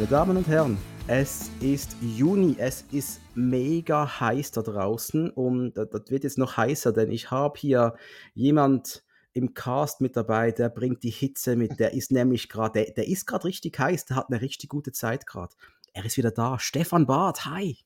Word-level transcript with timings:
Meine 0.00 0.10
Damen 0.12 0.36
und 0.38 0.48
Herren, 0.48 0.78
es 1.08 1.50
ist 1.60 1.94
Juni, 2.00 2.56
es 2.58 2.86
ist 2.90 3.20
mega 3.34 4.18
heiß 4.18 4.50
da 4.52 4.62
draußen 4.62 5.28
und 5.28 5.74
das 5.74 6.04
wird 6.08 6.24
jetzt 6.24 6.38
noch 6.38 6.56
heißer, 6.56 6.94
denn 6.94 7.10
ich 7.10 7.30
habe 7.30 7.60
hier 7.60 7.94
jemand 8.32 9.04
im 9.34 9.52
Cast 9.52 10.00
mit 10.00 10.16
dabei, 10.16 10.52
der 10.52 10.70
bringt 10.70 11.02
die 11.02 11.10
Hitze 11.10 11.54
mit, 11.54 11.78
der 11.78 11.92
ist 11.92 12.12
nämlich 12.12 12.48
gerade, 12.48 12.82
der, 12.82 12.94
der, 12.94 13.08
ist 13.08 13.26
gerade 13.26 13.44
richtig 13.44 13.78
heiß, 13.78 14.06
der 14.06 14.16
hat 14.16 14.30
eine 14.30 14.40
richtig 14.40 14.70
gute 14.70 14.90
Zeit 14.92 15.26
gerade. 15.26 15.54
Er 15.92 16.06
ist 16.06 16.16
wieder 16.16 16.30
da, 16.30 16.58
Stefan 16.58 17.04
Barth, 17.04 17.44
hi. 17.44 17.76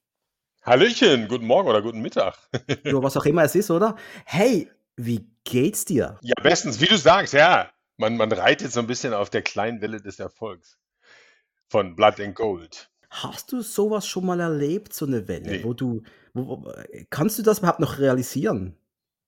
Hallöchen, 0.63 1.27
guten 1.27 1.47
Morgen 1.47 1.69
oder 1.69 1.83
guten 1.83 2.01
Mittag. 2.01 2.39
ja, 2.85 3.03
was 3.03 3.17
auch 3.17 3.27
immer 3.27 3.43
es 3.43 3.57
ist, 3.57 3.73
oder? 3.73 3.97
Hey, 4.25 4.71
wie 4.95 5.27
geht's 5.43 5.85
dir? 5.85 6.21
Ja, 6.23 6.35
bestens, 6.41 6.81
wie 6.81 6.87
du 6.87 6.97
sagst, 6.97 7.33
ja. 7.33 7.73
Man, 7.97 8.17
man 8.17 8.31
reitet 8.31 8.73
so 8.73 8.79
ein 8.79 8.87
bisschen 8.87 9.15
auf 9.15 9.31
der 9.31 9.43
kleinen 9.43 9.81
Welle 9.81 10.01
des 10.01 10.21
Erfolgs 10.21 10.79
von 11.69 11.97
Blood 11.97 12.21
and 12.21 12.35
Gold. 12.35 12.91
Hast 13.11 13.53
du 13.53 13.63
sowas 13.63 14.07
schon 14.07 14.27
mal 14.27 14.41
erlebt, 14.41 14.93
so 14.93 15.07
eine 15.07 15.29
Welle, 15.29 15.51
nee. 15.51 15.65
wo 15.65 15.73
du, 15.73 16.03
wo, 16.33 16.69
kannst 17.11 17.39
du 17.39 17.43
das 17.43 17.59
überhaupt 17.61 17.81
noch 17.81 17.99
realisieren? 17.99 18.77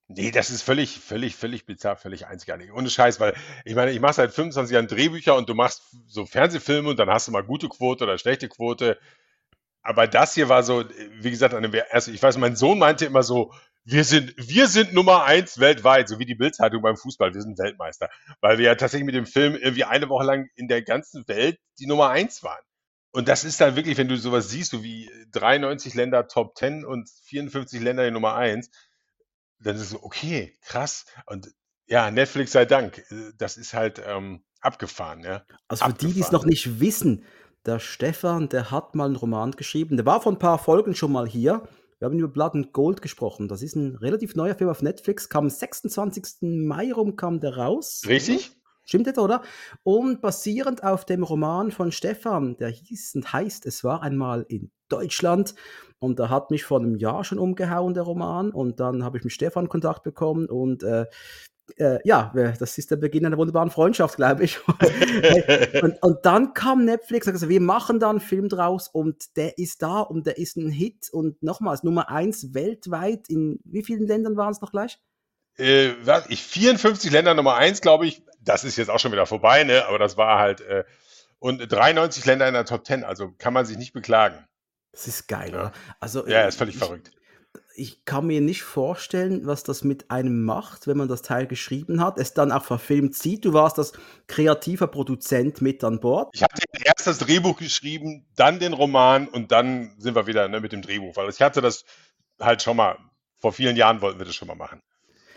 Nee, 0.09 0.31
das 0.31 0.51
ist 0.51 0.63
völlig, 0.63 1.01
völlig, 1.01 1.35
völlig 1.35 1.67
bizarr, 1.67 1.97
völlig 1.97 2.27
einzigartig. 2.27 2.73
Ohne 2.73 2.89
Scheiß, 2.89 3.19
weil 3.19 3.35
ich 3.65 3.75
meine, 3.75 3.91
ich 3.91 3.99
mache 3.99 4.15
seit 4.15 4.33
25 4.33 4.73
Jahren 4.73 4.87
Drehbücher 4.87 5.37
und 5.37 5.49
du 5.49 5.55
machst 5.55 5.83
so 6.07 6.27
Fernsehfilme 6.27 6.91
und 6.91 6.99
dann 6.99 7.11
hast 7.11 7.27
du 7.27 7.33
mal 7.33 7.43
gute 7.43 7.69
Quote 7.69 8.05
oder 8.05 8.17
schlechte 8.17 8.49
Quote. 8.49 8.99
Aber 9.83 10.07
das 10.07 10.35
hier 10.35 10.49
war 10.49 10.63
so, 10.63 10.85
wie 11.21 11.31
gesagt, 11.31 11.55
eine, 11.55 11.71
also 11.91 12.13
ich 12.13 12.23
weiß, 12.23 12.39
mein 12.39 12.57
Sohn 12.57 12.79
meinte 12.79 13.05
immer 13.05 13.25
so, 13.25 13.53
wir 13.87 14.03
sind, 14.03 14.35
wir 14.37 14.67
sind 14.67 14.93
Nummer 14.93 15.25
eins 15.25 15.61
weltweit, 15.61 16.09
so 16.09 16.19
wie 16.19 16.27
die 16.27 16.35
Bildzeitung 16.35 16.83
beim 16.83 16.97
Fußball, 16.97 17.33
wir 17.33 17.41
sind 17.41 17.57
Weltmeister. 17.57 18.11
Weil 18.41 18.59
wir 18.59 18.65
ja 18.67 18.75
tatsächlich 18.75 19.07
mit 19.07 19.15
dem 19.15 19.27
Film 19.27 19.55
irgendwie 19.55 19.85
eine 19.85 20.09
Woche 20.09 20.25
lang 20.25 20.49
in 20.57 20.67
der 20.67 20.83
ganzen 20.83 21.27
Welt 21.29 21.61
die 21.79 21.87
Nummer 21.87 22.11
eins 22.11 22.43
waren. 22.43 22.63
Und 23.13 23.29
das 23.29 23.45
ist 23.45 23.61
dann 23.61 23.77
wirklich, 23.77 23.97
wenn 23.97 24.09
du 24.09 24.17
sowas 24.17 24.51
siehst, 24.51 24.73
so 24.73 24.83
wie 24.83 25.09
93 25.31 25.95
Länder 25.95 26.27
Top 26.27 26.57
10 26.59 26.85
und 26.85 27.09
54 27.27 27.81
Länder 27.81 28.05
die 28.05 28.11
Nummer 28.11 28.35
1, 28.35 28.71
dann 29.61 29.77
ist 29.77 29.83
es 29.83 29.91
so, 29.91 30.03
okay, 30.03 30.53
krass. 30.63 31.07
Und 31.27 31.49
ja, 31.87 32.11
Netflix 32.11 32.51
sei 32.51 32.65
Dank, 32.65 33.05
das 33.39 33.57
ist 33.57 33.73
halt 33.73 34.03
ähm, 34.05 34.43
abgefahren. 34.61 35.23
Ja? 35.23 35.45
Also 35.69 35.85
für 35.85 35.91
abgefahren. 35.91 35.99
die, 36.09 36.15
die 36.15 36.21
es 36.21 36.33
noch 36.33 36.45
nicht 36.45 36.81
wissen, 36.81 37.25
der 37.65 37.79
Stefan, 37.79 38.49
der 38.49 38.73
hat 38.73 38.97
mal 38.97 39.07
einen 39.07 39.17
Roman 39.17 39.53
geschrieben, 39.53 39.97
der 39.97 40.07
war 40.07 40.21
vor 40.21 40.33
ein 40.33 40.41
paar 40.41 40.59
Folgen 40.59 40.97
schon 40.97 41.13
mal 41.13 41.29
hier. 41.29 41.69
Wir 41.99 42.07
haben 42.07 42.19
über 42.19 42.29
Blood 42.29 42.55
and 42.55 42.73
Gold 42.73 43.01
gesprochen. 43.01 43.49
Das 43.49 43.63
ist 43.63 43.75
ein 43.75 43.97
relativ 43.97 44.37
neuer 44.37 44.55
Film 44.55 44.69
auf 44.69 44.83
Netflix, 44.83 45.29
kam 45.29 45.45
am 45.45 45.51
26. 45.51 46.43
Mai 46.43 46.93
rum, 46.93 47.17
kam 47.17 47.41
der 47.41 47.57
raus. 47.57 48.03
Richtig? 48.07 48.53
Stimmt 48.85 49.07
das, 49.09 49.19
oder? 49.19 49.43
Und 49.83 50.21
basierend 50.21 50.85
auf 50.85 51.05
dem 51.05 51.23
Roman 51.23 51.73
von 51.73 51.91
Stefan, 51.91 52.57
der 52.59 52.69
hieß 52.69 53.17
und 53.17 53.33
heißt 53.33 53.67
Es 53.67 53.83
war 53.83 54.03
einmal 54.03 54.45
in 54.49 54.71
Deutschland. 54.89 55.55
Und 55.99 56.19
da 56.19 56.29
hat 56.29 56.51
mich 56.51 56.65
vor 56.65 56.79
einem 56.79 56.95
Jahr 56.95 57.25
schon 57.25 57.39
umgehauen, 57.39 57.95
der 57.95 58.05
Roman. 58.05 58.51
Und 58.51 58.79
dann 58.79 59.03
habe 59.03 59.19
ich 59.19 59.25
mit 59.25 59.33
Stefan 59.33 59.69
Kontakt 59.69 60.05
bekommen 60.05 60.47
und 60.47 60.83
äh, 60.83 61.07
äh, 61.79 61.99
ja, 62.05 62.33
das 62.59 62.79
ist 62.79 62.91
der 62.91 62.97
Beginn 62.97 63.27
einer 63.27 63.37
wunderbaren 63.37 63.71
Freundschaft, 63.71 64.17
glaube 64.17 64.45
ich. 64.45 64.59
und, 65.83 66.03
und, 66.03 66.25
dann 66.25 66.55
kam 66.55 66.85
Netflix 66.85 67.27
und 67.27 67.35
gesagt, 67.35 67.51
wir 67.51 67.61
machen 67.61 68.01
da 68.01 68.11
einen 68.11 68.21
Film 68.21 68.49
draus 68.49 68.89
und 68.89 69.37
der 69.37 69.59
ist 69.59 69.83
da 69.83 70.01
und 70.01 70.27
der 70.27 70.39
ist 70.39 70.57
ein 70.57 70.71
Hit 70.71 71.09
und 71.13 71.43
nochmals 71.43 71.83
Nummer 71.83 72.09
eins 72.11 72.55
weltweit. 72.55 73.29
In 73.29 73.61
wie 73.65 73.83
vielen 73.83 74.07
Ländern 74.07 74.37
waren 74.37 74.53
es 74.53 74.61
noch 74.61 74.71
gleich? 74.71 74.99
Äh, 75.59 75.95
ich, 76.29 76.43
54 76.43 77.11
Länder 77.11 77.35
Nummer 77.35 77.57
eins, 77.57 77.81
glaube 77.81 78.07
ich, 78.07 78.23
das 78.41 78.65
ist 78.65 78.77
jetzt 78.77 78.91
auch 78.91 78.99
schon 78.99 79.13
wieder 79.13 79.27
vorbei, 79.27 79.65
ne? 79.65 79.87
aber 79.87 79.99
das 79.99 80.17
war 80.17 80.39
halt, 80.39 80.61
äh, 80.61 80.85
und 81.39 81.61
93 81.71 82.25
Länder 82.25 82.47
in 82.49 82.55
der 82.55 82.65
Top 82.65 82.87
10, 82.87 83.05
also 83.05 83.33
kann 83.39 83.53
man 83.53 83.67
sich 83.67 83.77
nicht 83.77 83.93
beklagen. 83.93 84.47
Das 84.93 85.07
ist 85.07 85.29
geil, 85.29 85.53
ja. 85.53 85.61
oder? 85.61 85.73
Also, 86.01 86.27
ja, 86.27 86.47
ist 86.47 86.59
völlig 86.59 86.77
ich, 86.77 86.79
verrückt. 86.79 87.11
Ich 87.79 88.07
kann 88.07 88.27
mir 88.27 88.41
nicht 88.41 88.63
vorstellen, 88.63 89.47
was 89.47 89.63
das 89.63 89.85
mit 89.85 90.11
einem 90.11 90.45
macht, 90.45 90.87
wenn 90.87 90.97
man 90.97 91.09
das 91.09 91.21
Teil 91.21 91.47
geschrieben 91.47 92.01
hat, 92.01 92.19
es 92.19 92.33
dann 92.33 92.51
auch 92.51 92.65
verfilmt 92.65 93.15
sieht. 93.15 93.45
Du 93.45 93.53
warst 93.53 93.77
das 93.77 93.93
kreativer 94.29 94.87
Produzent 94.87 95.61
mit 95.61 95.85
an 95.85 96.01
Bord. 96.01 96.31
Ich 96.33 96.43
hatte 96.43 96.63
erst 96.85 97.07
das 97.07 97.19
Drehbuch 97.19 97.59
geschrieben, 97.59 98.25
dann 98.35 98.59
den 98.61 98.73
Roman 98.73 99.29
und 99.29 99.53
dann 99.53 99.95
sind 99.99 100.15
wir 100.15 100.27
wieder 100.27 100.49
ne, 100.49 100.61
mit 100.61 100.73
dem 100.73 100.81
Drehbuch, 100.81 101.17
weil 101.17 101.29
ich 101.29 101.43
hatte 101.43 101.61
das 101.61 101.85
halt 102.41 102.63
schon 102.63 102.79
mal, 102.79 102.97
vor 103.39 103.53
vielen 103.53 103.77
Jahren 103.77 104.01
wollten 104.01 104.19
wir 104.19 104.25
das 104.25 104.35
schon 104.35 104.49
mal 104.49 104.55
machen. 104.55 104.81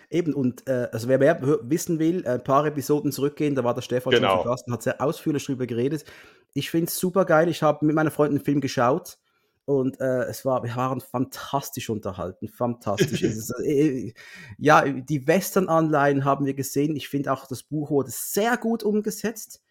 Eben, 0.10 0.34
und 0.34 0.68
äh, 0.68 0.88
also 0.94 1.08
wer 1.08 1.20
mehr 1.20 1.40
wissen 1.62 2.00
will, 2.00 2.26
ein 2.26 2.44
paar 2.44 2.66
Episoden 2.66 3.12
zurückgehen, 3.12 3.54
da 3.54 3.66
war 3.66 3.76
der 3.76 3.82
Stefan 3.82 4.12
genau. 4.12 4.36
schon 4.36 4.44
zu 4.44 4.50
Gast 4.50 4.68
und 4.68 4.74
hat 4.74 4.82
sehr 4.82 5.02
ausführlich 5.02 5.46
darüber 5.46 5.68
geredet. 5.68 6.06
Ich 6.54 6.72
finde 6.72 6.88
es 6.88 6.98
super 6.98 7.26
geil. 7.26 7.50
Ich 7.50 7.62
habe 7.62 7.86
mit 7.86 7.96
meiner 7.96 8.12
Freundin 8.12 8.38
einen 8.38 8.46
Film 8.46 8.62
geschaut 8.62 9.20
und 9.70 10.00
äh, 10.00 10.24
es 10.24 10.46
war, 10.46 10.64
wir 10.64 10.76
waren 10.76 11.00
fantastisch 11.00 11.92
unterhalten. 11.92 12.48
Fantastisch. 12.48 13.22
ist, 13.22 13.54
äh, 13.64 14.14
ja, 14.58 14.82
die 14.82 15.28
Western-Anleihen 15.28 16.26
haben 16.26 16.48
wir 16.48 16.56
gesehen. 16.56 16.96
Ich 16.96 17.08
finde 17.08 17.32
auch, 17.32 17.46
das 17.46 17.62
Buch 17.62 17.92
wurde 17.92 18.10
sehr 18.10 18.58
gut 18.58 18.82
umgesetzt. 18.82 19.62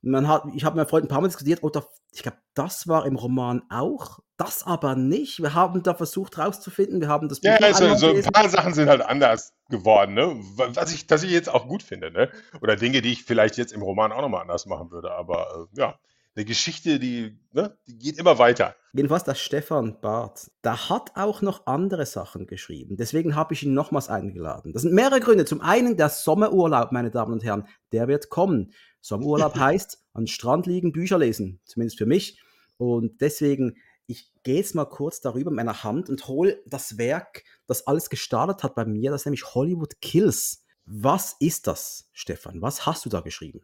Man 0.00 0.28
hat, 0.28 0.44
ich 0.54 0.64
habe 0.64 0.76
mit 0.76 0.84
meinem 0.84 0.90
Freund 0.90 1.06
ein 1.06 1.08
paar 1.08 1.20
Mal 1.20 1.26
diskutiert, 1.26 1.64
oder 1.64 1.84
ich 2.12 2.22
glaube, 2.22 2.38
das 2.54 2.86
war 2.86 3.04
im 3.04 3.16
Roman 3.16 3.62
auch, 3.68 4.20
das 4.36 4.64
aber 4.64 4.94
nicht. 4.94 5.42
Wir 5.42 5.54
haben 5.54 5.82
da 5.82 5.94
versucht 5.94 6.38
rauszufinden, 6.38 7.00
wir 7.00 7.08
haben 7.08 7.28
das 7.28 7.40
Buch 7.40 7.50
Ja, 7.50 7.56
also, 7.56 7.96
so 7.96 8.14
ein 8.14 8.22
paar 8.22 8.48
Sachen 8.48 8.74
sind 8.74 8.88
halt 8.88 9.02
anders 9.02 9.54
geworden, 9.68 10.14
ne? 10.14 10.36
Was 10.56 10.92
ich, 10.92 11.08
das 11.08 11.24
ich 11.24 11.32
jetzt 11.32 11.48
auch 11.48 11.66
gut 11.66 11.82
finde, 11.82 12.12
ne? 12.12 12.30
Oder 12.60 12.76
Dinge, 12.76 13.02
die 13.02 13.10
ich 13.10 13.24
vielleicht 13.24 13.56
jetzt 13.56 13.72
im 13.72 13.82
Roman 13.82 14.12
auch 14.12 14.20
nochmal 14.20 14.42
anders 14.42 14.66
machen 14.66 14.92
würde. 14.92 15.10
Aber 15.12 15.68
äh, 15.74 15.78
ja, 15.80 15.98
eine 16.34 16.44
Geschichte, 16.44 16.98
die, 16.98 17.38
ne, 17.52 17.76
die 17.86 17.98
geht 17.98 18.18
immer 18.18 18.38
weiter. 18.38 18.74
Jedenfalls 18.94 19.24
der 19.24 19.34
Stefan 19.34 20.00
Barth, 20.00 20.50
der 20.64 20.88
hat 20.88 21.12
auch 21.14 21.42
noch 21.42 21.66
andere 21.66 22.06
Sachen 22.06 22.46
geschrieben. 22.46 22.96
Deswegen 22.96 23.36
habe 23.36 23.54
ich 23.54 23.62
ihn 23.62 23.74
nochmals 23.74 24.08
eingeladen. 24.08 24.72
Das 24.72 24.82
sind 24.82 24.94
mehrere 24.94 25.20
Gründe. 25.20 25.44
Zum 25.44 25.60
einen 25.60 25.96
der 25.96 26.08
Sommerurlaub, 26.08 26.92
meine 26.92 27.10
Damen 27.10 27.32
und 27.32 27.44
Herren, 27.44 27.66
der 27.92 28.08
wird 28.08 28.30
kommen. 28.30 28.72
Sommerurlaub 29.00 29.54
heißt, 29.58 30.02
an 30.14 30.26
Strand 30.26 30.66
liegen, 30.66 30.92
Bücher 30.92 31.18
lesen, 31.18 31.60
zumindest 31.64 31.98
für 31.98 32.06
mich. 32.06 32.40
Und 32.78 33.20
deswegen, 33.20 33.76
ich 34.06 34.32
gehe 34.42 34.56
jetzt 34.56 34.74
mal 34.74 34.86
kurz 34.86 35.20
darüber 35.20 35.50
mit 35.50 35.58
meiner 35.58 35.84
Hand 35.84 36.08
und 36.08 36.26
hole 36.28 36.62
das 36.66 36.98
Werk, 36.98 37.44
das 37.66 37.86
alles 37.86 38.10
gestartet 38.10 38.62
hat 38.62 38.74
bei 38.74 38.84
mir, 38.84 39.10
das 39.10 39.22
ist 39.22 39.26
nämlich 39.26 39.54
Hollywood 39.54 40.00
Kills. 40.00 40.64
Was 40.84 41.36
ist 41.38 41.66
das, 41.66 42.08
Stefan? 42.12 42.60
Was 42.60 42.86
hast 42.86 43.04
du 43.04 43.08
da 43.08 43.20
geschrieben? 43.20 43.62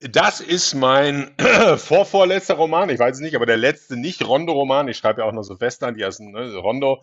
Das 0.00 0.40
ist 0.40 0.74
mein 0.74 1.34
vorvorletzter 1.76 2.54
Roman. 2.54 2.88
Ich 2.88 2.98
weiß 2.98 3.16
es 3.16 3.20
nicht, 3.20 3.36
aber 3.36 3.44
der 3.44 3.58
letzte 3.58 3.98
nicht 3.98 4.26
Rondo-Roman. 4.26 4.88
Ich 4.88 4.96
schreibe 4.96 5.20
ja 5.20 5.26
auch 5.26 5.32
noch 5.32 5.42
so 5.42 5.60
Western, 5.60 5.94
die 5.94 6.04
heißen 6.04 6.30
ne, 6.30 6.56
Rondo. 6.56 7.02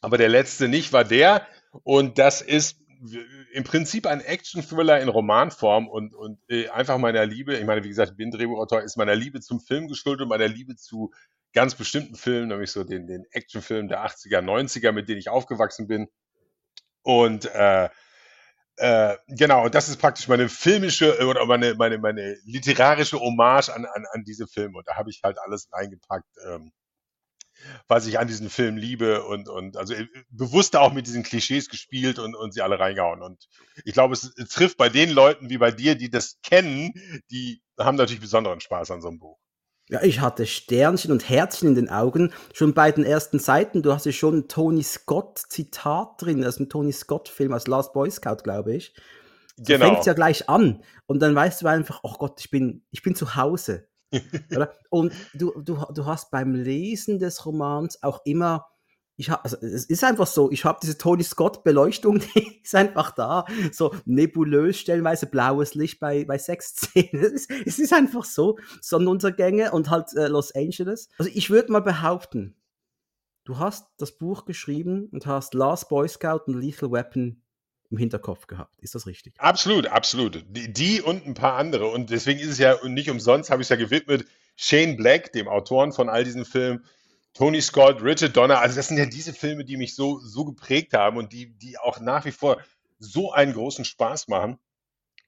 Aber 0.00 0.18
der 0.18 0.28
letzte 0.28 0.68
nicht 0.68 0.92
war 0.92 1.04
der. 1.04 1.46
Und 1.82 2.18
das 2.18 2.40
ist 2.40 2.78
im 3.52 3.64
Prinzip 3.64 4.06
ein 4.06 4.20
Action-Thriller 4.20 5.00
in 5.00 5.08
Romanform 5.08 5.88
und, 5.88 6.14
und 6.14 6.38
äh, 6.48 6.68
einfach 6.68 6.98
meiner 6.98 7.26
Liebe, 7.26 7.56
ich 7.56 7.64
meine, 7.64 7.82
wie 7.82 7.88
gesagt, 7.88 8.12
ich 8.12 8.16
bin 8.16 8.30
Drehbuchautor, 8.30 8.82
ist 8.82 8.96
meiner 8.96 9.16
Liebe 9.16 9.40
zum 9.40 9.58
Film 9.58 9.88
geschuldet 9.88 10.22
und 10.22 10.28
meiner 10.28 10.46
Liebe 10.46 10.76
zu 10.76 11.12
ganz 11.52 11.74
bestimmten 11.74 12.14
Filmen, 12.14 12.48
nämlich 12.48 12.70
so 12.70 12.84
den, 12.84 13.08
den 13.08 13.24
Actionfilmen 13.32 13.88
der 13.88 14.06
80er, 14.06 14.38
90er, 14.38 14.92
mit 14.92 15.08
denen 15.08 15.18
ich 15.18 15.28
aufgewachsen 15.28 15.88
bin. 15.88 16.08
Und 17.02 17.46
äh, 17.46 17.88
äh, 18.76 19.16
genau, 19.28 19.64
und 19.66 19.74
das 19.74 19.88
ist 19.88 19.98
praktisch 19.98 20.28
meine 20.28 20.48
filmische 20.48 21.18
äh, 21.18 21.24
oder 21.24 21.44
meine, 21.46 21.74
meine, 21.74 21.98
meine 21.98 22.36
literarische 22.44 23.20
Hommage 23.20 23.68
an, 23.68 23.84
an, 23.84 24.06
an 24.12 24.24
diese 24.24 24.46
Filme. 24.46 24.78
Und 24.78 24.88
da 24.88 24.96
habe 24.96 25.10
ich 25.10 25.20
halt 25.22 25.38
alles 25.38 25.68
reingepackt, 25.72 26.28
ähm, 26.48 26.72
was 27.88 28.06
ich 28.06 28.18
an 28.18 28.28
diesen 28.28 28.50
Film 28.50 28.76
liebe 28.76 29.24
und, 29.24 29.48
und 29.48 29.76
also 29.76 29.94
äh, 29.94 30.06
bewusst 30.30 30.76
auch 30.76 30.92
mit 30.92 31.06
diesen 31.06 31.22
Klischees 31.22 31.68
gespielt 31.68 32.18
und, 32.18 32.34
und 32.34 32.54
sie 32.54 32.62
alle 32.62 32.78
reingehauen. 32.78 33.22
Und 33.22 33.48
ich 33.84 33.92
glaube, 33.92 34.14
es, 34.14 34.32
es 34.36 34.48
trifft 34.48 34.78
bei 34.78 34.88
den 34.88 35.10
Leuten 35.10 35.50
wie 35.50 35.58
bei 35.58 35.70
dir, 35.70 35.94
die 35.94 36.10
das 36.10 36.38
kennen, 36.42 36.92
die 37.30 37.62
haben 37.78 37.96
natürlich 37.96 38.20
besonderen 38.20 38.60
Spaß 38.60 38.90
an 38.90 39.02
so 39.02 39.08
einem 39.08 39.18
Buch. 39.18 39.38
Ja, 39.88 40.02
ich 40.02 40.20
hatte 40.20 40.46
Sternchen 40.46 41.12
und 41.12 41.28
Herzchen 41.28 41.68
in 41.68 41.74
den 41.74 41.90
Augen. 41.90 42.32
Schon 42.54 42.72
bei 42.72 42.92
den 42.92 43.04
ersten 43.04 43.38
Seiten, 43.38 43.82
du 43.82 43.92
hast 43.92 44.06
ja 44.06 44.12
schon 44.12 44.38
ein 44.38 44.48
Tony 44.48 44.82
Scott-Zitat 44.82 46.22
drin, 46.22 46.44
aus 46.44 46.56
dem 46.56 46.68
Tony 46.68 46.92
Scott-Film, 46.92 47.52
als 47.52 47.66
Last 47.66 47.92
Boy 47.92 48.10
Scout, 48.10 48.42
glaube 48.44 48.74
ich. 48.74 48.94
So 49.56 49.64
genau. 49.64 49.86
fängt 49.86 50.06
ja 50.06 50.14
gleich 50.14 50.48
an. 50.48 50.82
Und 51.06 51.20
dann 51.20 51.34
weißt 51.34 51.62
du 51.62 51.66
einfach, 51.66 52.00
oh 52.04 52.14
Gott, 52.18 52.40
ich 52.40 52.50
bin, 52.50 52.84
ich 52.90 53.02
bin 53.02 53.14
zu 53.14 53.34
Hause. 53.34 53.88
und 54.90 55.12
du, 55.34 55.52
du, 55.60 55.84
du 55.92 56.06
hast 56.06 56.30
beim 56.30 56.54
Lesen 56.54 57.18
des 57.18 57.44
Romans 57.44 58.02
auch 58.02 58.20
immer 58.24 58.71
ich 59.16 59.30
habe, 59.30 59.44
also 59.44 59.56
es 59.58 59.84
ist 59.84 60.04
einfach 60.04 60.26
so, 60.26 60.50
ich 60.50 60.64
habe 60.64 60.78
diese 60.82 60.96
Tony 60.96 61.22
Scott 61.22 61.64
Beleuchtung, 61.64 62.20
die 62.34 62.60
ist 62.62 62.74
einfach 62.74 63.12
da, 63.12 63.44
so 63.70 63.94
nebulös, 64.04 64.78
stellenweise 64.78 65.26
blaues 65.26 65.74
Licht 65.74 66.00
bei, 66.00 66.24
bei 66.24 66.38
Sexszenen. 66.38 67.22
Es 67.22 67.32
ist, 67.32 67.50
es 67.50 67.78
ist 67.78 67.92
einfach 67.92 68.24
so, 68.24 68.58
Sonnenuntergänge 68.80 69.72
und 69.72 69.90
halt 69.90 70.14
äh, 70.14 70.28
Los 70.28 70.54
Angeles. 70.54 71.08
Also 71.18 71.30
ich 71.34 71.50
würde 71.50 71.72
mal 71.72 71.80
behaupten, 71.80 72.56
du 73.44 73.58
hast 73.58 73.86
das 73.98 74.16
Buch 74.16 74.44
geschrieben 74.44 75.08
und 75.12 75.26
hast 75.26 75.54
Last 75.54 75.88
Boy 75.88 76.08
Scout 76.08 76.44
und 76.46 76.60
Lethal 76.60 76.90
Weapon 76.90 77.42
im 77.90 77.98
Hinterkopf 77.98 78.46
gehabt. 78.46 78.80
Ist 78.80 78.94
das 78.94 79.06
richtig? 79.06 79.34
Absolut, 79.38 79.86
absolut. 79.86 80.44
Die, 80.48 80.72
die 80.72 81.02
und 81.02 81.26
ein 81.26 81.34
paar 81.34 81.56
andere. 81.56 81.88
Und 81.88 82.08
deswegen 82.08 82.40
ist 82.40 82.48
es 82.48 82.58
ja 82.58 82.76
nicht 82.86 83.10
umsonst, 83.10 83.50
habe 83.50 83.60
ich 83.60 83.66
es 83.66 83.68
ja 83.68 83.76
gewidmet, 83.76 84.24
Shane 84.56 84.96
Black, 84.96 85.32
dem 85.32 85.48
Autoren 85.48 85.92
von 85.92 86.08
all 86.08 86.24
diesen 86.24 86.44
Filmen, 86.44 86.84
Tony 87.34 87.62
Scott, 87.62 88.02
Richard 88.02 88.36
Donner, 88.36 88.60
also 88.60 88.76
das 88.76 88.88
sind 88.88 88.98
ja 88.98 89.06
diese 89.06 89.32
Filme, 89.32 89.64
die 89.64 89.76
mich 89.76 89.94
so, 89.94 90.18
so 90.20 90.44
geprägt 90.44 90.92
haben 90.92 91.16
und 91.16 91.32
die, 91.32 91.56
die 91.58 91.78
auch 91.78 91.98
nach 92.00 92.24
wie 92.24 92.32
vor 92.32 92.62
so 92.98 93.32
einen 93.32 93.54
großen 93.54 93.84
Spaß 93.84 94.28
machen. 94.28 94.58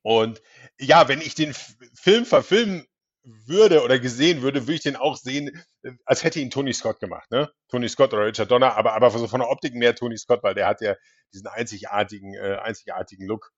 Und 0.02 0.42
ja, 0.78 1.08
wenn 1.08 1.20
ich 1.20 1.34
den 1.34 1.54
Film 1.54 2.26
verfilmen 2.26 2.86
würde 3.22 3.82
oder 3.82 3.98
gesehen 3.98 4.42
würde, 4.42 4.62
würde 4.62 4.74
ich 4.74 4.82
den 4.82 4.96
auch 4.96 5.16
sehen, 5.16 5.64
äh, 5.82 5.92
als 6.04 6.24
hätte 6.24 6.40
ihn 6.40 6.50
Tony 6.50 6.74
Scott 6.74 7.00
gemacht, 7.00 7.30
ne? 7.30 7.50
Tony 7.68 7.88
Scott 7.88 8.12
oder 8.12 8.26
Richard 8.26 8.50
Donner, 8.50 8.76
aber, 8.76 8.92
aber 8.92 9.10
so 9.10 9.26
von 9.26 9.40
der 9.40 9.48
Optik 9.48 9.74
mehr 9.74 9.94
Tony 9.94 10.18
Scott, 10.18 10.42
weil 10.42 10.54
der 10.54 10.66
hat 10.66 10.82
ja 10.82 10.94
diesen 11.32 11.46
einzigartigen, 11.46 12.34
äh, 12.34 12.58
einzigartigen 12.62 13.26
Look 13.26 13.50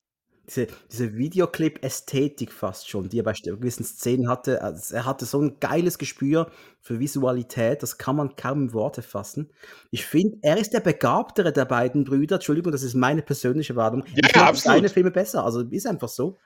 diese, 0.47 0.69
diese 0.91 1.17
Videoclip-Ästhetik 1.17 2.53
fast 2.53 2.89
schon, 2.89 3.09
die 3.09 3.21
er 3.21 3.25
bei 3.25 3.33
gewissen 3.33 3.85
Szenen 3.85 4.29
hatte. 4.29 4.63
Also 4.63 4.95
er 4.95 5.05
hatte 5.05 5.25
so 5.25 5.41
ein 5.41 5.59
geiles 5.61 5.99
Gespür 5.99 6.51
für 6.81 7.01
Visualität, 7.01 7.83
das 7.83 7.99
kann 7.99 8.17
man 8.17 8.37
kaum 8.37 8.63
in 8.63 8.73
Worte 8.73 9.03
fassen. 9.03 9.51
Ich 9.91 10.07
finde, 10.07 10.39
er 10.43 10.57
ist 10.57 10.73
der 10.73 10.81
begabtere 10.81 11.53
der 11.53 11.65
beiden 11.65 12.05
Brüder. 12.05 12.37
Entschuldigung, 12.37 12.73
das 12.73 12.83
ist 12.83 12.95
meine 12.95 13.23
persönliche 13.23 13.77
Warnung. 13.77 14.05
Ja, 14.15 14.29
ich 14.29 14.37
mag 14.37 14.57
seine 14.57 14.89
Filme 14.89 15.11
besser, 15.11 15.45
also 15.45 15.61
ist 15.63 15.87
einfach 15.87 16.09
so. 16.09 16.37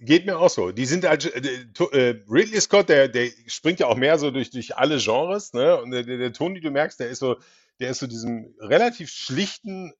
Geht 0.00 0.26
mir 0.26 0.38
auch 0.38 0.50
so. 0.50 0.72
Die 0.72 0.86
sind 0.86 1.06
halt, 1.08 1.32
äh, 1.32 2.20
Ridley 2.28 2.60
Scott, 2.60 2.88
der, 2.88 3.08
der 3.08 3.30
springt 3.46 3.78
ja 3.78 3.86
auch 3.86 3.96
mehr 3.96 4.18
so 4.18 4.32
durch, 4.32 4.50
durch 4.50 4.76
alle 4.76 4.98
Genres, 4.98 5.52
ne? 5.52 5.80
Und 5.80 5.92
der, 5.92 6.02
der, 6.02 6.18
der 6.18 6.32
Tony, 6.32 6.60
du 6.60 6.70
merkst, 6.70 6.98
der 6.98 7.08
ist 7.08 7.20
so, 7.20 7.36
der 7.78 7.90
ist 7.90 8.00
so 8.00 8.08
diesem 8.08 8.54
relativ 8.58 9.10
schlichten 9.10 9.94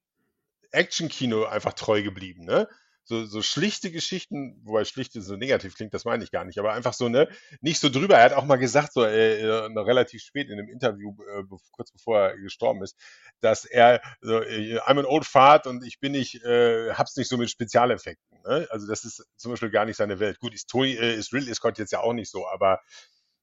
Action-Kino 0.71 1.45
einfach 1.45 1.73
treu 1.73 2.03
geblieben, 2.03 2.43
ne? 2.43 2.67
So, 3.07 3.25
so 3.25 3.41
schlichte 3.43 3.91
Geschichten, 3.91 4.59
wobei 4.63 4.83
schlichte 4.83 5.21
so 5.21 5.35
negativ 5.35 5.75
klingt, 5.75 5.93
das 5.93 6.05
meine 6.05 6.23
ich 6.23 6.31
gar 6.31 6.43
nicht, 6.43 6.57
aber 6.57 6.73
einfach 6.73 6.93
so, 6.93 7.07
ne, 7.07 7.29
nicht 7.61 7.79
so 7.79 7.89
drüber. 7.89 8.17
Er 8.17 8.25
hat 8.25 8.33
auch 8.33 8.45
mal 8.45 8.57
gesagt, 8.57 8.93
so 8.93 9.05
äh, 9.05 9.41
äh 9.41 9.79
relativ 9.79 10.23
spät 10.23 10.49
in 10.49 10.59
einem 10.59 10.69
Interview, 10.69 11.15
äh, 11.35 11.43
kurz 11.71 11.91
bevor 11.91 12.19
er 12.19 12.37
gestorben 12.37 12.81
ist, 12.81 12.97
dass 13.41 13.65
er, 13.65 14.01
so, 14.21 14.41
äh, 14.41 14.79
I'm 14.79 14.99
an 14.99 15.05
old 15.05 15.25
fart 15.25 15.67
und 15.67 15.85
ich 15.85 15.99
bin 15.99 16.13
nicht, 16.13 16.43
äh, 16.43 16.93
hab's 16.93 17.15
nicht 17.15 17.29
so 17.29 17.37
mit 17.37 17.51
Spezialeffekten. 17.51 18.41
Ne? 18.43 18.67
Also 18.71 18.87
das 18.87 19.05
ist 19.05 19.23
zum 19.37 19.51
Beispiel 19.51 19.69
gar 19.69 19.85
nicht 19.85 19.97
seine 19.97 20.19
Welt. 20.19 20.39
Gut, 20.39 20.55
ist 20.55 20.67
Tony, 20.67 20.93
äh, 20.93 21.15
ist 21.15 21.31
Ridley 21.31 21.53
Scott 21.53 21.77
jetzt 21.77 21.91
ja 21.91 21.99
auch 21.99 22.13
nicht 22.13 22.31
so, 22.31 22.47
aber 22.47 22.81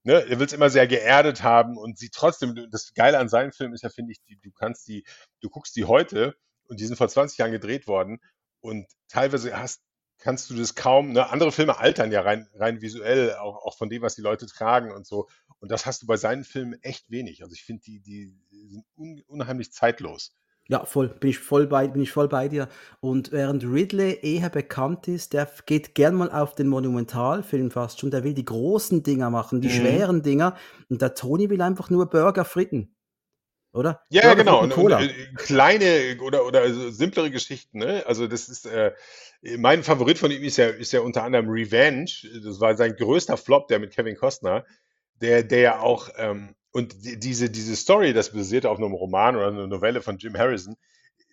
ne, 0.02 0.26
er 0.28 0.38
will 0.40 0.46
es 0.46 0.52
immer 0.52 0.70
sehr 0.70 0.88
geerdet 0.88 1.44
haben 1.44 1.78
und 1.78 1.98
sie 1.98 2.10
trotzdem, 2.10 2.68
das 2.72 2.94
Geile 2.94 3.18
an 3.18 3.28
seinen 3.28 3.52
Filmen 3.52 3.74
ist 3.74 3.82
ja, 3.82 3.90
finde 3.90 4.10
ich, 4.10 4.20
die, 4.24 4.38
du 4.40 4.50
kannst 4.50 4.88
die, 4.88 5.04
du 5.40 5.48
guckst 5.50 5.76
die 5.76 5.84
heute 5.84 6.34
und 6.64 6.80
die 6.80 6.86
sind 6.86 6.96
vor 6.96 7.08
20 7.08 7.38
Jahren 7.38 7.52
gedreht 7.52 7.86
worden 7.86 8.20
und 8.62 8.86
teilweise 9.08 9.58
hast, 9.58 9.82
kannst 10.18 10.48
du 10.48 10.54
das 10.54 10.74
kaum, 10.74 11.12
ne? 11.12 11.28
andere 11.30 11.52
Filme 11.52 11.78
altern 11.78 12.12
ja 12.12 12.22
rein, 12.22 12.48
rein 12.54 12.80
visuell, 12.80 13.34
auch, 13.34 13.64
auch 13.64 13.76
von 13.76 13.90
dem, 13.90 14.02
was 14.02 14.14
die 14.14 14.22
Leute 14.22 14.46
tragen 14.46 14.92
und 14.92 15.06
so. 15.06 15.28
Und 15.58 15.70
das 15.70 15.84
hast 15.84 16.02
du 16.02 16.06
bei 16.06 16.16
seinen 16.16 16.44
Filmen 16.44 16.80
echt 16.82 17.10
wenig. 17.10 17.42
Also 17.42 17.52
ich 17.52 17.64
finde, 17.64 17.82
die, 17.82 18.00
die 18.00 18.32
sind 18.68 18.84
un, 18.96 19.22
unheimlich 19.26 19.72
zeitlos. 19.72 20.34
Ja, 20.68 20.84
voll, 20.84 21.08
bin 21.08 21.30
ich 21.30 21.40
voll 21.40 21.66
bei, 21.66 21.88
bin 21.88 22.02
ich 22.02 22.12
voll 22.12 22.28
bei 22.28 22.46
dir. 22.46 22.68
Und 23.00 23.32
während 23.32 23.64
Ridley 23.64 24.20
eher 24.22 24.48
bekannt 24.48 25.08
ist, 25.08 25.32
der 25.32 25.50
geht 25.66 25.96
gern 25.96 26.14
mal 26.14 26.30
auf 26.30 26.54
den 26.54 26.68
Monumentalfilm 26.68 27.72
fast 27.72 27.98
schon, 27.98 28.12
der 28.12 28.22
will 28.22 28.32
die 28.32 28.44
großen 28.44 29.02
Dinger 29.02 29.28
machen, 29.28 29.60
die 29.60 29.68
mhm. 29.68 29.72
schweren 29.72 30.22
Dinger. 30.22 30.56
Und 30.88 31.02
der 31.02 31.14
Tony 31.14 31.50
will 31.50 31.60
einfach 31.62 31.90
nur 31.90 32.08
Burger 32.08 32.44
fritten 32.44 32.94
oder? 33.72 34.02
Ja, 34.10 34.22
ja 34.24 34.34
genau. 34.34 34.60
Und, 34.62 34.76
und, 34.76 34.92
äh, 34.92 35.08
kleine 35.36 36.18
oder, 36.20 36.46
oder 36.46 36.92
simplere 36.92 37.30
Geschichten, 37.30 37.78
ne? 37.78 38.04
Also 38.06 38.26
das 38.26 38.48
ist, 38.48 38.66
äh, 38.66 38.92
mein 39.58 39.82
Favorit 39.82 40.18
von 40.18 40.30
ihm 40.30 40.42
ist 40.44 40.56
ja, 40.58 40.68
ist 40.68 40.92
ja 40.92 41.00
unter 41.00 41.24
anderem 41.24 41.48
Revenge. 41.48 42.10
Das 42.44 42.60
war 42.60 42.76
sein 42.76 42.96
größter 42.96 43.36
Flop, 43.36 43.68
der 43.68 43.78
mit 43.78 43.94
Kevin 43.94 44.16
Costner, 44.16 44.64
der, 45.20 45.42
der 45.42 45.60
ja 45.60 45.80
auch, 45.80 46.10
ähm, 46.16 46.54
und 46.72 46.94
diese, 47.02 47.50
diese 47.50 47.76
Story, 47.76 48.12
das 48.12 48.32
basiert 48.32 48.66
auf 48.66 48.78
einem 48.78 48.92
Roman 48.92 49.36
oder 49.36 49.48
einer 49.48 49.66
Novelle 49.66 50.00
von 50.00 50.18
Jim 50.18 50.36
Harrison, 50.36 50.76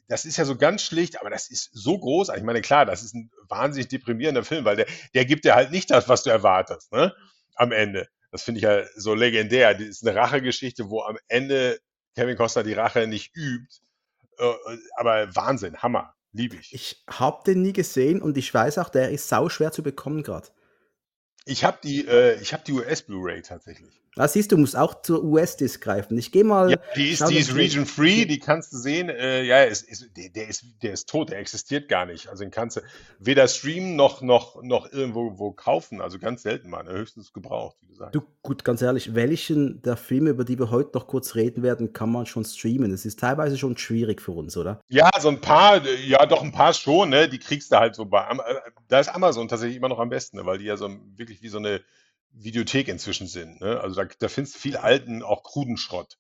das 0.10 0.26
ist 0.26 0.38
ja 0.38 0.46
so 0.46 0.58
ganz 0.58 0.82
schlicht, 0.82 1.22
aber 1.22 1.30
das 1.30 1.50
ist 1.50 1.70
so 1.72 1.98
groß. 1.98 2.30
Ich 2.36 2.44
meine, 2.44 2.62
klar, 2.62 2.86
das 2.86 3.04
ist 3.04 3.14
ein 3.14 3.30
wahnsinnig 3.48 3.90
deprimierender 3.90 4.44
Film, 4.44 4.66
weil 4.66 4.76
der, 4.76 4.88
der 5.14 5.26
gibt 5.26 5.46
dir 5.46 5.56
halt 5.56 5.72
nicht 5.72 5.92
das, 5.92 6.10
was 6.10 6.24
du 6.24 6.32
erwartest, 6.32 6.92
ne? 6.92 7.14
Am 7.56 7.72
Ende. 7.72 8.08
Das 8.32 8.44
finde 8.44 8.58
ich 8.60 8.64
ja 8.64 8.84
so 8.96 9.14
legendär. 9.14 9.74
Das 9.74 9.84
ist 9.84 10.08
eine 10.08 10.18
Rachegeschichte, 10.18 10.90
wo 10.90 11.02
am 11.02 11.18
Ende 11.28 11.80
Kevin 12.20 12.36
Costner 12.36 12.64
die 12.64 12.74
Rache 12.74 13.08
nicht 13.08 13.34
übt. 13.34 13.76
Äh, 14.38 14.54
aber 14.98 15.34
Wahnsinn, 15.38 15.78
Hammer, 15.78 16.16
liebe 16.34 16.58
ich. 16.58 16.74
Ich 16.74 17.04
habe 17.10 17.44
den 17.46 17.62
nie 17.62 17.72
gesehen 17.72 18.22
und 18.22 18.38
ich 18.38 18.54
weiß 18.54 18.78
auch, 18.80 18.90
der 18.90 19.12
ist 19.12 19.30
sau 19.30 19.48
schwer 19.48 19.72
zu 19.72 19.84
bekommen 19.84 20.22
gerade. 20.22 20.50
Ich 21.46 21.64
habe 21.64 21.78
die, 21.82 22.06
äh, 22.06 22.44
hab 22.44 22.66
die 22.66 22.74
US 22.74 23.04
Blu-ray 23.04 23.42
tatsächlich. 23.42 24.02
Ah, 24.20 24.28
siehst 24.28 24.52
du, 24.52 24.58
musst 24.58 24.76
auch 24.76 25.02
zur 25.02 25.24
US-Disc 25.24 25.82
greifen. 25.82 26.18
Ich 26.18 26.34
gehe 26.34 26.44
mal. 26.44 26.72
Ja, 26.72 26.78
die 26.98 27.12
ist, 27.12 27.26
die 27.30 27.38
ist 27.38 27.56
Region 27.56 27.86
Free, 27.86 28.26
die 28.26 28.38
kannst 28.38 28.74
du 28.74 28.78
sehen. 28.78 29.08
Äh, 29.08 29.44
ja, 29.44 29.64
ist, 29.64 29.84
ist, 29.84 30.10
der, 30.18 30.28
der, 30.28 30.50
ist, 30.50 30.66
der 30.84 30.92
ist 30.92 31.08
tot, 31.08 31.30
der 31.30 31.40
existiert 31.40 31.88
gar 31.88 32.06
nicht. 32.06 32.28
Also 32.28 32.44
den 32.44 32.52
kannst 32.52 32.76
du 32.76 32.82
weder 33.20 33.48
streamen 33.48 33.96
noch, 33.96 34.22
noch, 34.22 34.62
noch 34.62 34.92
irgendwo 34.92 35.40
wo 35.40 35.54
kaufen. 35.54 36.02
Also 36.02 36.20
ganz 36.20 36.44
selten 36.44 36.70
mal, 36.70 36.84
ne? 36.84 36.92
höchstens 36.92 37.32
gebraucht, 37.32 37.78
wie 37.80 37.88
gesagt. 37.88 38.14
Du, 38.14 38.22
gut, 38.42 38.66
ganz 38.66 38.82
ehrlich, 38.82 39.16
welchen 39.16 39.82
der 39.84 39.96
Filme, 39.96 40.32
über 40.32 40.44
die 40.44 40.60
wir 40.60 40.70
heute 40.70 40.92
noch 40.96 41.08
kurz 41.08 41.36
reden 41.36 41.64
werden, 41.64 41.94
kann 41.94 42.12
man 42.12 42.26
schon 42.26 42.44
streamen? 42.44 42.92
Es 42.92 43.06
ist 43.06 43.20
teilweise 43.22 43.58
schon 43.58 43.78
schwierig 43.78 44.22
für 44.22 44.34
uns, 44.34 44.58
oder? 44.58 44.82
Ja, 44.90 45.10
so 45.18 45.30
ein 45.30 45.40
paar, 45.40 45.82
ja, 45.88 46.26
doch 46.26 46.44
ein 46.44 46.52
paar 46.52 46.74
schon, 46.74 47.12
ne? 47.12 47.30
Die 47.30 47.40
kriegst 47.40 47.72
du 47.72 47.78
halt 47.78 47.96
so 47.96 48.04
bei. 48.04 48.28
Äh, 48.30 48.56
da 48.90 49.00
ist 49.00 49.16
Amazon 49.16 49.48
tatsächlich 49.48 49.78
immer 49.78 49.88
noch 49.88 50.00
am 50.00 50.10
besten, 50.10 50.36
ne? 50.36 50.46
weil 50.46 50.58
die 50.58 50.66
ja 50.66 50.76
so 50.76 50.90
wirklich 51.16 51.42
wie 51.42 51.48
so 51.48 51.60
eine 51.60 51.80
Videothek 52.32 52.88
inzwischen 52.88 53.28
sind. 53.28 53.62
Ne? 53.62 53.80
Also 53.80 54.02
da, 54.02 54.08
da 54.20 54.28
findest 54.28 54.56
du 54.56 54.60
viel 54.60 54.78
alten, 54.78 55.24
auch 55.24 55.44
kruden 55.44 55.78
Schrott. 55.78 56.18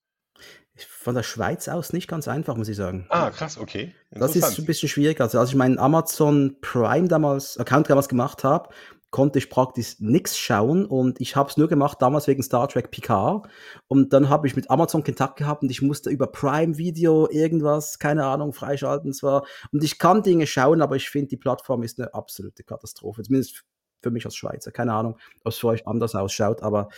Von 0.87 1.15
der 1.15 1.23
Schweiz 1.23 1.67
aus 1.67 1.91
nicht 1.91 2.07
ganz 2.07 2.27
einfach, 2.27 2.55
muss 2.55 2.69
ich 2.69 2.77
sagen. 2.77 3.05
Ah, 3.09 3.31
krass, 3.31 3.57
okay. 3.57 3.93
Das 4.11 4.35
ist 4.35 4.57
ein 4.57 4.65
bisschen 4.65 4.87
schwierig. 4.87 5.19
Also, 5.19 5.37
als 5.37 5.49
ich 5.49 5.55
meinen 5.55 5.77
Amazon 5.77 6.55
Prime 6.61 7.09
damals, 7.09 7.57
Account 7.57 7.89
damals 7.89 8.07
gemacht 8.07 8.45
habe, 8.45 8.69
konnte 9.11 9.39
ich 9.39 9.49
praktisch 9.49 9.99
nichts 9.99 10.37
schauen 10.37 10.85
und 10.85 11.19
ich 11.19 11.35
habe 11.35 11.49
es 11.49 11.57
nur 11.57 11.67
gemacht 11.67 12.01
damals 12.01 12.27
wegen 12.27 12.43
Star 12.43 12.67
Trek 12.67 12.91
Picard 12.91 13.47
und 13.87 14.13
dann 14.13 14.29
habe 14.29 14.45
ich 14.47 14.55
mit 14.55 14.69
Amazon 14.69 15.03
Kontakt 15.03 15.37
gehabt 15.37 15.63
und 15.63 15.71
ich 15.71 15.81
musste 15.81 16.09
über 16.11 16.27
Prime 16.27 16.77
Video 16.77 17.27
irgendwas, 17.29 17.97
keine 17.97 18.25
Ahnung, 18.25 18.53
freischalten 18.53 19.13
zwar 19.13 19.45
und 19.71 19.83
ich 19.83 19.97
kann 19.97 20.21
Dinge 20.21 20.45
schauen, 20.45 20.81
aber 20.81 20.95
ich 20.95 21.09
finde 21.09 21.29
die 21.29 21.37
Plattform 21.37 21.81
ist 21.81 21.99
eine 21.99 22.13
absolute 22.13 22.63
Katastrophe, 22.63 23.23
zumindest 23.23 23.63
für 24.01 24.11
mich 24.11 24.25
als 24.25 24.35
Schweizer. 24.35 24.71
Keine 24.71 24.93
Ahnung, 24.93 25.17
ob 25.43 25.51
es 25.51 25.57
für 25.57 25.67
euch 25.67 25.87
anders 25.87 26.15
ausschaut, 26.15 26.61
aber 26.63 26.89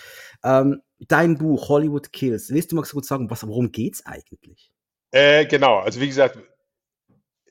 ähm, 0.44 0.82
dein 1.00 1.38
Buch 1.38 1.70
Hollywood 1.70 2.14
Kills, 2.14 2.50
willst 2.50 2.72
du 2.72 2.76
mal 2.76 2.86
so 2.86 2.96
gut 2.96 3.06
sagen, 3.06 3.30
was, 3.30 3.46
worum 3.48 3.72
es 3.76 4.06
eigentlich? 4.06 4.72
Äh, 5.12 5.46
genau, 5.46 5.80
also 5.80 6.00
wie 6.00 6.08
gesagt, 6.08 6.38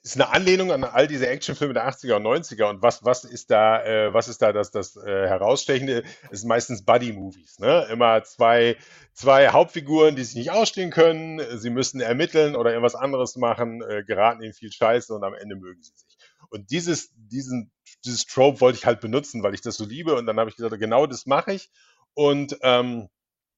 ist 0.02 0.16
eine 0.16 0.33
Anlehnung 0.33 0.73
an 0.73 0.85
all 0.85 1.07
diese 1.07 1.28
Actionfilme 1.28 1.75
der 1.75 1.87
80er 1.87 2.14
und 2.14 2.26
90er 2.26 2.71
und 2.71 2.83
was, 2.83 3.04
was 3.04 3.25
ist 3.25 3.50
da, 3.50 3.85
äh, 3.85 4.14
was 4.14 4.28
ist 4.28 4.40
da 4.40 4.52
das, 4.52 4.71
das 4.71 4.97
äh, 4.97 5.28
Herausstechende? 5.28 6.04
Es 6.30 6.40
sind 6.40 6.49
meistens 6.49 6.85
Buddy-Movies, 6.85 7.59
ne? 7.59 7.87
Immer 7.90 8.23
zwei, 8.25 8.76
zwei 9.12 9.49
Hauptfiguren, 9.49 10.16
die 10.16 10.25
sich 10.25 10.37
nicht 10.37 10.50
ausstehen 10.52 10.90
können, 10.90 11.42
sie 11.59 11.71
müssen 11.71 12.00
ermitteln 12.00 12.57
oder 12.57 12.71
irgendwas 12.71 12.95
anderes 12.95 13.37
machen, 13.37 13.83
äh, 13.83 14.02
geraten 14.02 14.42
in 14.42 14.54
viel 14.54 14.73
Scheiße 14.73 15.14
und 15.14 15.23
am 15.23 15.35
Ende 15.35 15.57
mögen 15.57 15.83
sie 15.83 15.92
sich. 15.95 16.10
Und 16.50 16.71
dieses, 16.71 17.11
diesen, 17.14 17.73
dieses 18.04 18.26
Trope 18.26 18.61
wollte 18.61 18.78
ich 18.78 18.87
halt 18.87 19.00
benutzen, 19.00 19.42
weil 19.42 19.54
ich 19.54 19.62
das 19.62 19.76
so 19.76 19.85
liebe. 19.85 20.16
Und 20.16 20.26
dann 20.26 20.38
habe 20.38 20.50
ich 20.50 20.57
gesagt, 20.57 20.78
genau 20.78 21.07
das 21.07 21.26
mache 21.26 21.52
ich. 21.52 21.71
Und 22.14 22.59
ähm, 22.62 23.09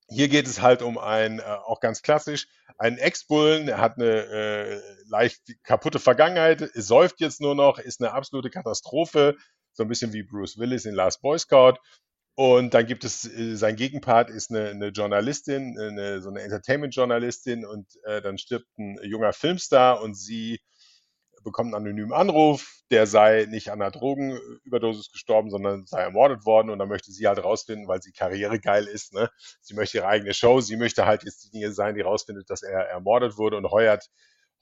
hier 0.09 0.29
geht 0.29 0.47
es 0.47 0.61
halt 0.61 0.83
um 0.83 0.99
ein, 0.99 1.39
äh, 1.39 1.43
auch 1.43 1.81
ganz 1.81 2.03
klassisch, 2.03 2.47
einen 2.79 2.99
Ex-Bullen, 2.99 3.67
der 3.67 3.79
hat 3.79 3.97
eine 3.97 4.27
äh, 4.27 4.81
leicht 5.07 5.43
kaputte 5.63 5.99
Vergangenheit, 5.99 6.71
säuft 6.75 7.21
jetzt 7.21 7.41
nur 7.41 7.55
noch, 7.55 7.79
ist 7.79 8.01
eine 8.01 8.13
absolute 8.13 8.51
Katastrophe, 8.51 9.37
so 9.73 9.85
ein 9.85 9.89
bisschen 9.89 10.13
wie 10.13 10.23
Bruce 10.23 10.59
Willis 10.59 10.85
in 10.85 10.95
Last 10.95 11.23
Boy 11.23 11.39
Scout. 11.39 11.75
Und 12.35 12.73
dann 12.73 12.87
gibt 12.87 13.05
es, 13.05 13.25
äh, 13.25 13.57
sein 13.57 13.77
Gegenpart 13.77 14.31
ist 14.31 14.51
eine, 14.51 14.71
eine 14.71 14.89
Journalistin, 14.89 15.79
eine, 15.79 16.23
so 16.23 16.31
eine 16.31 16.41
Entertainment-Journalistin 16.41 17.65
und 17.67 17.87
äh, 18.05 18.23
dann 18.23 18.39
stirbt 18.39 18.67
ein 18.79 18.99
junger 19.03 19.33
Filmstar 19.33 20.01
und 20.01 20.15
sie 20.15 20.61
bekommt 21.43 21.75
einen 21.75 21.87
anonymen 21.87 22.13
Anruf, 22.13 22.83
der 22.91 23.07
sei 23.07 23.47
nicht 23.49 23.71
an 23.71 23.81
einer 23.81 23.91
Drogenüberdosis 23.91 25.11
gestorben, 25.13 25.51
sondern 25.51 25.87
sei 25.87 26.03
ermordet 26.03 26.45
worden. 26.47 26.71
Und 26.71 26.79
dann 26.79 26.89
möchte 26.89 27.13
sie 27.13 27.27
halt 27.27 27.43
rausfinden, 27.43 27.89
weil 27.89 28.03
sie 28.03 28.13
karrieregeil 28.13 28.87
ist. 28.87 29.13
Ne? 29.13 29.31
Sie 29.61 29.75
möchte 29.75 29.99
ihre 29.99 30.07
eigene 30.07 30.35
Show. 30.35 30.61
Sie 30.61 30.77
möchte 30.77 31.07
halt 31.07 31.25
jetzt 31.25 31.45
die 31.45 31.51
Dinge 31.51 31.73
sein, 31.73 31.95
die 31.95 32.01
rausfindet, 32.03 32.51
dass 32.51 32.63
er 32.63 32.81
ermordet 32.89 33.39
wurde 33.39 33.57
und 33.57 33.71
heuert, 33.71 34.09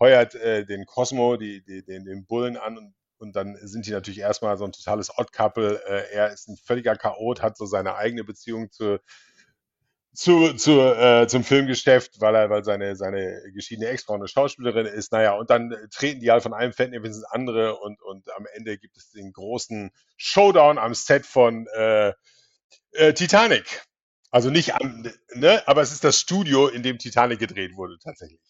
heuert 0.00 0.34
äh, 0.34 0.64
den 0.64 0.86
Cosmo, 0.86 1.36
die, 1.36 1.62
die, 1.64 1.84
den, 1.84 2.04
den 2.04 2.26
Bullen 2.26 2.56
an 2.56 2.78
und 2.78 2.94
und 3.20 3.36
dann 3.36 3.58
sind 3.60 3.86
die 3.86 3.90
natürlich 3.90 4.20
erstmal 4.20 4.56
so 4.56 4.64
ein 4.64 4.72
totales 4.72 5.10
Odd-Couple. 5.16 5.82
Äh, 5.86 6.14
er 6.14 6.32
ist 6.32 6.48
ein 6.48 6.56
völliger 6.56 6.96
Chaot, 6.96 7.42
hat 7.42 7.58
so 7.58 7.66
seine 7.66 7.96
eigene 7.96 8.24
Beziehung 8.24 8.70
zu, 8.70 8.98
zu, 10.12 10.54
zu, 10.54 10.80
äh, 10.80 11.26
zum 11.28 11.44
Filmgeschäft, 11.44 12.20
weil 12.20 12.34
er, 12.34 12.50
weil 12.50 12.64
seine, 12.64 12.96
seine 12.96 13.40
geschiedene 13.54 13.88
Ex-Frau 13.88 14.14
eine 14.14 14.28
Schauspielerin 14.28 14.86
ist. 14.86 15.12
Naja, 15.12 15.34
und 15.34 15.50
dann 15.50 15.74
treten 15.92 16.20
die 16.20 16.30
halt 16.30 16.42
von 16.42 16.52
einem 16.52 16.72
Fettnäpfchen 16.72 17.12
ins 17.12 17.24
andere 17.24 17.76
und, 17.76 18.02
und 18.02 18.28
am 18.36 18.46
Ende 18.54 18.76
gibt 18.78 18.96
es 18.96 19.10
den 19.10 19.32
großen 19.32 19.90
Showdown 20.16 20.78
am 20.78 20.94
Set 20.94 21.26
von 21.26 21.66
äh, 21.74 22.12
äh, 22.92 23.12
Titanic. 23.14 23.82
Also 24.30 24.50
nicht 24.50 24.74
am, 24.74 25.04
ne, 25.34 25.62
aber 25.66 25.82
es 25.82 25.92
ist 25.92 26.04
das 26.04 26.20
Studio, 26.20 26.68
in 26.68 26.82
dem 26.82 26.98
Titanic 26.98 27.38
gedreht 27.38 27.74
wurde, 27.76 27.98
tatsächlich. 28.02 28.40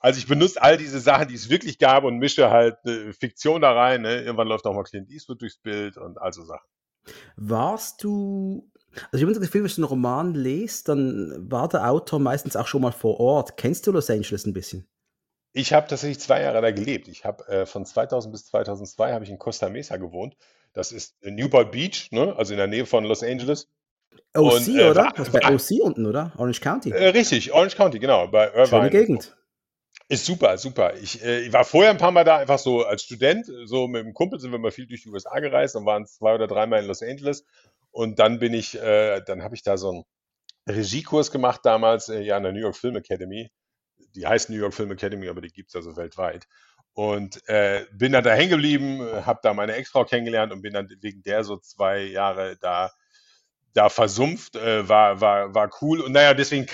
Also 0.00 0.18
ich 0.18 0.26
benutze 0.26 0.62
all 0.62 0.78
diese 0.78 0.98
Sachen, 0.98 1.28
die 1.28 1.34
es 1.34 1.50
wirklich 1.50 1.78
gab 1.78 2.04
und 2.04 2.16
mische 2.16 2.50
halt 2.50 2.76
eine 2.84 3.12
Fiktion 3.12 3.60
da 3.60 3.72
rein. 3.72 4.02
Ne? 4.02 4.22
Irgendwann 4.22 4.48
läuft 4.48 4.64
auch 4.66 4.74
mal 4.74 4.82
Clint 4.82 5.10
Eastwood 5.10 5.42
durchs 5.42 5.58
Bild 5.58 5.98
und 5.98 6.18
also 6.18 6.42
Sachen. 6.42 6.66
Warst 7.36 8.02
du, 8.02 8.70
also 8.94 9.16
ich 9.16 9.22
habe 9.22 9.32
das 9.32 9.40
Gefühl, 9.40 9.62
wenn 9.62 9.70
du 9.70 9.76
einen 9.76 9.84
Roman 9.84 10.34
liest, 10.34 10.88
dann 10.88 11.50
war 11.50 11.68
der 11.68 11.90
Autor 11.90 12.18
meistens 12.18 12.56
auch 12.56 12.66
schon 12.66 12.82
mal 12.82 12.92
vor 12.92 13.20
Ort. 13.20 13.56
Kennst 13.56 13.86
du 13.86 13.92
Los 13.92 14.10
Angeles 14.10 14.46
ein 14.46 14.52
bisschen? 14.52 14.86
Ich 15.52 15.72
habe 15.72 15.88
tatsächlich 15.88 16.20
zwei 16.20 16.42
Jahre 16.42 16.60
da 16.60 16.70
gelebt. 16.70 17.08
Ich 17.08 17.24
habe 17.24 17.46
äh, 17.48 17.66
von 17.66 17.84
2000 17.84 18.32
bis 18.32 18.46
2002 18.46 19.12
habe 19.12 19.24
ich 19.24 19.30
in 19.30 19.38
Costa 19.38 19.68
Mesa 19.68 19.96
gewohnt. 19.96 20.36
Das 20.72 20.92
ist 20.92 21.16
Newport 21.22 21.72
Beach, 21.72 22.08
ne? 22.12 22.34
also 22.36 22.52
in 22.52 22.58
der 22.58 22.68
Nähe 22.68 22.86
von 22.86 23.04
Los 23.04 23.22
Angeles. 23.22 23.68
OC, 24.34 24.52
und, 24.52 24.68
äh, 24.68 24.90
oder? 24.90 25.04
War, 25.04 25.12
das 25.12 25.28
ist 25.28 25.32
bei 25.32 25.54
OC 25.54 25.82
unten, 25.84 26.06
oder? 26.06 26.32
Orange 26.36 26.60
County. 26.60 26.90
Äh, 26.90 27.08
richtig, 27.08 27.52
Orange 27.52 27.76
County, 27.76 27.98
genau. 27.98 28.28
Bei 28.28 28.46
Irvine. 28.46 28.66
Schöne 28.66 28.90
Gegend. 28.90 29.36
Ist 30.08 30.26
super, 30.26 30.58
super. 30.58 30.94
Ich, 31.00 31.22
äh, 31.24 31.40
ich 31.40 31.52
war 31.52 31.64
vorher 31.64 31.90
ein 31.90 31.98
paar 31.98 32.10
Mal 32.10 32.24
da, 32.24 32.36
einfach 32.38 32.58
so 32.58 32.84
als 32.84 33.02
Student, 33.02 33.46
so 33.64 33.86
mit 33.86 34.04
dem 34.04 34.14
Kumpel 34.14 34.40
sind 34.40 34.50
wir 34.50 34.58
mal 34.58 34.72
viel 34.72 34.86
durch 34.86 35.02
die 35.02 35.08
USA 35.08 35.38
gereist 35.38 35.76
und 35.76 35.86
waren 35.86 36.06
zwei 36.06 36.34
oder 36.34 36.46
dreimal 36.46 36.80
in 36.80 36.86
Los 36.86 37.02
Angeles. 37.02 37.44
Und 37.90 38.18
dann 38.18 38.38
bin 38.38 38.54
ich, 38.54 38.78
äh, 38.78 39.20
dann 39.26 39.42
habe 39.42 39.54
ich 39.54 39.62
da 39.62 39.76
so 39.76 39.90
einen 39.90 40.04
Regiekurs 40.68 41.30
gemacht 41.30 41.60
damals, 41.64 42.08
äh, 42.08 42.20
ja, 42.20 42.36
an 42.36 42.44
der 42.44 42.52
New 42.52 42.60
York 42.60 42.76
Film 42.76 42.96
Academy. 42.96 43.50
Die 44.14 44.26
heißt 44.26 44.50
New 44.50 44.56
York 44.56 44.74
Film 44.74 44.92
Academy, 44.92 45.28
aber 45.28 45.40
die 45.40 45.52
gibt's 45.52 45.76
also 45.76 45.96
weltweit. 45.96 46.46
Und 46.92 47.46
äh, 47.48 47.86
bin 47.92 48.12
dann 48.12 48.24
da 48.24 48.32
hängen 48.32 48.50
geblieben, 48.50 49.00
habe 49.24 49.40
da 49.42 49.54
meine 49.54 49.74
Ex-Frau 49.74 50.04
kennengelernt 50.04 50.52
und 50.52 50.62
bin 50.62 50.72
dann 50.72 50.88
wegen 51.00 51.22
der 51.22 51.44
so 51.44 51.56
zwei 51.58 52.00
Jahre 52.02 52.56
da, 52.60 52.90
da 53.74 53.88
versumpft. 53.88 54.56
Äh, 54.56 54.88
war, 54.88 55.20
war, 55.20 55.54
war 55.54 55.70
cool. 55.80 56.00
Und 56.00 56.12
naja, 56.12 56.34
deswegen 56.34 56.66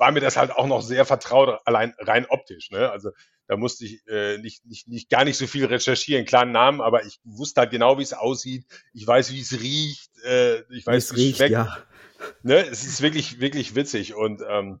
war 0.00 0.10
mir 0.12 0.20
das 0.20 0.36
halt 0.36 0.50
auch 0.50 0.66
noch 0.66 0.80
sehr 0.80 1.04
vertraut, 1.04 1.60
allein 1.66 1.94
rein 1.98 2.26
optisch. 2.26 2.70
Ne? 2.70 2.90
Also 2.90 3.10
da 3.46 3.56
musste 3.56 3.84
ich 3.84 4.00
äh, 4.08 4.38
nicht, 4.38 4.64
nicht, 4.64 4.88
nicht 4.88 5.10
gar 5.10 5.24
nicht 5.24 5.36
so 5.36 5.46
viel 5.46 5.66
recherchieren, 5.66 6.24
klaren 6.24 6.52
Namen, 6.52 6.80
aber 6.80 7.04
ich 7.04 7.20
wusste 7.22 7.60
halt 7.60 7.70
genau, 7.70 7.98
wie 7.98 8.02
es 8.02 8.14
aussieht. 8.14 8.64
Ich 8.94 9.06
weiß, 9.06 9.30
wie 9.32 9.40
es 9.40 9.52
riecht. 9.52 10.10
Äh, 10.24 10.62
ich 10.72 10.86
weiß, 10.86 11.14
wie 11.14 11.30
es 11.30 11.36
schmeckt. 11.36 11.52
Ja. 11.52 11.78
Ne? 12.42 12.66
Es 12.66 12.84
ist 12.84 13.02
wirklich, 13.02 13.40
wirklich 13.40 13.74
witzig 13.74 14.14
und 14.14 14.42
ähm, 14.48 14.80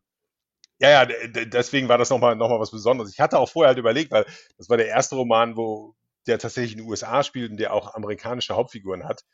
ja, 0.78 1.04
ja, 1.04 1.06
deswegen 1.44 1.88
war 1.88 1.98
das 1.98 2.08
nochmal 2.08 2.36
noch 2.36 2.48
mal 2.48 2.58
was 2.58 2.70
Besonderes. 2.70 3.12
Ich 3.12 3.20
hatte 3.20 3.38
auch 3.38 3.50
vorher 3.50 3.68
halt 3.68 3.78
überlegt, 3.78 4.10
weil 4.10 4.24
das 4.56 4.70
war 4.70 4.78
der 4.78 4.88
erste 4.88 5.14
Roman, 5.14 5.54
wo 5.58 5.94
der 6.26 6.38
tatsächlich 6.38 6.72
in 6.72 6.78
den 6.78 6.88
USA 6.88 7.22
spielt 7.22 7.50
und 7.50 7.58
der 7.58 7.74
auch 7.74 7.94
amerikanische 7.94 8.54
Hauptfiguren 8.54 9.04
hat. 9.04 9.24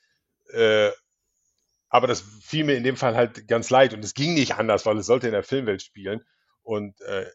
Äh, 0.52 0.90
aber 1.96 2.06
das 2.06 2.22
fiel 2.42 2.64
mir 2.64 2.76
in 2.76 2.84
dem 2.84 2.96
Fall 2.96 3.16
halt 3.16 3.48
ganz 3.48 3.70
leid 3.70 3.94
und 3.94 4.04
es 4.04 4.12
ging 4.12 4.34
nicht 4.34 4.54
anders, 4.54 4.84
weil 4.84 4.98
es 4.98 5.06
sollte 5.06 5.26
in 5.28 5.32
der 5.32 5.42
Filmwelt 5.42 5.82
spielen. 5.82 6.20
Und 6.62 7.00
äh, 7.00 7.26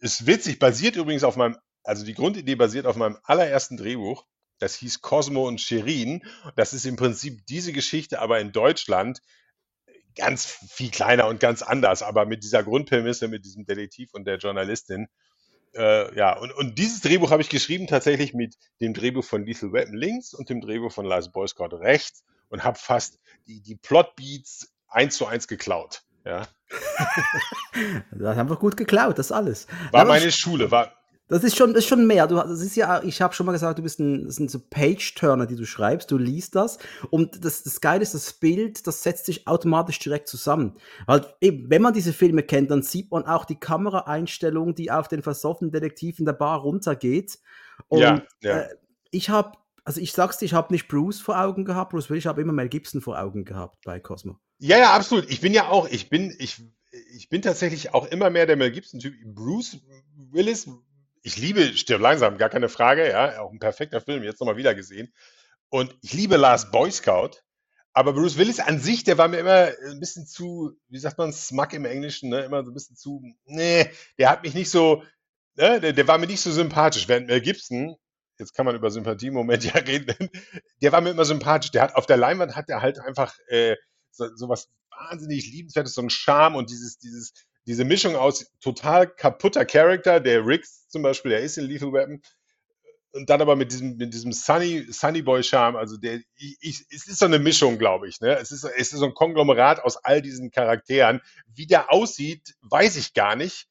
ist 0.00 0.26
witzig, 0.26 0.58
basiert 0.58 0.96
übrigens 0.96 1.22
auf 1.22 1.36
meinem, 1.36 1.56
also 1.84 2.04
die 2.04 2.14
Grundidee 2.14 2.54
basiert 2.54 2.86
auf 2.86 2.96
meinem 2.96 3.18
allerersten 3.24 3.76
Drehbuch. 3.76 4.24
Das 4.58 4.74
hieß 4.76 5.02
Cosmo 5.02 5.46
und 5.46 5.60
Shirin. 5.60 6.22
Das 6.56 6.72
ist 6.72 6.86
im 6.86 6.96
Prinzip 6.96 7.44
diese 7.46 7.72
Geschichte, 7.72 8.20
aber 8.20 8.40
in 8.40 8.52
Deutschland 8.52 9.20
ganz 10.16 10.46
viel 10.46 10.90
kleiner 10.90 11.28
und 11.28 11.38
ganz 11.38 11.62
anders, 11.62 12.02
aber 12.02 12.24
mit 12.24 12.42
dieser 12.42 12.62
Grundprämisse, 12.62 13.28
mit 13.28 13.44
diesem 13.44 13.66
Detektiv 13.66 14.14
und 14.14 14.24
der 14.24 14.38
Journalistin. 14.38 15.08
Äh, 15.74 16.16
ja, 16.16 16.38
und, 16.38 16.52
und 16.52 16.78
dieses 16.78 17.02
Drehbuch 17.02 17.30
habe 17.30 17.42
ich 17.42 17.50
geschrieben 17.50 17.86
tatsächlich 17.86 18.32
mit 18.32 18.56
dem 18.80 18.94
Drehbuch 18.94 19.24
von 19.24 19.44
Lethal 19.44 19.72
Weapon 19.72 19.94
links 19.94 20.32
und 20.32 20.48
dem 20.48 20.60
Drehbuch 20.60 20.90
von 20.90 21.04
Lars 21.04 21.30
Boy 21.30 21.46
Scott 21.46 21.74
rechts 21.74 22.24
und 22.50 22.62
habe 22.62 22.78
fast 22.78 23.18
die, 23.46 23.60
die 23.60 23.76
Plotbeats 23.76 24.72
eins 24.88 25.16
zu 25.16 25.26
eins 25.26 25.48
geklaut. 25.48 26.02
Ja. 26.24 26.46
das 28.12 28.36
haben 28.36 28.50
wir 28.50 28.56
gut 28.56 28.76
geklaut, 28.76 29.18
das 29.18 29.32
alles. 29.32 29.66
War 29.90 30.04
meine 30.04 30.30
Schule, 30.30 30.70
war. 30.70 30.92
Das 31.30 31.44
ist 31.44 31.56
schon, 31.56 31.72
das 31.72 31.84
ist 31.84 31.88
schon 31.88 32.08
mehr. 32.08 32.26
Du, 32.26 32.34
das 32.34 32.60
ist 32.60 32.74
ja, 32.74 33.02
ich 33.04 33.22
habe 33.22 33.32
schon 33.34 33.46
mal 33.46 33.52
gesagt, 33.52 33.78
du 33.78 33.84
bist 33.84 34.00
ein, 34.00 34.26
das 34.26 34.34
sind 34.34 34.50
so 34.50 34.58
Page-Turner, 34.58 35.46
die 35.46 35.54
du 35.54 35.64
schreibst, 35.64 36.10
du 36.10 36.18
liest 36.18 36.56
das 36.56 36.78
und 37.10 37.44
das, 37.44 37.62
das 37.62 37.80
Geile 37.80 38.02
ist, 38.02 38.14
das 38.14 38.32
Bild, 38.32 38.84
das 38.88 39.04
setzt 39.04 39.26
sich 39.26 39.46
automatisch 39.46 40.00
direkt 40.00 40.26
zusammen. 40.26 40.76
Weil 41.06 41.24
eben, 41.40 41.70
wenn 41.70 41.82
man 41.82 41.94
diese 41.94 42.12
Filme 42.12 42.42
kennt, 42.42 42.72
dann 42.72 42.82
sieht 42.82 43.12
man 43.12 43.26
auch 43.26 43.44
die 43.44 43.60
Kameraeinstellung, 43.60 44.74
die 44.74 44.90
auf 44.90 45.06
den 45.06 45.22
versoffenen 45.22 45.70
Detektiv 45.70 46.18
in 46.18 46.24
der 46.24 46.32
Bar 46.32 46.58
runtergeht. 46.62 47.38
Und 47.86 48.00
ja, 48.00 48.22
ja. 48.42 48.58
Äh, 48.58 48.74
ich 49.12 49.30
habe 49.30 49.56
also 49.90 50.00
ich 50.00 50.12
sag's 50.12 50.38
dir, 50.38 50.44
ich 50.44 50.54
habe 50.54 50.72
nicht 50.72 50.86
Bruce 50.86 51.20
vor 51.20 51.40
Augen 51.40 51.64
gehabt, 51.64 51.90
Bruce 51.90 52.10
Willis, 52.10 52.22
ich 52.22 52.26
habe 52.28 52.40
immer 52.40 52.52
Mel 52.52 52.68
Gibson 52.68 53.00
vor 53.00 53.18
Augen 53.18 53.44
gehabt 53.44 53.76
bei 53.84 53.98
Cosmo. 53.98 54.38
Ja, 54.58 54.78
ja, 54.78 54.92
absolut. 54.92 55.28
Ich 55.28 55.40
bin 55.40 55.52
ja 55.52 55.68
auch, 55.68 55.88
ich 55.88 56.08
bin, 56.08 56.32
ich, 56.38 56.62
ich 57.16 57.28
bin 57.28 57.42
tatsächlich 57.42 57.92
auch 57.92 58.06
immer 58.06 58.30
mehr 58.30 58.46
der 58.46 58.54
Mel 58.54 58.70
Gibson-Typ. 58.70 59.14
Bruce 59.34 59.78
Willis, 60.14 60.68
ich 61.22 61.38
liebe 61.38 61.76
Stirb 61.76 62.00
langsam, 62.00 62.38
gar 62.38 62.50
keine 62.50 62.68
Frage, 62.68 63.08
ja, 63.10 63.40
auch 63.40 63.50
ein 63.50 63.58
perfekter 63.58 64.00
Film, 64.00 64.22
jetzt 64.22 64.38
nochmal 64.38 64.56
wieder 64.56 64.76
gesehen. 64.76 65.12
Und 65.70 65.96
ich 66.02 66.12
liebe 66.12 66.36
Last 66.36 66.70
Boy 66.70 66.92
Scout, 66.92 67.42
aber 67.92 68.12
Bruce 68.12 68.38
Willis 68.38 68.60
an 68.60 68.78
sich, 68.78 69.02
der 69.02 69.18
war 69.18 69.26
mir 69.26 69.38
immer 69.38 69.72
ein 69.90 69.98
bisschen 69.98 70.24
zu, 70.24 70.70
wie 70.88 71.00
sagt 71.00 71.18
man, 71.18 71.32
smug 71.32 71.72
im 71.72 71.84
Englischen, 71.84 72.30
ne? 72.30 72.42
immer 72.42 72.62
so 72.62 72.70
ein 72.70 72.74
bisschen 72.74 72.94
zu, 72.94 73.24
nee, 73.44 73.90
der 74.20 74.30
hat 74.30 74.44
mich 74.44 74.54
nicht 74.54 74.70
so, 74.70 75.02
ne? 75.56 75.80
der, 75.80 75.92
der 75.94 76.06
war 76.06 76.18
mir 76.18 76.28
nicht 76.28 76.42
so 76.42 76.52
sympathisch. 76.52 77.08
Während 77.08 77.26
Mel 77.26 77.40
Gibson, 77.40 77.96
jetzt 78.40 78.54
kann 78.54 78.66
man 78.66 78.74
über 78.74 78.90
Sympathie-Moment 78.90 79.64
ja 79.72 79.74
reden, 79.74 80.30
der 80.82 80.92
war 80.92 81.00
mir 81.00 81.10
immer 81.10 81.24
sympathisch. 81.24 81.70
Der 81.70 81.82
hat 81.82 81.94
auf 81.94 82.06
der 82.06 82.16
Leinwand 82.16 82.56
hat 82.56 82.68
er 82.68 82.82
halt 82.82 82.98
einfach 82.98 83.34
äh, 83.48 83.76
so, 84.10 84.26
so 84.34 84.48
was 84.48 84.68
wahnsinnig 84.90 85.50
liebenswertes, 85.50 85.94
so 85.94 86.02
ein 86.02 86.10
Charme 86.10 86.56
und 86.56 86.70
dieses, 86.70 86.98
dieses, 86.98 87.32
diese 87.66 87.84
Mischung 87.84 88.16
aus 88.16 88.50
total 88.60 89.06
kaputter 89.06 89.64
Charakter, 89.64 90.18
der 90.20 90.44
Riggs 90.44 90.88
zum 90.88 91.02
Beispiel, 91.02 91.30
der 91.30 91.40
ist 91.40 91.58
in 91.58 91.66
Lethal 91.66 91.92
Weapon, 91.92 92.20
und 93.12 93.28
dann 93.28 93.40
aber 93.40 93.56
mit 93.56 93.72
diesem, 93.72 93.96
mit 93.96 94.14
diesem 94.14 94.32
Sunny, 94.32 94.86
Sunny 94.90 95.22
Boy 95.22 95.42
Charme, 95.42 95.76
also 95.76 95.96
der, 95.96 96.20
ich, 96.36 96.56
ich, 96.60 96.84
es 96.90 97.08
ist 97.08 97.18
so 97.18 97.26
eine 97.26 97.38
Mischung, 97.38 97.78
glaube 97.78 98.08
ich, 98.08 98.20
ne? 98.20 98.36
Es 98.38 98.52
ist, 98.52 98.64
es 98.64 98.92
ist 98.92 99.00
so 99.00 99.04
ein 99.04 99.14
Konglomerat 99.14 99.80
aus 99.82 99.96
all 99.96 100.22
diesen 100.22 100.50
Charakteren. 100.50 101.20
Wie 101.52 101.66
der 101.66 101.92
aussieht, 101.92 102.54
weiß 102.62 102.96
ich 102.96 103.12
gar 103.12 103.34
nicht. 103.34 103.66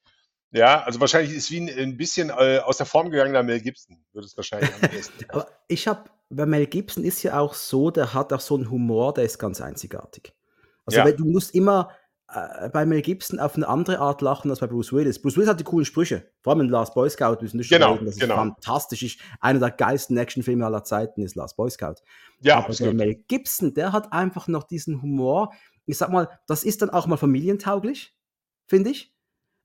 Ja, 0.52 0.84
also 0.84 1.00
wahrscheinlich 1.00 1.36
ist 1.36 1.52
wie 1.52 1.60
ein, 1.60 1.70
ein 1.70 1.98
bisschen 1.98 2.30
äh, 2.30 2.60
aus 2.64 2.78
der 2.78 2.86
Form 2.86 3.12
gegangener 3.12 3.44
Mel 3.44 3.62
Gibson, 3.62 3.98
würde 4.14 4.26
es 4.26 4.36
wahrscheinlich 4.36 4.72
am 4.82 4.90
besten. 4.90 5.26
Aber 5.30 5.48
ich 5.68 5.88
habe, 5.88 6.10
bei 6.30 6.46
Mel 6.46 6.66
Gibson 6.66 7.04
ist 7.04 7.22
ja 7.22 7.40
auch 7.40 7.54
so, 7.54 7.92
der 7.92 8.14
hat 8.14 8.34
auch 8.34 8.40
so 8.40 8.56
einen 8.56 8.70
Humor, 8.70 9.14
der 9.14 9.26
ist 9.26 9.38
ganz 9.38 9.62
einzigartig. 9.62 10.34
Also 10.86 11.00
ja. 11.00 11.12
du 11.12 11.26
musst 11.26 11.54
immer 11.54 11.92
äh, 12.32 12.70
bei 12.70 12.86
Mel 12.86 13.04
Gibson 13.04 13.40
auf 13.40 13.56
eine 13.56 13.68
andere 13.68 14.00
Art 14.00 14.22
lachen 14.22 14.50
als 14.50 14.60
bei 14.60 14.68
Bruce 14.68 14.92
Willis. 14.92 15.22
Bruce 15.22 15.38
Willis 15.38 15.50
hat 15.50 15.60
die 15.60 15.64
coolen 15.64 15.86
Sprüche, 15.86 16.32
vor 16.42 16.54
allem 16.54 16.62
in 16.62 16.70
Last 16.70 16.96
Boy 16.96 17.10
Scout, 17.12 17.38
müssen 17.42 17.58
nicht 17.58 17.70
genau, 17.70 17.94
reden, 17.94 18.06
das 18.08 18.18
genau. 18.18 18.34
ist 18.34 18.40
fantastisch. 18.40 19.04
Ich, 19.04 19.20
einer 19.40 19.60
der 19.60 19.72
geilsten 19.72 20.18
Actionfilme 20.18 20.66
aller 20.66 20.84
Zeiten 20.84 21.22
ist 21.22 21.36
Last 21.36 21.58
Boy 21.58 21.70
Scout. 21.70 21.96
Ja, 22.42 22.58
Aber 22.58 22.70
absolut. 22.70 23.00
der 23.00 23.06
Mel 23.06 23.16
Gibson, 23.28 23.76
der 23.76 23.92
hat 23.92 24.12
einfach 24.14 24.48
noch 24.48 24.64
diesen 24.64 25.02
Humor. 25.02 25.54
Ich 25.86 26.00
sag 26.00 26.10
mal, 26.10 26.28
das 26.48 26.64
ist 26.64 26.82
dann 26.82 26.90
auch 26.90 27.06
mal 27.06 27.18
familientauglich, 27.18 28.16
finde 28.66 28.90
ich. 28.90 29.14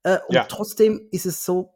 Äh, 0.04 0.18
und 0.28 0.34
ja. 0.34 0.44
trotzdem 0.44 1.08
ist 1.10 1.26
es 1.26 1.44
so 1.44 1.74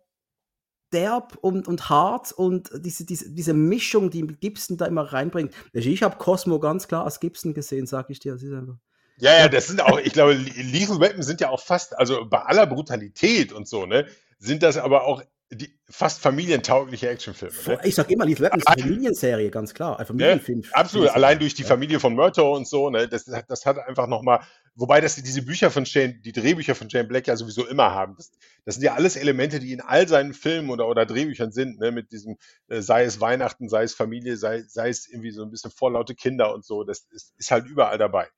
derb 0.92 1.36
und, 1.42 1.68
und 1.68 1.90
hart 1.90 2.32
und 2.32 2.70
diese, 2.76 3.04
diese, 3.04 3.30
diese 3.30 3.52
Mischung, 3.52 4.10
die 4.10 4.26
Gibson 4.26 4.78
da 4.78 4.86
immer 4.86 5.02
reinbringt. 5.02 5.52
Ich 5.74 6.02
habe 6.02 6.16
Cosmo 6.16 6.60
ganz 6.60 6.88
klar 6.88 7.04
als 7.04 7.20
Gibson 7.20 7.52
gesehen, 7.52 7.86
sage 7.86 8.12
ich 8.12 8.20
dir. 8.20 8.32
Das 8.32 8.42
ist 8.42 8.52
einfach 8.52 8.78
ja, 9.20 9.36
ja, 9.36 9.48
das 9.48 9.66
sind 9.66 9.80
auch, 9.82 9.98
ich 9.98 10.12
glaube, 10.12 10.34
Lethal 10.34 11.00
Weapon 11.00 11.22
sind 11.22 11.40
ja 11.40 11.50
auch 11.50 11.60
fast, 11.60 11.98
also 11.98 12.24
bei 12.26 12.38
aller 12.38 12.66
Brutalität 12.66 13.52
und 13.52 13.66
so, 13.66 13.84
ne, 13.84 14.06
sind 14.38 14.62
das 14.62 14.76
aber 14.76 15.04
auch 15.04 15.22
die 15.50 15.78
fast 15.88 16.20
familientaugliche 16.20 17.08
Actionfilme. 17.08 17.54
Ne? 17.66 17.80
Ich 17.84 17.94
sag 17.94 18.10
immer, 18.10 18.26
Lethal 18.26 18.46
Weapon 18.46 18.58
ist 18.60 18.68
eine 18.68 18.82
Familienserie, 18.82 19.50
ganz 19.50 19.72
klar. 19.72 19.98
Ein 19.98 20.04
Familienfilm. 20.04 20.60
Ne? 20.60 20.66
Absolut, 20.72 21.08
allein 21.08 21.38
durch 21.38 21.54
die 21.54 21.62
Familie 21.62 22.00
von 22.00 22.14
Murtaugh 22.14 22.54
und 22.54 22.68
so, 22.68 22.90
ne, 22.90 23.08
das, 23.08 23.24
das 23.24 23.64
hat 23.64 23.78
einfach 23.78 24.08
nochmal, 24.08 24.40
wobei 24.74 25.00
das 25.00 25.16
diese 25.16 25.40
Bücher 25.40 25.70
von 25.70 25.86
Shane, 25.86 26.20
die 26.22 26.32
Drehbücher 26.32 26.74
von 26.74 26.88
Jane 26.90 27.08
Black 27.08 27.28
ja 27.28 27.36
sowieso 27.36 27.66
immer 27.66 27.92
haben. 27.92 28.14
Das, 28.16 28.30
das 28.66 28.74
sind 28.74 28.84
ja 28.84 28.94
alles 28.94 29.16
Elemente, 29.16 29.58
die 29.58 29.72
in 29.72 29.80
all 29.80 30.06
seinen 30.06 30.34
Filmen 30.34 30.68
oder, 30.68 30.86
oder 30.86 31.06
Drehbüchern 31.06 31.50
sind, 31.50 31.80
ne, 31.80 31.92
mit 31.92 32.12
diesem, 32.12 32.36
äh, 32.68 32.82
sei 32.82 33.04
es 33.04 33.18
Weihnachten, 33.20 33.70
sei 33.70 33.84
es 33.84 33.94
Familie, 33.94 34.36
sei, 34.36 34.64
sei 34.68 34.90
es 34.90 35.08
irgendwie 35.08 35.30
so 35.30 35.42
ein 35.42 35.50
bisschen 35.50 35.70
vorlaute 35.70 36.14
Kinder 36.14 36.52
und 36.52 36.66
so, 36.66 36.84
das 36.84 37.06
ist, 37.10 37.32
ist 37.38 37.50
halt 37.50 37.66
überall 37.66 37.96
dabei. 37.96 38.28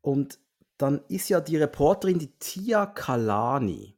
Und 0.00 0.40
dann 0.78 1.04
ist 1.08 1.28
ja 1.28 1.40
die 1.40 1.58
Reporterin, 1.58 2.18
die 2.18 2.36
Tia 2.40 2.86
Kalani. 2.86 3.96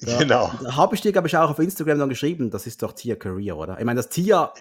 Da, 0.00 0.18
genau. 0.18 0.52
Habe 0.76 0.94
ich 0.94 1.00
dir, 1.00 1.12
glaube 1.12 1.28
ich, 1.28 1.36
auch 1.36 1.50
auf 1.50 1.58
Instagram 1.58 1.98
dann 1.98 2.08
geschrieben, 2.08 2.50
das 2.50 2.66
ist 2.66 2.82
doch 2.82 2.92
Tia 2.92 3.16
Career, 3.16 3.56
oder? 3.56 3.78
Ich 3.78 3.84
meine, 3.84 3.98
das 3.98 4.08
Tia 4.08 4.52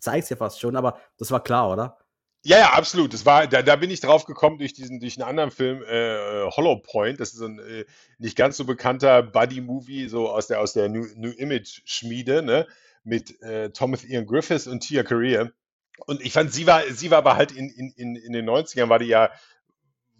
zeigt 0.00 0.24
es 0.24 0.30
ja 0.30 0.36
fast 0.36 0.60
schon, 0.60 0.76
aber 0.76 0.98
das 1.18 1.30
war 1.30 1.42
klar, 1.42 1.70
oder? 1.70 1.98
Ja, 2.44 2.58
ja, 2.58 2.72
absolut. 2.72 3.12
Das 3.12 3.26
war, 3.26 3.48
da, 3.48 3.62
da 3.62 3.74
bin 3.76 3.90
ich 3.90 4.00
drauf 4.00 4.24
gekommen 4.24 4.58
durch 4.58 4.72
diesen, 4.72 5.00
durch 5.00 5.18
einen 5.18 5.28
anderen 5.28 5.50
Film, 5.50 5.82
äh, 5.82 6.48
Hollow 6.50 6.76
Point. 6.76 7.18
Das 7.18 7.34
ist 7.34 7.40
ein 7.40 7.58
äh, 7.58 7.84
nicht 8.18 8.36
ganz 8.36 8.56
so 8.56 8.64
bekannter 8.64 9.22
Buddy-Movie, 9.22 10.08
so 10.08 10.30
aus 10.30 10.46
der, 10.46 10.60
aus 10.60 10.72
der 10.72 10.88
New, 10.88 11.06
New 11.16 11.30
Image-Schmiede, 11.30 12.42
ne? 12.42 12.66
Mit 13.02 13.40
äh, 13.42 13.70
Thomas 13.70 14.04
Ian 14.04 14.26
Griffiths 14.26 14.68
und 14.68 14.80
Tia 14.80 15.02
Career. 15.02 15.50
Und 16.06 16.20
ich 16.20 16.32
fand, 16.32 16.52
sie 16.52 16.66
war, 16.68 16.82
sie 16.90 17.10
war 17.10 17.18
aber 17.18 17.36
halt 17.36 17.50
in, 17.50 17.68
in, 17.70 17.90
in, 17.96 18.14
in 18.14 18.32
den 18.32 18.48
90ern, 18.48 18.88
war 18.88 19.00
die 19.00 19.06
ja 19.06 19.30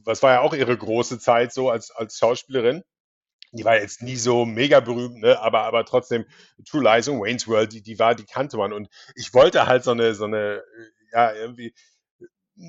was 0.08 0.22
war 0.22 0.32
ja 0.32 0.40
auch 0.40 0.54
ihre 0.54 0.76
große 0.76 1.18
Zeit 1.18 1.52
so 1.52 1.70
als, 1.70 1.90
als 1.90 2.18
Schauspielerin. 2.18 2.82
Die 3.52 3.64
war 3.64 3.76
jetzt 3.76 4.02
nie 4.02 4.16
so 4.16 4.44
mega 4.44 4.80
berühmt, 4.80 5.18
ne? 5.18 5.40
aber, 5.40 5.62
aber 5.62 5.84
trotzdem 5.84 6.26
True 6.68 6.82
Lies 6.82 7.08
und 7.08 7.20
Wayne's 7.20 7.48
World, 7.48 7.72
die, 7.72 7.82
die 7.82 7.98
war, 7.98 8.14
die 8.14 8.24
kannte 8.24 8.56
man. 8.56 8.72
Und 8.72 8.88
ich 9.14 9.32
wollte 9.32 9.66
halt 9.66 9.84
so 9.84 9.92
eine, 9.92 10.14
so 10.14 10.24
eine, 10.24 10.62
ja, 11.12 11.32
irgendwie 11.32 11.74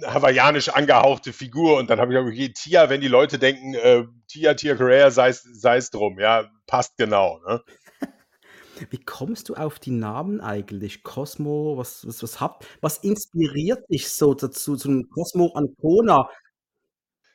hawaiianisch 0.06 0.70
angehauchte 0.70 1.34
Figur. 1.34 1.78
Und 1.78 1.90
dann 1.90 2.00
habe 2.00 2.14
ich 2.14 2.20
gesagt, 2.20 2.34
okay, 2.34 2.54
Tia, 2.54 2.90
wenn 2.90 3.02
die 3.02 3.08
Leute 3.08 3.40
denken, 3.40 3.74
äh, 3.74 4.06
Tia, 4.28 4.54
Tia 4.54 4.76
Correa, 4.76 5.12
sei 5.12 5.30
es 5.30 5.90
drum, 5.90 6.20
ja, 6.20 6.50
passt 6.68 6.98
genau. 6.98 7.40
Ne? 7.48 7.64
Wie 8.90 9.04
kommst 9.04 9.50
du 9.50 9.56
auf 9.56 9.80
die 9.80 9.92
Namen 9.92 10.42
eigentlich? 10.42 11.04
Cosmo, 11.04 11.78
was, 11.78 12.06
was, 12.08 12.24
was, 12.24 12.40
habt, 12.40 12.66
was 12.82 12.98
inspiriert 12.98 13.84
dich 13.90 14.10
so 14.10 14.34
dazu, 14.34 14.76
so 14.76 14.90
ein 14.90 15.10
Cosmo 15.10 15.52
Ancona? 15.54 16.30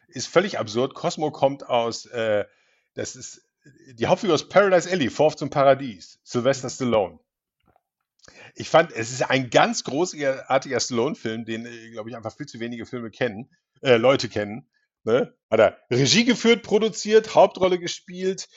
Ist 0.09 0.29
völlig 0.29 0.59
absurd. 0.59 0.95
Cosmo 0.95 1.33
kommt 1.33 1.69
aus, 1.69 2.07
äh, 2.07 2.45
das 2.95 3.17
ist 3.17 3.43
die 3.87 4.07
Hauptfigur 4.07 4.35
aus 4.35 4.49
Paradise 4.49 4.91
Alley, 4.91 5.11
Vorf 5.11 5.37
zum 5.37 5.51
Paradies, 5.51 6.21
Sylvester 6.23 6.69
Stallone. 6.69 7.19
Ich 8.55 8.69
fand, 8.69 8.93
es 8.93 9.11
ist 9.11 9.23
ein 9.23 9.51
ganz 9.51 9.85
großartiger 9.85 10.81
Stallone-Film, 10.81 11.45
den, 11.45 11.67
äh, 11.67 11.91
glaube 11.91 12.11
ich, 12.11 12.17
einfach 12.17 12.35
viel 12.35 12.47
zu 12.47 12.61
wenige 12.61 12.87
Filme 12.87 13.11
kennen, 13.11 13.51
äh, 13.83 13.97
Leute 13.97 14.29
kennen. 14.29 14.69
Ne? 15.03 15.35
Hat 15.51 15.61
er 15.61 15.79
Regie 15.91 16.25
geführt, 16.25 16.63
produziert, 16.63 17.35
Hauptrolle 17.35 17.79
gespielt, 17.79 18.49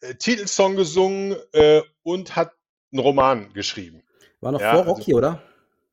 äh, 0.00 0.14
Titelsong 0.14 0.76
gesungen 0.76 1.36
äh, 1.52 1.82
und 2.02 2.36
hat 2.36 2.52
einen 2.92 3.00
Roman 3.00 3.52
geschrieben. 3.52 4.02
War 4.40 4.52
noch 4.52 4.60
ja, 4.60 4.72
vor 4.72 4.80
also 4.80 4.92
Rocky, 4.92 5.14
also, 5.14 5.18
oder? 5.18 5.42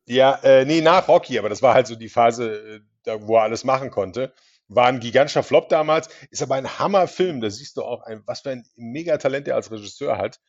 Ja, 0.06 0.36
äh, 0.44 0.66
nee, 0.66 0.82
nach 0.82 1.08
Rocky, 1.08 1.40
aber 1.40 1.50
das 1.50 1.62
war 1.62 1.74
halt 1.74 1.88
so 1.88 1.96
die 1.96 2.10
Phase, 2.10 2.76
äh, 2.76 2.80
da, 3.04 3.26
wo 3.26 3.38
er 3.38 3.44
alles 3.44 3.64
machen 3.64 3.90
konnte. 3.90 4.34
War 4.68 4.88
ein 4.88 5.00
gigantischer 5.00 5.44
Flop 5.44 5.70
damals, 5.70 6.10
ist 6.32 6.42
aber 6.42 6.56
ein 6.56 6.80
Hammerfilm. 6.80 7.42
Da 7.42 7.50
siehst 7.50 7.78
du 7.78 7.84
auch, 7.84 8.02
ein, 8.04 8.24
was 8.26 8.42
für 8.42 8.52
ein 8.52 8.66
Megatalent 8.76 9.48
er 9.48 9.56
als 9.56 9.72
Regisseur 9.72 10.18
hat. 10.18 10.40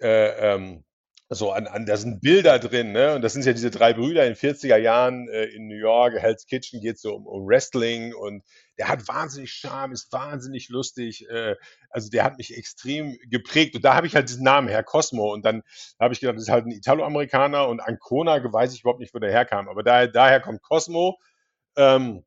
Äh, 0.00 0.54
ähm, 0.54 0.84
so 1.28 1.50
an, 1.50 1.66
an, 1.66 1.86
da 1.86 1.96
sind 1.96 2.20
Bilder 2.20 2.58
drin, 2.60 2.92
ne? 2.92 3.16
Und 3.16 3.22
das 3.22 3.32
sind 3.32 3.44
ja 3.44 3.52
diese 3.52 3.70
drei 3.70 3.92
Brüder 3.92 4.26
in 4.26 4.34
40er 4.34 4.76
Jahren 4.76 5.28
äh, 5.28 5.44
in 5.46 5.66
New 5.66 5.76
York. 5.76 6.14
Hell's 6.18 6.46
Kitchen 6.46 6.80
geht 6.80 7.00
so 7.00 7.14
um, 7.16 7.26
um, 7.26 7.48
Wrestling 7.48 8.14
und 8.14 8.44
der 8.78 8.88
hat 8.88 9.08
wahnsinnig 9.08 9.52
Charme, 9.52 9.92
ist 9.92 10.12
wahnsinnig 10.12 10.68
lustig. 10.68 11.28
Äh, 11.28 11.56
also 11.90 12.10
der 12.10 12.22
hat 12.22 12.38
mich 12.38 12.56
extrem 12.56 13.18
geprägt. 13.28 13.74
Und 13.74 13.84
da 13.84 13.94
habe 13.94 14.06
ich 14.06 14.14
halt 14.14 14.28
diesen 14.28 14.44
Namen, 14.44 14.68
Herr 14.68 14.84
Cosmo. 14.84 15.32
Und 15.32 15.44
dann 15.44 15.62
habe 15.98 16.14
ich 16.14 16.20
gedacht, 16.20 16.36
das 16.36 16.44
ist 16.44 16.50
halt 16.50 16.66
ein 16.66 16.72
Italo-Amerikaner 16.72 17.66
und 17.66 17.80
Ancona, 17.80 18.40
weiß 18.52 18.72
ich 18.74 18.82
überhaupt 18.82 19.00
nicht, 19.00 19.12
wo 19.12 19.18
der 19.18 19.32
herkam. 19.32 19.68
Aber 19.68 19.82
daher, 19.82 20.06
daher 20.06 20.40
kommt 20.40 20.62
Cosmo. 20.62 21.18
Ähm, 21.76 22.24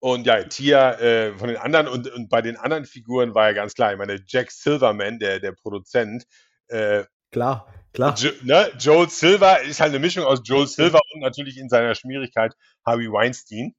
und 0.00 0.26
ja, 0.26 0.42
Tia 0.44 0.92
äh, 1.00 1.34
von 1.38 1.48
den 1.48 1.56
anderen 1.56 1.88
und, 1.88 2.12
und 2.12 2.28
bei 2.28 2.42
den 2.42 2.56
anderen 2.56 2.84
Figuren 2.84 3.34
war 3.34 3.48
ja 3.48 3.52
ganz 3.54 3.74
klar, 3.74 3.92
ich 3.92 3.98
meine, 3.98 4.20
Jack 4.26 4.50
Silverman, 4.50 5.18
der, 5.18 5.40
der 5.40 5.52
Produzent, 5.52 6.24
äh, 6.68 7.04
Klar, 7.36 7.66
klar. 7.92 8.14
Jo, 8.16 8.30
ne, 8.44 8.72
Joel 8.78 9.10
Silver 9.10 9.60
ist 9.62 9.80
halt 9.80 9.90
eine 9.90 9.98
Mischung 9.98 10.24
aus 10.24 10.40
Joel 10.44 10.66
Silver 10.66 11.00
und 11.12 11.20
natürlich 11.20 11.58
in 11.58 11.68
seiner 11.68 11.94
Schmierigkeit 11.94 12.54
Harvey 12.84 13.12
Weinstein. 13.12 13.74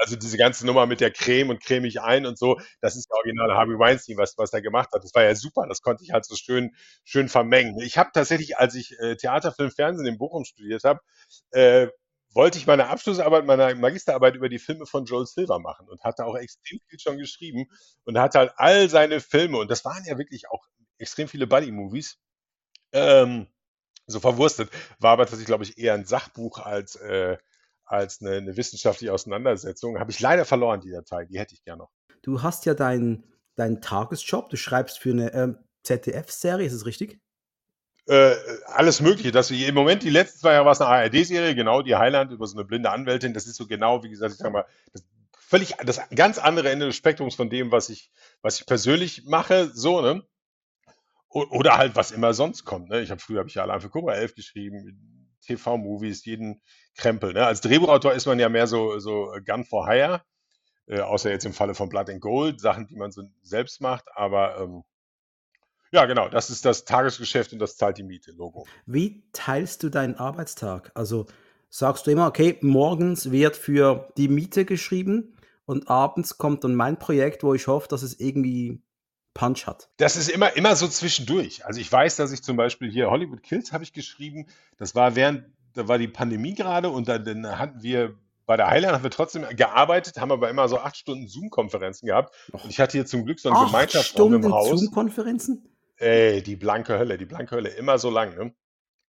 Also 0.00 0.16
diese 0.16 0.38
ganze 0.38 0.64
Nummer 0.64 0.86
mit 0.86 1.02
der 1.02 1.10
Creme 1.10 1.50
und 1.50 1.62
cremig 1.62 2.00
ein 2.00 2.24
und 2.24 2.38
so, 2.38 2.58
das 2.80 2.96
ist 2.96 3.10
der 3.10 3.16
originale 3.18 3.54
Harvey 3.54 3.78
Weinstein, 3.78 4.16
was, 4.16 4.38
was 4.38 4.54
er 4.54 4.62
gemacht 4.62 4.88
hat. 4.94 5.04
Das 5.04 5.14
war 5.14 5.22
ja 5.22 5.34
super, 5.34 5.66
das 5.68 5.82
konnte 5.82 6.02
ich 6.02 6.12
halt 6.12 6.24
so 6.24 6.34
schön, 6.34 6.74
schön 7.04 7.28
vermengen. 7.28 7.78
Ich 7.80 7.98
habe 7.98 8.08
tatsächlich, 8.14 8.56
als 8.56 8.74
ich 8.74 8.98
äh, 9.00 9.16
Theater, 9.16 9.52
Film, 9.52 9.70
Fernsehen 9.70 10.06
in 10.06 10.16
Bochum 10.16 10.46
studiert 10.46 10.82
habe, 10.84 11.00
äh, 11.50 11.88
wollte 12.32 12.58
ich 12.58 12.66
meine 12.66 12.88
Abschlussarbeit, 12.88 13.44
meine 13.44 13.74
Magisterarbeit 13.74 14.36
über 14.36 14.48
die 14.48 14.58
Filme 14.58 14.86
von 14.86 15.04
Joel 15.04 15.26
Silver 15.26 15.58
machen 15.58 15.88
und 15.88 16.02
hatte 16.02 16.24
auch 16.24 16.36
extrem 16.36 16.78
viel 16.86 16.98
schon 16.98 17.18
geschrieben 17.18 17.66
und 18.04 18.18
hatte 18.18 18.38
halt 18.38 18.52
all 18.56 18.88
seine 18.88 19.20
Filme 19.20 19.58
und 19.58 19.70
das 19.70 19.84
waren 19.84 20.04
ja 20.04 20.18
wirklich 20.18 20.48
auch 20.50 20.64
extrem 20.98 21.28
viele 21.28 21.46
Buddy-Movies. 21.46 22.18
Ähm, 22.92 23.46
so 24.06 24.20
verwurstet. 24.20 24.70
War 24.98 25.12
aber 25.12 25.24
tatsächlich, 25.24 25.46
glaube 25.46 25.64
ich, 25.64 25.78
eher 25.78 25.94
ein 25.94 26.04
Sachbuch 26.04 26.58
als, 26.58 26.96
äh, 26.96 27.38
als 27.84 28.20
eine, 28.20 28.36
eine, 28.36 28.56
wissenschaftliche 28.56 29.12
Auseinandersetzung. 29.12 29.98
Habe 29.98 30.10
ich 30.10 30.20
leider 30.20 30.44
verloren, 30.44 30.80
die 30.80 30.90
Datei. 30.90 31.24
Die 31.26 31.38
hätte 31.38 31.54
ich 31.54 31.64
gerne 31.64 31.82
noch. 31.82 31.90
Du 32.22 32.42
hast 32.42 32.66
ja 32.66 32.74
deinen 32.74 33.24
dein 33.56 33.80
Tagesjob. 33.80 34.50
Du 34.50 34.56
schreibst 34.56 34.98
für 34.98 35.10
eine 35.10 35.32
ähm, 35.32 35.58
ZDF-Serie, 35.84 36.66
ist 36.66 36.72
es 36.72 36.86
richtig? 36.86 37.20
Äh, 38.10 38.34
alles 38.66 39.00
Mögliche. 39.00 39.30
Das, 39.30 39.52
Im 39.52 39.72
Moment, 39.72 40.02
die 40.02 40.10
letzten 40.10 40.40
zwei 40.40 40.54
Jahre 40.54 40.64
war 40.64 40.72
es 40.72 40.80
eine 40.80 40.90
ARD-Serie, 40.90 41.54
genau, 41.54 41.80
die 41.80 41.94
Highland 41.94 42.32
über 42.32 42.44
so 42.48 42.56
eine 42.56 42.64
blinde 42.64 42.90
Anwältin. 42.90 43.34
Das 43.34 43.46
ist 43.46 43.54
so 43.54 43.68
genau, 43.68 44.02
wie 44.02 44.10
gesagt, 44.10 44.32
ich 44.32 44.38
sage 44.38 44.50
mal, 44.50 44.66
das 44.92 45.04
völlig 45.32 45.76
das 45.84 46.00
ganz 46.12 46.38
andere 46.38 46.70
Ende 46.70 46.86
des 46.86 46.96
Spektrums 46.96 47.36
von 47.36 47.50
dem, 47.50 47.70
was 47.70 47.88
ich, 47.88 48.10
was 48.42 48.58
ich 48.58 48.66
persönlich 48.66 49.26
mache. 49.26 49.70
So, 49.72 50.00
ne? 50.00 50.24
Oder 51.28 51.76
halt, 51.76 51.94
was 51.94 52.10
immer 52.10 52.34
sonst 52.34 52.64
kommt. 52.64 52.88
Ne? 52.88 53.00
Ich 53.00 53.12
habe 53.12 53.20
früher 53.20 53.38
habe 53.38 53.48
ich 53.48 53.54
ja 53.54 53.62
allein 53.62 53.80
für 53.80 53.90
Cobra 53.90 54.14
11 54.14 54.34
geschrieben, 54.34 55.38
TV-Movies, 55.46 56.24
jeden 56.24 56.60
Krempel. 56.96 57.32
Ne? 57.32 57.46
Als 57.46 57.60
Drehbuchautor 57.60 58.12
ist 58.12 58.26
man 58.26 58.40
ja 58.40 58.48
mehr 58.48 58.66
so, 58.66 58.98
so 58.98 59.32
Gun 59.46 59.64
for 59.64 59.86
Hire, 59.88 60.22
äh, 60.86 60.98
außer 60.98 61.30
jetzt 61.30 61.46
im 61.46 61.52
Falle 61.52 61.76
von 61.76 61.88
Blood 61.88 62.10
and 62.10 62.20
Gold, 62.20 62.60
Sachen, 62.60 62.88
die 62.88 62.96
man 62.96 63.12
so 63.12 63.22
selbst 63.42 63.80
macht. 63.80 64.06
Aber 64.16 64.58
ähm, 64.58 64.82
ja, 65.92 66.06
genau, 66.06 66.28
das 66.28 66.50
ist 66.50 66.64
das 66.64 66.84
Tagesgeschäft 66.84 67.52
und 67.52 67.58
das 67.58 67.76
zahlt 67.76 67.98
die 67.98 68.02
Miete, 68.02 68.32
Logo. 68.32 68.66
Wie 68.86 69.24
teilst 69.32 69.82
du 69.82 69.88
deinen 69.88 70.16
Arbeitstag? 70.16 70.92
Also 70.94 71.26
sagst 71.68 72.06
du 72.06 72.10
immer, 72.10 72.26
okay, 72.26 72.58
morgens 72.60 73.30
wird 73.30 73.56
für 73.56 74.08
die 74.16 74.28
Miete 74.28 74.64
geschrieben 74.64 75.34
und 75.64 75.88
abends 75.88 76.38
kommt 76.38 76.64
dann 76.64 76.74
mein 76.74 76.98
Projekt, 76.98 77.42
wo 77.42 77.54
ich 77.54 77.66
hoffe, 77.66 77.88
dass 77.88 78.02
es 78.02 78.18
irgendwie 78.18 78.82
Punch 79.34 79.66
hat. 79.66 79.88
Das 79.96 80.16
ist 80.16 80.28
immer, 80.28 80.56
immer 80.56 80.74
so 80.76 80.88
zwischendurch. 80.88 81.64
Also 81.64 81.80
ich 81.80 81.90
weiß, 81.90 82.16
dass 82.16 82.32
ich 82.32 82.42
zum 82.42 82.56
Beispiel 82.56 82.90
hier 82.90 83.10
Hollywood 83.10 83.42
Kills 83.42 83.72
habe 83.72 83.84
ich 83.84 83.92
geschrieben. 83.92 84.46
Das 84.78 84.94
war 84.94 85.14
während, 85.14 85.44
da 85.74 85.88
war 85.88 85.98
die 85.98 86.08
Pandemie 86.08 86.54
gerade 86.54 86.90
und 86.90 87.08
dann, 87.08 87.24
dann 87.24 87.58
hatten 87.58 87.82
wir 87.82 88.16
bei 88.46 88.56
der 88.56 88.66
Highland 88.66 88.94
haben 88.94 89.04
wir 89.04 89.12
trotzdem 89.12 89.46
gearbeitet, 89.54 90.20
haben 90.20 90.32
aber 90.32 90.50
immer 90.50 90.66
so 90.66 90.80
acht 90.80 90.96
Stunden 90.96 91.28
Zoom-Konferenzen 91.28 92.06
gehabt. 92.06 92.34
Und 92.50 92.68
ich 92.68 92.80
hatte 92.80 92.98
hier 92.98 93.06
zum 93.06 93.24
Glück 93.24 93.38
so 93.38 93.48
einen 93.48 93.66
Gemeinschaftsraum 93.66 94.34
im 94.34 94.52
Haus. 94.52 94.70
Zoom-Konferenzen? 94.70 95.68
Ey, 96.00 96.42
die 96.42 96.56
blanke 96.56 96.98
Hölle, 96.98 97.18
die 97.18 97.26
blanke 97.26 97.56
Hölle, 97.56 97.68
immer 97.68 97.98
so 97.98 98.10
lang. 98.10 98.34
Ne? 98.34 98.54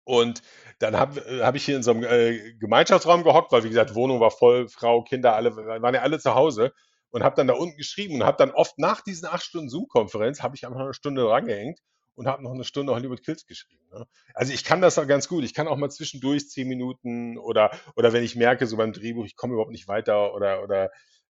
Und 0.06 0.41
dann 0.80 0.97
habe 0.97 1.21
hab 1.43 1.56
ich 1.56 1.65
hier 1.65 1.76
in 1.76 1.84
so 1.84 1.91
einem 1.91 2.04
äh, 2.04 2.54
Gemeinschaftsraum 2.54 3.23
gehockt, 3.23 3.52
weil 3.52 3.63
wie 3.65 3.69
gesagt, 3.69 3.93
Wohnung 3.93 4.21
war 4.21 4.32
voll, 4.32 4.69
Frau, 4.69 5.04
Kinder, 5.04 5.36
alle 5.36 5.56
waren 5.56 5.93
ja 5.93 6.02
alle 6.02 6.17
zu 6.17 6.34
Hause 6.34 6.73
und 7.10 7.23
habe 7.23 7.36
dann 7.36 7.47
da 7.47 7.56
unten 7.56 7.78
geschrieben 7.78 8.15
und 8.15 8.23
habe 8.23 8.38
dann 8.38 8.52
oft 8.52 8.80
nach 8.80 9.02
diesen 9.02 9.28
acht 9.28 9.43
Stunden 9.43 9.69
Zoom-Konferenz, 9.69 10.41
habe 10.41 10.56
ich 10.56 10.65
einfach 10.65 10.80
eine 10.80 10.93
Stunde 10.93 11.28
rangehängt 11.30 11.80
und 12.15 12.26
habe 12.26 12.41
noch 12.41 12.54
eine 12.54 12.63
Stunde 12.63 12.93
Hollywood 12.93 13.21
Kills 13.21 13.45
geschrieben. 13.45 13.86
Ne? 13.91 14.08
Also 14.34 14.54
ich 14.54 14.63
kann 14.63 14.80
das 14.80 14.97
auch 14.97 15.08
ganz 15.08 15.28
gut. 15.28 15.43
Ich 15.43 15.54
kann 15.54 15.67
auch 15.67 15.76
mal 15.76 15.91
zwischendurch 15.91 16.50
zehn 16.50 16.69
Minuten 16.69 17.38
oder, 17.38 17.71
oder 17.97 18.13
wenn 18.13 18.23
ich 18.23 18.38
merke, 18.38 18.65
so 18.65 18.78
beim 18.78 18.93
Drehbuch, 18.93 19.26
ich 19.26 19.36
komme 19.36 19.54
überhaupt 19.54 19.71
nicht 19.71 19.89
weiter 19.89 20.34
oder, 20.34 20.63
oder 20.63 20.89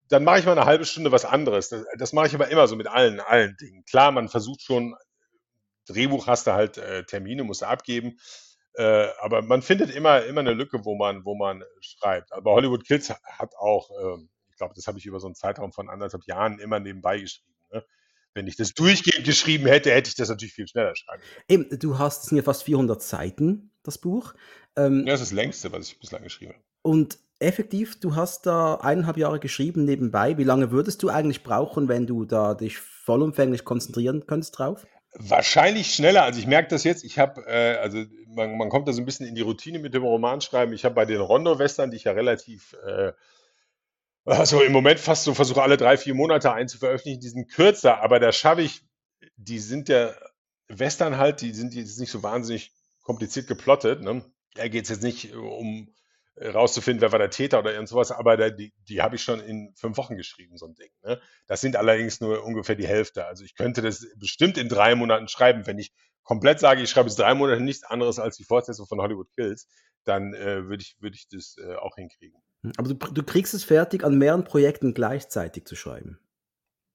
dann 0.08 0.24
mache 0.24 0.40
ich 0.40 0.46
mal 0.46 0.52
eine 0.52 0.66
halbe 0.66 0.86
Stunde 0.86 1.12
was 1.12 1.26
anderes. 1.26 1.68
Das, 1.68 1.84
das 1.98 2.12
mache 2.14 2.26
ich 2.26 2.34
aber 2.34 2.48
immer 2.48 2.66
so 2.68 2.76
mit 2.76 2.86
allen, 2.86 3.20
allen 3.20 3.56
Dingen. 3.58 3.84
Klar, 3.84 4.12
man 4.12 4.28
versucht 4.28 4.62
schon, 4.62 4.94
Drehbuch 5.86 6.26
hast 6.26 6.46
du 6.46 6.52
halt 6.52 6.78
äh, 6.78 7.04
Termine, 7.04 7.44
musst 7.44 7.62
du 7.62 7.66
abgeben. 7.66 8.18
Äh, 8.74 9.08
aber 9.20 9.42
man 9.42 9.62
findet 9.62 9.94
immer, 9.94 10.24
immer 10.24 10.40
eine 10.40 10.54
Lücke, 10.54 10.84
wo 10.84 10.94
man, 10.94 11.24
wo 11.24 11.34
man 11.34 11.62
schreibt. 11.80 12.32
Aber 12.32 12.52
Hollywood 12.52 12.84
Kills 12.84 13.10
hat 13.10 13.54
auch 13.56 13.90
ähm, 14.02 14.30
glaube, 14.62 14.74
das 14.76 14.86
habe 14.86 14.98
ich 14.98 15.06
über 15.06 15.18
so 15.18 15.26
einen 15.26 15.34
Zeitraum 15.34 15.72
von 15.72 15.88
anderthalb 15.88 16.24
Jahren 16.24 16.60
immer 16.60 16.78
nebenbei 16.78 17.18
geschrieben. 17.18 17.52
Ne? 17.72 17.84
Wenn 18.34 18.46
ich 18.46 18.56
das 18.56 18.74
durchgehend 18.74 19.26
geschrieben 19.26 19.66
hätte, 19.66 19.90
hätte 19.90 20.08
ich 20.08 20.14
das 20.14 20.28
natürlich 20.28 20.54
viel 20.54 20.68
schneller 20.68 20.94
schreiben 20.94 21.22
können. 21.22 21.44
Eben, 21.48 21.78
du 21.80 21.98
hast, 21.98 22.22
es 22.22 22.28
sind 22.28 22.36
ja 22.36 22.44
fast 22.44 22.62
400 22.62 23.02
Seiten, 23.02 23.72
das 23.82 23.98
Buch. 23.98 24.34
Ähm, 24.76 25.00
ja, 25.00 25.12
das 25.12 25.22
ist 25.22 25.32
das 25.32 25.36
längste, 25.36 25.72
was 25.72 25.88
ich 25.88 25.98
bislang 25.98 26.22
geschrieben 26.22 26.52
habe. 26.52 26.62
Und 26.82 27.18
effektiv, 27.40 27.98
du 27.98 28.14
hast 28.14 28.46
da 28.46 28.76
eineinhalb 28.76 29.16
Jahre 29.16 29.40
geschrieben 29.40 29.84
nebenbei. 29.84 30.38
Wie 30.38 30.44
lange 30.44 30.70
würdest 30.70 31.02
du 31.02 31.08
eigentlich 31.08 31.42
brauchen, 31.42 31.88
wenn 31.88 32.06
du 32.06 32.24
da 32.24 32.54
dich 32.54 32.78
vollumfänglich 32.78 33.64
konzentrieren 33.64 34.26
könntest 34.26 34.58
drauf? 34.58 34.86
Wahrscheinlich 35.14 35.94
schneller. 35.94 36.22
Also 36.22 36.40
ich 36.40 36.46
merke 36.46 36.68
das 36.68 36.84
jetzt. 36.84 37.04
Ich 37.04 37.18
habe, 37.18 37.46
äh, 37.46 37.76
also 37.76 38.04
man, 38.28 38.56
man, 38.56 38.70
kommt 38.70 38.88
da 38.88 38.92
so 38.92 39.02
ein 39.02 39.04
bisschen 39.04 39.26
in 39.26 39.34
die 39.34 39.42
Routine 39.42 39.78
mit 39.78 39.94
dem 39.94 40.04
Romanschreiben. 40.04 40.74
Ich 40.74 40.84
habe 40.84 40.94
bei 40.94 41.04
den 41.04 41.20
Rondo-Western, 41.20 41.90
die 41.90 41.98
ich 41.98 42.04
ja 42.04 42.12
relativ 42.12 42.74
äh, 42.86 43.12
also 44.24 44.60
im 44.62 44.72
Moment 44.72 45.00
fast 45.00 45.24
so 45.24 45.34
versuche 45.34 45.62
alle 45.62 45.76
drei, 45.76 45.96
vier 45.96 46.14
Monate 46.14 46.52
einzuveröffentlichen, 46.52 47.20
die 47.20 47.28
sind 47.28 47.50
kürzer, 47.50 48.02
aber 48.02 48.20
da 48.20 48.30
schaffe 48.32 48.62
ich, 48.62 48.82
die 49.36 49.58
sind 49.58 49.88
der 49.88 50.16
Western 50.68 51.18
halt, 51.18 51.40
die 51.40 51.52
sind 51.52 51.74
jetzt 51.74 51.98
nicht 51.98 52.10
so 52.10 52.22
wahnsinnig 52.22 52.72
kompliziert 53.02 53.48
geplottet. 53.48 54.02
Ne? 54.02 54.24
Da 54.54 54.68
geht 54.68 54.84
es 54.84 54.90
jetzt 54.90 55.02
nicht 55.02 55.34
um 55.34 55.92
rauszufinden, 56.40 57.02
wer 57.02 57.12
war 57.12 57.18
der 57.18 57.30
Täter 57.30 57.58
oder 57.58 57.72
irgend 57.72 57.88
sowas, 57.88 58.10
aber 58.10 58.36
da, 58.36 58.50
die, 58.50 58.72
die 58.88 59.02
habe 59.02 59.16
ich 59.16 59.22
schon 59.22 59.40
in 59.40 59.72
fünf 59.76 59.96
Wochen 59.98 60.16
geschrieben, 60.16 60.56
so 60.56 60.66
ein 60.66 60.74
Ding. 60.74 60.90
Ne? 61.02 61.20
Das 61.46 61.60
sind 61.60 61.76
allerdings 61.76 62.20
nur 62.20 62.42
ungefähr 62.44 62.74
die 62.74 62.86
Hälfte. 62.86 63.26
Also 63.26 63.44
ich 63.44 63.54
könnte 63.54 63.82
das 63.82 64.06
bestimmt 64.16 64.56
in 64.56 64.68
drei 64.68 64.94
Monaten 64.94 65.28
schreiben. 65.28 65.66
Wenn 65.66 65.78
ich 65.78 65.92
komplett 66.22 66.60
sage, 66.60 66.82
ich 66.82 66.90
schreibe 66.90 67.08
es 67.08 67.16
drei 67.16 67.34
Monate 67.34 67.62
nichts 67.62 67.84
anderes 67.84 68.18
als 68.18 68.36
die 68.36 68.44
Fortsetzung 68.44 68.86
von 68.86 69.00
Hollywood 69.00 69.28
Kills, 69.36 69.68
dann 70.04 70.34
äh, 70.34 70.68
würde 70.68 70.82
ich, 70.82 70.96
würd 71.00 71.14
ich 71.14 71.28
das 71.28 71.56
äh, 71.58 71.74
auch 71.74 71.96
hinkriegen. 71.96 72.40
Hm, 72.62 72.72
aber 72.76 72.88
du, 72.88 72.94
du 72.94 73.22
kriegst 73.22 73.54
es 73.54 73.64
fertig, 73.64 74.04
an 74.04 74.16
mehreren 74.16 74.44
Projekten 74.44 74.94
gleichzeitig 74.94 75.66
zu 75.66 75.76
schreiben. 75.76 76.18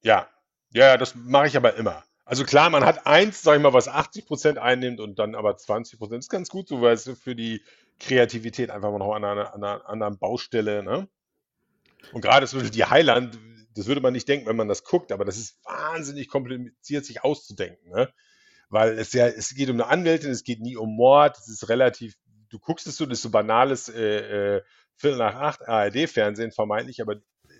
Ja, 0.02 0.28
ja, 0.70 0.96
das 0.96 1.14
mache 1.14 1.46
ich 1.46 1.56
aber 1.56 1.74
immer. 1.76 2.04
Also 2.24 2.44
klar, 2.44 2.68
man 2.68 2.84
hat 2.84 3.06
eins, 3.06 3.42
sag 3.42 3.56
ich 3.56 3.62
mal, 3.62 3.72
was 3.72 3.88
80 3.88 4.26
Prozent 4.26 4.58
einnimmt 4.58 5.00
und 5.00 5.18
dann 5.18 5.34
aber 5.34 5.56
20 5.56 5.98
Prozent. 5.98 6.18
ist 6.18 6.28
ganz 6.28 6.50
gut 6.50 6.68
so, 6.68 6.82
weil 6.82 6.92
es 6.92 7.08
für 7.18 7.34
die 7.34 7.64
Kreativität 8.00 8.70
einfach 8.70 8.90
mal 8.90 8.98
noch 8.98 9.14
an 9.14 9.24
einer, 9.24 9.54
an 9.54 9.64
einer 9.64 9.88
anderen 9.88 10.18
Baustelle, 10.18 10.82
ne? 10.82 11.08
Und 12.12 12.20
gerade 12.20 12.46
zum 12.46 12.60
Beispiel 12.60 12.74
die 12.74 12.84
Highland, 12.84 13.38
das 13.74 13.86
würde 13.86 14.00
man 14.00 14.12
nicht 14.12 14.28
denken, 14.28 14.46
wenn 14.46 14.56
man 14.56 14.68
das 14.68 14.84
guckt, 14.84 15.12
aber 15.12 15.24
das 15.24 15.36
ist 15.36 15.58
wahnsinnig 15.64 16.28
kompliziert, 16.28 17.04
sich 17.04 17.24
auszudenken, 17.24 17.90
ne? 17.90 18.12
Weil 18.70 18.98
es 18.98 19.12
ja, 19.12 19.26
es 19.26 19.54
geht 19.54 19.70
um 19.70 19.76
eine 19.76 19.86
Anwältin, 19.86 20.30
es 20.30 20.44
geht 20.44 20.60
nie 20.60 20.76
um 20.76 20.94
Mord, 20.94 21.38
es 21.38 21.48
ist 21.48 21.68
relativ, 21.68 22.14
du 22.50 22.58
guckst 22.58 22.86
es 22.86 22.96
so, 22.96 23.06
das 23.06 23.18
ist 23.18 23.22
so 23.22 23.30
banales 23.30 23.88
äh, 23.88 24.56
äh, 24.56 24.62
Viertel 24.96 25.18
nach 25.18 25.34
acht 25.34 25.66
ARD-Fernsehen 25.66 26.52
vermeintlich, 26.52 27.00
aber 27.00 27.16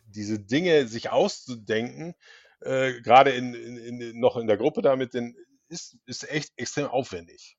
diese 0.07 0.39
Dinge 0.39 0.87
sich 0.87 1.11
auszudenken, 1.11 2.15
äh, 2.61 3.01
gerade 3.01 3.31
in, 3.31 3.55
in, 3.55 4.01
in, 4.01 4.21
noch 4.21 4.37
in 4.37 4.47
der 4.47 4.57
Gruppe 4.57 4.83
damit, 4.83 5.15
ist, 5.69 5.97
ist 6.07 6.31
echt 6.31 6.53
extrem 6.57 6.87
aufwendig. 6.87 7.58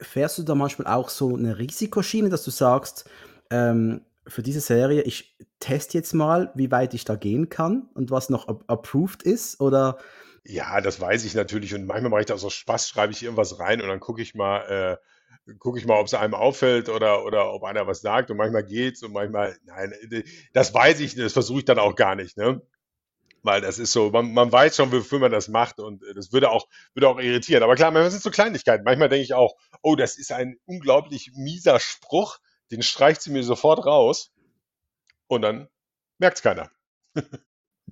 Fährst 0.00 0.38
du 0.38 0.42
da 0.42 0.54
manchmal 0.54 0.92
auch 0.92 1.08
so 1.08 1.36
eine 1.36 1.58
Risikoschiene, 1.58 2.28
dass 2.28 2.44
du 2.44 2.50
sagst, 2.50 3.08
ähm, 3.50 4.02
für 4.26 4.42
diese 4.42 4.60
Serie, 4.60 5.02
ich 5.02 5.36
teste 5.58 5.98
jetzt 5.98 6.14
mal, 6.14 6.52
wie 6.54 6.70
weit 6.70 6.94
ich 6.94 7.04
da 7.04 7.16
gehen 7.16 7.48
kann 7.48 7.88
und 7.94 8.10
was 8.10 8.30
noch 8.30 8.48
approved 8.68 9.22
ist? 9.22 9.60
Oder 9.60 9.98
ja, 10.44 10.80
das 10.80 11.00
weiß 11.00 11.24
ich 11.24 11.34
natürlich 11.34 11.74
und 11.74 11.86
manchmal 11.86 12.10
mache 12.10 12.20
ich 12.20 12.26
da 12.26 12.38
so 12.38 12.48
Spaß, 12.50 12.88
schreibe 12.88 13.12
ich 13.12 13.22
irgendwas 13.22 13.58
rein 13.58 13.80
und 13.80 13.88
dann 13.88 14.00
gucke 14.00 14.22
ich 14.22 14.34
mal, 14.34 14.98
äh, 15.46 15.54
gucke 15.58 15.78
ich 15.78 15.86
mal, 15.86 15.98
ob 15.98 16.06
es 16.06 16.14
einem 16.14 16.34
auffällt 16.34 16.88
oder, 16.88 17.24
oder 17.24 17.52
ob 17.52 17.64
einer 17.64 17.86
was 17.86 18.00
sagt 18.00 18.30
und 18.30 18.36
manchmal 18.36 18.64
geht's 18.64 19.02
und 19.02 19.12
manchmal, 19.12 19.56
nein, 19.64 19.92
das 20.52 20.72
weiß 20.72 21.00
ich, 21.00 21.14
das 21.14 21.32
versuche 21.32 21.60
ich 21.60 21.64
dann 21.64 21.78
auch 21.78 21.94
gar 21.94 22.14
nicht, 22.14 22.36
ne? 22.36 22.62
Weil 23.42 23.60
das 23.60 23.78
ist 23.78 23.92
so, 23.92 24.10
man, 24.10 24.32
man 24.32 24.52
weiß 24.52 24.76
schon, 24.76 24.92
wofür 24.92 25.18
man 25.18 25.32
das 25.32 25.48
macht 25.48 25.80
und 25.80 26.02
äh, 26.02 26.14
das 26.14 26.32
würde 26.32 26.50
auch, 26.50 26.68
würde 26.94 27.08
auch 27.08 27.18
irritieren. 27.18 27.62
Aber 27.62 27.74
klar, 27.74 27.90
manchmal 27.90 28.10
sind 28.10 28.22
so 28.22 28.30
Kleinigkeiten. 28.30 28.84
Manchmal 28.84 29.08
denke 29.08 29.24
ich 29.24 29.34
auch, 29.34 29.56
oh, 29.82 29.96
das 29.96 30.18
ist 30.18 30.32
ein 30.32 30.58
unglaublich 30.66 31.32
mieser 31.34 31.80
Spruch, 31.80 32.38
den 32.70 32.82
streicht 32.82 33.22
sie 33.22 33.30
mir 33.30 33.42
sofort 33.42 33.86
raus 33.86 34.32
und 35.26 35.42
dann 35.42 35.68
merkt 36.18 36.38
es 36.38 36.42
keiner. 36.42 36.70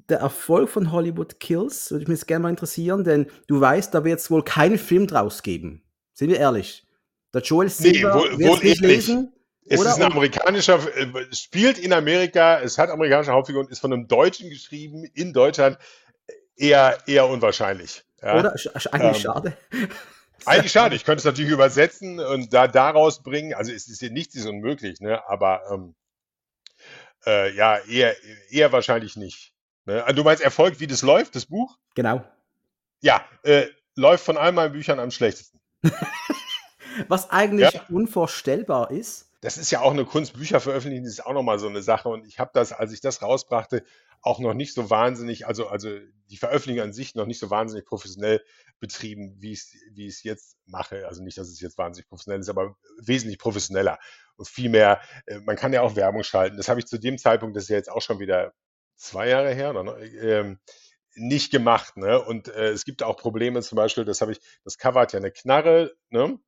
Der 0.08 0.18
Erfolg 0.18 0.70
von 0.70 0.92
Hollywood 0.92 1.40
Kills 1.40 1.90
würde 1.90 2.02
ich 2.02 2.08
mir 2.08 2.14
jetzt 2.14 2.26
gerne 2.26 2.44
mal 2.44 2.50
interessieren, 2.50 3.04
denn 3.04 3.26
du 3.46 3.60
weißt, 3.60 3.92
da 3.92 4.04
wird 4.04 4.20
es 4.20 4.30
wohl 4.30 4.42
keinen 4.42 4.78
Film 4.78 5.06
draus 5.06 5.42
geben. 5.42 5.82
Sind 6.14 6.30
wir 6.30 6.38
ehrlich? 6.38 6.86
Der 7.34 7.42
Joel 7.42 7.68
Silver 7.68 8.14
nee, 8.14 8.38
wohl, 8.38 8.48
wohl 8.48 8.58
nicht 8.60 8.80
lesen. 8.80 9.32
Es 9.68 9.80
Oder? 9.80 9.90
ist 9.90 9.96
ein 9.96 10.10
amerikanischer, 10.10 10.80
äh, 10.96 11.34
spielt 11.34 11.78
in 11.78 11.92
Amerika, 11.92 12.60
es 12.60 12.78
hat 12.78 12.90
amerikanische 12.90 13.32
Hauptfigur 13.32 13.60
und 13.60 13.70
ist 13.70 13.80
von 13.80 13.92
einem 13.92 14.08
Deutschen 14.08 14.48
geschrieben 14.50 15.04
in 15.14 15.32
Deutschland. 15.32 15.78
Eher, 16.56 16.98
eher 17.06 17.28
unwahrscheinlich. 17.28 18.04
Ja. 18.22 18.38
Oder? 18.38 18.52
Eigentlich 18.52 18.92
ähm, 18.92 19.14
schade. 19.14 19.56
Eigentlich 20.44 20.72
schade. 20.72 20.96
Ich 20.96 21.04
könnte 21.04 21.18
es 21.18 21.24
natürlich 21.24 21.52
übersetzen 21.52 22.18
und 22.18 22.52
da 22.52 22.66
daraus 22.66 23.22
bringen. 23.22 23.54
Also 23.54 23.72
es 23.72 23.88
ist 23.88 24.00
hier 24.00 24.10
nichts 24.10 24.34
ist 24.34 24.46
unmöglich, 24.46 25.00
ne? 25.00 25.22
Aber 25.28 25.62
ähm, 25.70 25.94
äh, 27.26 27.54
ja, 27.54 27.78
eher, 27.78 28.16
eher 28.50 28.72
wahrscheinlich 28.72 29.16
nicht. 29.16 29.52
Ne? 29.84 30.02
Also, 30.02 30.16
du 30.16 30.24
meinst 30.24 30.42
Erfolg, 30.42 30.80
wie 30.80 30.86
das 30.86 31.02
läuft, 31.02 31.34
das 31.34 31.46
Buch? 31.46 31.78
Genau. 31.94 32.24
Ja, 33.00 33.24
äh, 33.42 33.66
läuft 33.94 34.24
von 34.24 34.36
all 34.36 34.52
meinen 34.52 34.72
Büchern 34.72 34.98
am 34.98 35.10
schlechtesten. 35.10 35.60
Was 37.08 37.30
eigentlich 37.30 37.72
ja. 37.72 37.84
unvorstellbar 37.88 38.90
ist. 38.90 39.27
Das 39.40 39.56
ist 39.56 39.70
ja 39.70 39.80
auch 39.80 39.92
eine 39.92 40.04
Kunst, 40.04 40.32
Bücher 40.32 40.58
veröffentlichen, 40.58 41.04
ist 41.04 41.24
auch 41.24 41.32
nochmal 41.32 41.60
so 41.60 41.68
eine 41.68 41.82
Sache. 41.82 42.08
Und 42.08 42.26
ich 42.26 42.40
habe 42.40 42.50
das, 42.54 42.72
als 42.72 42.92
ich 42.92 43.00
das 43.00 43.22
rausbrachte, 43.22 43.84
auch 44.20 44.40
noch 44.40 44.54
nicht 44.54 44.74
so 44.74 44.90
wahnsinnig, 44.90 45.46
also, 45.46 45.68
also 45.68 45.96
die 46.28 46.36
Veröffentlichung 46.36 46.88
an 46.88 46.92
sich 46.92 47.14
noch 47.14 47.26
nicht 47.26 47.38
so 47.38 47.48
wahnsinnig 47.48 47.86
professionell 47.86 48.42
betrieben, 48.80 49.36
wie 49.38 49.52
ich 49.52 49.64
wie 49.92 50.06
es 50.06 50.24
jetzt 50.24 50.56
mache. 50.66 51.06
Also 51.06 51.22
nicht, 51.22 51.38
dass 51.38 51.48
es 51.48 51.60
jetzt 51.60 51.78
wahnsinnig 51.78 52.08
professionell 52.08 52.40
ist, 52.40 52.48
aber 52.48 52.76
wesentlich 52.98 53.38
professioneller 53.38 53.98
und 54.36 54.48
viel 54.48 54.70
mehr. 54.70 55.00
Äh, 55.26 55.38
man 55.40 55.56
kann 55.56 55.72
ja 55.72 55.82
auch 55.82 55.94
Werbung 55.94 56.24
schalten. 56.24 56.56
Das 56.56 56.68
habe 56.68 56.80
ich 56.80 56.86
zu 56.86 56.98
dem 56.98 57.16
Zeitpunkt, 57.16 57.56
das 57.56 57.64
ist 57.64 57.70
ja 57.70 57.76
jetzt 57.76 57.90
auch 57.90 58.02
schon 58.02 58.18
wieder 58.18 58.52
zwei 58.96 59.28
Jahre 59.28 59.54
her, 59.54 59.70
oder, 59.70 59.98
ähm, 60.00 60.58
nicht 61.14 61.50
gemacht. 61.50 61.96
Ne? 61.96 62.20
Und 62.20 62.48
äh, 62.48 62.70
es 62.70 62.84
gibt 62.84 63.02
auch 63.02 63.16
Probleme, 63.16 63.62
zum 63.62 63.76
Beispiel, 63.76 64.04
das 64.04 64.20
habe 64.20 64.32
ich, 64.32 64.40
das 64.64 64.78
Cover 64.78 65.00
hat 65.00 65.12
ja 65.12 65.18
eine 65.18 65.30
Knarre, 65.30 65.92
ne? 66.10 66.38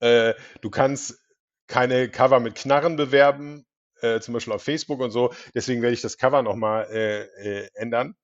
Äh, 0.00 0.34
du 0.60 0.70
kannst 0.70 1.23
keine 1.66 2.08
Cover 2.08 2.40
mit 2.40 2.54
Knarren 2.54 2.96
bewerben, 2.96 3.66
äh, 4.00 4.20
zum 4.20 4.34
Beispiel 4.34 4.52
auf 4.52 4.62
Facebook 4.62 5.00
und 5.00 5.10
so. 5.10 5.32
Deswegen 5.54 5.82
werde 5.82 5.94
ich 5.94 6.02
das 6.02 6.18
Cover 6.18 6.42
nochmal 6.42 6.88
äh, 6.90 7.62
äh, 7.64 7.68
ändern 7.74 8.16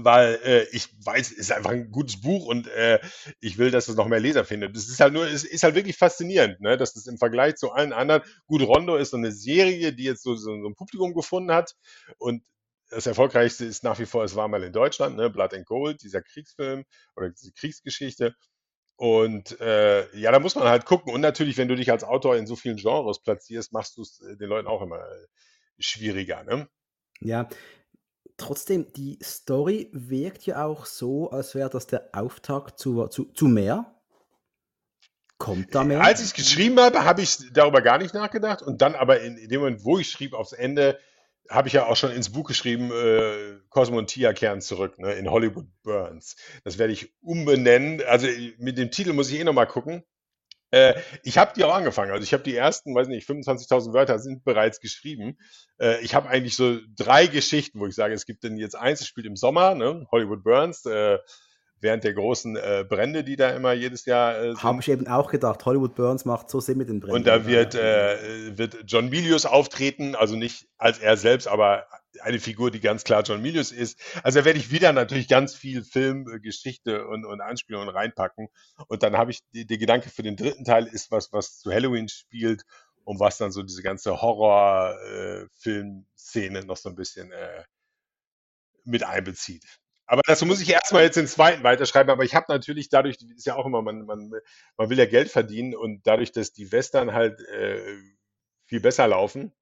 weil 0.00 0.38
äh, 0.44 0.62
ich 0.70 0.88
weiß, 1.04 1.32
es 1.32 1.38
ist 1.38 1.52
einfach 1.52 1.72
ein 1.72 1.90
gutes 1.90 2.20
Buch 2.20 2.46
und 2.46 2.68
äh, 2.68 3.00
ich 3.40 3.58
will, 3.58 3.72
dass 3.72 3.88
es 3.88 3.96
noch 3.96 4.06
mehr 4.06 4.20
Leser 4.20 4.44
findet. 4.44 4.76
Das 4.76 4.88
ist 4.88 5.00
halt 5.00 5.12
nur, 5.12 5.26
es 5.26 5.44
ist 5.44 5.64
halt 5.64 5.74
wirklich 5.74 5.96
faszinierend, 5.96 6.60
ne, 6.60 6.76
dass 6.76 6.94
das 6.94 7.06
im 7.06 7.18
Vergleich 7.18 7.56
zu 7.56 7.72
allen 7.72 7.92
anderen, 7.92 8.22
gut, 8.46 8.62
Rondo 8.62 8.96
ist 8.96 9.10
so 9.10 9.16
eine 9.16 9.32
Serie, 9.32 9.92
die 9.92 10.04
jetzt 10.04 10.22
so, 10.22 10.36
so, 10.36 10.52
so 10.62 10.68
ein 10.68 10.76
Publikum 10.76 11.14
gefunden 11.14 11.52
hat 11.52 11.74
und 12.18 12.44
das 12.90 13.06
erfolgreichste 13.06 13.64
ist 13.64 13.84
nach 13.84 13.98
wie 13.98 14.06
vor, 14.06 14.24
es 14.24 14.36
war 14.36 14.48
mal 14.48 14.62
in 14.62 14.72
Deutschland, 14.72 15.16
ne, 15.16 15.30
Blood 15.30 15.52
and 15.52 15.66
Gold, 15.66 16.02
dieser 16.02 16.22
Kriegsfilm 16.22 16.84
oder 17.16 17.30
diese 17.30 17.52
Kriegsgeschichte. 17.52 18.34
Und 18.98 19.60
äh, 19.60 20.12
ja, 20.18 20.32
da 20.32 20.40
muss 20.40 20.56
man 20.56 20.66
halt 20.66 20.84
gucken. 20.84 21.14
Und 21.14 21.20
natürlich, 21.20 21.56
wenn 21.56 21.68
du 21.68 21.76
dich 21.76 21.92
als 21.92 22.02
Autor 22.02 22.34
in 22.34 22.48
so 22.48 22.56
vielen 22.56 22.78
Genres 22.78 23.20
platzierst, 23.20 23.72
machst 23.72 23.96
du 23.96 24.02
es 24.02 24.20
äh, 24.22 24.36
den 24.36 24.48
Leuten 24.48 24.66
auch 24.66 24.82
immer 24.82 24.98
äh, 24.98 25.26
schwieriger. 25.78 26.42
Ne? 26.42 26.68
Ja, 27.20 27.48
trotzdem, 28.38 28.92
die 28.94 29.20
Story 29.22 29.88
wirkt 29.92 30.46
ja 30.46 30.66
auch 30.66 30.84
so, 30.84 31.30
als 31.30 31.54
wäre 31.54 31.70
das 31.70 31.86
der 31.86 32.08
Auftakt 32.12 32.80
zu, 32.80 33.06
zu, 33.06 33.26
zu 33.26 33.46
mehr. 33.46 33.94
Kommt 35.38 35.76
da 35.76 35.84
mehr? 35.84 36.02
Als 36.02 36.18
ich 36.18 36.26
es 36.26 36.34
geschrieben 36.34 36.80
habe, 36.80 37.04
habe 37.04 37.22
ich 37.22 37.52
darüber 37.52 37.82
gar 37.82 37.98
nicht 37.98 38.14
nachgedacht. 38.14 38.62
Und 38.62 38.82
dann 38.82 38.96
aber 38.96 39.20
in, 39.20 39.36
in 39.36 39.48
dem 39.48 39.60
Moment, 39.60 39.84
wo 39.84 40.00
ich 40.00 40.10
schrieb, 40.10 40.34
aufs 40.34 40.52
Ende, 40.52 40.98
habe 41.48 41.68
ich 41.68 41.74
ja 41.74 41.86
auch 41.86 41.96
schon 41.96 42.12
ins 42.12 42.30
Buch 42.30 42.46
geschrieben, 42.46 42.90
äh, 42.92 43.58
Cosmo 43.70 43.98
und 43.98 44.08
Tia 44.08 44.32
kehren 44.32 44.60
zurück, 44.60 44.98
ne, 44.98 45.12
in 45.14 45.30
Hollywood 45.30 45.66
Burns. 45.82 46.36
Das 46.64 46.78
werde 46.78 46.92
ich 46.92 47.14
umbenennen. 47.20 48.02
Also 48.06 48.28
mit 48.58 48.78
dem 48.78 48.90
Titel 48.90 49.12
muss 49.12 49.30
ich 49.30 49.40
eh 49.40 49.44
nochmal 49.44 49.66
gucken. 49.66 50.02
Äh, 50.70 51.00
ich 51.22 51.38
habe 51.38 51.52
die 51.56 51.64
auch 51.64 51.74
angefangen. 51.74 52.10
Also 52.12 52.22
ich 52.22 52.32
habe 52.32 52.42
die 52.42 52.54
ersten, 52.54 52.94
weiß 52.94 53.08
nicht, 53.08 53.28
25.000 53.28 53.94
Wörter 53.94 54.18
sind 54.18 54.44
bereits 54.44 54.80
geschrieben. 54.80 55.38
Äh, 55.80 56.00
ich 56.02 56.14
habe 56.14 56.28
eigentlich 56.28 56.56
so 56.56 56.78
drei 56.94 57.26
Geschichten, 57.26 57.80
wo 57.80 57.86
ich 57.86 57.94
sage, 57.94 58.14
es 58.14 58.26
gibt 58.26 58.44
denn 58.44 58.58
jetzt 58.58 58.76
eins, 58.76 59.00
es 59.00 59.06
spielt 59.06 59.26
im 59.26 59.36
Sommer, 59.36 59.74
ne, 59.74 60.06
Hollywood 60.10 60.42
Burns. 60.44 60.84
Äh, 60.84 61.18
während 61.80 62.04
der 62.04 62.14
großen 62.14 62.56
äh, 62.56 62.84
Brände, 62.88 63.24
die 63.24 63.36
da 63.36 63.50
immer 63.50 63.72
jedes 63.72 64.04
Jahr 64.04 64.36
äh, 64.36 64.48
sind. 64.48 64.62
Habe 64.62 64.80
ich 64.80 64.88
eben 64.88 65.06
auch 65.06 65.30
gedacht, 65.30 65.64
Hollywood 65.64 65.94
Burns 65.94 66.24
macht 66.24 66.50
so 66.50 66.60
Sinn 66.60 66.78
mit 66.78 66.88
den 66.88 67.00
Bränden. 67.00 67.16
Und 67.16 67.26
da 67.26 67.46
wird, 67.46 67.74
äh, 67.74 68.56
wird 68.56 68.84
John 68.86 69.10
Milius 69.10 69.46
auftreten, 69.46 70.14
also 70.14 70.36
nicht 70.36 70.68
als 70.76 70.98
er 70.98 71.16
selbst, 71.16 71.48
aber 71.48 71.86
eine 72.20 72.40
Figur, 72.40 72.70
die 72.70 72.80
ganz 72.80 73.04
klar 73.04 73.22
John 73.22 73.42
Milius 73.42 73.70
ist. 73.72 73.98
Also 74.22 74.40
da 74.40 74.44
werde 74.44 74.58
ich 74.58 74.70
wieder 74.70 74.92
natürlich 74.92 75.28
ganz 75.28 75.54
viel 75.54 75.82
Film, 75.84 76.28
äh, 76.28 76.40
Geschichte 76.40 77.06
und, 77.06 77.24
und 77.24 77.40
Anspielungen 77.40 77.88
reinpacken. 77.88 78.48
Und 78.88 79.02
dann 79.02 79.16
habe 79.16 79.30
ich, 79.30 79.40
der 79.52 79.78
Gedanke 79.78 80.10
für 80.10 80.22
den 80.22 80.36
dritten 80.36 80.64
Teil 80.64 80.86
ist 80.86 81.10
was, 81.10 81.32
was 81.32 81.58
zu 81.58 81.72
Halloween 81.72 82.08
spielt 82.08 82.64
und 83.04 83.20
was 83.20 83.38
dann 83.38 83.52
so 83.52 83.62
diese 83.62 83.82
ganze 83.82 84.20
Horror-Film-Szene 84.20 86.58
äh, 86.58 86.64
noch 86.64 86.76
so 86.76 86.88
ein 86.88 86.96
bisschen 86.96 87.30
äh, 87.32 87.64
mit 88.84 89.02
einbezieht. 89.02 89.64
Aber 90.08 90.22
dazu 90.26 90.46
muss 90.46 90.60
ich 90.60 90.70
erstmal 90.70 91.02
jetzt 91.02 91.16
den 91.16 91.26
zweiten 91.26 91.62
weiterschreiben. 91.62 92.10
Aber 92.10 92.24
ich 92.24 92.34
habe 92.34 92.46
natürlich 92.48 92.88
dadurch, 92.88 93.18
ist 93.36 93.46
ja 93.46 93.56
auch 93.56 93.66
immer, 93.66 93.82
man, 93.82 94.06
man, 94.06 94.32
man 94.78 94.90
will 94.90 94.98
ja 94.98 95.04
Geld 95.04 95.30
verdienen 95.30 95.76
und 95.76 96.06
dadurch, 96.06 96.32
dass 96.32 96.52
die 96.52 96.72
Western 96.72 97.12
halt 97.12 97.40
äh, 97.40 97.78
viel 98.64 98.80
besser 98.80 99.06
laufen, 99.06 99.52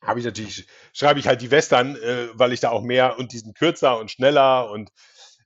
habe 0.00 0.18
ich 0.18 0.24
natürlich, 0.24 0.66
schreibe 0.94 1.20
ich 1.20 1.28
halt 1.28 1.42
die 1.42 1.50
Western, 1.50 1.96
äh, 1.96 2.28
weil 2.32 2.52
ich 2.52 2.60
da 2.60 2.70
auch 2.70 2.82
mehr 2.82 3.18
und 3.18 3.32
diesen 3.32 3.52
kürzer 3.52 3.98
und 3.98 4.10
schneller 4.10 4.70
und 4.70 4.90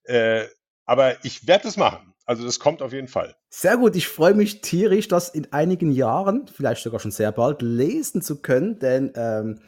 äh, 0.05 0.47
aber 0.85 1.25
ich 1.25 1.49
werde 1.49 1.65
das 1.65 1.77
machen. 1.77 2.15
Also 2.25 2.45
das 2.45 2.61
kommt 2.61 2.83
auf 2.83 2.93
jeden 2.93 3.09
Fall. 3.09 3.37
Sehr 3.51 3.77
gut, 3.77 3.97
ich 3.97 4.07
freue 4.07 4.35
mich 4.35 4.61
tierisch, 4.61 5.09
das 5.09 5.29
in 5.29 5.53
einigen 5.53 5.91
Jahren, 5.91 6.47
vielleicht 6.47 6.83
sogar 6.85 7.01
schon 7.01 7.11
sehr 7.11 7.33
bald, 7.33 7.63
lesen 7.63 8.23
zu 8.23 8.41
können, 8.41 8.79
denn 8.79 9.13
ähm, 9.17 9.61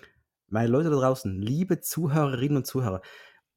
meine 0.46 0.68
Leute 0.68 0.90
da 0.90 0.96
draußen, 0.96 1.40
liebe 1.40 1.80
Zuhörerinnen 1.80 2.58
und 2.58 2.66
Zuhörer, 2.66 3.02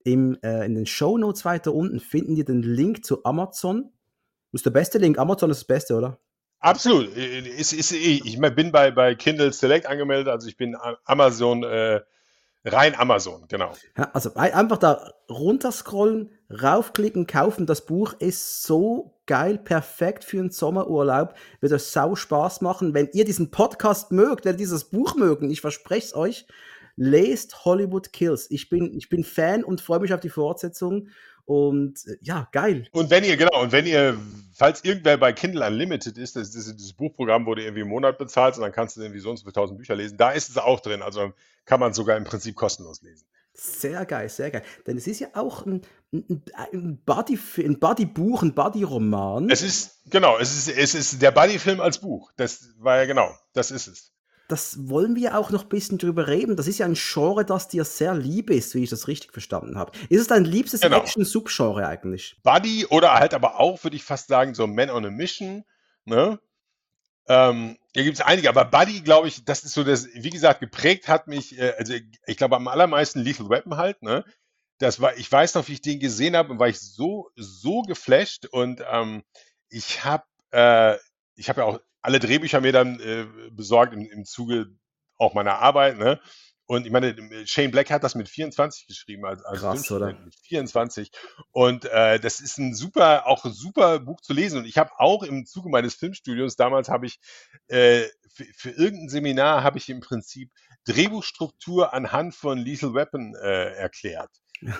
im, 0.03 0.37
äh, 0.43 0.65
in 0.65 0.75
den 0.75 0.85
Show 0.85 1.17
Notes 1.17 1.45
weiter 1.45 1.73
unten 1.73 1.99
finden 1.99 2.35
die 2.35 2.45
den 2.45 2.61
Link 2.61 3.05
zu 3.05 3.23
Amazon. 3.23 3.91
Das 4.51 4.59
ist 4.59 4.65
der 4.65 4.71
beste 4.71 4.97
Link. 4.97 5.17
Amazon 5.17 5.49
ist 5.49 5.61
das 5.61 5.67
Beste, 5.67 5.95
oder? 5.95 6.19
Absolut. 6.59 7.15
Ist, 7.15 7.73
ist, 7.73 7.91
ich 7.91 8.39
bin 8.39 8.71
bei, 8.71 8.91
bei 8.91 9.15
Kindle 9.15 9.51
Select 9.51 9.87
angemeldet, 9.87 10.27
also 10.27 10.47
ich 10.47 10.57
bin 10.57 10.77
Amazon, 11.05 11.63
äh, 11.63 12.01
rein 12.63 12.93
Amazon, 12.95 13.45
genau. 13.47 13.73
Ja, 13.97 14.11
also 14.13 14.35
einfach 14.35 14.77
da 14.77 15.11
runterscrollen, 15.27 16.29
raufklicken, 16.51 17.25
kaufen. 17.25 17.65
Das 17.65 17.85
Buch 17.85 18.13
ist 18.19 18.61
so 18.61 19.19
geil, 19.25 19.57
perfekt 19.57 20.23
für 20.23 20.39
einen 20.39 20.51
Sommerurlaub. 20.51 21.33
Wird 21.61 21.73
euch 21.73 21.83
sau 21.83 22.15
Spaß 22.15 22.61
machen. 22.61 22.93
Wenn 22.93 23.09
ihr 23.13 23.25
diesen 23.25 23.49
Podcast 23.49 24.11
mögt, 24.11 24.45
wenn 24.45 24.53
ihr 24.53 24.57
dieses 24.57 24.85
Buch 24.85 25.15
mögen, 25.15 25.49
ich 25.49 25.61
verspreche 25.61 26.07
es 26.07 26.15
euch, 26.15 26.45
lest 26.95 27.65
Hollywood 27.65 28.13
Kills. 28.13 28.49
Ich 28.49 28.69
bin, 28.69 28.95
ich 28.97 29.09
bin 29.09 29.23
Fan 29.23 29.63
und 29.63 29.81
freue 29.81 29.99
mich 29.99 30.13
auf 30.13 30.19
die 30.19 30.29
Fortsetzung. 30.29 31.09
Und 31.45 32.05
äh, 32.07 32.17
ja, 32.21 32.47
geil. 32.51 32.87
Und 32.91 33.09
wenn 33.09 33.23
ihr, 33.23 33.35
genau, 33.37 33.61
und 33.61 33.71
wenn 33.71 33.85
ihr, 33.85 34.17
falls 34.53 34.83
irgendwer 34.83 35.17
bei 35.17 35.33
Kindle 35.33 35.65
Unlimited 35.65 36.17
ist, 36.17 36.35
das 36.35 36.55
ist 36.55 36.77
dieses 36.77 36.93
Buchprogramm, 36.93 37.45
wo 37.45 37.55
du 37.55 37.61
irgendwie 37.61 37.81
im 37.81 37.89
Monat 37.89 38.17
bezahlst 38.17 38.59
und 38.59 38.63
dann 38.63 38.71
kannst 38.71 38.95
du 38.95 39.01
irgendwie 39.01 39.19
sonst 39.19 39.41
für 39.43 39.49
1000 39.49 39.77
Bücher 39.77 39.95
lesen, 39.95 40.17
da 40.17 40.31
ist 40.31 40.49
es 40.49 40.57
auch 40.57 40.79
drin. 40.79 41.01
Also 41.01 41.33
kann 41.65 41.79
man 41.79 41.93
sogar 41.93 42.17
im 42.17 42.23
Prinzip 42.23 42.55
kostenlos 42.55 43.01
lesen. 43.01 43.25
Sehr 43.53 44.05
geil, 44.05 44.29
sehr 44.29 44.49
geil. 44.49 44.63
Denn 44.87 44.97
es 44.97 45.07
ist 45.07 45.19
ja 45.19 45.27
auch 45.33 45.65
ein, 45.65 45.81
ein, 46.13 47.01
Buddy, 47.05 47.37
ein 47.57 47.79
Buddy-Buch, 47.79 48.43
ein 48.43 48.55
Buddy-Roman. 48.55 49.49
Es 49.49 49.61
ist, 49.61 50.09
genau, 50.09 50.37
es 50.39 50.55
ist, 50.55 50.77
es 50.77 50.95
ist 50.95 51.21
der 51.21 51.31
Buddy-Film 51.31 51.81
als 51.81 51.99
Buch. 51.99 52.31
Das 52.37 52.69
war 52.79 52.97
ja 52.97 53.05
genau, 53.05 53.29
das 53.53 53.71
ist 53.71 53.87
es 53.87 54.11
das 54.51 54.89
wollen 54.89 55.15
wir 55.15 55.37
auch 55.37 55.49
noch 55.51 55.63
ein 55.63 55.69
bisschen 55.69 55.97
drüber 55.97 56.27
reden. 56.27 56.57
Das 56.57 56.67
ist 56.67 56.77
ja 56.77 56.85
ein 56.85 56.95
Genre, 56.95 57.45
das 57.45 57.69
dir 57.69 57.85
sehr 57.85 58.13
lieb 58.13 58.49
ist, 58.49 58.75
wie 58.75 58.83
ich 58.83 58.89
das 58.89 59.07
richtig 59.07 59.31
verstanden 59.31 59.77
habe. 59.77 59.93
Ist 60.09 60.19
es 60.19 60.27
dein 60.27 60.43
liebstes 60.43 60.81
genau. 60.81 60.97
Action-Subgenre 60.97 61.87
eigentlich? 61.87 62.35
Buddy 62.43 62.85
oder 62.87 63.13
halt 63.13 63.33
aber 63.33 63.59
auch, 63.59 63.81
würde 63.83 63.95
ich 63.95 64.03
fast 64.03 64.27
sagen, 64.27 64.53
so 64.53 64.67
Man 64.67 64.89
on 64.89 65.05
a 65.05 65.09
Mission. 65.09 65.63
Ne? 66.03 66.39
Ähm, 67.27 67.77
da 67.93 68.03
gibt 68.03 68.17
es 68.17 68.21
einige, 68.21 68.49
aber 68.49 68.65
Buddy, 68.65 69.01
glaube 69.01 69.29
ich, 69.29 69.45
das 69.45 69.63
ist 69.63 69.73
so 69.73 69.85
das, 69.85 70.07
wie 70.13 70.29
gesagt, 70.29 70.59
geprägt 70.59 71.07
hat 71.07 71.27
mich, 71.27 71.57
äh, 71.57 71.73
also 71.77 71.93
ich 72.25 72.37
glaube 72.37 72.57
am 72.57 72.67
allermeisten 72.67 73.21
Lethal 73.21 73.49
Weapon 73.49 73.77
halt, 73.77 74.01
ne? 74.01 74.25
Das 74.79 74.99
war, 74.99 75.15
ich 75.15 75.31
weiß 75.31 75.53
noch, 75.53 75.67
wie 75.67 75.73
ich 75.73 75.81
den 75.81 75.99
gesehen 75.99 76.35
habe 76.35 76.51
und 76.51 76.59
war 76.59 76.67
ich 76.67 76.79
so, 76.79 77.29
so 77.35 77.83
geflasht 77.83 78.47
und 78.47 78.83
ähm, 78.91 79.23
ich 79.69 80.03
habe, 80.03 80.23
äh, 80.51 80.97
ich 81.35 81.49
habe 81.49 81.61
ja 81.61 81.67
auch 81.67 81.79
alle 82.01 82.19
Drehbücher 82.19 82.61
mir 82.61 82.71
dann 82.71 82.99
äh, 82.99 83.27
besorgt 83.51 83.93
im, 83.93 84.09
im 84.09 84.25
Zuge 84.25 84.67
auch 85.17 85.33
meiner 85.33 85.59
Arbeit. 85.59 85.97
Ne? 85.97 86.19
Und 86.65 86.85
ich 86.85 86.91
meine, 86.91 87.13
Shane 87.45 87.69
Black 87.69 87.89
hat 87.89 88.03
das 88.03 88.15
mit 88.15 88.29
24 88.29 88.87
geschrieben, 88.87 89.25
also, 89.25 89.43
also 89.43 89.67
Krass, 89.67 89.91
oder? 89.91 90.13
mit 90.13 90.33
24. 90.43 91.11
Und 91.51 91.83
äh, 91.85 92.17
das 92.17 92.39
ist 92.39 92.57
ein 92.59 92.73
super, 92.73 93.27
auch 93.27 93.43
ein 93.43 93.51
super 93.51 93.99
Buch 93.99 94.21
zu 94.21 94.33
lesen. 94.33 94.59
Und 94.59 94.65
ich 94.65 94.77
habe 94.77 94.91
auch 94.97 95.23
im 95.23 95.45
Zuge 95.45 95.69
meines 95.69 95.95
Filmstudios, 95.95 96.55
damals 96.55 96.87
habe 96.87 97.07
ich 97.07 97.19
äh, 97.67 98.03
für, 98.33 98.45
für 98.55 98.69
irgendein 98.69 99.09
Seminar 99.09 99.63
habe 99.63 99.79
ich 99.79 99.89
im 99.89 99.99
Prinzip 99.99 100.49
Drehbuchstruktur 100.85 101.93
anhand 101.93 102.35
von 102.35 102.57
Lethal 102.57 102.93
Weapon 102.93 103.35
äh, 103.35 103.73
erklärt. 103.73 104.31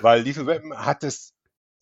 Weil 0.01 0.21
Lethal 0.21 0.47
Weapon 0.47 0.77
hat 0.77 1.03
es 1.03 1.33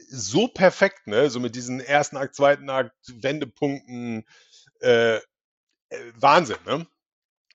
so 0.07 0.47
perfekt, 0.47 1.07
ne? 1.07 1.29
So 1.29 1.39
mit 1.39 1.55
diesen 1.55 1.79
ersten 1.81 2.17
Akt, 2.17 2.35
zweiten 2.35 2.69
Akt, 2.69 2.95
Wendepunkten, 3.07 4.25
äh, 4.81 5.17
äh, 5.17 5.21
Wahnsinn, 6.15 6.57
ne? 6.65 6.87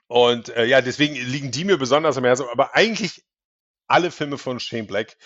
Und 0.06 0.50
äh, 0.50 0.66
ja, 0.66 0.80
deswegen 0.80 1.14
liegen 1.14 1.50
die 1.50 1.64
mir 1.64 1.78
besonders 1.78 2.16
am 2.16 2.24
Herzen. 2.24 2.46
Aber 2.50 2.74
eigentlich 2.74 3.24
alle 3.86 4.10
Filme 4.10 4.38
von 4.38 4.60
Shane 4.60 4.86
Black, 4.86 5.16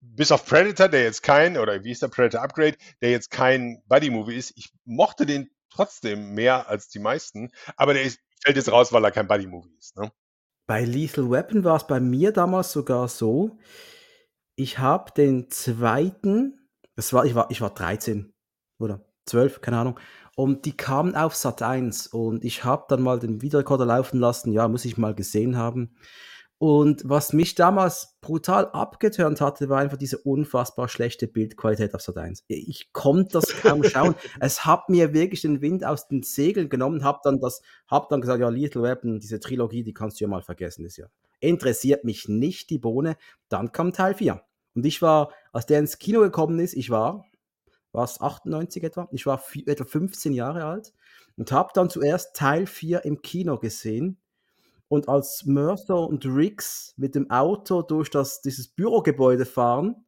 bis 0.00 0.32
auf 0.32 0.46
Predator, 0.46 0.88
der 0.88 1.02
jetzt 1.02 1.22
kein, 1.22 1.56
oder 1.56 1.84
wie 1.84 1.90
ist 1.90 2.02
der 2.02 2.08
Predator 2.08 2.42
Upgrade, 2.42 2.76
der 3.00 3.10
jetzt 3.10 3.30
kein 3.30 3.82
Buddy-Movie 3.86 4.36
ist, 4.36 4.56
ich 4.56 4.72
mochte 4.84 5.26
den 5.26 5.50
trotzdem 5.70 6.34
mehr 6.34 6.68
als 6.68 6.88
die 6.88 6.98
meisten, 6.98 7.50
aber 7.76 7.94
der 7.94 8.02
ist, 8.02 8.20
fällt 8.42 8.56
jetzt 8.56 8.70
raus, 8.70 8.92
weil 8.92 9.04
er 9.04 9.10
kein 9.10 9.28
Buddy-Movie 9.28 9.76
ist. 9.78 9.96
Ne? 9.96 10.10
Bei 10.66 10.84
Lethal 10.84 11.30
Weapon 11.30 11.64
war 11.64 11.76
es 11.76 11.86
bei 11.86 12.00
mir 12.00 12.32
damals 12.32 12.72
sogar 12.72 13.08
so, 13.08 13.58
ich 14.54 14.78
habe 14.78 15.12
den 15.12 15.50
zweiten, 15.50 16.68
das 16.94 17.12
war, 17.12 17.24
ich 17.24 17.34
war, 17.34 17.50
ich 17.50 17.60
war 17.60 17.74
13 17.74 18.32
oder 18.78 19.04
12, 19.26 19.60
keine 19.60 19.78
Ahnung, 19.78 20.00
und 20.38 20.66
die 20.66 20.76
kamen 20.76 21.16
auf 21.16 21.34
Sat 21.34 21.62
1 21.62 22.06
und 22.06 22.44
ich 22.44 22.62
habe 22.62 22.84
dann 22.88 23.02
mal 23.02 23.18
den 23.18 23.42
Videorekorder 23.42 23.84
laufen 23.84 24.20
lassen, 24.20 24.52
ja, 24.52 24.68
muss 24.68 24.84
ich 24.84 24.96
mal 24.96 25.12
gesehen 25.12 25.56
haben. 25.56 25.96
Und 26.58 27.02
was 27.04 27.32
mich 27.32 27.56
damals 27.56 28.16
brutal 28.20 28.66
abgeturnt 28.66 29.40
hatte, 29.40 29.68
war 29.68 29.80
einfach 29.80 29.96
diese 29.96 30.18
unfassbar 30.18 30.88
schlechte 30.88 31.26
Bildqualität 31.26 31.92
auf 31.92 32.02
Sat 32.02 32.18
1. 32.18 32.44
Ich 32.46 32.92
konnte 32.92 33.32
das 33.32 33.48
kaum 33.62 33.82
schauen. 33.82 34.14
es 34.38 34.64
hat 34.64 34.88
mir 34.88 35.12
wirklich 35.12 35.40
den 35.40 35.60
Wind 35.60 35.84
aus 35.84 36.06
den 36.06 36.22
Segeln 36.22 36.68
genommen, 36.68 37.02
habe 37.02 37.18
dann 37.24 37.40
das, 37.40 37.60
hab 37.88 38.08
dann 38.08 38.20
gesagt, 38.20 38.38
ja, 38.38 38.48
Little 38.48 38.84
Weapon, 38.84 39.18
diese 39.18 39.40
Trilogie, 39.40 39.82
die 39.82 39.92
kannst 39.92 40.20
du 40.20 40.24
ja 40.24 40.28
mal 40.28 40.42
vergessen, 40.42 40.84
ist 40.84 40.98
ja. 40.98 41.06
Interessiert 41.40 42.04
mich 42.04 42.28
nicht 42.28 42.70
die 42.70 42.78
Bohne. 42.78 43.16
Dann 43.48 43.72
kam 43.72 43.92
Teil 43.92 44.14
4. 44.14 44.40
Und 44.76 44.86
ich 44.86 45.02
war, 45.02 45.32
als 45.52 45.66
der 45.66 45.80
ins 45.80 45.98
Kino 45.98 46.20
gekommen 46.20 46.60
ist, 46.60 46.74
ich 46.74 46.90
war 46.90 47.27
war 47.98 48.04
es 48.04 48.20
98 48.20 48.84
etwa. 48.84 49.08
Ich 49.10 49.26
war 49.26 49.42
etwa 49.66 49.84
15 49.84 50.32
Jahre 50.32 50.64
alt 50.64 50.92
und 51.36 51.50
habe 51.50 51.70
dann 51.74 51.90
zuerst 51.90 52.34
Teil 52.36 52.66
4 52.66 53.04
im 53.04 53.22
Kino 53.22 53.58
gesehen. 53.58 54.18
Und 54.86 55.08
als 55.08 55.44
Mercer 55.44 56.06
und 56.08 56.24
Riggs 56.24 56.94
mit 56.96 57.16
dem 57.16 57.28
Auto 57.28 57.82
durch 57.82 58.08
das, 58.08 58.40
dieses 58.40 58.68
Bürogebäude 58.68 59.44
fahren 59.44 60.06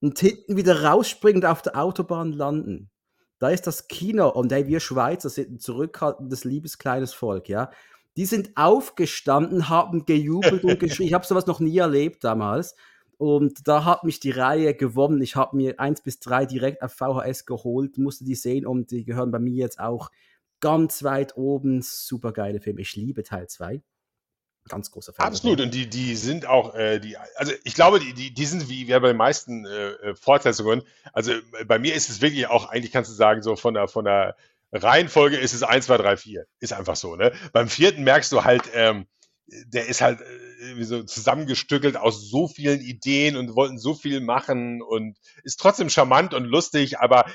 und 0.00 0.18
hinten 0.18 0.56
wieder 0.56 0.82
rausspringend 0.82 1.46
auf 1.46 1.62
der 1.62 1.80
Autobahn 1.80 2.32
landen, 2.32 2.90
da 3.38 3.48
ist 3.48 3.66
das 3.66 3.86
Kino 3.86 4.28
und 4.28 4.52
hey, 4.52 4.66
wir 4.66 4.80
Schweizer 4.80 5.30
sind 5.30 5.52
ein 5.52 5.58
zurückhaltendes, 5.60 6.44
liebes 6.44 6.78
kleines 6.78 7.14
Volk, 7.14 7.48
ja. 7.48 7.70
Die 8.16 8.26
sind 8.26 8.50
aufgestanden, 8.56 9.68
haben 9.68 10.04
gejubelt 10.04 10.64
und 10.64 10.80
geschrien. 10.80 11.06
Ich 11.06 11.14
habe 11.14 11.24
sowas 11.24 11.46
noch 11.46 11.60
nie 11.60 11.78
erlebt 11.78 12.24
damals. 12.24 12.74
Und 13.20 13.68
da 13.68 13.84
hat 13.84 14.02
mich 14.02 14.18
die 14.18 14.30
Reihe 14.30 14.74
gewonnen. 14.74 15.20
Ich 15.20 15.36
habe 15.36 15.54
mir 15.54 15.78
eins 15.78 16.00
bis 16.00 16.20
drei 16.20 16.46
direkt 16.46 16.80
auf 16.80 16.94
VHS 16.94 17.44
geholt, 17.44 17.98
musste 17.98 18.24
die 18.24 18.34
sehen 18.34 18.64
und 18.64 18.90
die 18.92 19.04
gehören 19.04 19.30
bei 19.30 19.38
mir 19.38 19.52
jetzt 19.52 19.78
auch 19.78 20.10
ganz 20.60 21.02
weit 21.02 21.36
oben. 21.36 21.82
Super 21.82 22.32
geile 22.32 22.60
Filme. 22.60 22.80
Ich 22.80 22.96
liebe 22.96 23.22
Teil 23.22 23.46
2. 23.46 23.82
Ganz 24.70 24.90
großer 24.90 25.12
Fan. 25.12 25.26
Absolut, 25.26 25.60
und 25.60 25.74
die, 25.74 25.86
die 25.86 26.16
sind 26.16 26.46
auch, 26.46 26.74
äh, 26.74 26.98
die, 26.98 27.18
also 27.36 27.52
ich 27.62 27.74
glaube, 27.74 28.00
die, 28.00 28.14
die, 28.14 28.32
die 28.32 28.46
sind 28.46 28.70
wie, 28.70 28.88
wie 28.88 28.98
bei 28.98 29.08
den 29.08 29.18
meisten 29.18 29.66
äh, 29.66 29.90
äh 29.90 30.14
Fortsetzungen. 30.14 30.80
Also 31.12 31.32
äh, 31.32 31.64
bei 31.66 31.78
mir 31.78 31.94
ist 31.94 32.08
es 32.08 32.22
wirklich 32.22 32.46
auch, 32.46 32.70
eigentlich 32.70 32.90
kannst 32.90 33.10
du 33.10 33.14
sagen, 33.14 33.42
so 33.42 33.54
von 33.54 33.74
der, 33.74 33.88
von 33.88 34.06
der 34.06 34.34
Reihenfolge 34.72 35.36
ist 35.36 35.52
es 35.52 35.62
1, 35.62 35.84
2, 35.84 35.98
3, 35.98 36.16
4. 36.16 36.46
Ist 36.58 36.72
einfach 36.72 36.96
so, 36.96 37.16
ne? 37.16 37.32
Beim 37.52 37.68
vierten 37.68 38.02
merkst 38.02 38.32
du 38.32 38.44
halt, 38.44 38.62
ähm, 38.72 39.06
der 39.46 39.88
ist 39.88 40.00
halt 40.00 40.22
äh, 40.22 40.24
so 40.82 41.02
zusammengestückelt 41.02 41.96
aus 41.96 42.30
so 42.30 42.48
vielen 42.48 42.80
Ideen 42.80 43.36
und 43.36 43.54
wollten 43.56 43.78
so 43.78 43.94
viel 43.94 44.20
machen 44.20 44.82
und 44.82 45.18
ist 45.44 45.60
trotzdem 45.60 45.90
charmant 45.90 46.34
und 46.34 46.44
lustig, 46.44 46.98
aber 46.98 47.26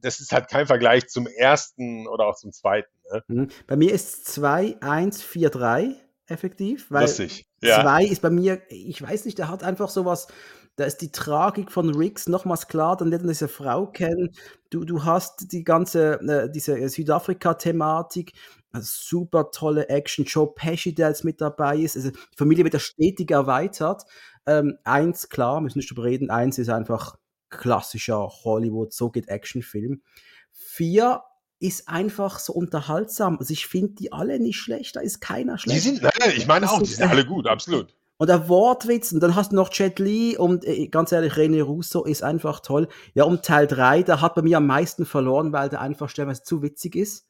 das 0.00 0.20
ist 0.20 0.32
halt 0.32 0.48
kein 0.48 0.66
Vergleich 0.66 1.08
zum 1.08 1.26
ersten 1.26 2.06
oder 2.06 2.26
auch 2.26 2.36
zum 2.36 2.52
zweiten. 2.52 2.90
Ne? 3.10 3.24
Mhm. 3.28 3.48
Bei 3.66 3.76
mir 3.76 3.92
ist 3.92 4.26
2, 4.26 4.76
1, 4.80 5.22
4, 5.22 5.50
3 5.50 5.96
effektiv, 6.26 6.90
weil 6.90 7.02
Lustig. 7.02 7.46
2 7.60 7.68
ja. 7.68 7.98
ist 7.98 8.22
bei 8.22 8.30
mir, 8.30 8.62
ich 8.68 9.00
weiß 9.02 9.24
nicht, 9.24 9.38
der 9.38 9.48
hat 9.48 9.62
einfach 9.62 9.88
sowas, 9.88 10.28
da 10.76 10.84
ist 10.84 10.98
die 10.98 11.12
Tragik 11.12 11.70
von 11.70 11.94
Riggs 11.94 12.28
nochmals 12.28 12.66
klar, 12.66 12.96
dann 12.96 13.08
lernt 13.08 13.24
er 13.24 13.28
diese 13.28 13.48
Frau 13.48 13.86
kennen, 13.86 14.30
du, 14.70 14.84
du 14.84 15.04
hast 15.04 15.52
die 15.52 15.64
ganze, 15.64 16.20
äh, 16.20 16.50
diese 16.50 16.88
Südafrika-Thematik, 16.88 18.32
super 18.80 19.50
tolle 19.50 19.88
Action. 19.88 20.24
Joe 20.24 20.52
Pesci, 20.54 20.94
der 20.94 21.08
jetzt 21.08 21.24
mit 21.24 21.40
dabei 21.40 21.78
ist. 21.78 21.96
Also 21.96 22.10
die 22.10 22.18
Familie 22.36 22.64
wird 22.64 22.74
ja 22.74 22.80
stetig 22.80 23.30
erweitert. 23.30 24.04
Ähm, 24.46 24.78
eins, 24.84 25.28
klar, 25.28 25.60
müssen 25.60 25.78
nicht 25.78 25.90
drüber 25.90 26.04
reden. 26.04 26.30
Eins 26.30 26.58
ist 26.58 26.68
einfach 26.68 27.16
klassischer 27.50 28.28
Hollywood, 28.44 28.92
so 28.92 29.10
geht 29.10 29.28
Actionfilm. 29.28 30.02
Vier 30.50 31.22
ist 31.60 31.88
einfach 31.88 32.38
so 32.38 32.52
unterhaltsam. 32.54 33.38
Also 33.38 33.52
ich 33.52 33.66
finde 33.66 33.94
die 33.94 34.12
alle 34.12 34.40
nicht 34.40 34.56
schlecht, 34.56 34.96
da 34.96 35.00
ist 35.00 35.20
keiner 35.20 35.58
schlecht. 35.58 35.76
Die 35.76 35.88
sind, 35.88 36.02
nein, 36.02 36.32
ich 36.34 36.46
meine 36.46 36.70
auch, 36.70 36.80
die 36.80 36.88
sind 36.88 37.08
alle 37.08 37.24
gut, 37.24 37.46
absolut. 37.46 37.94
Und 38.16 38.28
der 38.28 38.48
Wortwitz, 38.48 39.12
und 39.12 39.20
dann 39.20 39.34
hast 39.34 39.52
du 39.52 39.56
noch 39.56 39.72
Jet 39.72 39.98
Li 39.98 40.36
und 40.36 40.64
äh, 40.64 40.86
ganz 40.88 41.12
ehrlich, 41.12 41.34
René 41.34 41.62
Russo 41.62 42.04
ist 42.04 42.22
einfach 42.22 42.60
toll. 42.60 42.88
Ja, 43.14 43.24
und 43.24 43.44
Teil 43.44 43.66
3, 43.66 44.02
der 44.02 44.20
hat 44.20 44.34
bei 44.34 44.42
mir 44.42 44.58
am 44.58 44.66
meisten 44.66 45.06
verloren, 45.06 45.52
weil 45.52 45.68
der 45.68 45.80
einfach 45.80 46.08
stellenweise 46.08 46.42
zu 46.42 46.62
witzig 46.62 46.96
ist 46.96 47.26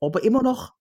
aber 0.00 0.22
immer 0.22 0.42
noch 0.42 0.74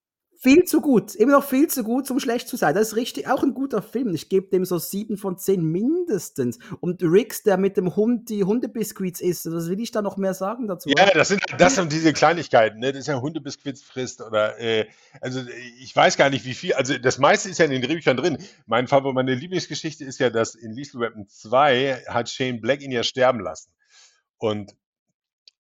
viel 0.43 0.65
zu 0.65 0.81
gut. 0.81 1.15
Immer 1.15 1.31
noch 1.31 1.45
viel 1.45 1.69
zu 1.69 1.83
gut, 1.83 2.11
um 2.11 2.19
schlecht 2.19 2.49
zu 2.49 2.57
sein. 2.57 2.75
Das 2.75 2.89
ist 2.89 2.95
richtig, 2.97 3.29
auch 3.29 3.43
ein 3.43 3.53
guter 3.53 3.81
Film. 3.81 4.13
Ich 4.13 4.27
gebe 4.27 4.49
dem 4.49 4.65
so 4.65 4.77
sieben 4.77 5.15
von 5.15 5.37
zehn 5.37 5.63
mindestens. 5.63 6.59
Und 6.81 7.01
Rix, 7.01 7.43
der 7.43 7.55
mit 7.55 7.77
dem 7.77 7.95
Hund 7.95 8.29
die 8.29 8.43
Hundebiskuits 8.43 9.21
isst, 9.21 9.49
was 9.49 9.69
will 9.69 9.79
ich 9.79 9.91
da 9.91 10.01
noch 10.01 10.17
mehr 10.17 10.33
sagen 10.33 10.67
dazu? 10.67 10.89
Ja, 10.89 11.09
das 11.11 11.29
sind, 11.29 11.41
das 11.57 11.75
sind 11.75 11.93
diese 11.93 12.11
Kleinigkeiten, 12.11 12.79
ne? 12.79 12.91
Das 12.91 12.99
ist 12.99 13.07
ja 13.07 13.21
Hundebiskuits 13.21 13.83
frisst 13.83 14.21
oder, 14.21 14.59
äh, 14.59 14.85
also 15.21 15.39
ich 15.79 15.95
weiß 15.95 16.17
gar 16.17 16.29
nicht 16.29 16.43
wie 16.43 16.53
viel, 16.53 16.73
also 16.73 16.97
das 16.97 17.19
meiste 17.19 17.49
ist 17.49 17.59
ja 17.59 17.65
in 17.65 17.71
den 17.71 17.81
Drehbüchern 17.81 18.17
drin. 18.17 18.37
Mein 18.65 18.87
Fall, 18.87 19.01
meine 19.13 19.35
Lieblingsgeschichte 19.35 20.03
ist 20.03 20.19
ja, 20.19 20.29
dass 20.29 20.55
in 20.55 20.73
Lethal 20.73 20.99
Weapon 20.99 21.25
2 21.25 22.03
hat 22.09 22.29
Shane 22.29 22.59
Black 22.59 22.81
ihn 22.81 22.91
ja 22.91 23.03
sterben 23.03 23.39
lassen. 23.39 23.71
Und 24.39 24.75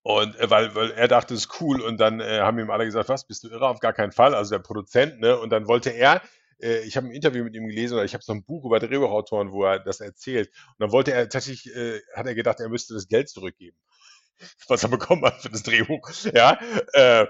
und 0.03 0.37
äh, 0.37 0.49
weil, 0.49 0.75
weil 0.75 0.91
er 0.91 1.07
dachte, 1.07 1.33
es 1.33 1.45
ist 1.45 1.61
cool 1.61 1.81
und 1.81 1.97
dann 1.99 2.19
äh, 2.19 2.39
haben 2.39 2.59
ihm 2.59 2.69
alle 2.69 2.85
gesagt, 2.85 3.09
was, 3.09 3.25
bist 3.25 3.43
du 3.45 3.49
irre? 3.49 3.67
Auf 3.67 3.79
gar 3.79 3.93
keinen 3.93 4.11
Fall. 4.11 4.35
Also 4.35 4.51
der 4.51 4.59
Produzent, 4.59 5.19
ne? 5.21 5.39
Und 5.39 5.49
dann 5.49 5.67
wollte 5.67 5.91
er, 5.91 6.21
äh, 6.61 6.79
ich 6.81 6.97
habe 6.97 7.07
ein 7.07 7.13
Interview 7.13 7.43
mit 7.45 7.55
ihm 7.55 7.67
gelesen 7.67 7.95
oder 7.95 8.03
ich 8.03 8.13
habe 8.13 8.23
so 8.23 8.33
ein 8.33 8.43
Buch 8.43 8.65
über 8.65 8.79
Drehbuchautoren, 8.79 9.51
wo 9.53 9.63
er 9.63 9.79
das 9.79 10.01
erzählt. 10.01 10.49
Und 10.49 10.75
dann 10.79 10.91
wollte 10.91 11.13
er 11.13 11.29
tatsächlich, 11.29 11.73
äh, 11.73 12.01
hat 12.15 12.27
er 12.27 12.35
gedacht, 12.35 12.59
er 12.59 12.67
müsste 12.67 12.93
das 12.93 13.07
Geld 13.07 13.29
zurückgeben, 13.29 13.77
was 14.67 14.83
er 14.83 14.89
bekommen 14.89 15.23
hat 15.23 15.41
für 15.41 15.49
das 15.49 15.63
Drehbuch. 15.63 16.11
Ja. 16.33 16.59
Äh, 16.91 17.27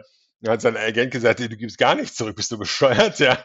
hat 0.51 0.61
sein 0.61 0.75
Agent 0.75 1.11
gesagt, 1.11 1.39
du 1.39 1.49
gibst 1.49 1.77
gar 1.77 1.95
nichts 1.95 2.15
zurück, 2.15 2.35
bist 2.35 2.51
du 2.51 2.57
bescheuert, 2.57 3.19
ja. 3.19 3.41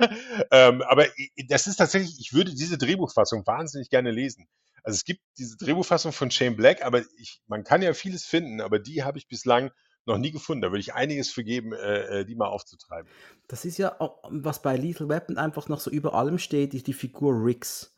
Ähm, 0.51 0.83
aber 0.83 1.07
das 1.49 1.67
ist 1.67 1.77
tatsächlich, 1.77 2.19
ich 2.19 2.33
würde 2.33 2.55
diese 2.55 2.77
Drehbuchfassung 2.79 3.47
wahnsinnig 3.47 3.89
gerne 3.91 4.11
lesen. 4.11 4.49
Also 4.83 4.97
es 4.97 5.05
gibt 5.05 5.21
diese 5.39 5.57
Drehbuchfassung 5.57 6.13
von 6.13 6.31
Shane 6.31 6.57
Black, 6.57 6.85
aber 6.85 7.03
ich, 7.19 7.41
man 7.47 7.63
kann 7.63 7.83
ja 7.83 7.95
vieles 7.95 8.25
finden, 8.25 8.61
aber 8.61 8.79
die 8.79 9.05
habe 9.05 9.19
ich 9.19 9.29
bislang 9.29 9.71
noch 10.07 10.19
nie 10.19 10.33
gefunden. 10.33 10.63
Da 10.63 10.71
würde 10.71 10.81
ich 10.81 10.95
einiges 10.95 11.31
für 11.31 11.45
geben, 11.45 11.73
äh, 11.73 12.21
äh 12.21 12.25
die 12.25 12.35
mal 12.35 12.49
aufzutreiben. 12.49 13.09
Das 13.47 13.65
ist 13.65 13.79
ja, 13.79 14.01
auch, 14.01 14.23
was 14.31 14.63
bei 14.63 14.77
Lethal 14.77 15.09
Weapon 15.09 15.39
einfach 15.39 15.69
noch 15.69 15.81
so 15.81 15.91
über 15.91 16.15
allem 16.15 16.39
steht, 16.39 16.75
ist 16.75 16.87
die 16.87 16.95
Figur 16.95 17.33
Riggs. 17.45 17.95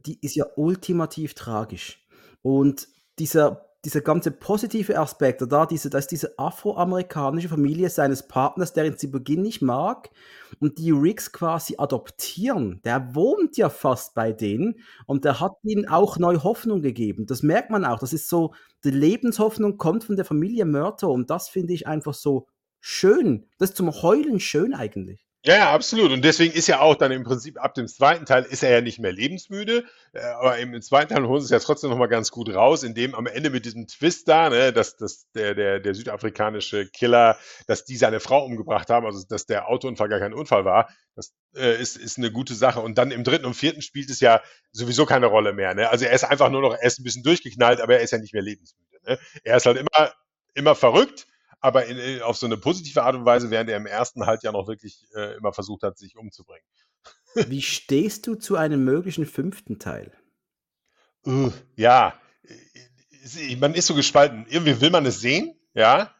Die 0.00 0.18
ist 0.20 0.34
ja 0.34 0.46
ultimativ 0.56 1.34
tragisch. 1.34 2.06
Und 2.42 2.88
dieser 3.18 3.71
dieser 3.84 4.00
ganze 4.00 4.30
positive 4.30 4.98
Aspekt, 4.98 5.42
da 5.50 5.66
diese, 5.66 5.90
da 5.90 5.98
ist 5.98 6.12
diese 6.12 6.38
afroamerikanische 6.38 7.48
Familie 7.48 7.90
seines 7.90 8.28
Partners, 8.28 8.72
der 8.72 8.86
ihn 8.86 8.96
zu 8.96 9.08
Beginn 9.10 9.42
nicht 9.42 9.60
mag 9.60 10.10
und 10.60 10.78
die 10.78 10.92
Riggs 10.92 11.32
quasi 11.32 11.74
adoptieren. 11.78 12.80
Der 12.84 13.14
wohnt 13.14 13.56
ja 13.56 13.68
fast 13.70 14.14
bei 14.14 14.32
denen 14.32 14.76
und 15.06 15.24
der 15.24 15.40
hat 15.40 15.52
ihnen 15.64 15.88
auch 15.88 16.16
neue 16.18 16.44
Hoffnung 16.44 16.80
gegeben. 16.80 17.26
Das 17.26 17.42
merkt 17.42 17.70
man 17.70 17.84
auch. 17.84 17.98
Das 17.98 18.12
ist 18.12 18.28
so, 18.28 18.54
die 18.84 18.90
Lebenshoffnung 18.90 19.78
kommt 19.78 20.04
von 20.04 20.16
der 20.16 20.24
Familie 20.24 20.64
Mörter 20.64 21.08
und 21.08 21.30
das 21.30 21.48
finde 21.48 21.72
ich 21.72 21.88
einfach 21.88 22.14
so 22.14 22.46
schön. 22.78 23.46
Das 23.58 23.70
ist 23.70 23.76
zum 23.76 23.90
Heulen 23.90 24.38
schön 24.38 24.74
eigentlich. 24.74 25.26
Ja, 25.44 25.56
ja, 25.56 25.72
absolut. 25.74 26.12
Und 26.12 26.24
deswegen 26.24 26.52
ist 26.54 26.68
ja 26.68 26.78
auch 26.80 26.94
dann 26.94 27.10
im 27.10 27.24
Prinzip 27.24 27.58
ab 27.60 27.74
dem 27.74 27.88
zweiten 27.88 28.26
Teil 28.26 28.44
ist 28.44 28.62
er 28.62 28.70
ja 28.70 28.80
nicht 28.80 29.00
mehr 29.00 29.10
lebensmüde, 29.10 29.84
äh, 30.12 30.20
aber 30.20 30.56
im 30.58 30.80
zweiten 30.80 31.12
Teil 31.12 31.26
holen 31.26 31.40
sie 31.40 31.46
es 31.46 31.50
ja 31.50 31.58
trotzdem 31.58 31.90
nochmal 31.90 32.06
ganz 32.08 32.30
gut 32.30 32.48
raus, 32.54 32.84
indem 32.84 33.16
am 33.16 33.26
Ende 33.26 33.50
mit 33.50 33.64
diesem 33.64 33.88
Twist 33.88 34.28
da, 34.28 34.50
ne, 34.50 34.72
dass, 34.72 34.96
dass 34.96 35.26
der, 35.32 35.54
der, 35.56 35.80
der 35.80 35.94
südafrikanische 35.96 36.86
Killer, 36.86 37.36
dass 37.66 37.84
die 37.84 37.96
seine 37.96 38.20
Frau 38.20 38.44
umgebracht 38.44 38.88
haben, 38.88 39.04
also 39.04 39.24
dass 39.28 39.44
der 39.46 39.66
Autounfall 39.68 40.08
gar 40.08 40.20
kein 40.20 40.32
Unfall 40.32 40.64
war, 40.64 40.88
das 41.16 41.32
äh, 41.56 41.80
ist, 41.80 41.96
ist 41.96 42.18
eine 42.18 42.30
gute 42.30 42.54
Sache. 42.54 42.78
Und 42.80 42.96
dann 42.96 43.10
im 43.10 43.24
dritten 43.24 43.44
und 43.46 43.54
vierten 43.54 43.82
spielt 43.82 44.10
es 44.10 44.20
ja 44.20 44.40
sowieso 44.70 45.06
keine 45.06 45.26
Rolle 45.26 45.52
mehr. 45.52 45.74
Ne? 45.74 45.90
Also 45.90 46.04
er 46.04 46.12
ist 46.12 46.22
einfach 46.24 46.50
nur 46.50 46.60
noch, 46.62 46.74
er 46.74 46.84
ist 46.86 47.00
ein 47.00 47.04
bisschen 47.04 47.24
durchgeknallt, 47.24 47.80
aber 47.80 47.94
er 47.96 48.02
ist 48.02 48.12
ja 48.12 48.18
nicht 48.18 48.32
mehr 48.32 48.42
lebensmüde. 48.42 48.96
Ne? 49.06 49.18
Er 49.42 49.56
ist 49.56 49.66
halt 49.66 49.78
immer, 49.78 50.12
immer 50.54 50.76
verrückt 50.76 51.26
aber 51.62 51.86
in, 51.86 51.96
in, 51.96 52.22
auf 52.22 52.36
so 52.36 52.46
eine 52.46 52.58
positive 52.58 53.02
Art 53.02 53.14
und 53.14 53.24
Weise, 53.24 53.50
während 53.50 53.70
er 53.70 53.78
im 53.78 53.86
ersten 53.86 54.26
halt 54.26 54.42
ja 54.42 54.52
noch 54.52 54.68
wirklich 54.68 55.06
äh, 55.14 55.36
immer 55.36 55.52
versucht 55.52 55.82
hat, 55.82 55.96
sich 55.96 56.16
umzubringen. 56.16 56.66
Wie 57.34 57.62
stehst 57.62 58.26
du 58.26 58.34
zu 58.34 58.56
einem 58.56 58.84
möglichen 58.84 59.24
fünften 59.24 59.78
Teil? 59.78 60.12
Uh, 61.24 61.50
ja, 61.76 62.14
man 63.58 63.74
ist 63.74 63.86
so 63.86 63.94
gespalten. 63.94 64.44
Irgendwie 64.48 64.80
will 64.80 64.90
man 64.90 65.06
es 65.06 65.20
sehen, 65.20 65.54
ja. 65.72 66.14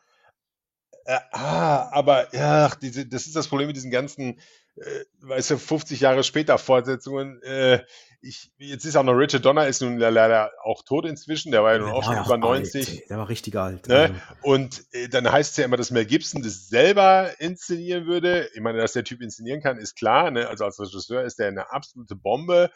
Äh, 1.05 1.19
ah, 1.33 1.91
aber 1.91 2.35
ja, 2.35 2.71
diese, 2.81 3.05
das 3.05 3.27
ist 3.27 3.37
das 3.37 3.49
Problem 3.49 3.67
mit 3.67 3.77
diesen 3.77 3.91
ganzen 3.91 4.41
äh, 4.77 5.05
weißt 5.21 5.51
du, 5.51 5.59
50 5.59 6.01
Jahre 6.01 6.25
später 6.25 6.59
Fortsetzungen. 6.59 7.43
Äh, 7.43 7.85
ich, 8.23 8.53
jetzt 8.57 8.85
ist 8.85 8.97
auch 8.97 9.03
noch 9.03 9.15
Richard 9.15 9.45
Donner, 9.45 9.67
ist 9.67 9.83
nun 9.83 9.99
leider 9.99 10.53
auch 10.63 10.83
tot 10.85 11.05
inzwischen, 11.07 11.51
der 11.51 11.65
war 11.65 11.73
ja 11.73 11.79
nun 11.79 11.91
auch 11.91 12.05
schon 12.05 12.25
über 12.25 12.37
90. 12.37 12.89
Alt. 12.89 13.11
Der 13.11 13.19
war 13.19 13.29
richtig 13.29 13.57
alt. 13.57 13.89
Ne? 13.89 14.15
Und 14.43 14.85
äh, 14.93 15.09
dann 15.09 15.31
heißt 15.31 15.51
es 15.51 15.57
ja 15.57 15.65
immer, 15.65 15.77
dass 15.77 15.91
Mel 15.91 16.07
Gibson 16.07 16.43
das 16.43 16.69
selber 16.69 17.31
inszenieren 17.41 18.07
würde. 18.07 18.49
Ich 18.55 18.61
meine, 18.61 18.79
dass 18.79 18.93
der 18.93 19.05
Typ 19.05 19.21
inszenieren 19.23 19.61
kann, 19.61 19.79
ist 19.79 19.97
klar. 19.97 20.31
Ne? 20.31 20.49
Also 20.49 20.65
als 20.65 20.79
Regisseur 20.79 21.25
ist 21.25 21.41
der 21.41 21.49
eine 21.49 21.73
absolute 21.73 22.15
Bombe. 22.15 22.71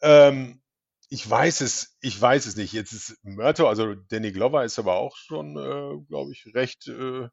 Ähm, 0.00 0.60
ich 1.08 1.28
weiß 1.28 1.60
es, 1.60 1.96
ich 2.00 2.20
weiß 2.20 2.46
es 2.46 2.56
nicht. 2.56 2.72
Jetzt 2.72 2.92
ist 2.92 3.18
Murto, 3.22 3.68
also 3.68 3.94
Danny 3.94 4.32
Glover 4.32 4.64
ist 4.64 4.80
aber 4.80 4.94
auch 4.94 5.16
schon, 5.16 5.56
äh, 5.56 6.04
glaube 6.08 6.32
ich, 6.32 6.54
recht 6.54 6.88
äh, 6.88 7.28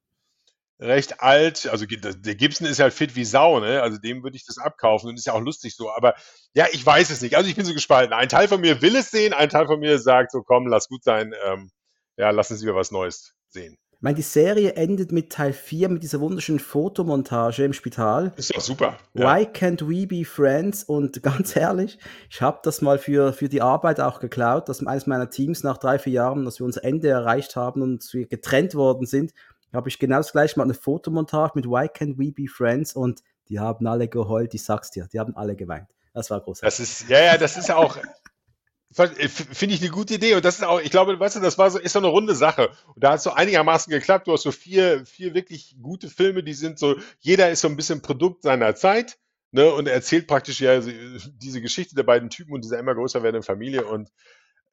recht 0.80 1.22
alt. 1.22 1.68
Also 1.68 1.86
der 1.86 2.36
Gibson 2.36 2.68
ist 2.68 2.80
halt 2.80 2.94
fit 2.94 3.16
wie 3.16 3.26
Sau, 3.26 3.60
ne? 3.60 3.82
Also 3.82 3.98
dem 3.98 4.24
würde 4.24 4.38
ich 4.38 4.46
das 4.46 4.58
abkaufen 4.58 5.10
und 5.10 5.18
ist 5.18 5.26
ja 5.26 5.34
auch 5.34 5.42
lustig 5.42 5.76
so. 5.76 5.92
Aber 5.92 6.16
ja, 6.54 6.68
ich 6.72 6.86
weiß 6.86 7.10
es 7.10 7.22
nicht. 7.22 7.36
Also 7.36 7.50
ich 7.50 7.56
bin 7.56 7.66
so 7.66 7.74
gespalten. 7.74 8.14
Ein 8.14 8.30
Teil 8.30 8.48
von 8.48 8.62
mir 8.62 8.82
will 8.82 8.96
es 8.96 9.12
sehen, 9.12 9.34
ein 9.34 9.50
Teil 9.50 9.68
von 9.68 9.80
mir 9.80 10.00
sagt 10.00 10.32
so, 10.32 10.42
komm, 10.42 10.68
lass 10.68 10.88
gut 10.88 11.04
sein. 11.04 11.34
Ähm, 11.46 11.72
ja, 12.18 12.32
lassen 12.32 12.58
Sie 12.58 12.66
mir 12.66 12.76
was 12.76 12.92
Neues 12.92 13.34
sehen. 13.50 13.78
Ich 14.00 14.04
meine, 14.04 14.16
die 14.16 14.22
Serie 14.22 14.76
endet 14.76 15.12
mit 15.12 15.30
Teil 15.30 15.52
4 15.52 15.90
mit 15.90 16.04
dieser 16.04 16.22
wunderschönen 16.22 16.60
Fotomontage 16.60 17.66
im 17.66 17.74
Spital. 17.74 18.32
Ist 18.38 18.56
doch 18.56 18.62
super. 18.62 18.98
Ja. 19.14 19.36
Why 19.36 19.44
can't 19.44 19.82
we 19.82 20.08
be 20.08 20.24
friends? 20.24 20.86
Und 20.86 21.22
ganz 21.24 21.54
ehrlich, 21.58 22.00
ich 22.30 22.42
habe 22.42 22.60
das 22.64 22.82
mal 22.82 22.98
für, 22.98 23.34
für 23.34 23.50
die 23.50 23.62
Arbeit 23.62 24.00
auch 24.00 24.22
geklaut, 24.22 24.70
dass 24.70 24.86
eines 24.86 25.06
meiner 25.06 25.30
Teams 25.30 25.64
nach 25.64 25.78
drei, 25.78 26.00
vier 26.00 26.14
Jahren, 26.14 26.46
dass 26.46 26.60
wir 26.62 26.66
unser 26.66 26.86
Ende 26.86 27.10
erreicht 27.10 27.58
haben 27.58 27.82
und 27.82 28.08
wir 28.14 28.26
getrennt 28.26 28.74
worden 28.74 29.06
sind, 29.06 29.34
habe 29.74 29.90
ich 29.90 30.00
genau 30.00 30.18
das 30.18 30.32
gleiche 30.32 30.58
mal 30.58 30.64
eine 30.64 30.74
Fotomontage 30.74 31.52
mit 31.56 31.66
Why 31.66 31.88
Can't 31.88 32.18
We 32.18 32.32
Be 32.32 32.48
Friends 32.48 32.94
und 32.94 33.22
die 33.50 33.60
haben 33.60 33.88
alle 33.88 34.08
geheult, 34.08 34.54
ich 34.54 34.64
sag's 34.64 34.92
dir, 34.92 35.08
die 35.12 35.20
haben 35.20 35.36
alle 35.36 35.56
geweint. 35.56 35.90
Das 36.14 36.30
war 36.30 36.42
großartig. 36.42 36.78
Das 36.78 36.80
ist, 36.80 37.10
ja, 37.10 37.20
ja, 37.20 37.38
das 37.38 37.58
ist 37.58 37.70
ja 37.70 37.78
auch, 37.78 37.98
finde 38.92 39.76
ich 39.76 39.82
eine 39.82 39.92
gute 39.92 40.16
Idee 40.16 40.36
und 40.36 40.46
das 40.46 40.56
ist 40.56 40.64
auch, 40.64 40.82
ich 40.82 40.92
glaube, 40.92 41.20
weißt 41.20 41.38
du, 41.38 41.40
das 41.40 41.58
war 41.58 41.70
so, 41.70 41.80
ist 41.80 41.94
so 41.94 42.00
eine 42.00 42.08
runde 42.08 42.36
Sache 42.36 42.70
und 42.96 43.04
da 43.04 43.12
hat 43.12 43.18
es 43.18 43.24
so 43.24 43.32
einigermaßen 43.32 43.92
geklappt. 43.92 44.28
Du 44.28 44.34
hast 44.34 44.44
so 44.44 44.52
vier, 44.52 45.06
vier 45.06 45.34
wirklich 45.34 45.76
gute 45.82 46.10
Filme, 46.10 46.44
die 46.44 46.54
sind 46.54 46.80
so, 46.80 46.96
jeder 47.20 47.50
ist 47.50 47.62
so 47.62 47.68
ein 47.68 47.76
bisschen 47.76 48.02
Produkt 48.02 48.44
seiner 48.44 48.76
Zeit. 48.76 49.18
Ne, 49.52 49.74
und 49.74 49.88
er 49.88 49.96
erzählt 49.96 50.28
praktisch 50.28 50.62
ja 50.62 50.80
diese 50.80 51.60
Geschichte 51.60 51.96
der 51.96 52.04
beiden 52.04 52.30
Typen 52.30 52.54
und 52.54 52.64
dieser 52.64 52.78
immer 52.78 52.94
größer 52.94 53.24
werdenden 53.24 53.42
Familie 53.42 53.84
und 53.84 54.12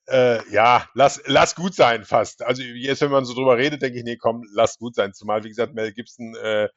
äh, 0.08 0.48
ja, 0.50 0.88
lass, 0.94 1.22
lass 1.26 1.54
gut 1.54 1.74
sein 1.74 2.04
fast. 2.04 2.42
Also 2.42 2.62
jetzt, 2.62 3.00
wenn 3.00 3.10
man 3.10 3.24
so 3.24 3.34
drüber 3.34 3.56
redet, 3.56 3.82
denke 3.82 3.98
ich, 3.98 4.04
nee, 4.04 4.16
komm, 4.16 4.44
lass 4.52 4.78
gut 4.78 4.94
sein. 4.94 5.12
Zumal, 5.12 5.44
wie 5.44 5.48
gesagt, 5.48 5.74
Mel 5.74 5.92
Gibson 5.92 6.34
äh, 6.36 6.64
äh 6.64 6.68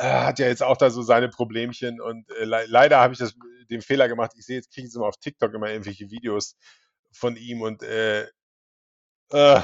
hat 0.00 0.38
ja 0.38 0.46
jetzt 0.46 0.62
auch 0.62 0.76
da 0.76 0.90
so 0.90 1.02
seine 1.02 1.28
Problemchen 1.28 2.00
und 2.00 2.28
äh, 2.30 2.44
le 2.44 2.66
leider 2.66 2.98
habe 2.98 3.12
ich 3.14 3.18
das, 3.20 3.34
den 3.70 3.82
Fehler 3.82 4.08
gemacht. 4.08 4.32
Ich 4.36 4.46
sehe 4.46 4.56
jetzt, 4.56 4.72
kriege 4.72 4.88
ich 4.88 4.94
immer 4.94 5.06
auf 5.06 5.18
TikTok 5.18 5.54
immer 5.54 5.70
irgendwelche 5.70 6.10
Videos 6.10 6.56
von 7.12 7.36
ihm 7.36 7.62
und 7.62 7.82
äh, 7.82 8.26
äh, 9.30 9.60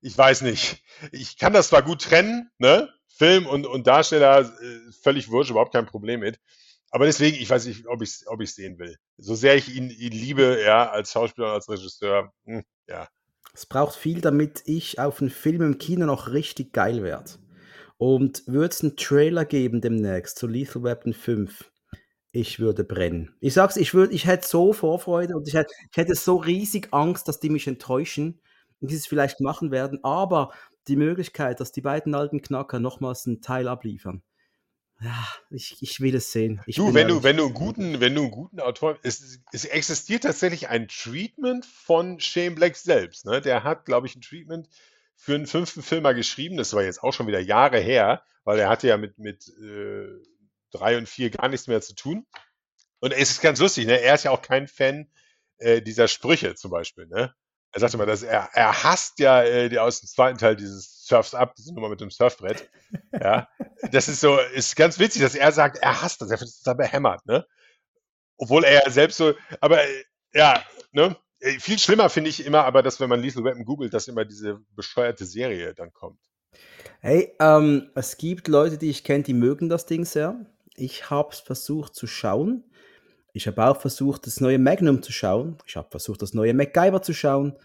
ich 0.00 0.16
weiß 0.16 0.42
nicht. 0.42 0.82
Ich 1.12 1.38
kann 1.38 1.52
das 1.52 1.68
zwar 1.68 1.82
gut 1.82 2.02
trennen, 2.02 2.50
ne? 2.58 2.88
Film 3.06 3.46
und, 3.46 3.66
und 3.66 3.86
Darsteller, 3.86 4.40
äh, 4.40 4.92
völlig 5.02 5.28
wurscht, 5.28 5.50
überhaupt 5.50 5.72
kein 5.72 5.86
Problem 5.86 6.20
mit. 6.20 6.38
Aber 6.90 7.06
deswegen, 7.06 7.36
ich 7.36 7.50
weiß 7.50 7.66
nicht, 7.66 7.86
ob 7.86 8.02
ich 8.02 8.10
es 8.10 8.26
ob 8.26 8.44
sehen 8.46 8.78
will. 8.78 8.96
So 9.18 9.34
sehr 9.34 9.56
ich 9.56 9.74
ihn, 9.74 9.90
ihn 9.90 10.12
liebe, 10.12 10.62
ja, 10.64 10.90
als 10.90 11.12
Schauspieler 11.12 11.48
als 11.48 11.68
Regisseur, 11.68 12.32
hm, 12.44 12.64
ja. 12.86 13.08
Es 13.54 13.66
braucht 13.66 13.96
viel, 13.96 14.20
damit 14.20 14.62
ich 14.66 14.98
auf 14.98 15.20
einen 15.20 15.30
Film 15.30 15.62
im 15.62 15.78
Kino 15.78 16.06
noch 16.06 16.32
richtig 16.32 16.72
geil 16.72 17.02
werde. 17.02 17.32
Und 17.96 18.46
würde 18.46 18.72
es 18.72 18.82
einen 18.82 18.96
Trailer 18.96 19.44
geben 19.44 19.80
demnächst 19.80 20.38
zu 20.38 20.46
Lethal 20.46 20.84
Weapon 20.84 21.12
5, 21.12 21.70
ich 22.32 22.60
würde 22.60 22.84
brennen. 22.84 23.34
Ich 23.40 23.54
sag's, 23.54 23.76
ich 23.76 23.94
würde, 23.94 24.14
ich 24.14 24.26
hätte 24.26 24.46
so 24.46 24.72
Vorfreude 24.72 25.34
und 25.34 25.48
ich 25.48 25.54
hätte, 25.54 25.72
ich 25.90 25.96
hätte 25.96 26.14
so 26.14 26.36
riesig 26.36 26.88
Angst, 26.92 27.26
dass 27.26 27.40
die 27.40 27.50
mich 27.50 27.66
enttäuschen 27.66 28.40
und 28.80 28.90
die 28.90 28.94
es 28.94 29.06
vielleicht 29.06 29.40
machen 29.40 29.70
werden, 29.70 30.04
aber 30.04 30.52
die 30.86 30.96
Möglichkeit, 30.96 31.60
dass 31.60 31.72
die 31.72 31.80
beiden 31.80 32.14
alten 32.14 32.40
Knacker 32.40 32.80
nochmals 32.80 33.26
einen 33.26 33.40
Teil 33.40 33.66
abliefern, 33.66 34.22
ja, 35.00 35.28
ich, 35.50 35.76
ich 35.80 36.00
will 36.00 36.14
es 36.14 36.32
sehen. 36.32 36.60
Ich 36.66 36.76
du, 36.76 36.92
wenn 36.92 37.06
du, 37.06 37.22
wenn 37.22 37.36
du 37.36 37.44
einen 37.44 37.54
guten, 37.54 38.00
wenn 38.00 38.14
du 38.14 38.22
einen 38.22 38.30
guten 38.30 38.60
Autor, 38.60 38.98
es, 39.02 39.40
es 39.52 39.64
existiert 39.64 40.24
tatsächlich 40.24 40.68
ein 40.68 40.88
Treatment 40.88 41.64
von 41.64 42.18
Shane 42.18 42.54
Black 42.54 42.76
selbst. 42.76 43.24
Ne? 43.24 43.40
Der 43.40 43.62
hat, 43.62 43.84
glaube 43.84 44.08
ich, 44.08 44.16
ein 44.16 44.22
Treatment 44.22 44.68
für 45.14 45.34
einen 45.34 45.46
fünften 45.46 45.82
Film 45.82 46.02
mal 46.02 46.14
geschrieben. 46.14 46.56
Das 46.56 46.72
war 46.72 46.82
jetzt 46.82 47.02
auch 47.02 47.12
schon 47.12 47.28
wieder 47.28 47.40
Jahre 47.40 47.78
her, 47.78 48.22
weil 48.44 48.58
er 48.58 48.68
hatte 48.68 48.88
ja 48.88 48.96
mit, 48.96 49.18
mit 49.18 49.48
äh, 49.60 50.08
drei 50.72 50.98
und 50.98 51.08
vier 51.08 51.30
gar 51.30 51.48
nichts 51.48 51.68
mehr 51.68 51.80
zu 51.80 51.94
tun. 51.94 52.26
Und 53.00 53.12
es 53.12 53.30
ist 53.30 53.40
ganz 53.40 53.60
lustig, 53.60 53.86
ne? 53.86 54.00
Er 54.00 54.14
ist 54.14 54.24
ja 54.24 54.32
auch 54.32 54.42
kein 54.42 54.66
Fan 54.66 55.08
äh, 55.58 55.80
dieser 55.80 56.08
Sprüche 56.08 56.56
zum 56.56 56.72
Beispiel, 56.72 57.06
ne? 57.06 57.34
Er 57.72 57.80
sagte 57.80 57.98
mal, 57.98 58.06
dass 58.06 58.22
er, 58.22 58.48
er 58.54 58.82
hasst 58.82 59.18
ja 59.18 59.42
äh, 59.42 59.68
die 59.68 59.78
aus 59.78 60.00
dem 60.00 60.08
zweiten 60.08 60.38
Teil 60.38 60.56
dieses 60.56 61.04
Surfs 61.06 61.34
Up, 61.34 61.54
diese 61.54 61.74
Nummer 61.74 61.88
mit 61.88 62.00
dem 62.00 62.10
Surfbrett. 62.10 62.68
Ja, 63.12 63.48
das 63.92 64.08
ist 64.08 64.20
so, 64.20 64.38
ist 64.54 64.76
ganz 64.76 64.98
witzig, 64.98 65.22
dass 65.22 65.34
er 65.34 65.52
sagt, 65.52 65.78
er 65.78 66.02
hasst 66.02 66.22
das, 66.22 66.30
er 66.30 66.38
findet 66.38 66.54
es 66.54 66.62
total 66.62 66.76
behämmert, 66.76 67.26
ne? 67.26 67.46
Obwohl 68.38 68.64
er 68.64 68.84
ja 68.84 68.90
selbst 68.90 69.18
so, 69.18 69.34
aber 69.60 69.82
äh, 69.82 70.04
ja, 70.32 70.62
ne? 70.92 71.16
Äh, 71.40 71.58
viel 71.58 71.78
schlimmer 71.78 72.08
finde 72.08 72.30
ich 72.30 72.44
immer, 72.44 72.64
aber 72.64 72.82
dass 72.82 73.00
wenn 73.00 73.08
man 73.10 73.20
Lethal 73.20 73.44
Weapon 73.44 73.64
googelt, 73.64 73.92
dass 73.92 74.08
immer 74.08 74.24
diese 74.24 74.60
bescheuerte 74.74 75.26
Serie 75.26 75.74
dann 75.74 75.92
kommt. 75.92 76.20
Hey, 77.00 77.34
ähm, 77.40 77.90
es 77.94 78.16
gibt 78.16 78.48
Leute, 78.48 78.78
die 78.78 78.90
ich 78.90 79.04
kenne, 79.04 79.22
die 79.22 79.34
mögen 79.34 79.68
das 79.68 79.86
Ding 79.86 80.04
sehr. 80.04 80.46
Ich 80.74 81.10
habe 81.10 81.30
es 81.32 81.40
versucht 81.40 81.94
zu 81.94 82.06
schauen. 82.06 82.64
Ich 83.38 83.46
habe 83.46 83.64
auch 83.64 83.80
versucht, 83.80 84.26
das 84.26 84.40
neue 84.40 84.58
Magnum 84.58 85.00
zu 85.00 85.12
schauen. 85.12 85.58
Ich 85.64 85.76
habe 85.76 85.86
versucht, 85.88 86.22
das 86.22 86.34
neue 86.34 86.54
MacGyver 86.54 87.02
zu 87.02 87.14
schauen. 87.14 87.56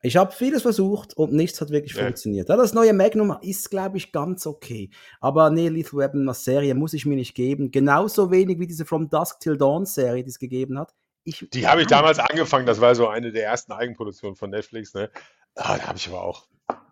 Ich 0.00 0.16
habe 0.16 0.32
vieles 0.32 0.62
versucht 0.62 1.14
und 1.14 1.34
nichts 1.34 1.60
hat 1.60 1.68
wirklich 1.68 1.92
ja. 1.92 2.04
funktioniert. 2.04 2.48
Ja, 2.48 2.56
das 2.56 2.72
neue 2.72 2.94
Magnum 2.94 3.36
ist, 3.42 3.68
glaube 3.68 3.98
ich, 3.98 4.12
ganz 4.12 4.46
okay. 4.46 4.88
Aber 5.20 5.50
nee, 5.50 5.68
Lethal 5.68 6.00
Weapon 6.00 6.26
als 6.26 6.42
Serie 6.42 6.74
muss 6.74 6.94
ich 6.94 7.04
mir 7.04 7.16
nicht 7.16 7.34
geben. 7.34 7.70
Genauso 7.70 8.30
wenig 8.30 8.58
wie 8.60 8.66
diese 8.66 8.86
From 8.86 9.10
Dusk 9.10 9.40
Till 9.40 9.58
Dawn 9.58 9.84
Serie, 9.84 10.24
die 10.24 10.30
es 10.30 10.38
gegeben 10.38 10.78
hat. 10.78 10.94
Ich, 11.24 11.46
die 11.52 11.68
habe 11.68 11.82
ich 11.82 11.86
damals 11.86 12.18
angefangen, 12.18 12.64
das 12.64 12.80
war 12.80 12.94
so 12.94 13.06
eine 13.06 13.30
der 13.30 13.44
ersten 13.44 13.72
Eigenproduktionen 13.72 14.36
von 14.36 14.48
Netflix. 14.48 14.94
Ne? 14.94 15.10
Ah, 15.54 15.76
da 15.76 15.88
habe 15.88 15.98
ich 15.98 16.08
aber 16.08 16.22
auch, 16.22 16.46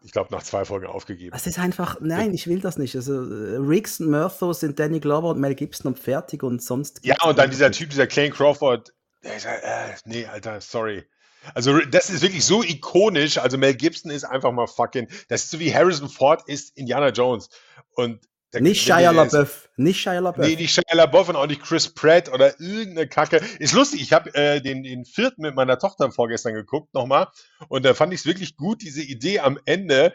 ich 0.09 0.13
glaube, 0.13 0.33
nach 0.33 0.43
zwei 0.43 0.65
Folgen 0.65 0.87
aufgegeben. 0.87 1.37
Es 1.37 1.47
ist 1.47 1.59
einfach, 1.59 1.99
nein, 2.01 2.33
ich 2.33 2.47
will 2.47 2.61
das 2.61 2.79
nicht. 2.79 2.97
Also 2.97 3.13
Riggs 3.13 4.01
und 4.01 4.09
Murtho 4.09 4.55
sind 4.55 4.79
Danny 4.79 5.01
Glover 5.01 5.29
und 5.29 5.39
Mel 5.39 5.55
Gibson 5.55 5.89
und 5.89 5.99
fertig 5.99 6.43
und 6.43 6.63
sonst. 6.63 7.01
Ja, 7.05 7.23
und 7.25 7.39
dann 7.39 7.51
dieser 7.51 7.71
Typ, 7.71 7.91
dieser 7.91 8.07
Clayne 8.07 8.31
Crawford, 8.35 8.95
der 9.23 9.37
ist, 9.37 9.45
äh, 9.45 9.95
nee, 10.07 10.25
Alter, 10.25 10.63
sorry. 10.63 11.05
Also 11.53 11.79
das 11.81 12.09
ist 12.09 12.23
wirklich 12.23 12.43
so 12.43 12.63
ikonisch. 12.63 13.37
Also 13.37 13.59
Mel 13.59 13.75
Gibson 13.75 14.11
ist 14.11 14.25
einfach 14.25 14.51
mal 14.51 14.67
fucking. 14.67 15.09
Das 15.29 15.45
ist 15.45 15.51
so 15.51 15.61
wie 15.61 15.75
Harrison 15.75 16.09
Ford 16.09 16.43
ist 16.47 16.75
Indiana 16.79 17.11
Jones. 17.11 17.51
Und 17.91 18.27
nicht 18.55 18.83
Shia 18.83 19.11
LaBeouf. 19.11 19.69
Nicht 19.77 20.01
Shia 20.01 20.19
LaBeouf. 20.19 20.47
Nee, 20.47 20.57
nicht 20.57 20.73
Shia 20.73 20.95
LaBeouf 20.95 21.29
und 21.29 21.37
auch 21.37 21.47
nicht 21.47 21.63
Chris 21.63 21.93
Pratt 21.93 22.33
oder 22.33 22.59
irgendeine 22.61 23.09
Kacke. 23.09 23.41
Ist 23.59 23.75
lustig, 23.75 24.01
ich 24.01 24.13
habe 24.13 24.35
äh, 24.35 24.61
den, 24.61 24.83
den 24.83 25.05
vierten 25.05 25.43
mit 25.43 25.55
meiner 25.55 25.79
Tochter 25.79 26.11
vorgestern 26.11 26.55
geguckt 26.55 26.95
nochmal 26.95 27.29
und 27.69 27.85
da 27.85 27.95
fand 27.95 28.13
ich 28.15 28.21
es 28.21 28.27
wirklich 28.27 28.57
gut, 28.57 28.83
diese 28.83 29.03
Idee 29.03 29.41
am 29.41 29.59
Ende, 29.65 30.13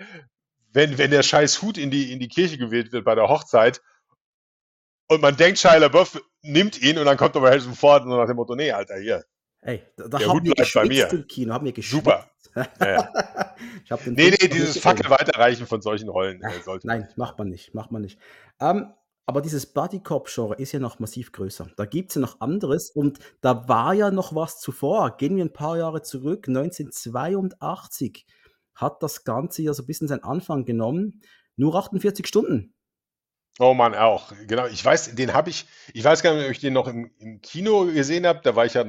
wenn, 0.71 0.97
wenn 0.97 1.11
der 1.11 1.23
scheiß 1.23 1.61
Hut 1.61 1.77
in 1.77 1.91
die, 1.91 2.11
in 2.11 2.19
die 2.19 2.27
Kirche 2.27 2.57
gewählt 2.57 2.91
wird 2.91 3.05
bei 3.05 3.15
der 3.15 3.29
Hochzeit 3.29 3.81
und 5.07 5.21
man 5.21 5.37
denkt, 5.37 5.59
Shia 5.59 5.75
LaBeouf 5.75 6.21
nimmt 6.41 6.81
ihn 6.81 6.97
und 6.97 7.05
dann 7.05 7.17
kommt 7.17 7.35
aber 7.35 7.49
Harrison 7.49 7.75
Ford 7.75 8.03
und 8.03 8.09
nach 8.09 8.27
dem 8.27 8.35
Motto, 8.35 8.55
nee, 8.55 8.71
Alter, 8.71 8.97
hier, 8.97 9.23
Ey, 9.65 9.81
da, 9.95 10.07
da 10.07 10.19
haben 10.27 10.43
wir 10.43 10.53
bei 10.55 10.85
mir. 10.85 11.11
im 11.11 11.27
Kino, 11.27 11.53
haben 11.53 11.65
wir 11.65 11.71
geschwitzt. 11.71 12.03
Super. 12.03 12.29
Ja. 12.79 13.09
nee, 14.05 14.29
nee, 14.29 14.47
dieses 14.47 14.77
Fackel 14.77 15.09
weiterreichen 15.09 15.65
von 15.65 15.81
solchen 15.81 16.09
Rollen 16.09 16.41
äh, 16.43 16.61
sollte 16.63 16.85
Nein, 16.85 17.07
macht 17.15 17.39
man 17.39 17.49
nicht, 17.49 17.73
macht 17.73 17.91
man 17.91 18.01
nicht. 18.01 18.19
Ähm, 18.59 18.93
aber 19.25 19.41
dieses 19.41 19.65
Buddy 19.65 20.01
Cop 20.01 20.27
Genre 20.27 20.55
ist 20.55 20.73
ja 20.73 20.79
noch 20.79 20.99
massiv 20.99 21.31
größer. 21.31 21.67
Da 21.77 21.85
gibt 21.85 22.11
es 22.11 22.15
ja 22.15 22.21
noch 22.21 22.41
anderes 22.41 22.91
und 22.91 23.19
da 23.41 23.67
war 23.69 23.93
ja 23.93 24.11
noch 24.11 24.35
was 24.35 24.59
zuvor. 24.59 25.17
Gehen 25.17 25.37
wir 25.37 25.45
ein 25.45 25.53
paar 25.53 25.77
Jahre 25.77 26.01
zurück, 26.01 26.47
1982 26.47 28.25
hat 28.75 29.01
das 29.01 29.23
Ganze 29.23 29.61
ja 29.61 29.73
so 29.73 29.83
ein 29.83 29.87
bisschen 29.87 30.07
seinen 30.07 30.23
Anfang 30.23 30.65
genommen. 30.65 31.21
Nur 31.55 31.75
48 31.75 32.27
Stunden. 32.27 32.73
Oh 33.59 33.75
Mann, 33.75 33.93
auch. 33.93 34.33
Genau, 34.47 34.65
ich 34.65 34.83
weiß, 34.83 35.13
den 35.15 35.33
habe 35.33 35.51
ich, 35.51 35.67
ich 35.93 36.03
weiß 36.03 36.23
gar 36.23 36.33
nicht, 36.33 36.45
ob 36.45 36.51
ich 36.51 36.59
den 36.59 36.73
noch 36.73 36.87
im, 36.87 37.11
im 37.19 37.39
Kino 37.41 37.85
gesehen 37.85 38.25
habe. 38.25 38.41
Da 38.43 38.55
war 38.55 38.65
ich 38.65 38.73
ja 38.73 38.83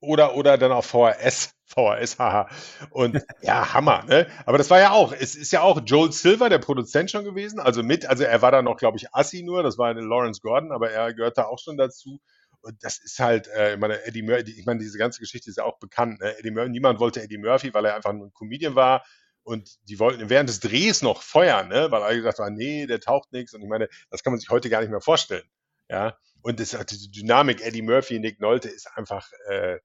oder, 0.00 0.36
oder 0.36 0.58
dann 0.58 0.72
auf 0.72 0.86
VHS. 0.86 1.54
VHS, 1.68 2.18
haha. 2.18 2.48
Und 2.90 3.22
ja, 3.42 3.74
Hammer, 3.74 4.04
ne? 4.04 4.26
Aber 4.46 4.56
das 4.56 4.70
war 4.70 4.80
ja 4.80 4.92
auch, 4.92 5.12
es 5.12 5.34
ist 5.34 5.52
ja 5.52 5.60
auch 5.60 5.80
Joel 5.84 6.12
Silver, 6.12 6.48
der 6.48 6.58
Produzent 6.58 7.10
schon 7.10 7.24
gewesen, 7.24 7.60
also 7.60 7.82
mit, 7.82 8.06
also 8.06 8.24
er 8.24 8.40
war 8.40 8.50
da 8.50 8.62
noch, 8.62 8.78
glaube 8.78 8.96
ich, 8.96 9.14
Assi 9.14 9.42
nur, 9.42 9.62
das 9.62 9.76
war 9.76 9.92
Lawrence 9.92 10.40
Gordon, 10.40 10.72
aber 10.72 10.90
er 10.90 11.12
gehört 11.12 11.36
da 11.36 11.44
auch 11.44 11.58
schon 11.58 11.76
dazu. 11.76 12.20
Und 12.60 12.82
das 12.82 12.98
ist 12.98 13.18
halt, 13.18 13.48
äh, 13.48 13.74
ich 13.74 13.78
meine, 13.78 14.04
Eddie 14.04 14.22
Murphy, 14.22 14.50
ich 14.58 14.66
meine, 14.66 14.80
diese 14.80 14.98
ganze 14.98 15.20
Geschichte 15.20 15.50
ist 15.50 15.56
ja 15.56 15.64
auch 15.64 15.78
bekannt. 15.78 16.20
Ne? 16.20 16.36
Eddie 16.38 16.50
Murphy, 16.50 16.70
niemand 16.70 17.00
wollte 17.00 17.22
Eddie 17.22 17.38
Murphy, 17.38 17.72
weil 17.72 17.84
er 17.84 17.94
einfach 17.94 18.10
ein 18.10 18.32
Comedian 18.32 18.74
war. 18.74 19.04
Und 19.42 19.78
die 19.88 19.98
wollten 19.98 20.28
während 20.28 20.48
des 20.48 20.60
Drehs 20.60 21.00
noch 21.00 21.22
feuern, 21.22 21.68
ne? 21.68 21.90
weil 21.90 22.02
alle 22.02 22.16
gesagt 22.16 22.38
haben, 22.38 22.54
nee, 22.54 22.86
der 22.86 23.00
taucht 23.00 23.32
nichts. 23.32 23.54
Und 23.54 23.62
ich 23.62 23.68
meine, 23.68 23.88
das 24.10 24.22
kann 24.22 24.32
man 24.32 24.40
sich 24.40 24.50
heute 24.50 24.68
gar 24.68 24.80
nicht 24.80 24.90
mehr 24.90 25.00
vorstellen. 25.00 25.48
Ja. 25.88 26.18
Und 26.42 26.60
das, 26.60 26.76
die 26.86 27.10
Dynamik 27.10 27.62
Eddie 27.62 27.82
Murphy, 27.82 28.18
Nick 28.18 28.40
Nolte 28.40 28.68
ist 28.68 28.88
einfach, 28.94 29.30
äh, 29.48 29.78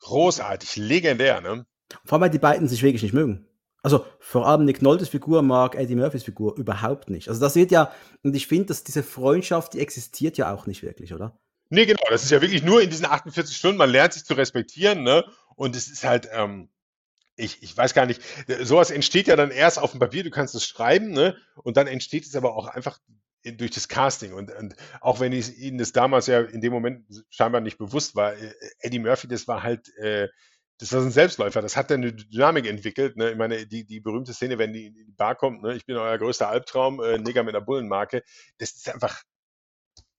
Großartig, 0.00 0.76
legendär, 0.76 1.40
ne? 1.40 1.66
Vor 2.04 2.14
allem, 2.14 2.22
weil 2.22 2.30
die 2.30 2.38
beiden 2.38 2.68
sich 2.68 2.82
wirklich 2.82 3.02
nicht 3.02 3.12
mögen. 3.12 3.46
Also 3.82 4.04
vor 4.18 4.46
allem 4.46 4.64
Nick 4.64 4.82
Noltes 4.82 5.08
Figur 5.08 5.42
mag 5.42 5.74
Eddie 5.74 5.96
Murphys 5.96 6.24
Figur 6.24 6.56
überhaupt 6.56 7.08
nicht. 7.08 7.28
Also 7.28 7.40
das 7.40 7.56
wird 7.56 7.70
ja, 7.70 7.92
und 8.22 8.36
ich 8.36 8.46
finde, 8.46 8.66
dass 8.66 8.84
diese 8.84 9.02
Freundschaft, 9.02 9.74
die 9.74 9.80
existiert 9.80 10.36
ja 10.36 10.52
auch 10.52 10.66
nicht 10.66 10.82
wirklich, 10.82 11.14
oder? 11.14 11.38
Nee, 11.70 11.86
genau. 11.86 12.02
Das 12.10 12.24
ist 12.24 12.30
ja 12.30 12.42
wirklich 12.42 12.62
nur 12.62 12.82
in 12.82 12.90
diesen 12.90 13.06
48 13.06 13.56
Stunden, 13.56 13.78
man 13.78 13.90
lernt 13.90 14.12
sich 14.12 14.24
zu 14.24 14.34
respektieren, 14.34 15.02
ne? 15.02 15.24
Und 15.54 15.76
es 15.76 15.88
ist 15.88 16.04
halt, 16.04 16.28
ähm, 16.32 16.68
ich, 17.36 17.62
ich 17.62 17.76
weiß 17.76 17.94
gar 17.94 18.06
nicht, 18.06 18.20
sowas 18.62 18.90
entsteht 18.90 19.28
ja 19.28 19.36
dann 19.36 19.50
erst 19.50 19.78
auf 19.78 19.92
dem 19.92 20.00
Papier, 20.00 20.24
du 20.24 20.30
kannst 20.30 20.54
es 20.54 20.66
schreiben, 20.66 21.12
ne? 21.12 21.36
Und 21.54 21.76
dann 21.76 21.86
entsteht 21.86 22.26
es 22.26 22.34
aber 22.34 22.54
auch 22.54 22.66
einfach 22.66 22.98
durch 23.44 23.70
das 23.70 23.88
Casting 23.88 24.32
und, 24.32 24.54
und 24.54 24.74
auch 25.00 25.20
wenn 25.20 25.32
ich 25.32 25.58
ihnen 25.58 25.78
das 25.78 25.92
damals 25.92 26.26
ja 26.26 26.40
in 26.40 26.60
dem 26.60 26.72
Moment 26.72 27.06
scheinbar 27.30 27.60
nicht 27.60 27.78
bewusst 27.78 28.14
war, 28.14 28.34
äh, 28.34 28.52
Eddie 28.80 28.98
Murphy, 28.98 29.28
das 29.28 29.48
war 29.48 29.62
halt, 29.62 29.88
äh, 29.96 30.28
das 30.78 30.92
war 30.92 31.02
ein 31.02 31.10
Selbstläufer, 31.10 31.60
das 31.60 31.76
hat 31.76 31.90
dann 31.90 32.02
eine 32.02 32.12
Dynamik 32.12 32.66
entwickelt. 32.66 33.16
Ne? 33.16 33.30
Ich 33.30 33.36
meine, 33.36 33.66
die, 33.66 33.84
die 33.84 34.00
berühmte 34.00 34.32
Szene, 34.32 34.58
wenn 34.58 34.72
die 34.72 34.86
in 34.86 34.94
die 34.94 35.12
Bar 35.12 35.34
kommt, 35.34 35.62
ne? 35.62 35.74
ich 35.74 35.84
bin 35.84 35.96
euer 35.96 36.18
größter 36.18 36.48
Albtraum, 36.48 37.02
äh, 37.02 37.18
Neger 37.18 37.42
mit 37.42 37.54
einer 37.54 37.64
Bullenmarke, 37.64 38.22
das 38.58 38.72
ist 38.72 38.92
einfach, 38.92 39.22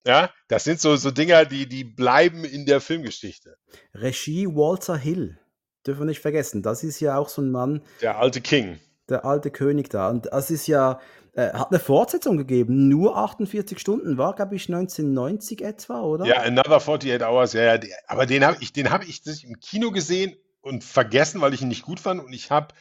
ja, 0.05 0.31
das 0.47 0.63
sind 0.63 0.79
so, 0.79 0.95
so 0.95 1.11
Dinger, 1.11 1.45
die, 1.45 1.67
die 1.67 1.83
bleiben 1.83 2.43
in 2.43 2.65
der 2.65 2.81
Filmgeschichte. 2.81 3.57
Regie 3.93 4.47
Walter 4.47 4.97
Hill, 4.97 5.39
dürfen 5.85 6.01
wir 6.01 6.05
nicht 6.05 6.21
vergessen, 6.21 6.63
das 6.63 6.83
ist 6.83 6.99
ja 6.99 7.17
auch 7.17 7.29
so 7.29 7.41
ein 7.41 7.51
Mann. 7.51 7.83
Der 8.01 8.17
alte 8.17 8.41
King. 8.41 8.79
Der 9.09 9.25
alte 9.25 9.51
König 9.51 9.89
da. 9.89 10.09
Und 10.09 10.27
das 10.27 10.51
ist 10.51 10.67
ja, 10.67 10.99
äh, 11.33 11.53
hat 11.53 11.71
eine 11.71 11.79
Fortsetzung 11.79 12.37
gegeben, 12.37 12.89
nur 12.89 13.17
48 13.17 13.79
Stunden, 13.79 14.17
war, 14.17 14.35
glaube 14.35 14.55
ich, 14.55 14.67
1990 14.67 15.61
etwa, 15.61 16.01
oder? 16.01 16.25
Ja, 16.25 16.41
Another 16.41 16.75
48 16.75 17.23
Hours, 17.25 17.53
ja, 17.53 17.75
ja. 17.75 17.79
Aber 18.07 18.25
den 18.25 18.45
habe 18.45 18.57
ich, 18.59 18.73
den 18.73 18.89
habe 18.89 19.05
ich 19.05 19.21
im 19.45 19.59
Kino 19.59 19.91
gesehen 19.91 20.35
und 20.61 20.83
vergessen, 20.83 21.41
weil 21.41 21.53
ich 21.53 21.61
ihn 21.61 21.69
nicht 21.69 21.83
gut 21.83 21.99
fand. 21.99 22.23
Und 22.23 22.33
ich 22.33 22.51
habe 22.51 22.73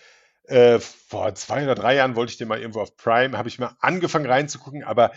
äh, 0.45 0.81
vor 0.81 1.35
zwei 1.37 1.63
oder 1.63 1.77
drei 1.77 1.95
Jahren 1.95 2.17
wollte 2.17 2.33
ich 2.33 2.39
den 2.39 2.49
mal 2.49 2.59
irgendwo 2.59 2.81
auf 2.81 2.97
Prime, 2.97 3.39
habe 3.39 3.49
ich 3.49 3.59
mal 3.59 3.77
angefangen 3.81 4.27
reinzugucken, 4.27 4.83
aber 4.83 5.13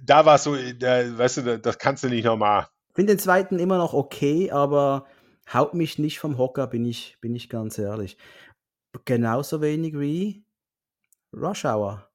da 0.00 0.24
war 0.24 0.36
es 0.36 0.44
so, 0.44 0.56
da, 0.78 1.18
weißt 1.18 1.38
du, 1.38 1.58
das 1.58 1.78
kannst 1.78 2.04
du 2.04 2.08
nicht 2.08 2.24
nochmal. 2.24 2.68
Ich 2.90 2.94
finde 2.94 3.14
den 3.14 3.18
zweiten 3.18 3.58
immer 3.58 3.78
noch 3.78 3.92
okay, 3.94 4.52
aber 4.52 5.06
haut 5.52 5.74
mich 5.74 5.98
nicht 5.98 6.20
vom 6.20 6.38
Hocker, 6.38 6.68
bin 6.68 6.84
ich, 6.84 7.16
bin 7.20 7.34
ich 7.34 7.48
ganz 7.48 7.78
ehrlich. 7.78 8.16
Genauso 9.04 9.60
wenig 9.60 9.98
wie 9.98 10.44
Rush 11.32 11.64
Hour. 11.64 12.11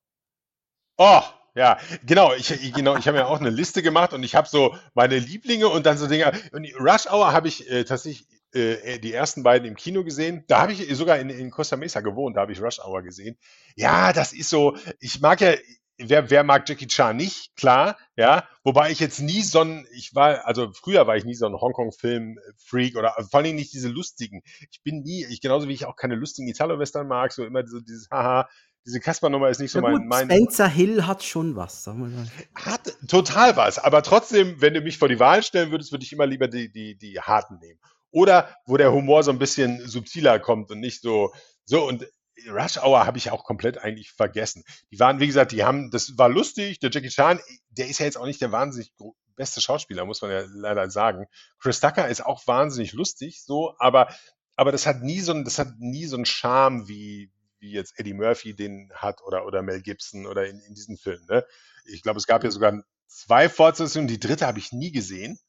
Oh, 0.98 1.22
ja, 1.56 1.78
genau. 2.06 2.34
Ich, 2.34 2.74
genau, 2.74 2.98
ich 2.98 3.08
habe 3.08 3.18
ja 3.18 3.26
auch 3.28 3.40
eine 3.40 3.50
Liste 3.50 3.82
gemacht 3.82 4.14
und 4.14 4.24
ich 4.24 4.36
habe 4.36 4.48
so 4.48 4.76
meine 4.94 5.18
Lieblinge 5.20 5.68
und 5.70 5.86
dann 5.86 5.98
so 5.98 6.08
Dinge. 6.08 6.32
Und 6.52 6.68
Rush 6.80 7.08
Hour 7.08 7.32
habe 7.34 7.48
ich 7.48 7.70
äh, 7.70 7.84
tatsächlich 7.84 8.28
äh, 8.54 9.00
die 9.00 9.14
ersten 9.14 9.44
beiden 9.44 9.68
im 9.68 9.76
Kino 9.76 10.04
gesehen. 10.04 10.44
Da 10.48 10.62
habe 10.62 10.74
ich 10.74 10.96
sogar 10.96 11.20
in, 11.20 11.30
in 11.30 11.52
Costa 11.52 11.78
Mesa 11.78 12.02
gewohnt, 12.02 12.36
da 12.38 12.42
habe 12.42 12.52
ich 12.52 12.62
Rush 12.62 12.80
Hour 12.80 13.02
gesehen. 13.04 13.38
Ja, 13.76 14.14
das 14.14 14.34
ist 14.34 14.50
so, 14.50 14.76
ich 15.00 15.22
mag 15.22 15.42
ja, 15.42 15.54
wer, 15.98 16.30
wer 16.30 16.44
mag 16.44 16.68
Jackie 16.68 16.88
Chan 16.88 17.16
nicht? 17.16 17.56
Klar, 17.56 17.98
ja. 18.16 18.48
Wobei 18.64 18.92
ich 18.92 19.00
jetzt 19.00 19.20
nie 19.20 19.42
so 19.42 19.62
ein, 19.62 19.88
ich 19.94 20.14
war, 20.16 20.46
also 20.46 20.72
früher 20.74 21.08
war 21.08 21.18
ich 21.18 21.26
nie 21.26 21.36
so 21.36 21.46
ein 21.48 21.56
Hongkong-Film-Freak 21.56 22.96
oder 22.98 23.14
vor 23.30 23.40
allem 23.40 23.56
nicht 23.56 23.74
diese 23.74 23.90
lustigen. 23.90 24.42
Ich 24.72 24.82
bin 24.84 25.02
nie, 25.02 25.26
ich 25.26 25.42
genauso 25.42 25.68
wie 25.68 25.74
ich 25.74 25.86
auch 25.86 25.96
keine 25.96 26.16
lustigen 26.16 26.48
Italo-Western 26.48 27.08
mag, 27.08 27.32
so 27.34 27.46
immer 27.46 27.66
so 27.68 27.80
dieses, 27.80 28.10
haha, 28.12 28.48
diese 28.88 29.02
Kasper-Nummer 29.02 29.50
ist 29.50 29.60
nicht 29.60 29.72
so 29.72 29.82
mein, 29.82 30.08
mein. 30.08 30.26
Spencer 30.26 30.68
Hill 30.68 31.06
hat 31.06 31.22
schon 31.22 31.58
was, 31.58 31.84
sagen 31.84 32.04
wir 32.04 32.08
mal. 32.08 32.28
Hat 32.56 32.96
total 33.08 33.58
was, 33.58 33.80
aber 33.80 34.02
trotzdem, 34.02 34.62
wenn 34.62 34.74
du 34.74 34.80
mich 34.80 34.98
vor 34.98 35.10
die 35.10 35.20
Wahl 35.20 35.44
stellen 35.44 35.72
würdest, 35.72 35.92
würde 35.92 36.06
ich 36.06 36.14
immer 36.14 36.26
lieber 36.26 36.48
die, 36.48 36.72
die, 36.72 36.98
die 36.98 37.20
harten 37.20 37.60
nehmen. 37.60 37.80
Oder 38.12 38.56
wo 38.66 38.78
der 38.78 38.94
Humor 38.94 39.24
so 39.24 39.32
ein 39.32 39.40
bisschen 39.40 39.86
subtiler 39.86 40.40
kommt 40.40 40.72
und 40.72 40.80
nicht 40.80 41.02
so, 41.02 41.34
so 41.66 41.86
und 41.86 42.08
Rush 42.50 42.78
Hour 42.78 43.06
habe 43.06 43.18
ich 43.18 43.30
auch 43.30 43.44
komplett 43.44 43.78
eigentlich 43.78 44.12
vergessen. 44.12 44.64
Die 44.90 45.00
waren, 45.00 45.20
wie 45.20 45.28
gesagt, 45.28 45.52
die 45.52 45.66
haben, 45.66 45.92
das 45.92 46.18
war 46.18 46.30
lustig. 46.30 46.80
Der 46.80 46.90
Jackie 46.90 47.10
Chan, 47.10 47.42
der 47.72 47.90
ist 47.90 48.00
ja 48.00 48.06
jetzt 48.06 48.18
auch 48.18 48.26
nicht 48.26 48.40
der 48.40 48.54
wahnsinnig 48.54 48.94
beste 49.36 49.60
Schauspieler, 49.60 50.06
muss 50.06 50.22
man 50.22 50.32
ja 50.32 50.44
leider 50.48 50.90
sagen. 50.90 51.26
Chris 51.60 51.82
Tucker 51.82 52.08
ist 52.08 52.26
auch 52.26 52.48
wahnsinnig 52.48 52.94
lustig, 52.94 53.44
so, 53.44 53.76
aber, 53.80 54.08
aber 54.56 54.72
das 54.72 54.86
hat 54.86 55.02
nie 55.02 55.20
so 55.20 55.34
ein, 55.34 55.44
das 55.44 55.60
hat 55.60 55.74
nie 55.80 56.06
so 56.06 56.16
einen 56.16 56.26
Charme 56.26 56.88
wie, 56.88 57.32
wie 57.60 57.72
jetzt 57.72 58.00
Eddie 58.00 58.14
Murphy 58.14 58.56
den 58.56 58.92
hat 58.94 59.22
oder, 59.24 59.46
oder 59.46 59.62
Mel 59.62 59.82
Gibson 59.82 60.26
oder 60.26 60.48
in, 60.48 60.60
in 60.62 60.74
diesen 60.74 60.98
Filmen. 60.98 61.26
Ne? 61.28 61.46
Ich 61.86 62.04
glaube, 62.04 62.18
es 62.18 62.28
gab 62.28 62.44
ja 62.44 62.52
sogar 62.52 62.84
zwei 63.08 63.50
Fortsetzungen, 63.50 64.08
die 64.08 64.20
dritte 64.20 64.46
habe 64.46 64.60
ich 64.60 64.72
nie 64.72 64.92
gesehen. 64.92 65.40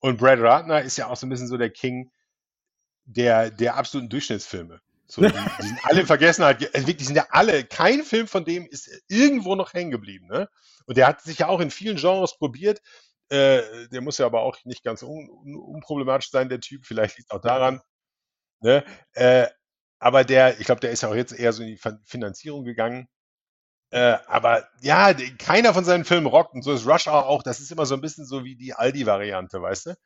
Und 0.00 0.18
Brad 0.18 0.40
Ratner 0.40 0.82
ist 0.82 0.98
ja 0.98 1.06
auch 1.06 1.16
so 1.16 1.26
ein 1.26 1.30
bisschen 1.30 1.48
so 1.48 1.56
der 1.56 1.70
King 1.70 2.10
der, 3.04 3.50
der 3.50 3.76
absoluten 3.76 4.10
Durchschnittsfilme. 4.10 4.80
So, 5.06 5.22
die, 5.22 5.32
die 5.32 5.66
sind 5.66 5.78
alle 5.84 6.00
in 6.00 6.06
Vergessenheit, 6.06 6.74
also 6.74 6.86
wirklich 6.86 7.06
sind 7.06 7.16
ja 7.16 7.26
alle, 7.30 7.64
kein 7.64 8.02
Film 8.02 8.26
von 8.26 8.44
dem 8.44 8.66
ist 8.66 8.90
irgendwo 9.08 9.54
noch 9.54 9.72
hängen 9.74 9.90
geblieben. 9.90 10.26
Ne? 10.26 10.48
Und 10.86 10.96
der 10.96 11.06
hat 11.06 11.22
sich 11.22 11.38
ja 11.38 11.48
auch 11.48 11.60
in 11.60 11.70
vielen 11.70 11.96
Genres 11.96 12.36
probiert. 12.36 12.80
Äh, 13.28 13.88
der 13.88 14.00
muss 14.00 14.18
ja 14.18 14.26
aber 14.26 14.42
auch 14.42 14.56
nicht 14.64 14.84
ganz 14.84 15.02
un, 15.02 15.28
un, 15.28 15.56
unproblematisch 15.56 16.30
sein, 16.30 16.48
der 16.48 16.60
Typ. 16.60 16.86
Vielleicht 16.86 17.16
liegt 17.16 17.30
es 17.30 17.36
auch 17.36 17.40
daran. 17.40 17.80
Ne? 18.60 18.84
Äh, 19.12 19.48
aber 20.04 20.22
der, 20.22 20.60
ich 20.60 20.66
glaube, 20.66 20.82
der 20.82 20.90
ist 20.90 21.02
ja 21.02 21.08
auch 21.08 21.14
jetzt 21.14 21.32
eher 21.32 21.50
so 21.54 21.62
in 21.62 21.68
die 21.68 21.80
Finanzierung 22.04 22.62
gegangen. 22.64 23.08
Äh, 23.88 24.18
aber 24.26 24.68
ja, 24.82 25.14
keiner 25.38 25.72
von 25.72 25.84
seinen 25.84 26.04
Filmen 26.04 26.26
rockt 26.26 26.52
und 26.52 26.60
so 26.60 26.74
ist 26.74 26.86
Rush 26.86 27.06
Hour 27.06 27.26
auch. 27.26 27.42
Das 27.42 27.58
ist 27.58 27.72
immer 27.72 27.86
so 27.86 27.94
ein 27.94 28.02
bisschen 28.02 28.26
so 28.26 28.44
wie 28.44 28.54
die 28.54 28.74
Aldi-Variante, 28.74 29.62
weißt 29.62 29.86
du? 29.86 29.96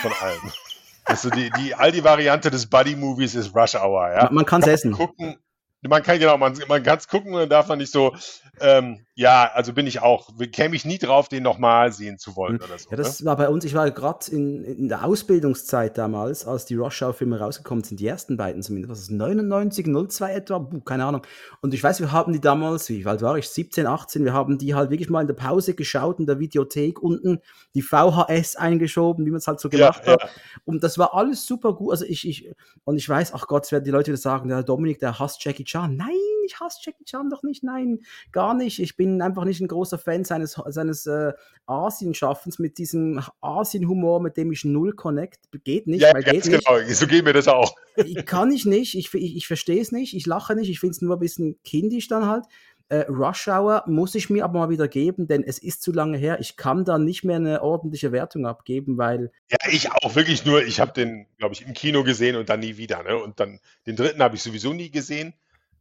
Von 0.00 0.12
allem. 0.20 0.52
also 1.06 1.28
die, 1.28 1.50
die 1.58 1.74
Aldi-Variante 1.74 2.52
des 2.52 2.70
Buddy-Movies 2.70 3.34
ist 3.34 3.52
Rush 3.52 3.74
Hour, 3.74 4.08
ja. 4.12 4.28
Man 4.30 4.46
kann 4.46 4.62
es 4.62 4.68
essen. 4.68 4.92
Gucken, 4.92 5.40
man 5.82 6.02
kann 6.02 6.18
genau, 6.18 6.36
man, 6.36 6.58
man 6.68 6.82
kann 6.82 6.98
es 6.98 7.06
gucken 7.06 7.32
und 7.32 7.40
dann 7.40 7.48
darf 7.48 7.68
man 7.68 7.78
nicht 7.78 7.92
so, 7.92 8.14
ähm, 8.60 9.06
ja, 9.14 9.50
also 9.52 9.72
bin 9.72 9.86
ich 9.86 10.00
auch, 10.00 10.30
käme 10.52 10.74
ich 10.74 10.84
nie 10.84 10.98
drauf, 10.98 11.28
den 11.28 11.42
nochmal 11.42 11.92
sehen 11.92 12.18
zu 12.18 12.34
wollen 12.34 12.58
hm. 12.58 12.64
oder 12.64 12.78
so. 12.78 12.90
Ja, 12.90 12.96
das 12.96 13.20
ne? 13.20 13.26
war 13.26 13.36
bei 13.36 13.48
uns, 13.48 13.64
ich 13.64 13.74
war 13.74 13.88
gerade 13.90 14.30
in, 14.30 14.64
in 14.64 14.88
der 14.88 15.04
Ausbildungszeit 15.04 15.96
damals, 15.96 16.46
als 16.46 16.64
die 16.64 16.74
Rush-Hour-Filme 16.74 17.38
rausgekommen 17.38 17.84
sind, 17.84 18.00
die 18.00 18.06
ersten 18.06 18.36
beiden 18.36 18.62
zumindest, 18.62 18.90
was 18.90 19.00
ist 19.00 19.10
99, 19.10 19.86
02 19.86 20.32
etwa, 20.32 20.58
Puh, 20.58 20.80
keine 20.80 21.04
Ahnung. 21.04 21.22
Und 21.60 21.74
ich 21.74 21.82
weiß, 21.82 22.00
wir 22.00 22.10
haben 22.10 22.32
die 22.32 22.40
damals, 22.40 22.88
wie 22.88 23.06
alt 23.06 23.22
war 23.22 23.38
ich, 23.38 23.48
17, 23.48 23.86
18, 23.86 24.24
wir 24.24 24.32
haben 24.32 24.58
die 24.58 24.74
halt 24.74 24.90
wirklich 24.90 25.10
mal 25.10 25.20
in 25.20 25.28
der 25.28 25.34
Pause 25.34 25.74
geschaut, 25.74 26.18
in 26.18 26.26
der 26.26 26.40
Videothek 26.40 27.00
unten, 27.00 27.40
die 27.74 27.82
VHS 27.82 28.56
eingeschoben, 28.56 29.24
wie 29.26 29.30
man 29.30 29.38
es 29.38 29.46
halt 29.46 29.60
so 29.60 29.68
gemacht 29.68 30.02
ja, 30.06 30.12
hat. 30.12 30.22
Ja. 30.22 30.28
Und 30.64 30.82
das 30.82 30.98
war 30.98 31.14
alles 31.14 31.46
super 31.46 31.74
gut. 31.74 31.92
Also 31.92 32.04
ich, 32.04 32.26
ich, 32.26 32.52
und 32.84 32.96
ich 32.96 33.08
weiß, 33.08 33.32
ach 33.34 33.46
Gott, 33.46 33.64
es 33.64 33.72
werden 33.72 33.84
die 33.84 33.90
Leute 33.90 34.08
wieder 34.08 34.16
sagen, 34.16 34.48
der 34.48 34.62
Dominik, 34.62 34.98
der 34.98 35.18
hasst 35.18 35.44
Jackie 35.44 35.64
Chan. 35.68 35.96
Nein, 35.96 36.08
ich 36.46 36.58
hasse 36.58 36.80
Jackie 36.82 37.04
Chan 37.04 37.30
doch 37.30 37.42
nicht. 37.42 37.62
Nein, 37.62 38.00
gar 38.32 38.54
nicht. 38.54 38.80
Ich 38.80 38.96
bin 38.96 39.22
einfach 39.22 39.44
nicht 39.44 39.60
ein 39.60 39.68
großer 39.68 39.98
Fan 39.98 40.24
seines, 40.24 40.60
seines 40.66 41.06
äh, 41.06 41.32
Asien-Schaffens 41.66 42.58
mit 42.58 42.78
diesem 42.78 43.22
Asien-Humor, 43.40 44.20
mit 44.20 44.36
dem 44.36 44.50
ich 44.50 44.64
null 44.64 44.94
connect. 44.94 45.40
Geht 45.64 45.86
nicht. 45.86 46.02
Ja, 46.02 46.12
ganz 46.12 46.48
geht 46.48 46.64
genau. 46.64 46.78
Nicht. 46.78 46.96
So 46.96 47.06
geht 47.06 47.24
mir 47.24 47.34
das 47.34 47.48
auch. 47.48 47.74
Ich 47.96 48.24
kann 48.26 48.50
ich 48.50 48.64
nicht. 48.64 48.96
Ich, 48.96 49.12
ich, 49.14 49.36
ich 49.36 49.46
verstehe 49.46 49.80
es 49.80 49.92
nicht. 49.92 50.14
Ich 50.14 50.26
lache 50.26 50.54
nicht. 50.54 50.70
Ich 50.70 50.80
finde 50.80 50.92
es 50.92 51.02
nur 51.02 51.16
ein 51.16 51.20
bisschen 51.20 51.58
kindisch 51.62 52.08
dann 52.08 52.26
halt. 52.26 52.46
Äh, 52.90 53.04
Rush 53.08 53.48
Hour 53.48 53.84
muss 53.86 54.14
ich 54.14 54.30
mir 54.30 54.44
aber 54.44 54.60
mal 54.60 54.70
wieder 54.70 54.88
geben, 54.88 55.28
denn 55.28 55.44
es 55.44 55.58
ist 55.58 55.82
zu 55.82 55.92
lange 55.92 56.16
her. 56.16 56.40
Ich 56.40 56.56
kann 56.56 56.86
da 56.86 56.98
nicht 56.98 57.22
mehr 57.22 57.36
eine 57.36 57.62
ordentliche 57.62 58.12
Wertung 58.12 58.46
abgeben, 58.46 58.96
weil. 58.96 59.30
Ja, 59.50 59.58
ich 59.70 59.92
auch 59.92 60.16
wirklich 60.16 60.46
nur. 60.46 60.64
Ich 60.64 60.80
habe 60.80 60.92
den, 60.92 61.26
glaube 61.36 61.52
ich, 61.52 61.66
im 61.66 61.74
Kino 61.74 62.02
gesehen 62.02 62.36
und 62.36 62.48
dann 62.48 62.60
nie 62.60 62.78
wieder. 62.78 63.02
Ne? 63.02 63.16
Und 63.18 63.40
dann 63.40 63.60
den 63.86 63.96
dritten 63.96 64.22
habe 64.22 64.36
ich 64.36 64.42
sowieso 64.42 64.72
nie 64.72 64.90
gesehen. 64.90 65.34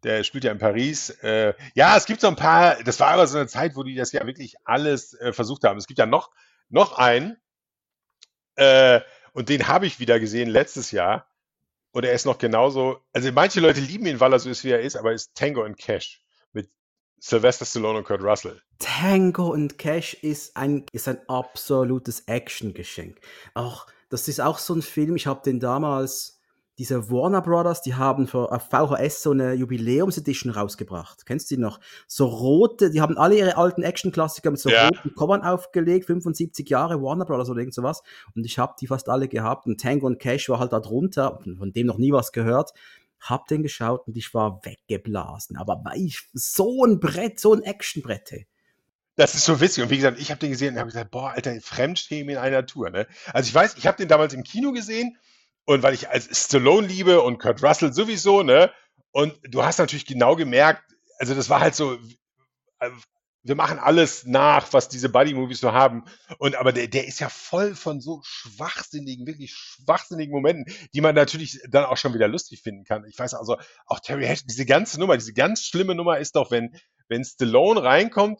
Der 0.03 0.23
spielt 0.23 0.43
ja 0.43 0.51
in 0.51 0.57
Paris. 0.57 1.09
Äh, 1.21 1.53
ja, 1.73 1.97
es 1.97 2.05
gibt 2.05 2.21
so 2.21 2.27
ein 2.27 2.35
paar. 2.35 2.81
Das 2.83 2.99
war 2.99 3.09
aber 3.09 3.27
so 3.27 3.37
eine 3.37 3.47
Zeit, 3.47 3.75
wo 3.75 3.83
die 3.83 3.95
das 3.95 4.11
ja 4.11 4.25
wirklich 4.25 4.55
alles 4.63 5.13
äh, 5.15 5.33
versucht 5.33 5.63
haben. 5.63 5.77
Es 5.77 5.87
gibt 5.87 5.99
ja 5.99 6.05
noch, 6.05 6.31
noch 6.69 6.97
einen. 6.97 7.37
Äh, 8.55 9.01
und 9.33 9.49
den 9.49 9.67
habe 9.67 9.85
ich 9.85 9.99
wieder 9.99 10.19
gesehen 10.19 10.49
letztes 10.49 10.91
Jahr. 10.91 11.27
Und 11.91 12.05
er 12.05 12.13
ist 12.13 12.25
noch 12.25 12.37
genauso. 12.37 12.99
Also 13.13 13.31
manche 13.31 13.59
Leute 13.59 13.79
lieben 13.79 14.05
ihn, 14.05 14.19
weil 14.19 14.33
er 14.33 14.39
so 14.39 14.49
ist, 14.49 14.63
wie 14.63 14.71
er 14.71 14.81
ist, 14.81 14.95
aber 14.95 15.09
er 15.09 15.15
ist 15.15 15.35
Tango 15.35 15.63
and 15.63 15.77
Cash. 15.77 16.21
Sylvester 17.19 17.65
Stallone 17.65 17.99
und 17.99 18.03
Kurt 18.03 18.21
Russell. 18.21 18.61
Tango 18.79 19.51
und 19.51 19.77
Cash 19.77 20.13
ist 20.15 20.55
ein, 20.55 20.85
ist 20.91 21.07
ein 21.07 21.19
absolutes 21.27 22.21
Actiongeschenk. 22.27 23.19
Auch, 23.53 23.87
das 24.09 24.27
ist 24.27 24.39
auch 24.39 24.59
so 24.59 24.75
ein 24.75 24.81
Film, 24.81 25.15
ich 25.15 25.25
habe 25.25 25.41
den 25.43 25.59
damals, 25.59 26.36
diese 26.77 27.09
Warner 27.09 27.41
Brothers, 27.41 27.81
die 27.81 27.95
haben 27.95 28.27
für 28.27 28.51
auf 28.51 28.69
VHS 28.69 29.23
so 29.23 29.31
eine 29.31 29.53
Jubiläumsedition 29.53 30.51
rausgebracht. 30.51 31.25
Kennst 31.25 31.49
du 31.49 31.55
die 31.55 31.61
noch? 31.61 31.79
So 32.07 32.25
rote, 32.27 32.91
die 32.91 33.01
haben 33.01 33.17
alle 33.17 33.35
ihre 33.35 33.57
alten 33.57 33.81
Action-Klassiker 33.81 34.51
mit 34.51 34.59
so 34.59 34.69
ja. 34.69 34.87
roten 34.87 35.15
Covern 35.15 35.41
aufgelegt, 35.41 36.05
75 36.05 36.69
Jahre 36.69 37.01
Warner 37.01 37.25
Brothers 37.25 37.49
oder 37.49 37.59
irgend 37.59 37.73
sowas. 37.73 38.03
Und 38.35 38.45
ich 38.45 38.59
habe 38.59 38.75
die 38.79 38.87
fast 38.87 39.09
alle 39.09 39.27
gehabt. 39.27 39.65
Und 39.65 39.81
Tango 39.81 40.05
und 40.05 40.19
Cash 40.19 40.49
war 40.49 40.59
halt 40.59 40.71
da 40.71 40.79
drunter, 40.79 41.39
von 41.57 41.73
dem 41.73 41.87
noch 41.87 41.97
nie 41.97 42.11
was 42.11 42.31
gehört 42.31 42.73
hab 43.19 43.47
den 43.47 43.63
geschaut 43.63 44.07
und 44.07 44.15
ich 44.15 44.33
war 44.33 44.63
weggeblasen. 44.63 45.57
Aber 45.57 45.81
ich 45.95 46.27
so 46.33 46.85
ein 46.85 46.99
Brett, 46.99 47.39
so 47.39 47.53
ein 47.53 47.63
Actionbrett 47.63 48.45
Das 49.15 49.35
ist 49.35 49.45
so 49.45 49.59
witzig. 49.59 49.83
Und 49.83 49.89
wie 49.89 49.97
gesagt, 49.97 50.19
ich 50.19 50.29
habe 50.29 50.39
den 50.39 50.51
gesehen 50.51 50.75
und 50.75 50.79
habe 50.79 50.91
gesagt, 50.91 51.11
boah, 51.11 51.31
Alter, 51.31 51.59
Fremdschämen 51.59 52.35
in 52.35 52.37
einer 52.37 52.65
Tour. 52.65 52.89
Ne? 52.89 53.07
Also 53.33 53.47
ich 53.47 53.55
weiß, 53.55 53.75
ich 53.77 53.87
habe 53.87 53.97
den 53.97 54.07
damals 54.07 54.33
im 54.33 54.43
Kino 54.43 54.71
gesehen 54.71 55.17
und 55.67 55.83
weil 55.83 55.93
ich 55.93 56.09
als 56.09 56.45
Stallone 56.45 56.87
liebe 56.87 57.21
und 57.21 57.39
Kurt 57.39 57.61
Russell 57.61 57.93
sowieso, 57.93 58.41
ne? 58.41 58.71
Und 59.11 59.37
du 59.43 59.63
hast 59.63 59.79
natürlich 59.79 60.05
genau 60.05 60.35
gemerkt, 60.35 60.81
also 61.19 61.35
das 61.35 61.49
war 61.49 61.59
halt 61.59 61.75
so, 61.75 61.97
wir 63.43 63.55
machen 63.55 63.77
alles 63.77 64.25
nach, 64.25 64.71
was 64.71 64.87
diese 64.87 65.09
Buddy-Movies 65.09 65.59
so 65.59 65.73
haben. 65.73 66.05
Und 66.37 66.55
aber 66.55 66.71
der, 66.71 66.87
der 66.87 67.05
ist 67.05 67.19
ja 67.19 67.27
voll 67.27 67.75
von 67.75 67.99
so 67.99 68.21
schwachsinnigen, 68.23 69.27
wirklich 69.27 69.53
schwachsinnigen 69.53 70.33
Momenten, 70.33 70.73
die 70.93 71.01
man 71.01 71.15
natürlich 71.15 71.59
dann 71.69 71.85
auch 71.85 71.97
schon 71.97 72.13
wieder 72.13 72.29
lustig 72.29 72.61
finden 72.61 72.85
kann. 72.85 73.05
Ich 73.05 73.19
weiß 73.19 73.33
also, 73.33 73.57
auch 73.87 73.99
Terry 73.99 74.25
Hatcher, 74.25 74.45
diese 74.47 74.65
ganze 74.65 74.99
Nummer, 74.99 75.17
diese 75.17 75.33
ganz 75.33 75.63
schlimme 75.63 75.95
Nummer 75.95 76.17
ist 76.19 76.35
doch, 76.37 76.49
wenn, 76.49 76.75
wenn 77.09 77.25
Stallone 77.25 77.83
reinkommt 77.83 78.39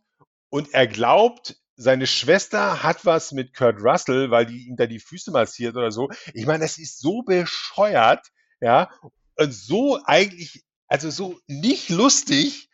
und 0.50 0.74
er 0.74 0.88
glaubt, 0.88 1.58
seine 1.78 2.08
Schwester 2.08 2.84
hat 2.84 3.06
was 3.06 3.32
mit 3.32 3.54
Kurt 3.54 3.80
Russell, 3.82 4.32
weil 4.32 4.48
die 4.48 4.68
ihm 4.68 4.76
da 4.76 4.88
die 4.88 5.00
Füße 5.00 5.32
massiert 5.32 5.78
oder 5.78 5.92
so. 5.92 6.10
Ich 6.34 6.46
meine, 6.46 6.64
das 6.64 6.78
ist 6.78 7.00
so 7.00 7.22
bescheuert, 7.22 8.28
ja, 8.60 8.90
und 9.36 9.54
so 9.54 10.00
eigentlich, 10.06 10.66
also 10.88 11.10
so 11.12 11.40
nicht 11.48 11.90
lustig 11.90 12.70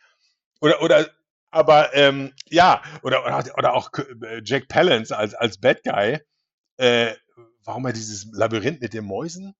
oder, 0.60 0.82
oder 0.82 1.10
aber 1.50 1.94
ähm, 1.94 2.32
ja, 2.46 2.82
oder, 3.02 3.24
oder, 3.24 3.44
oder 3.56 3.74
auch 3.74 3.90
äh, 3.94 4.40
Jack 4.42 4.66
Palance 4.68 5.16
als, 5.16 5.34
als 5.34 5.60
Bad 5.60 5.84
Guy. 5.84 6.18
Äh, 6.78 7.14
warum 7.62 7.86
er 7.86 7.92
dieses 7.92 8.26
Labyrinth 8.32 8.80
mit 8.80 8.92
den 8.92 9.04
Mäusen? 9.04 9.54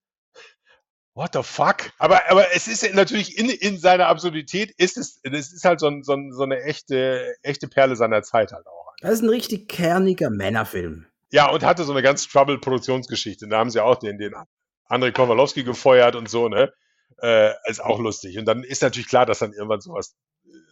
What 1.14 1.34
the 1.34 1.44
fuck? 1.44 1.92
Aber, 1.98 2.28
aber 2.28 2.52
es 2.52 2.66
ist 2.66 2.92
natürlich 2.94 3.38
in, 3.38 3.48
in 3.48 3.78
seiner 3.78 4.08
Absurdität, 4.08 4.72
ist 4.76 4.96
es, 4.96 5.20
es 5.22 5.52
ist 5.52 5.64
halt 5.64 5.78
so, 5.78 5.86
ein, 5.86 6.02
so, 6.02 6.14
ein, 6.14 6.32
so 6.32 6.42
eine 6.42 6.62
echte, 6.62 7.36
echte 7.42 7.68
Perle 7.68 7.94
seiner 7.94 8.22
Zeit 8.22 8.50
halt 8.50 8.66
auch. 8.66 8.83
Das 9.00 9.12
ist 9.12 9.22
ein 9.22 9.28
richtig 9.28 9.68
kerniger 9.68 10.30
Männerfilm. 10.30 11.06
Ja, 11.30 11.50
und 11.50 11.64
hatte 11.64 11.84
so 11.84 11.92
eine 11.92 12.02
ganz 12.02 12.28
trouble 12.28 12.58
Produktionsgeschichte. 12.58 13.48
Da 13.48 13.58
haben 13.58 13.70
sie 13.70 13.82
auch 13.82 13.96
den, 13.96 14.18
den 14.18 14.34
Andrei 14.86 15.10
Kowalowski 15.10 15.64
gefeuert 15.64 16.16
und 16.16 16.28
so, 16.28 16.48
ne? 16.48 16.72
Äh, 17.20 17.52
ist 17.68 17.82
auch 17.82 17.98
lustig. 17.98 18.38
Und 18.38 18.44
dann 18.44 18.62
ist 18.64 18.82
natürlich 18.82 19.08
klar, 19.08 19.26
dass 19.26 19.38
dann 19.38 19.52
irgendwann 19.52 19.80
sowas 19.80 20.14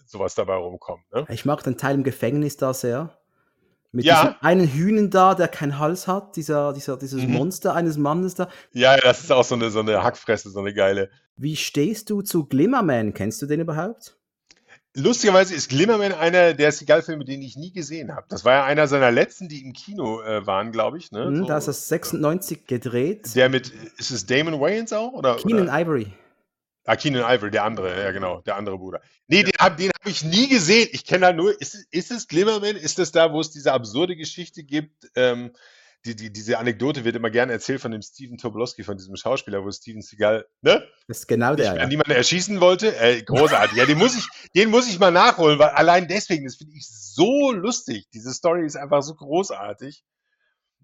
sowas 0.06 0.34
dabei 0.34 0.54
rumkommt. 0.54 1.02
Ne? 1.12 1.26
Ich 1.30 1.44
mag 1.44 1.62
den 1.64 1.76
Teil 1.76 1.96
im 1.96 2.04
Gefängnis 2.04 2.56
da 2.56 2.72
sehr. 2.74 3.18
Mit 3.90 4.04
ja. 4.04 4.22
diesem 4.22 4.36
einen 4.40 4.68
Hühnen 4.68 5.10
da, 5.10 5.34
der 5.34 5.48
keinen 5.48 5.78
Hals 5.78 6.06
hat, 6.06 6.36
dieser, 6.36 6.72
dieser, 6.72 6.96
dieses 6.96 7.22
mhm. 7.24 7.32
Monster 7.32 7.74
eines 7.74 7.98
Mannes 7.98 8.34
da. 8.34 8.48
Ja, 8.72 8.96
das 8.96 9.20
ist 9.20 9.32
auch 9.32 9.44
so 9.44 9.54
eine, 9.54 9.70
so 9.70 9.80
eine 9.80 10.02
Hackfresse, 10.02 10.50
so 10.50 10.60
eine 10.60 10.72
geile. 10.72 11.10
Wie 11.36 11.56
stehst 11.56 12.08
du 12.08 12.22
zu 12.22 12.46
Glimmerman? 12.46 13.12
Kennst 13.12 13.42
du 13.42 13.46
den 13.46 13.60
überhaupt? 13.60 14.16
Lustigerweise 14.94 15.54
ist 15.54 15.70
Glimmerman 15.70 16.12
einer 16.12 16.52
der 16.52 16.70
Seagal-Filme, 16.70 17.24
den 17.24 17.40
ich 17.40 17.56
nie 17.56 17.72
gesehen 17.72 18.14
habe. 18.14 18.26
Das 18.28 18.44
war 18.44 18.52
ja 18.52 18.64
einer 18.64 18.86
seiner 18.86 19.10
letzten, 19.10 19.48
die 19.48 19.64
im 19.64 19.72
Kino 19.72 20.20
äh, 20.20 20.46
waren, 20.46 20.70
glaube 20.70 20.98
ich. 20.98 21.10
Ne? 21.12 21.30
Mhm, 21.30 21.36
so. 21.36 21.44
Da 21.46 21.58
ist 21.58 21.68
das 21.68 21.88
96 21.88 22.66
gedreht. 22.66 23.34
Der 23.34 23.48
mit, 23.48 23.72
ist 23.96 24.10
es 24.10 24.26
Damon 24.26 24.60
Wayans 24.60 24.92
auch? 24.92 25.12
Oder, 25.12 25.36
Keenan 25.36 25.68
oder? 25.68 25.80
Ivory. 25.80 26.12
Ah, 26.84 26.96
Keenan 26.96 27.22
Ivory, 27.22 27.50
der 27.50 27.64
andere, 27.64 28.02
ja 28.02 28.10
genau, 28.10 28.40
der 28.40 28.56
andere 28.56 28.76
Bruder. 28.76 29.00
Nee, 29.28 29.44
den 29.44 29.52
habe 29.58 29.84
hab 29.84 30.06
ich 30.06 30.24
nie 30.24 30.48
gesehen. 30.48 30.88
Ich 30.92 31.06
kenne 31.06 31.26
da 31.26 31.32
nur, 31.32 31.58
ist, 31.58 31.86
ist 31.90 32.10
es 32.10 32.28
Glimmerman? 32.28 32.76
Ist 32.76 32.98
es 32.98 33.12
da, 33.12 33.32
wo 33.32 33.40
es 33.40 33.50
diese 33.50 33.72
absurde 33.72 34.14
Geschichte 34.14 34.62
gibt? 34.62 35.10
Ähm, 35.14 35.52
die, 36.04 36.16
die, 36.16 36.32
diese 36.32 36.58
Anekdote 36.58 37.04
wird 37.04 37.14
immer 37.14 37.30
gerne 37.30 37.52
erzählt 37.52 37.80
von 37.80 37.92
dem 37.92 38.02
Steven 38.02 38.36
Tobolowski, 38.36 38.82
von 38.82 38.96
diesem 38.96 39.14
Schauspieler, 39.16 39.64
wo 39.64 39.70
Steven 39.70 40.02
Seagal, 40.02 40.46
ne? 40.60 40.84
Das 41.06 41.20
ist 41.20 41.28
genau 41.28 41.54
der. 41.54 41.76
ja. 41.76 41.86
niemanden 41.86 42.12
erschießen 42.12 42.60
wollte. 42.60 42.96
Äh, 42.96 43.22
großartig. 43.22 43.76
ja, 43.76 43.86
den 43.86 43.98
muss 43.98 44.16
ich, 44.16 44.26
den 44.54 44.70
muss 44.70 44.88
ich 44.88 44.98
mal 44.98 45.12
nachholen, 45.12 45.58
weil 45.58 45.70
allein 45.70 46.08
deswegen, 46.08 46.44
das 46.44 46.56
finde 46.56 46.74
ich 46.76 46.88
so 46.88 47.52
lustig. 47.52 48.08
Diese 48.12 48.32
Story 48.32 48.66
ist 48.66 48.76
einfach 48.76 49.02
so 49.02 49.14
großartig. 49.14 50.02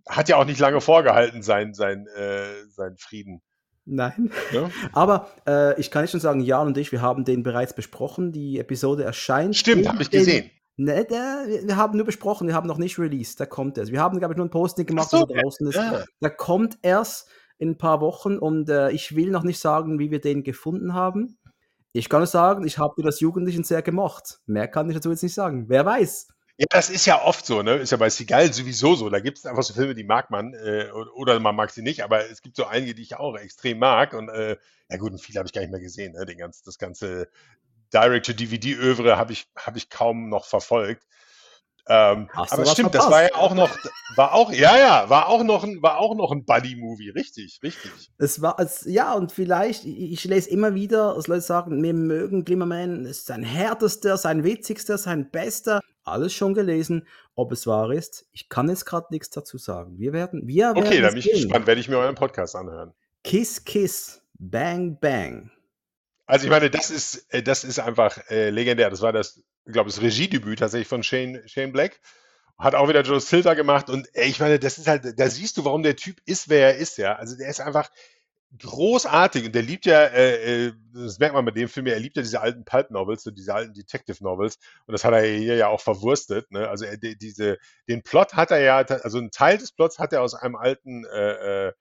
Hat 0.09 0.29
ja 0.29 0.37
auch 0.37 0.45
nicht 0.45 0.61
lange 0.61 0.81
vorgehalten, 0.81 1.43
sein, 1.43 1.75
sein, 1.75 2.07
äh, 2.17 2.65
sein 2.71 2.97
Frieden. 2.97 3.43
Nein. 3.85 4.31
Ja. 4.53 4.71
Aber 4.93 5.31
äh, 5.47 5.79
ich 5.81 5.91
kann 5.91 6.07
schon 6.07 6.21
sagen, 6.21 6.41
Jan 6.41 6.69
und 6.69 6.77
ich, 6.77 6.93
wir 6.93 7.03
haben 7.03 7.25
den 7.25 7.43
bereits 7.43 7.75
besprochen. 7.75 8.33
Die 8.33 8.59
Episode 8.59 9.03
erscheint. 9.03 9.57
Stimmt, 9.57 9.89
habe 9.89 10.03
ich 10.03 10.11
gesehen. 10.11 10.51
Ne, 10.81 11.05
der, 11.05 11.45
wir 11.65 11.77
haben 11.77 11.97
nur 11.97 12.07
besprochen, 12.07 12.47
wir 12.47 12.55
haben 12.55 12.69
noch 12.69 12.79
nicht 12.79 13.01
released. 13.01 13.41
Da 13.41 13.47
kommt 13.47 13.77
erst. 13.79 13.91
Wir 13.91 14.01
haben, 14.01 14.21
glaube 14.21 14.35
ich, 14.35 14.39
nur 14.39 14.47
ein 14.47 14.51
Posting 14.51 14.87
gemacht, 14.87 15.11
so, 15.11 15.27
der 15.27 15.43
draußen 15.43 15.67
ist. 15.67 15.75
Ja. 15.75 16.05
Der 16.23 16.31
kommt 16.31 16.79
erst 16.83 17.29
in 17.59 17.71
ein 17.71 17.79
paar 17.79 18.01
Wochen 18.01 18.39
und 18.39 18.69
äh, 18.69 18.91
ich 18.93 19.17
will 19.17 19.31
noch 19.31 19.43
nicht 19.43 19.59
sagen, 19.59 19.99
wie 19.99 20.13
wir 20.13 20.21
den 20.21 20.45
gefunden 20.45 20.95
haben. 20.95 21.37
Ich 21.93 22.09
kann 22.09 22.21
nur 22.21 22.29
sagen, 22.29 22.65
ich 22.65 22.79
habe 22.79 23.03
das 23.03 23.19
Jugendlichen 23.19 23.65
sehr 23.65 23.83
gemocht. 23.83 24.39
Mehr 24.47 24.69
kann 24.69 24.89
ich 24.89 24.95
dazu 24.95 25.11
jetzt 25.11 25.25
nicht 25.25 25.35
sagen. 25.35 25.65
Wer 25.69 25.85
weiß. 25.85 26.29
Ja, 26.59 26.67
das 26.71 26.91
ist 26.91 27.07
ja 27.07 27.25
oft 27.25 27.45
so, 27.45 27.63
ne? 27.63 27.75
Ist 27.75 27.91
ja 27.91 27.97
bei 27.97 28.09
Seagal 28.09 28.53
sowieso 28.53 28.95
so. 28.95 29.11
Da 29.11 29.19
gibt 29.19 29.39
es 29.39 29.47
einfach 29.47 29.65
so 29.65 29.75
Filme, 29.75 29.97
die 29.97 30.05
mag 30.05 30.31
man, 30.31 30.55
äh, 30.55 30.91
oder 31.17 31.41
man 31.41 31.57
mag 31.57 31.71
sie 31.71 31.83
nicht, 31.83 32.05
aber 32.05 32.31
es 32.31 32.41
gibt 32.41 32.55
so 32.55 32.67
einige, 32.67 32.95
die 32.95 33.03
ich 33.03 33.17
auch 33.17 33.37
extrem 33.37 33.81
mag. 33.81 34.15
Und 34.15 34.29
äh, 34.29 34.57
ja 34.89 34.97
gut, 34.97 35.11
und 35.11 35.19
viele 35.19 35.41
habe 35.41 35.49
ich 35.49 35.53
gar 35.53 35.61
nicht 35.61 35.73
mehr 35.73 35.81
gesehen. 35.81 36.13
Ne? 36.13 36.25
Den 36.25 36.39
ganz, 36.39 36.63
das 36.63 36.79
ganze 36.79 37.29
Direct-to-DVD-Övre 37.93 39.17
habe 39.17 39.33
ich, 39.33 39.47
hab 39.57 39.77
ich 39.77 39.91
kaum 39.91 40.29
noch 40.29 40.47
verfolgt. 40.47 41.05
Ähm, 41.91 42.29
aber 42.35 42.67
stimmt, 42.67 42.95
das 42.95 43.11
war 43.11 43.23
ja 43.23 43.35
auch 43.35 43.55
noch, 43.55 43.71
war 44.15 44.35
auch, 44.35 44.53
ja, 44.53 44.77
ja, 44.77 45.09
war 45.09 45.29
auch 45.29 45.43
noch 45.43 45.65
ein, 45.65 45.81
war 45.81 45.97
auch 45.99 46.15
noch 46.15 46.33
ein 46.33 46.45
Buddy-Movie, 46.45 47.11
richtig, 47.11 47.61
richtig. 47.63 47.91
Es 48.19 48.43
war, 48.43 48.61
es, 48.61 48.85
ja, 48.85 49.15
und 49.15 49.33
vielleicht, 49.33 49.87
ich, 49.87 50.13
ich 50.13 50.25
lese 50.25 50.51
immer 50.51 50.75
wieder, 50.75 51.15
dass 51.15 51.29
Leute 51.29 51.41
sagen, 51.41 51.83
wir 51.83 51.95
mögen 51.95 52.45
Glimmerman, 52.45 53.07
ist 53.07 53.25
sein 53.25 53.43
härtester, 53.43 54.19
sein 54.19 54.45
witzigster, 54.45 54.99
sein 54.99 55.31
bester. 55.31 55.81
Alles 56.05 56.35
schon 56.35 56.53
gelesen. 56.53 57.07
Ob 57.35 57.53
es 57.53 57.67
wahr 57.67 57.91
ist, 57.91 58.27
ich 58.33 58.49
kann 58.51 58.69
jetzt 58.69 58.85
gerade 58.85 59.07
nichts 59.11 59.31
dazu 59.31 59.57
sagen. 59.57 59.99
Wir 59.99 60.13
werden, 60.13 60.47
wir 60.47 60.75
werden. 60.75 60.85
Okay, 60.85 61.01
dann 61.01 61.15
bin 61.15 61.21
ich 61.21 61.31
gespannt, 61.31 61.67
werde 61.67 61.81
ich 61.81 61.89
mir 61.89 61.99
euren 61.99 62.15
Podcast 62.15 62.55
anhören. 62.55 62.93
Kiss, 63.25 63.65
Kiss, 63.65 64.23
Bang, 64.39 64.99
Bang. 65.01 65.51
Also 66.29 66.45
ich 66.45 66.51
meine, 66.51 66.69
das 66.69 66.91
ist, 66.91 67.33
äh, 67.33 67.43
das 67.43 67.65
ist 67.65 67.79
einfach 67.79 68.19
äh, 68.29 68.51
legendär. 68.51 68.91
Das 68.91 69.01
war 69.01 69.13
das, 69.13 69.43
ich 69.65 69.73
glaube, 69.73 69.89
das 69.89 70.03
Regiedebüt 70.03 70.59
tatsächlich 70.59 70.87
von 70.87 71.03
Shane, 71.03 71.43
Shane 71.47 71.73
Black. 71.73 72.01
Hat 72.59 72.75
auch 72.75 72.89
wieder 72.89 73.03
Joe 73.03 73.21
Silver 73.21 73.55
gemacht 73.55 73.89
und 73.89 74.09
ey, 74.15 74.29
ich 74.29 74.41
meine, 74.41 74.59
das 74.59 74.79
ist 74.79 74.89
halt, 74.89 75.19
da 75.19 75.31
siehst 75.31 75.57
du, 75.57 75.65
warum 75.65 75.83
der 75.83 75.97
Typ 75.97 76.21
ist, 76.27 76.49
wer 76.49 76.75
er 76.75 76.77
ist, 76.77 76.99
ja. 76.99 77.15
Also 77.15 77.37
der 77.37 77.49
ist 77.49 77.61
einfach 77.61 77.89
großartig 78.59 79.47
und 79.47 79.55
der 79.55 79.63
liebt 79.63 79.87
ja, 79.87 80.03
äh, 80.03 80.67
äh 80.67 80.73
das 80.93 81.19
merkt 81.19 81.35
man 81.35 81.45
mit 81.45 81.57
dem 81.57 81.69
Film, 81.69 81.87
er 81.87 82.01
liebt 82.01 82.17
ja 82.17 82.23
diese 82.23 82.41
alten 82.41 82.65
Pulp-Novels, 82.65 83.23
so 83.23 83.31
diese 83.31 83.55
alten 83.55 83.73
Detective-Novels 83.75 84.59
und 84.87 84.93
das 84.93 85.05
hat 85.05 85.15
er 85.15 85.23
hier 85.23 85.57
ja 85.57 85.69
auch 85.69 85.81
verwurstet. 85.81 86.51
Ne? 86.51 86.69
Also 86.69 86.85
er, 86.85 86.97
diese, 86.99 87.59
den 87.89 88.03
Plot 88.03 88.35
hat 88.35 88.51
er 88.51 88.61
ja, 88.61 88.77
also 88.79 89.19
einen 89.19 89.31
Teil 89.31 89.59
des 89.59 89.73
Plots 89.73 89.99
hat 89.99 90.13
er 90.13 90.23
aus 90.23 90.35
einem 90.35 90.57
alten 90.57 91.05
äh, 91.07 91.73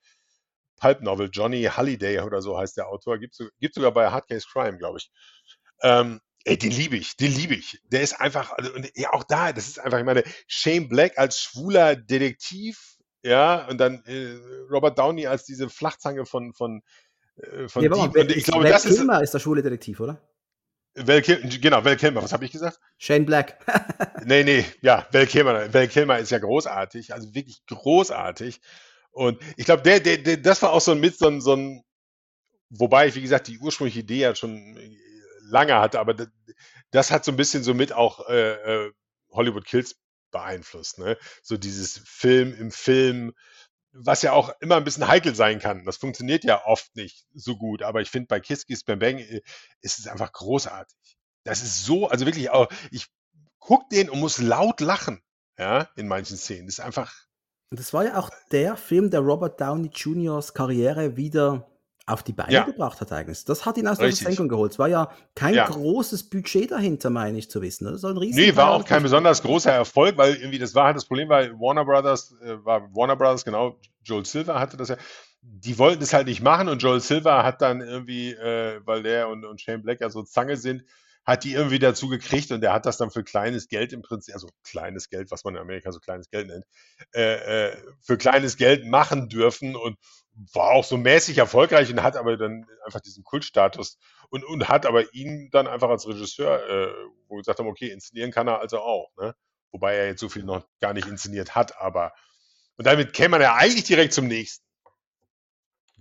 äh, 0.77 0.81
Pulp-Novel, 0.81 1.29
Johnny 1.31 1.63
Halliday 1.63 2.19
oder 2.21 2.41
so 2.41 2.57
heißt 2.57 2.77
der 2.77 2.87
Autor, 2.87 3.17
gibt, 3.17 3.37
gibt 3.59 3.75
sogar 3.75 3.91
bei 3.91 4.09
Hard 4.09 4.27
Case 4.27 4.47
Crime, 4.51 4.77
glaube 4.77 4.99
ich. 4.99 5.11
Ähm, 5.81 6.21
ey, 6.43 6.57
den 6.57 6.71
liebe 6.71 6.95
ich, 6.95 7.17
den 7.17 7.33
liebe 7.33 7.55
ich. 7.55 7.79
Der 7.85 8.01
ist 8.01 8.19
einfach, 8.19 8.51
also, 8.53 8.73
und 8.73 8.89
ja, 8.95 9.13
auch 9.13 9.23
da, 9.23 9.53
das 9.53 9.67
ist 9.67 9.79
einfach, 9.79 9.99
ich 9.99 10.05
meine, 10.05 10.23
Shane 10.47 10.87
Black 10.87 11.17
als 11.17 11.39
schwuler 11.39 11.95
Detektiv, 11.95 12.97
ja, 13.23 13.67
und 13.67 13.77
dann 13.79 14.03
äh, 14.05 14.37
Robert 14.71 14.97
Downey 14.97 15.27
als 15.27 15.43
diese 15.45 15.69
Flachzange 15.69 16.25
von, 16.25 16.53
von, 16.53 16.81
äh, 17.37 17.67
von 17.67 17.83
ja, 17.83 17.89
Dieb. 17.89 18.15
Und 18.15 18.31
ich 18.31 18.45
glaube, 18.45 18.63
Val 18.63 18.71
das 18.71 18.83
Kilmer 18.83 19.17
ist, 19.17 19.25
ist 19.25 19.33
der 19.33 19.39
schwule 19.39 19.61
Detektiv, 19.61 19.99
oder? 19.99 20.21
Val 20.95 21.21
Kilmer, 21.21 21.47
genau, 21.61 21.85
Val 21.85 21.97
Kilmer, 21.97 22.23
was 22.23 22.33
habe 22.33 22.45
ich 22.45 22.51
gesagt? 22.51 22.79
Shane 22.97 23.25
Black. 23.25 23.59
nee, 24.25 24.43
nee, 24.43 24.65
ja, 24.81 25.07
Val 25.11 25.27
Kilmer, 25.27 25.73
Val 25.73 25.87
Kilmer 25.87 26.19
ist 26.19 26.31
ja 26.31 26.39
großartig, 26.39 27.13
also 27.13 27.33
wirklich 27.33 27.63
großartig. 27.67 28.61
Und 29.17 29.41
ich 29.55 29.65
glaube, 29.65 29.81
der, 29.81 29.99
der, 29.99 30.19
der, 30.19 30.37
das 30.37 30.61
war 30.61 30.71
auch 30.71 30.79
so 30.79 30.91
ein 30.91 30.99
mit 30.99 31.17
so 31.17 31.27
ein, 31.27 31.41
so 31.41 31.55
ein, 31.55 31.83
wobei 32.69 33.07
ich, 33.07 33.15
wie 33.15 33.21
gesagt, 33.21 33.47
die 33.47 33.57
ursprüngliche 33.57 34.01
Idee 34.01 34.19
ja 34.19 34.35
schon 34.35 34.77
äh, 34.77 34.95
lange 35.41 35.73
hatte, 35.73 35.99
aber 35.99 36.13
das, 36.13 36.27
das 36.91 37.09
hat 37.09 37.25
so 37.25 37.31
ein 37.31 37.35
bisschen 37.35 37.63
so 37.63 37.73
mit 37.73 37.93
auch 37.93 38.29
äh, 38.29 38.51
äh, 38.85 38.91
Hollywood 39.31 39.65
Kills 39.65 39.95
beeinflusst. 40.29 40.99
Ne? 40.99 41.17
So 41.41 41.57
dieses 41.57 41.99
Film 42.05 42.55
im 42.55 42.69
Film, 42.69 43.33
was 43.91 44.21
ja 44.21 44.33
auch 44.33 44.51
immer 44.59 44.75
ein 44.75 44.83
bisschen 44.83 45.07
heikel 45.07 45.33
sein 45.33 45.57
kann. 45.57 45.83
Das 45.83 45.97
funktioniert 45.97 46.43
ja 46.43 46.63
oft 46.65 46.95
nicht 46.95 47.25
so 47.33 47.57
gut, 47.57 47.81
aber 47.81 48.01
ich 48.01 48.11
finde 48.11 48.27
bei 48.27 48.39
Kiss 48.39 48.67
Kiss 48.67 48.83
Bang 48.83 48.99
Bang 48.99 49.17
äh, 49.17 49.41
ist 49.81 49.97
es 49.97 50.05
einfach 50.05 50.31
großartig. 50.31 51.17
Das 51.43 51.63
ist 51.63 51.85
so, 51.85 52.07
also 52.07 52.27
wirklich 52.27 52.51
auch, 52.51 52.69
ich 52.91 53.07
gucke 53.57 53.85
den 53.91 54.11
und 54.11 54.19
muss 54.19 54.37
laut 54.37 54.79
lachen, 54.79 55.23
ja, 55.57 55.89
in 55.95 56.07
manchen 56.07 56.37
Szenen. 56.37 56.67
Das 56.67 56.75
ist 56.75 56.85
einfach 56.85 57.26
das 57.69 57.93
war 57.93 58.05
ja 58.05 58.17
auch 58.17 58.29
der 58.51 58.77
Film, 58.77 59.09
der 59.09 59.19
Robert 59.21 59.59
Downey 59.59 59.89
Jr.'s 59.93 60.53
Karriere 60.53 61.17
wieder 61.17 61.67
auf 62.07 62.23
die 62.23 62.31
Beine 62.31 62.53
ja. 62.53 62.63
gebracht 62.63 63.01
hat 63.01 63.11
eigentlich. 63.11 63.43
Das 63.43 63.65
hat 63.65 63.77
ihn 63.77 63.85
aus 63.85 63.97
der 63.97 64.13
Versenkung 64.13 64.47
geholt. 64.47 64.71
Es 64.71 64.79
war 64.79 64.87
ja 64.87 65.11
kein 65.35 65.53
ja. 65.53 65.67
großes 65.67 66.29
Budget 66.29 66.71
dahinter, 66.71 67.09
meine 67.09 67.37
ich 67.37 67.51
zu 67.51 67.61
wissen. 67.61 67.83
Das 67.83 68.01
war 68.03 68.11
ein 68.11 68.17
riesen 68.17 68.39
nee, 68.39 68.55
war 68.55 68.71
auch 68.71 68.85
kein 68.85 69.03
besonders 69.03 69.43
großer 69.43 69.73
Erfolg, 69.73 70.17
weil 70.17 70.35
irgendwie 70.35 70.57
das 70.57 70.73
war 70.73 70.85
halt 70.85 70.95
das 70.95 71.03
Problem, 71.03 71.27
weil 71.27 71.51
Warner 71.59 71.83
Brothers, 71.83 72.33
äh, 72.41 72.63
war 72.63 72.83
Warner 72.95 73.17
Brothers, 73.17 73.43
genau, 73.43 73.77
Joel 74.03 74.25
Silver 74.25 74.57
hatte 74.57 74.77
das 74.77 74.87
ja, 74.87 74.95
die 75.41 75.77
wollten 75.77 75.99
das 75.99 76.13
halt 76.13 76.27
nicht 76.27 76.41
machen 76.41 76.69
und 76.69 76.81
Joel 76.81 77.01
Silver 77.01 77.43
hat 77.43 77.61
dann 77.61 77.81
irgendwie, 77.81 78.31
äh, 78.31 78.79
weil 78.85 79.03
der 79.03 79.27
und, 79.27 79.43
und 79.43 79.59
Shane 79.59 79.81
Black 79.81 79.99
ja 79.99 80.09
so 80.09 80.23
Zange 80.23 80.55
sind, 80.55 80.85
hat 81.27 81.43
die 81.43 81.53
irgendwie 81.53 81.77
dazu 81.77 82.07
gekriegt 82.07 82.51
und 82.51 82.61
der 82.61 82.71
hat 82.71 82.85
das 82.85 82.95
dann 82.95 83.11
für 83.11 83.21
kleines 83.21 83.67
Geld 83.67 83.91
im 83.91 84.01
Prinzip, 84.01 84.33
also 84.33 84.47
kleines 84.63 85.09
Geld, 85.09 85.29
was 85.29 85.43
man 85.43 85.55
in 85.55 85.61
Amerika 85.61 85.91
so 85.91 85.99
kleines 85.99 86.29
Geld 86.29 86.47
nennt, 86.47 86.63
äh, 87.13 87.67
äh, 87.67 87.77
für 88.01 88.17
kleines 88.17 88.55
Geld 88.55 88.85
machen 88.85 89.27
dürfen 89.27 89.75
und 89.75 89.97
war 90.53 90.69
auch 90.69 90.85
so 90.85 90.95
mäßig 90.95 91.37
erfolgreich 91.37 91.91
und 91.91 92.01
hat 92.01 92.15
aber 92.15 92.37
dann 92.37 92.65
einfach 92.85 93.01
diesen 93.01 93.25
Kultstatus 93.25 93.97
und, 94.29 94.45
und 94.45 94.69
hat 94.69 94.85
aber 94.85 95.13
ihn 95.13 95.49
dann 95.51 95.67
einfach 95.67 95.89
als 95.89 96.07
Regisseur, 96.07 96.65
äh, 96.69 96.93
wo 97.27 97.35
wir 97.35 97.41
gesagt 97.41 97.59
haben, 97.59 97.67
okay, 97.67 97.89
inszenieren 97.89 98.31
kann 98.31 98.47
er 98.47 98.61
also 98.61 98.79
auch, 98.79 99.11
ne? 99.17 99.35
Wobei 99.71 99.95
er 99.95 100.07
jetzt 100.07 100.21
so 100.21 100.29
viel 100.29 100.43
noch 100.43 100.65
gar 100.79 100.93
nicht 100.93 101.09
inszeniert 101.09 101.55
hat, 101.55 101.77
aber 101.77 102.13
und 102.77 102.87
damit 102.87 103.11
käme 103.11 103.31
man 103.31 103.41
ja 103.41 103.55
eigentlich 103.55 103.83
direkt 103.83 104.13
zum 104.13 104.27
nächsten. 104.27 104.63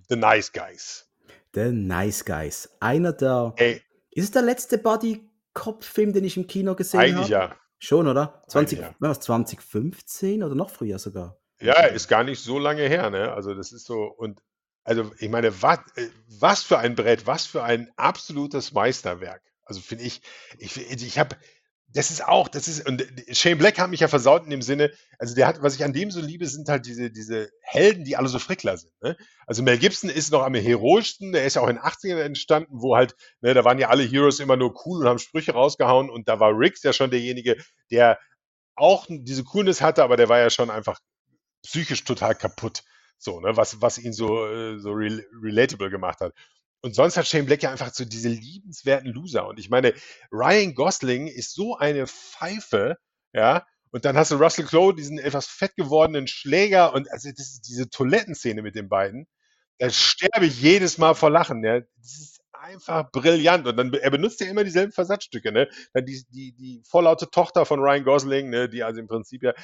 The 0.09 0.15
Nice 0.15 0.53
Guys. 0.53 1.11
The 1.53 1.73
Nice 1.73 2.25
Guys. 2.25 2.69
Einer 2.79 3.13
der 3.13 3.55
Ey, 3.57 3.83
ist 4.17 4.25
es 4.25 4.31
der 4.31 4.43
letzte 4.43 4.79
Buddy-Cop-Film, 4.79 6.13
den 6.13 6.25
ich 6.25 6.37
im 6.37 6.47
Kino 6.47 6.75
gesehen 6.75 7.01
habe? 7.01 7.11
Eigentlich 7.11 7.29
ja. 7.29 7.57
Schon, 7.79 8.09
oder? 8.09 8.43
20, 8.49 8.79
ja. 8.79 8.95
was, 8.99 9.21
2015 9.21 10.43
oder 10.43 10.55
noch 10.55 10.71
früher 10.71 10.99
sogar? 10.99 11.39
Ja, 11.61 11.85
ist 11.85 12.09
gar 12.09 12.25
nicht 12.25 12.43
so 12.43 12.59
lange 12.59 12.83
her, 12.83 13.11
ne? 13.11 13.33
Also 13.33 13.55
das 13.55 13.73
ist 13.73 13.85
so, 13.85 14.05
und 14.05 14.43
also 14.85 15.13
ich 15.19 15.29
meine, 15.29 15.63
was, 15.63 15.81
äh, 15.97 16.09
was 16.41 16.63
für 16.63 16.79
ein 16.79 16.95
Brett, 16.95 17.27
was 17.27 17.45
für 17.45 17.63
ein 17.63 17.91
absolutes 17.97 18.73
Meisterwerk. 18.73 19.43
Also 19.65 19.81
finde 19.81 20.05
ich, 20.05 20.23
ich, 20.59 20.77
ich 20.77 21.19
habe 21.19 21.37
das 21.89 22.11
ist 22.11 22.27
auch, 22.27 22.49
das 22.49 22.69
ist, 22.69 22.87
und 22.87 23.07
Shane 23.31 23.59
Black 23.59 23.79
hat 23.79 23.91
mich 23.91 24.01
ja 24.01 24.09
versaut 24.09 24.45
in 24.45 24.51
dem 24.51 24.63
Sinne, 24.63 24.93
also 25.19 25.35
der 25.35 25.47
hat, 25.47 25.63
was 25.63 25.77
ich 25.77 25.85
an 25.85 25.93
dem 25.93 26.11
so 26.11 26.21
liebe, 26.21 26.47
sind 26.47 26.69
halt 26.69 26.87
diese, 26.87 27.11
diese 27.11 27.51
Helden, 27.63 28.05
die 28.05 28.17
alle 28.17 28.29
so 28.29 28.39
Frickler 28.39 28.77
sind. 28.77 28.93
Ne? 29.01 29.17
Also 29.47 29.63
Mel 29.63 29.79
Gibson 29.79 30.11
ist 30.11 30.33
noch 30.33 30.43
am 30.43 30.55
heroischsten, 30.55 31.33
der 31.33 31.45
ist 31.45 31.55
ja 31.55 31.63
auch 31.63 31.69
in 31.69 31.77
den 31.77 31.85
80ern 31.85 32.21
entstanden, 32.21 32.81
wo 32.81 32.97
halt, 32.97 33.15
ne, 33.41 33.55
da 33.55 33.65
waren 33.65 33.79
ja 33.79 33.89
alle 33.89 34.03
Heroes 34.03 34.41
immer 34.41 34.57
nur 34.57 34.75
cool 34.85 35.03
und 35.03 35.09
haben 35.09 35.19
Sprüche 35.19 35.53
rausgehauen 35.53 36.11
und 36.11 36.29
da 36.29 36.41
war 36.41 36.51
Riggs 36.53 36.83
ja 36.83 36.93
schon 36.93 37.11
derjenige, 37.11 37.57
der 37.91 38.19
auch 38.75 39.07
diese 39.09 39.45
Coolness 39.45 39.81
hatte, 39.81 40.03
aber 40.03 40.17
der 40.17 40.29
war 40.29 40.39
ja 40.39 40.51
schon 40.51 40.71
einfach 40.71 40.99
psychisch 41.63 42.05
total 42.05 42.35
kaputt. 42.35 42.83
So, 43.19 43.41
ne, 43.41 43.57
was, 43.57 43.81
was 43.81 43.97
ihn 43.99 44.13
so, 44.13 44.47
äh, 44.47 44.79
so 44.79 44.91
relatable 44.93 45.89
gemacht 45.89 46.21
hat. 46.21 46.35
Und 46.87 46.95
sonst 46.95 47.17
hat 47.17 47.27
Shane 47.27 47.47
Black 47.47 47.65
ja 47.65 47.73
einfach 47.73 47.93
so 47.93 48.05
diese 48.05 48.29
liebenswerten 48.29 49.13
Loser. 49.13 49.49
Und 49.49 49.59
ich 49.59 49.69
meine, 49.71 49.93
Ryan 50.31 50.73
Gosling 50.73 51.27
ist 51.27 51.53
so 51.53 51.77
eine 51.77 52.07
Pfeife, 52.07 52.97
ja. 53.33 53.67
Und 53.91 54.05
dann 54.05 54.17
hast 54.17 54.31
du 54.31 54.37
Russell 54.37 54.67
Crowe, 54.67 54.95
diesen 54.95 55.19
etwas 55.19 55.49
fett 55.49 55.75
gewordenen 55.75 56.29
Schläger 56.29 56.95
und 56.95 57.11
also 57.11 57.29
das 57.31 57.55
ist 57.55 57.63
diese 57.63 57.91
Toilettenszene 57.91 58.63
mit 58.63 58.77
den 58.77 58.89
beiden. 58.89 59.27
Da 59.79 59.91
sterbe 59.91 60.47
ich 60.47 60.63
jedes 60.63 60.97
Mal 60.97 61.15
vor 61.15 61.29
Lachen. 61.29 61.65
Ja. 61.65 61.81
Das 61.81 62.13
ist 62.19 62.41
einfach 62.53 63.11
brillant. 63.11 63.67
Und 63.67 63.77
dann 63.77 63.93
er 63.93 64.11
benutzt 64.13 64.41
ja 64.41 64.47
immer 64.47 64.63
dieselben 64.63 64.93
Versatzstücke, 64.93 65.51
ne? 65.51 65.69
Dann 65.93 66.07
die, 66.07 66.25
die, 66.29 66.53
die 66.53 66.83
vorlaute 66.89 67.29
Tochter 67.31 67.67
von 67.67 67.81
Ryan 67.81 68.05
Gosling, 68.05 68.49
ne, 68.49 68.69
die 68.69 68.85
also 68.85 69.01
im 69.01 69.09
Prinzip 69.09 69.43
ja, 69.43 69.55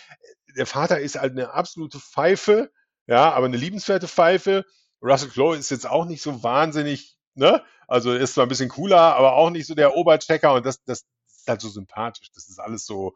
der 0.57 0.67
Vater 0.67 0.99
ist 0.99 1.21
halt 1.21 1.33
eine 1.33 1.53
absolute 1.53 2.01
Pfeife, 2.01 2.73
ja, 3.07 3.31
aber 3.31 3.47
eine 3.47 3.59
liebenswerte 3.59 4.09
Pfeife. 4.09 4.65
Russell 5.03 5.31
Crowe 5.31 5.57
ist 5.57 5.71
jetzt 5.71 5.89
auch 5.89 6.05
nicht 6.05 6.23
so 6.23 6.43
wahnsinnig, 6.43 7.17
ne? 7.35 7.63
Also 7.89 8.13
ist 8.13 8.35
zwar 8.35 8.47
ein 8.47 8.49
bisschen 8.49 8.69
cooler, 8.69 9.17
aber 9.17 9.35
auch 9.35 9.51
nicht 9.51 9.67
so 9.67 9.75
der 9.75 9.97
Oberchecker 9.97 10.55
und 10.55 10.65
das, 10.65 10.83
das 10.85 11.05
ist 11.27 11.49
halt 11.49 11.61
so 11.61 11.69
sympathisch. 11.69 12.31
Das 12.35 12.49
ist 12.49 12.61
alles 12.61 12.87
so, 12.87 13.15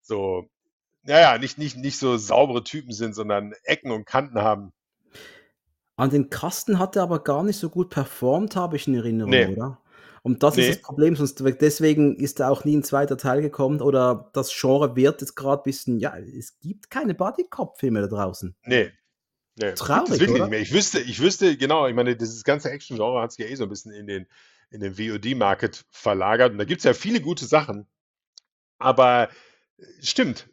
so, 0.00 0.48
naja, 1.02 1.36
nicht, 1.38 1.58
nicht, 1.58 1.76
nicht 1.76 1.98
so 1.98 2.16
saubere 2.16 2.62
Typen 2.62 2.92
sind, 2.92 3.14
sondern 3.14 3.52
Ecken 3.64 3.90
und 3.90 4.06
Kanten 4.06 4.40
haben. 4.40 4.72
An 5.96 6.10
den 6.10 6.30
Kasten 6.30 6.78
hat 6.78 6.96
er 6.96 7.02
aber 7.02 7.22
gar 7.22 7.42
nicht 7.42 7.58
so 7.58 7.68
gut 7.68 7.90
performt, 7.90 8.56
habe 8.56 8.76
ich 8.76 8.88
in 8.88 8.94
Erinnerung, 8.94 9.30
nee. 9.30 9.46
oder? 9.46 9.80
Und 10.22 10.42
das 10.42 10.56
nee. 10.56 10.62
ist 10.62 10.76
das 10.76 10.82
Problem, 10.82 11.16
sonst 11.16 11.38
deswegen 11.60 12.16
ist 12.16 12.40
er 12.40 12.50
auch 12.50 12.64
nie 12.64 12.76
ein 12.76 12.82
zweiter 12.82 13.18
Teil 13.18 13.42
gekommen 13.42 13.82
oder 13.82 14.30
das 14.32 14.52
Genre 14.58 14.96
wird 14.96 15.20
jetzt 15.20 15.36
gerade 15.36 15.60
ein 15.60 15.64
bisschen, 15.64 15.98
ja, 16.00 16.16
es 16.16 16.58
gibt 16.60 16.90
keine 16.90 17.14
Bodycop-Filme 17.14 18.00
da 18.00 18.06
draußen. 18.06 18.56
Nee, 18.64 18.90
Nee, 19.56 19.72
Traurig, 19.72 20.08
das 20.08 20.20
wirklich 20.20 20.40
nicht 20.40 20.50
mehr. 20.50 20.60
Ich 20.60 20.72
wüsste, 20.72 21.00
ich 21.00 21.20
wüsste, 21.20 21.56
genau, 21.56 21.86
ich 21.86 21.94
meine, 21.94 22.16
dieses 22.16 22.42
ganze 22.42 22.70
Action-Genre 22.70 23.20
hat 23.20 23.32
sich 23.32 23.44
ja 23.44 23.50
eh 23.50 23.54
so 23.54 23.62
ein 23.62 23.68
bisschen 23.68 23.92
in 23.92 24.06
den, 24.06 24.26
in 24.70 24.80
den 24.80 24.94
VOD-Market 24.94 25.84
verlagert. 25.90 26.52
Und 26.52 26.58
da 26.58 26.64
gibt 26.64 26.80
es 26.80 26.84
ja 26.84 26.92
viele 26.92 27.20
gute 27.20 27.44
Sachen. 27.44 27.86
Aber 28.78 29.30
äh, 29.78 29.84
stimmt, 30.02 30.48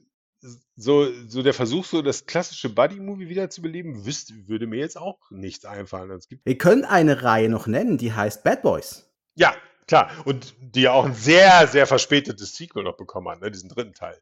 so, 0.76 1.08
so 1.28 1.44
der 1.44 1.54
Versuch, 1.54 1.86
so 1.86 2.02
das 2.02 2.26
klassische 2.26 2.70
Buddy-Movie 2.70 3.30
wiederzubeleben, 3.30 4.06
wüsste, 4.06 4.48
würde 4.48 4.68
mir 4.68 4.80
jetzt 4.80 4.98
auch 4.98 5.20
nichts 5.32 5.66
einfallen. 5.66 6.20
Gibt 6.30 6.46
Wir 6.46 6.58
können 6.58 6.86
eine 6.86 7.24
Reihe 7.24 7.50
noch 7.50 7.68
nennen, 7.68 7.98
die 7.98 8.14
heißt 8.14 8.44
Bad 8.44 8.62
Boys. 8.62 9.10
ja, 9.36 9.56
klar. 9.88 10.12
Und 10.26 10.56
die 10.60 10.82
ja 10.82 10.92
auch 10.92 11.06
ein 11.06 11.16
sehr, 11.16 11.68
sehr 11.68 11.88
verspätetes 11.88 12.56
Sequel 12.56 12.84
noch 12.84 12.98
bekommen 12.98 13.30
hat, 13.30 13.42
ne, 13.42 13.52
diesen 13.52 13.70
dritten 13.70 13.94
Teil. 13.94 14.20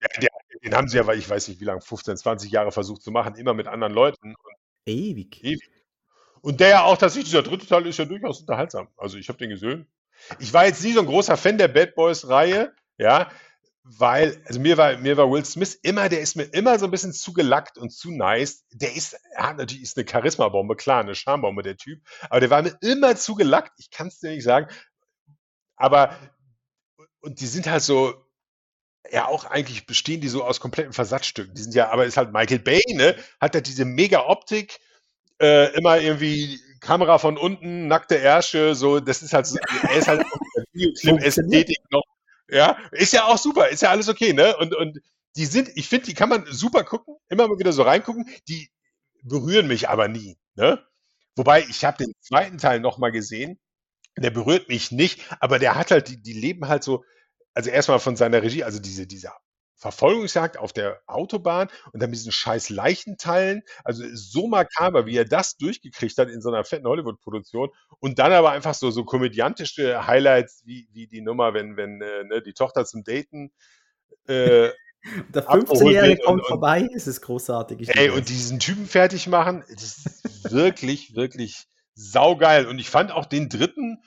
Der, 0.00 0.20
der 0.20 0.28
den 0.64 0.74
haben 0.74 0.88
sie 0.88 0.96
ja, 0.96 1.06
weil 1.06 1.18
ich 1.18 1.28
weiß 1.28 1.48
nicht 1.48 1.60
wie 1.60 1.64
lange, 1.64 1.82
15, 1.82 2.16
20 2.16 2.50
Jahre 2.50 2.72
versucht 2.72 3.02
zu 3.02 3.10
machen, 3.10 3.34
immer 3.36 3.54
mit 3.54 3.66
anderen 3.66 3.92
Leuten. 3.92 4.34
Ewig. 4.86 5.44
Ewig. 5.44 5.70
Und 6.40 6.60
der 6.60 6.68
ja 6.68 6.82
auch 6.82 6.96
tatsächlich, 6.96 7.30
dieser 7.30 7.42
dritte 7.42 7.66
Teil 7.66 7.86
ist 7.86 7.98
ja 7.98 8.04
durchaus 8.04 8.40
unterhaltsam. 8.40 8.88
Also 8.96 9.18
ich 9.18 9.28
habe 9.28 9.38
den 9.38 9.50
gesehen. 9.50 9.86
Ich 10.38 10.52
war 10.52 10.66
jetzt 10.66 10.82
nie 10.82 10.92
so 10.92 11.00
ein 11.00 11.06
großer 11.06 11.36
Fan 11.36 11.58
der 11.58 11.68
Bad 11.68 11.94
Boys-Reihe, 11.94 12.72
ja, 12.98 13.30
weil, 13.82 14.42
also 14.46 14.60
mir 14.60 14.78
war, 14.78 14.96
mir 14.96 15.16
war 15.16 15.30
Will 15.30 15.44
Smith 15.44 15.74
immer, 15.82 16.08
der 16.08 16.20
ist 16.20 16.36
mir 16.36 16.44
immer 16.44 16.78
so 16.78 16.86
ein 16.86 16.90
bisschen 16.90 17.12
zu 17.12 17.34
gelackt 17.34 17.76
und 17.76 17.90
zu 17.90 18.10
nice. 18.10 18.64
Der 18.72 18.94
ist, 18.94 19.18
ja, 19.36 19.52
natürlich 19.52 19.82
ist 19.82 19.98
eine 19.98 20.08
Charisma-Bombe, 20.08 20.76
klar, 20.76 21.00
eine 21.00 21.14
Schambombe, 21.14 21.62
der 21.62 21.76
Typ, 21.76 22.00
aber 22.30 22.40
der 22.40 22.50
war 22.50 22.62
mir 22.62 22.76
immer 22.80 23.16
zu 23.16 23.34
gelackt. 23.34 23.72
Ich 23.78 23.90
kann 23.90 24.08
es 24.08 24.20
dir 24.20 24.30
nicht 24.30 24.44
sagen. 24.44 24.68
Aber, 25.76 26.16
und 27.20 27.40
die 27.40 27.46
sind 27.46 27.66
halt 27.66 27.82
so, 27.82 28.23
ja 29.10 29.26
auch 29.26 29.44
eigentlich 29.44 29.86
bestehen 29.86 30.20
die 30.20 30.28
so 30.28 30.44
aus 30.44 30.60
kompletten 30.60 30.92
Versatzstücken. 30.92 31.54
Die 31.54 31.62
sind 31.62 31.74
ja, 31.74 31.90
aber 31.90 32.06
ist 32.06 32.16
halt 32.16 32.32
Michael 32.32 32.60
Bay, 32.60 32.82
ne? 32.94 33.16
Hat 33.40 33.54
ja 33.54 33.60
diese 33.60 33.84
mega 33.84 34.26
Optik, 34.26 34.78
äh, 35.40 35.72
immer 35.76 35.98
irgendwie 35.98 36.60
Kamera 36.80 37.18
von 37.18 37.36
unten, 37.38 37.88
nackte 37.88 38.16
Ärsche, 38.16 38.74
so, 38.74 39.00
das 39.00 39.22
ist 39.22 39.32
halt, 39.32 39.46
so, 39.46 39.56
er 39.82 39.96
ist 39.96 40.08
halt 40.08 40.24
Videoclip-Ästhetik 40.72 41.78
noch. 41.90 42.04
Ja, 42.48 42.78
ist 42.92 43.12
ja 43.12 43.24
auch 43.24 43.38
super, 43.38 43.68
ist 43.68 43.82
ja 43.82 43.90
alles 43.90 44.08
okay, 44.08 44.32
ne? 44.32 44.56
Und, 44.58 44.74
und 44.74 45.00
die 45.36 45.46
sind, 45.46 45.70
ich 45.74 45.88
finde, 45.88 46.06
die 46.06 46.14
kann 46.14 46.28
man 46.28 46.46
super 46.46 46.84
gucken, 46.84 47.16
immer 47.28 47.48
mal 47.48 47.58
wieder 47.58 47.72
so 47.72 47.82
reingucken, 47.82 48.28
die 48.48 48.70
berühren 49.22 49.66
mich 49.66 49.88
aber 49.88 50.08
nie, 50.08 50.36
ne? 50.54 50.84
Wobei, 51.36 51.64
ich 51.68 51.84
habe 51.84 52.04
den 52.04 52.12
zweiten 52.20 52.58
Teil 52.58 52.80
nochmal 52.80 53.12
gesehen, 53.12 53.58
der 54.16 54.30
berührt 54.30 54.68
mich 54.68 54.92
nicht, 54.92 55.22
aber 55.40 55.58
der 55.58 55.74
hat 55.74 55.90
halt, 55.90 56.08
die, 56.08 56.22
die 56.22 56.32
leben 56.34 56.68
halt 56.68 56.84
so, 56.84 57.04
also 57.54 57.70
erstmal 57.70 58.00
von 58.00 58.16
seiner 58.16 58.42
Regie, 58.42 58.64
also 58.64 58.80
diese, 58.80 59.06
diese 59.06 59.30
Verfolgungsjagd 59.76 60.56
auf 60.56 60.72
der 60.72 61.02
Autobahn 61.06 61.68
und 61.92 62.02
dann 62.02 62.08
mit 62.08 62.18
diesen 62.18 62.32
scheiß 62.32 62.70
Leichenteilen. 62.70 63.62
Also 63.84 64.04
so 64.14 64.46
makaber, 64.46 65.04
wie 65.04 65.16
er 65.16 65.26
das 65.26 65.56
durchgekriegt 65.56 66.16
hat 66.16 66.30
in 66.30 66.40
so 66.40 66.48
einer 66.48 66.64
fetten 66.64 66.86
Hollywood-Produktion. 66.86 67.68
Und 68.00 68.18
dann 68.18 68.32
aber 68.32 68.52
einfach 68.52 68.74
so, 68.74 68.90
so 68.90 69.04
komödiantische 69.04 70.06
Highlights 70.06 70.62
wie, 70.64 70.88
wie 70.92 71.06
die 71.06 71.20
Nummer, 71.20 71.52
wenn, 71.52 71.76
wenn 71.76 72.00
äh, 72.00 72.24
ne, 72.24 72.42
die 72.42 72.54
Tochter 72.54 72.86
zum 72.86 73.04
Daten 73.04 73.52
äh, 74.26 74.70
der 75.34 75.46
15-Jährige 75.46 76.22
kommt 76.22 76.40
und, 76.40 76.48
vorbei, 76.48 76.88
es 76.94 77.06
ist 77.06 77.20
großartig. 77.20 77.94
ey, 77.94 78.08
und 78.08 78.30
diesen 78.30 78.58
Typen 78.58 78.86
fertig 78.86 79.26
machen, 79.26 79.64
das 79.68 79.98
ist 79.98 80.50
wirklich, 80.50 81.14
wirklich 81.14 81.66
saugeil. 81.94 82.66
Und 82.66 82.78
ich 82.78 82.88
fand 82.88 83.12
auch 83.12 83.26
den 83.26 83.50
dritten, 83.50 84.02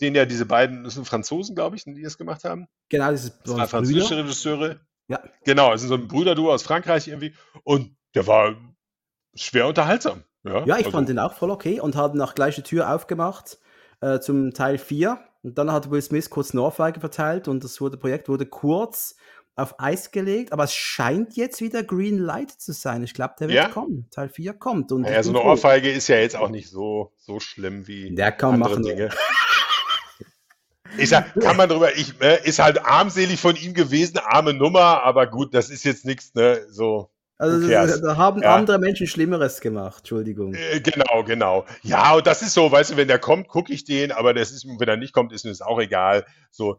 den 0.00 0.14
ja 0.14 0.24
diese 0.24 0.46
beiden, 0.46 0.84
das 0.84 0.94
sind 0.94 1.06
Franzosen, 1.06 1.54
glaube 1.54 1.76
ich, 1.76 1.84
die 1.84 2.02
das 2.02 2.18
gemacht 2.18 2.44
haben. 2.44 2.66
Genau, 2.88 3.10
das, 3.10 3.24
ist 3.24 3.38
das 3.44 3.56
waren 3.56 3.68
französische 3.68 4.16
Regisseure. 4.16 4.80
Ja. 5.08 5.20
Genau, 5.44 5.72
es 5.72 5.82
ist 5.82 5.88
so 5.88 5.94
ein 5.94 6.08
Brüderduo 6.08 6.52
aus 6.52 6.62
Frankreich 6.62 7.08
irgendwie. 7.08 7.34
Und 7.64 7.96
der 8.14 8.26
war 8.26 8.56
schwer 9.34 9.66
unterhaltsam. 9.66 10.24
Ja, 10.44 10.64
ja 10.64 10.78
ich 10.78 10.86
also. 10.86 10.90
fand 10.92 11.08
den 11.08 11.18
auch 11.18 11.34
voll 11.34 11.50
okay 11.50 11.80
und 11.80 11.96
haben 11.96 12.16
nach 12.16 12.34
gleiche 12.34 12.62
Tür 12.62 12.94
aufgemacht 12.94 13.58
äh, 14.00 14.20
zum 14.20 14.54
Teil 14.54 14.78
4. 14.78 15.18
Und 15.42 15.58
dann 15.58 15.72
hat 15.72 15.90
Will 15.90 16.02
Smith 16.02 16.30
kurz 16.30 16.52
eine 16.52 16.62
Ohrfeige 16.62 17.00
verteilt 17.00 17.48
und 17.48 17.64
das 17.64 17.80
wurde, 17.80 17.96
Projekt 17.96 18.28
wurde 18.28 18.46
kurz 18.46 19.16
auf 19.56 19.74
Eis 19.78 20.10
gelegt, 20.10 20.52
aber 20.52 20.64
es 20.64 20.74
scheint 20.74 21.36
jetzt 21.36 21.60
wieder 21.60 21.82
Green 21.82 22.18
Light 22.18 22.50
zu 22.50 22.72
sein. 22.72 23.02
Ich 23.02 23.14
glaube, 23.14 23.34
der 23.38 23.48
wird 23.48 23.56
ja. 23.56 23.68
kommen. 23.68 24.06
Teil 24.10 24.28
4 24.28 24.54
kommt. 24.54 24.92
Und 24.92 25.04
ja, 25.04 25.22
so 25.22 25.30
eine 25.30 25.42
Ohrfeige 25.42 25.90
ist 25.90 26.08
ja 26.08 26.16
jetzt 26.16 26.36
auch 26.36 26.48
nicht 26.48 26.70
so, 26.70 27.12
so 27.18 27.40
schlimm 27.40 27.86
wie 27.86 28.14
der 28.14 28.32
kann 28.32 28.54
andere 28.54 28.70
machen. 28.70 28.82
Dinge. 28.84 29.10
Ich 30.98 31.08
sag, 31.08 31.34
kann 31.40 31.56
man 31.56 31.68
drüber, 31.68 31.96
ich, 31.96 32.20
äh, 32.20 32.46
ist 32.46 32.58
halt 32.58 32.84
armselig 32.84 33.40
von 33.40 33.56
ihm 33.56 33.74
gewesen, 33.74 34.18
arme 34.18 34.54
Nummer, 34.54 35.02
aber 35.02 35.26
gut, 35.26 35.54
das 35.54 35.70
ist 35.70 35.84
jetzt 35.84 36.04
nichts, 36.04 36.34
ne, 36.34 36.60
so. 36.68 37.10
Also 37.40 37.66
da 38.02 38.18
haben 38.18 38.42
ja. 38.42 38.54
andere 38.54 38.78
Menschen 38.78 39.06
Schlimmeres 39.06 39.62
gemacht, 39.62 40.00
Entschuldigung. 40.00 40.52
Äh, 40.52 40.80
genau, 40.80 41.24
genau. 41.24 41.64
Ja, 41.82 42.14
und 42.16 42.26
das 42.26 42.42
ist 42.42 42.52
so, 42.52 42.70
weißt 42.70 42.90
du, 42.90 42.96
wenn 42.98 43.08
der 43.08 43.18
kommt, 43.18 43.48
gucke 43.48 43.72
ich 43.72 43.84
den, 43.84 44.12
aber 44.12 44.34
das 44.34 44.50
ist, 44.50 44.66
wenn 44.66 44.88
er 44.88 44.98
nicht 44.98 45.14
kommt, 45.14 45.32
ist 45.32 45.44
mir 45.44 45.50
das 45.50 45.62
auch 45.62 45.80
egal. 45.80 46.26
So, 46.50 46.76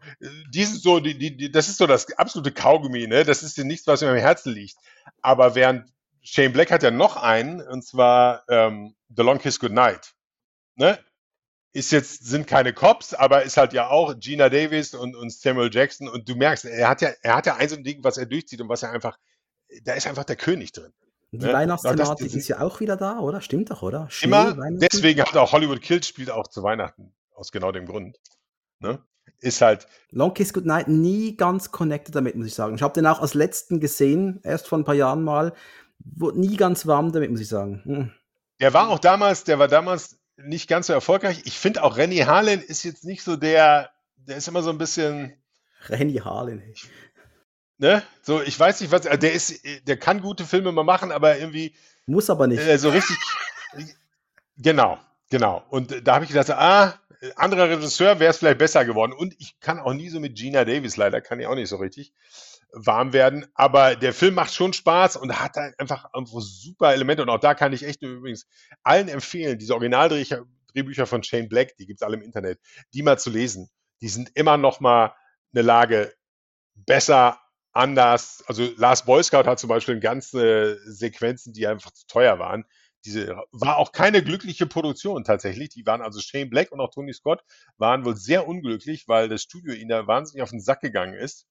die 0.53 0.63
sind 0.63 0.79
so, 0.79 0.99
die, 0.99 1.17
die, 1.17 1.51
das 1.51 1.67
ist 1.67 1.79
so 1.79 1.87
das 1.87 2.15
absolute 2.15 2.51
Kaugummi, 2.51 3.07
ne? 3.07 3.23
Das 3.23 3.41
ist 3.41 3.57
nichts, 3.57 3.87
was 3.87 4.01
mir 4.01 4.09
am 4.09 4.17
Herzen 4.17 4.53
liegt. 4.53 4.75
Aber 5.23 5.55
während 5.55 5.91
Shane 6.21 6.53
Black 6.53 6.69
hat 6.69 6.83
ja 6.83 6.91
noch 6.91 7.17
einen, 7.17 7.61
und 7.61 7.83
zwar 7.83 8.43
ähm, 8.47 8.93
The 9.15 9.23
Long 9.23 9.39
Kiss 9.39 9.59
Goodnight. 9.59 10.13
Ne? 10.75 10.99
Ist 11.73 11.91
jetzt, 11.91 12.25
sind 12.25 12.47
keine 12.47 12.73
Cops, 12.73 13.13
aber 13.13 13.43
ist 13.43 13.57
halt 13.57 13.73
ja 13.73 13.89
auch 13.89 14.13
Gina 14.19 14.49
Davis 14.49 14.93
und, 14.93 15.15
und 15.15 15.31
Samuel 15.31 15.69
Jackson 15.71 16.09
und 16.09 16.27
du 16.27 16.35
merkst, 16.35 16.65
er 16.65 16.89
hat 16.89 17.01
ja, 17.01 17.09
er 17.21 17.35
hat 17.35 17.45
ja 17.45 17.55
ein 17.55 17.69
so 17.69 17.75
ein 17.75 17.83
Ding, 17.83 18.03
was 18.03 18.17
er 18.17 18.25
durchzieht 18.25 18.61
und 18.61 18.69
was 18.69 18.83
er 18.83 18.91
einfach, 18.91 19.17
da 19.83 19.93
ist 19.93 20.07
einfach 20.07 20.25
der 20.25 20.35
König 20.35 20.73
drin. 20.73 20.91
Die 21.31 21.37
ne? 21.37 21.53
Weihnachtsthematik 21.53 22.33
ist 22.33 22.49
ja 22.49 22.59
auch 22.59 22.81
wieder 22.81 22.97
da, 22.97 23.19
oder? 23.19 23.39
Stimmt 23.39 23.71
doch, 23.71 23.81
oder? 23.83 24.09
Schnee, 24.09 24.27
immer, 24.27 24.53
deswegen 24.71 25.21
hat 25.21 25.37
auch 25.37 25.53
Hollywood 25.53 25.81
Kills 25.81 26.07
spielt 26.07 26.29
auch 26.29 26.47
zu 26.47 26.61
Weihnachten, 26.61 27.13
aus 27.33 27.53
genau 27.53 27.71
dem 27.71 27.85
Grund. 27.85 28.17
Ne? 28.79 28.99
Ist 29.39 29.61
halt. 29.61 29.87
Long 30.09 30.33
Kiss 30.33 30.51
Goodnight 30.51 30.89
nie 30.89 31.37
ganz 31.37 31.71
connected 31.71 32.13
damit, 32.13 32.35
muss 32.35 32.47
ich 32.47 32.53
sagen. 32.53 32.75
Ich 32.75 32.81
habe 32.81 32.93
den 32.93 33.07
auch 33.07 33.21
als 33.21 33.33
letzten 33.33 33.79
gesehen, 33.79 34.41
erst 34.43 34.67
vor 34.67 34.77
ein 34.77 34.83
paar 34.83 34.95
Jahren 34.95 35.23
mal. 35.23 35.53
Wurde 35.99 36.39
nie 36.39 36.57
ganz 36.57 36.85
warm 36.85 37.11
damit, 37.13 37.31
muss 37.31 37.39
ich 37.39 37.47
sagen. 37.47 37.81
Hm. 37.85 38.11
Der 38.59 38.73
war 38.73 38.89
auch 38.89 38.99
damals, 38.99 39.43
der 39.45 39.57
war 39.57 39.67
damals 39.67 40.20
nicht 40.45 40.67
ganz 40.67 40.87
so 40.87 40.93
erfolgreich. 40.93 41.41
Ich 41.45 41.57
finde 41.57 41.83
auch 41.83 41.97
Renny 41.97 42.17
Harlan 42.17 42.59
ist 42.59 42.83
jetzt 42.83 43.03
nicht 43.03 43.23
so 43.23 43.35
der, 43.35 43.91
der 44.15 44.37
ist 44.37 44.47
immer 44.47 44.63
so 44.63 44.69
ein 44.69 44.77
bisschen. 44.77 45.33
Renny 45.87 46.15
Harlan. 46.15 46.61
Ne? 47.77 48.03
So, 48.21 48.41
ich 48.41 48.59
weiß 48.59 48.81
nicht, 48.81 48.91
was, 48.91 49.07
also 49.07 49.19
der 49.19 49.33
ist, 49.33 49.61
der 49.87 49.97
kann 49.97 50.21
gute 50.21 50.45
Filme 50.45 50.71
mal 50.71 50.83
machen, 50.83 51.11
aber 51.11 51.39
irgendwie. 51.39 51.75
Muss 52.05 52.29
aber 52.29 52.47
nicht. 52.47 52.61
Äh, 52.61 52.77
so 52.77 52.89
richtig. 52.89 53.17
genau, 54.57 54.99
genau. 55.29 55.63
Und 55.69 56.07
da 56.07 56.15
habe 56.15 56.25
ich 56.25 56.31
gedacht, 56.31 56.51
ah, 56.51 56.99
anderer 57.35 57.69
Regisseur 57.69 58.19
wäre 58.19 58.31
es 58.31 58.37
vielleicht 58.37 58.59
besser 58.59 58.85
geworden. 58.85 59.13
Und 59.13 59.35
ich 59.39 59.59
kann 59.59 59.79
auch 59.79 59.93
nie 59.93 60.09
so 60.09 60.19
mit 60.19 60.35
Gina 60.35 60.65
Davis, 60.65 60.97
leider 60.97 61.21
kann 61.21 61.39
ich 61.39 61.47
auch 61.47 61.55
nicht 61.55 61.69
so 61.69 61.77
richtig 61.77 62.13
warm 62.73 63.13
werden. 63.13 63.45
Aber 63.53 63.95
der 63.95 64.13
Film 64.13 64.35
macht 64.35 64.53
schon 64.53 64.73
Spaß 64.73 65.17
und 65.17 65.39
hat 65.39 65.57
einfach 65.77 66.09
super 66.13 66.93
Elemente. 66.93 67.21
Und 67.21 67.29
auch 67.29 67.39
da 67.39 67.53
kann 67.53 67.73
ich 67.73 67.83
echt 67.83 68.01
übrigens 68.01 68.47
allen 68.83 69.07
empfehlen, 69.07 69.59
diese 69.59 69.73
Originaldrehbücher 69.73 71.05
von 71.05 71.23
Shane 71.23 71.49
Black, 71.49 71.75
die 71.77 71.85
gibt 71.85 72.01
es 72.01 72.05
alle 72.05 72.17
im 72.17 72.23
Internet, 72.23 72.59
die 72.93 73.03
mal 73.03 73.19
zu 73.19 73.29
lesen. 73.29 73.69
Die 74.01 74.09
sind 74.09 74.31
immer 74.35 74.57
noch 74.57 74.79
mal 74.79 75.15
eine 75.53 75.61
Lage 75.63 76.13
besser, 76.75 77.39
anders. 77.73 78.43
Also 78.47 78.69
Last 78.77 79.05
Boy 79.05 79.23
Scout 79.23 79.45
hat 79.45 79.59
zum 79.59 79.69
Beispiel 79.69 79.99
ganze 79.99 80.79
Sequenzen, 80.85 81.53
die 81.53 81.67
einfach 81.67 81.91
zu 81.91 82.05
teuer 82.07 82.39
waren. 82.39 82.65
Diese 83.05 83.35
war 83.51 83.77
auch 83.77 83.91
keine 83.93 84.23
glückliche 84.23 84.67
Produktion 84.67 85.23
tatsächlich. 85.23 85.69
Die 85.69 85.85
waren 85.85 86.01
also 86.01 86.19
Shane 86.19 86.49
Black 86.49 86.71
und 86.71 86.79
auch 86.79 86.91
Tony 86.91 87.13
Scott 87.13 87.41
waren 87.77 88.05
wohl 88.05 88.15
sehr 88.15 88.47
unglücklich, 88.47 89.07
weil 89.07 89.27
das 89.27 89.41
Studio 89.41 89.73
ihnen 89.73 89.89
da 89.89 90.05
wahnsinnig 90.05 90.43
auf 90.43 90.51
den 90.51 90.61
Sack 90.61 90.81
gegangen 90.81 91.15
ist. 91.15 91.47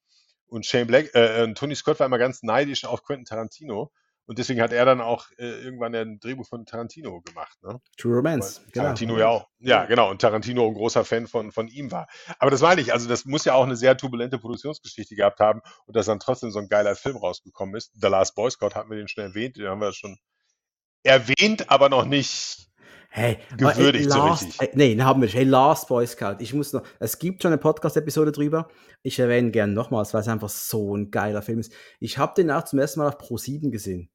Und 0.50 0.66
Shane 0.66 0.86
Black, 0.86 1.14
äh, 1.14 1.44
äh, 1.44 1.54
Tony 1.54 1.74
Scott 1.74 2.00
war 2.00 2.06
immer 2.06 2.18
ganz 2.18 2.42
neidisch 2.42 2.84
auf 2.84 3.02
Quentin 3.02 3.24
Tarantino. 3.24 3.92
Und 4.26 4.38
deswegen 4.38 4.60
hat 4.60 4.72
er 4.72 4.84
dann 4.84 5.00
auch 5.00 5.26
äh, 5.38 5.60
irgendwann 5.64 5.92
ein 5.94 6.20
Drehbuch 6.20 6.46
von 6.46 6.64
Tarantino 6.64 7.20
gemacht. 7.20 7.58
Ne? 7.62 7.80
True 7.96 8.16
Romance. 8.16 8.60
Genau. 8.60 8.84
Tarantino 8.84 9.14
genau. 9.14 9.24
ja 9.24 9.28
auch. 9.28 9.48
Ja, 9.58 9.84
genau. 9.86 10.10
Und 10.10 10.20
Tarantino 10.20 10.68
ein 10.68 10.74
großer 10.74 11.04
Fan 11.04 11.26
von, 11.26 11.50
von 11.50 11.66
ihm 11.66 11.90
war. 11.90 12.06
Aber 12.38 12.52
das 12.52 12.60
meine 12.60 12.80
ich. 12.80 12.92
Also, 12.92 13.08
das 13.08 13.24
muss 13.24 13.44
ja 13.44 13.54
auch 13.54 13.64
eine 13.64 13.74
sehr 13.74 13.96
turbulente 13.96 14.38
Produktionsgeschichte 14.38 15.16
gehabt 15.16 15.40
haben 15.40 15.62
und 15.86 15.96
dass 15.96 16.06
dann 16.06 16.20
trotzdem 16.20 16.52
so 16.52 16.60
ein 16.60 16.68
geiler 16.68 16.94
Film 16.94 17.16
rausgekommen 17.16 17.74
ist. 17.74 17.90
The 18.00 18.06
Last 18.06 18.36
Boy 18.36 18.50
Scout 18.52 18.74
hatten 18.74 18.90
wir 18.90 18.98
den 18.98 19.08
schon 19.08 19.24
erwähnt. 19.24 19.56
Den 19.56 19.66
haben 19.66 19.80
wir 19.80 19.92
schon 19.92 20.16
erwähnt, 21.02 21.68
aber 21.68 21.88
noch 21.88 22.04
nicht 22.04 22.69
Hey, 23.12 23.38
gewürdigt 23.56 24.04
ey, 24.04 24.10
last, 24.10 24.40
so 24.40 24.46
richtig. 24.46 24.60
Ey, 24.60 24.94
nee, 24.94 25.02
haben 25.02 25.20
wir 25.20 25.26
nicht. 25.26 25.34
Hey, 25.34 25.42
Last 25.42 25.88
Boy 25.88 26.06
Scout. 26.06 26.36
Ich 26.38 26.54
muss 26.54 26.72
noch, 26.72 26.82
es 27.00 27.18
gibt 27.18 27.42
schon 27.42 27.50
eine 27.50 27.58
Podcast-Episode 27.58 28.30
drüber. 28.30 28.68
Ich 29.02 29.18
erwähne 29.18 29.50
gerne 29.50 29.72
nochmals, 29.72 30.14
weil 30.14 30.20
es 30.20 30.28
einfach 30.28 30.48
so 30.48 30.96
ein 30.96 31.10
geiler 31.10 31.42
Film 31.42 31.58
ist. 31.58 31.72
Ich 31.98 32.18
habe 32.18 32.34
den 32.36 32.52
auch 32.52 32.64
zum 32.64 32.78
ersten 32.78 33.00
Mal 33.00 33.08
auf 33.08 33.18
Pro 33.18 33.36
7 33.36 33.72
gesehen. 33.72 34.10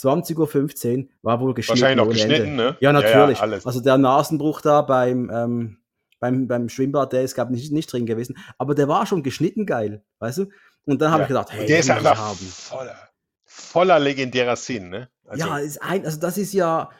20.15 0.00 0.98
Uhr 0.98 1.08
war 1.22 1.40
wohl 1.40 1.54
geschnitten. 1.54 1.80
Wahrscheinlich 1.80 2.04
noch 2.04 2.12
geschnitten, 2.12 2.50
Ende. 2.50 2.56
ne? 2.56 2.76
Ja, 2.80 2.92
natürlich. 2.92 3.40
Ja, 3.40 3.46
ja, 3.46 3.58
also 3.64 3.80
der 3.80 3.98
Nasenbruch 3.98 4.60
da 4.60 4.82
beim, 4.82 5.28
ähm, 5.30 5.78
beim, 6.20 6.46
beim 6.46 6.68
Schwimmbad, 6.68 7.12
der 7.12 7.22
ist, 7.22 7.34
glaube 7.34 7.52
ich, 7.54 7.62
nicht, 7.62 7.72
nicht 7.72 7.92
drin 7.92 8.06
gewesen. 8.06 8.36
Aber 8.58 8.76
der 8.76 8.86
war 8.86 9.06
schon 9.06 9.24
geschnitten 9.24 9.66
geil, 9.66 10.04
weißt 10.20 10.38
du? 10.38 10.46
Und 10.84 11.02
dann 11.02 11.10
habe 11.10 11.22
ja. 11.22 11.24
ich 11.24 11.28
gedacht, 11.28 11.48
hey, 11.50 11.66
der 11.66 11.80
ist 11.80 11.90
einfach 11.90 12.34
voller, 12.36 12.96
voller 13.44 13.98
legendärer 13.98 14.54
Szenen, 14.54 14.90
ne? 14.90 15.08
Also, 15.24 15.46
ja, 15.46 15.58
ist 15.58 15.82
ein, 15.82 16.04
also 16.04 16.20
das 16.20 16.38
ist 16.38 16.52
ja, 16.52 16.90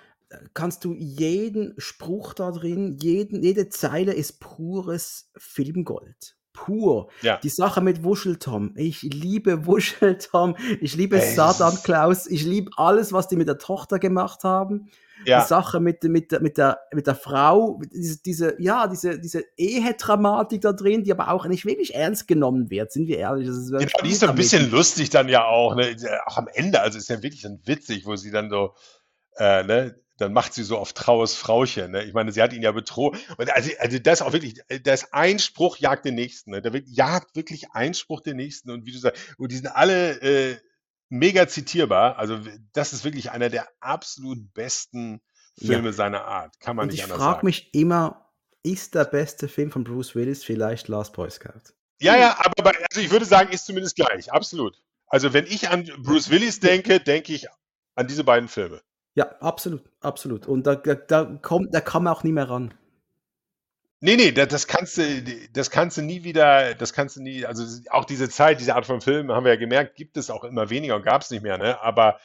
kannst 0.55 0.85
du 0.85 0.95
jeden 0.95 1.75
Spruch 1.79 2.35
da 2.35 2.51
drin, 2.51 2.97
jeden, 3.01 3.43
jede 3.43 3.69
Zeile 3.69 4.13
ist 4.13 4.41
pures 4.41 5.31
Filmgold. 5.37 6.37
Pur. 6.57 7.11
Ja. 7.21 7.37
Die 7.37 7.51
Sache 7.51 7.83
mit 7.83 8.03
Wuscheltom. 8.03 8.73
Ich 8.77 9.03
liebe 9.03 9.67
Wuscheltom. 9.67 10.57
Ich 10.81 10.97
liebe 10.97 11.21
Ey. 11.21 11.35
Saddam 11.35 11.77
Klaus. 11.85 12.27
Ich 12.27 12.45
liebe 12.45 12.71
alles, 12.77 13.13
was 13.13 13.29
die 13.29 13.37
mit 13.37 13.47
der 13.47 13.59
Tochter 13.59 13.99
gemacht 13.99 14.43
haben. 14.43 14.89
Ja. 15.25 15.43
Die 15.43 15.49
Sache 15.49 15.81
mit, 15.81 16.03
mit, 16.05 16.41
mit, 16.41 16.59
der, 16.59 16.81
mit 16.93 17.07
der 17.07 17.15
Frau, 17.15 17.81
diese, 17.93 18.23
diese, 18.23 18.57
ja, 18.61 18.87
diese, 18.87 19.19
diese 19.19 19.45
Ehedramatik 19.57 20.61
da 20.61 20.73
drin, 20.73 21.05
die 21.05 21.13
aber 21.13 21.31
auch 21.31 21.47
nicht 21.47 21.65
wirklich 21.65 21.95
ernst 21.95 22.27
genommen 22.27 22.71
wird, 22.71 22.93
sind 22.93 23.07
wir 23.07 23.19
ehrlich. 23.19 23.47
Das 23.47 23.57
ist 23.57 23.71
genau, 23.71 24.03
die 24.03 24.11
ist 24.11 24.21
so 24.21 24.27
ein 24.27 24.35
bisschen 24.35 24.71
lustig 24.71 25.11
dann 25.11 25.29
ja 25.29 25.47
auch, 25.47 25.75
ne? 25.75 25.97
Auch 26.27 26.37
am 26.37 26.49
Ende, 26.53 26.81
also 26.81 26.99
ist 26.99 27.09
ja 27.09 27.23
wirklich 27.23 27.43
dann 27.43 27.61
witzig, 27.65 28.07
wo 28.07 28.17
sie 28.17 28.31
dann 28.31 28.51
so, 28.51 28.75
äh, 29.37 29.63
ne, 29.65 29.99
dann 30.17 30.33
macht 30.33 30.55
sie 30.55 30.63
so 30.63 30.79
auf 30.79 30.93
traues 30.93 31.35
Frauchen. 31.35 31.91
Ne? 31.91 32.05
Ich 32.05 32.15
meine, 32.15 32.33
sie 32.33 32.43
hat 32.43 32.53
ihn 32.53 32.63
ja 32.63 32.73
bedroht. 32.73 33.19
Und 33.37 33.51
also, 33.55 33.71
also 33.79 33.99
das 33.99 34.23
auch 34.23 34.33
wirklich, 34.33 34.61
das 34.83 35.13
Einspruch 35.13 35.77
jagt 35.77 36.05
den 36.05 36.15
nächsten. 36.15 36.53
Ne? 36.53 36.63
Der 36.63 36.73
jagt 36.87 37.37
wirklich 37.37 37.71
Einspruch 37.73 38.21
den 38.21 38.37
nächsten. 38.37 38.71
Und 38.71 38.87
wie 38.87 38.93
du 38.93 38.99
sagst, 38.99 39.21
und 39.37 39.53
die 39.53 39.57
sind 39.57 39.69
alle 39.69 40.21
äh, 40.23 40.57
mega 41.09 41.47
zitierbar. 41.49 42.19
Also 42.19 42.39
das 42.73 42.93
ist 42.93 43.05
wirklich 43.05 43.31
einer 43.31 43.51
der 43.51 43.69
absolut 43.81 44.53
besten 44.55 45.21
Filme 45.59 45.89
ja. 45.89 45.93
seiner 45.93 46.25
Art. 46.25 46.59
Kann 46.61 46.77
man 46.77 46.85
und 46.85 46.93
nicht 46.93 47.05
anders 47.05 47.19
sagen. 47.19 47.31
Ich 47.31 47.35
frage 47.35 47.47
mich 47.47 47.75
immer, 47.75 48.33
ist 48.63 48.95
der 48.95 49.05
beste 49.05 49.49
Film 49.49 49.71
von 49.71 49.85
Bruce 49.85 50.15
Willis 50.15 50.45
vielleicht 50.45 50.89
Last 50.89 51.13
Boy 51.13 51.31
Scout? 51.31 51.73
Ja, 52.01 52.17
ja, 52.17 52.37
aber 52.39 52.63
bei, 52.63 52.73
also 52.91 53.01
ich 53.01 53.11
würde 53.11 53.25
sagen, 53.25 53.53
ist 53.53 53.65
zumindest 53.65 53.97
gleich. 53.97 54.33
Absolut. 54.33 54.83
Also 55.07 55.33
wenn 55.33 55.47
ich 55.47 55.69
an 55.69 55.89
Bruce 55.99 56.31
Willis 56.31 56.61
denke, 56.61 57.01
denke 57.01 57.33
ich 57.33 57.47
an 57.95 58.07
diese 58.07 58.25
beiden 58.25 58.49
Filme. 58.49 58.83
Ja, 59.17 59.35
absolut, 59.41 59.83
absolut. 60.01 60.47
Und 60.47 60.67
da, 60.67 60.75
da, 60.75 61.25
kommt, 61.41 61.75
da 61.75 61.81
kann 61.81 62.05
man 62.05 62.13
auch 62.13 62.23
nie 62.23 62.33
mehr 62.33 62.51
ran. 62.51 62.75
Nee, 64.01 64.17
nee, 64.17 64.31
das 64.31 64.67
kannst 64.67 64.99
du, 64.99 65.23
das 65.55 65.71
kannst 65.71 65.97
du 65.97 66.03
nie 66.03 66.23
wieder, 66.23 66.75
das 66.75 66.93
kannst 66.93 67.17
du 67.17 67.23
nie, 67.23 67.47
also 67.47 67.65
auch 67.89 68.05
diese 68.05 68.29
Zeit, 68.29 68.61
diese 68.61 68.75
Art 68.75 68.85
von 68.85 69.01
Film, 69.01 69.33
haben 69.33 69.45
wir 69.45 69.55
ja 69.55 69.59
gemerkt, 69.59 69.97
gibt 69.97 70.19
es 70.19 70.29
auch 70.29 70.45
immer 70.45 70.69
weniger 70.69 70.97
und 70.97 71.03
gab 71.03 71.23
es 71.23 71.31
nicht 71.31 71.43
mehr, 71.43 71.57
ne? 71.57 71.81
Aber 71.81 72.21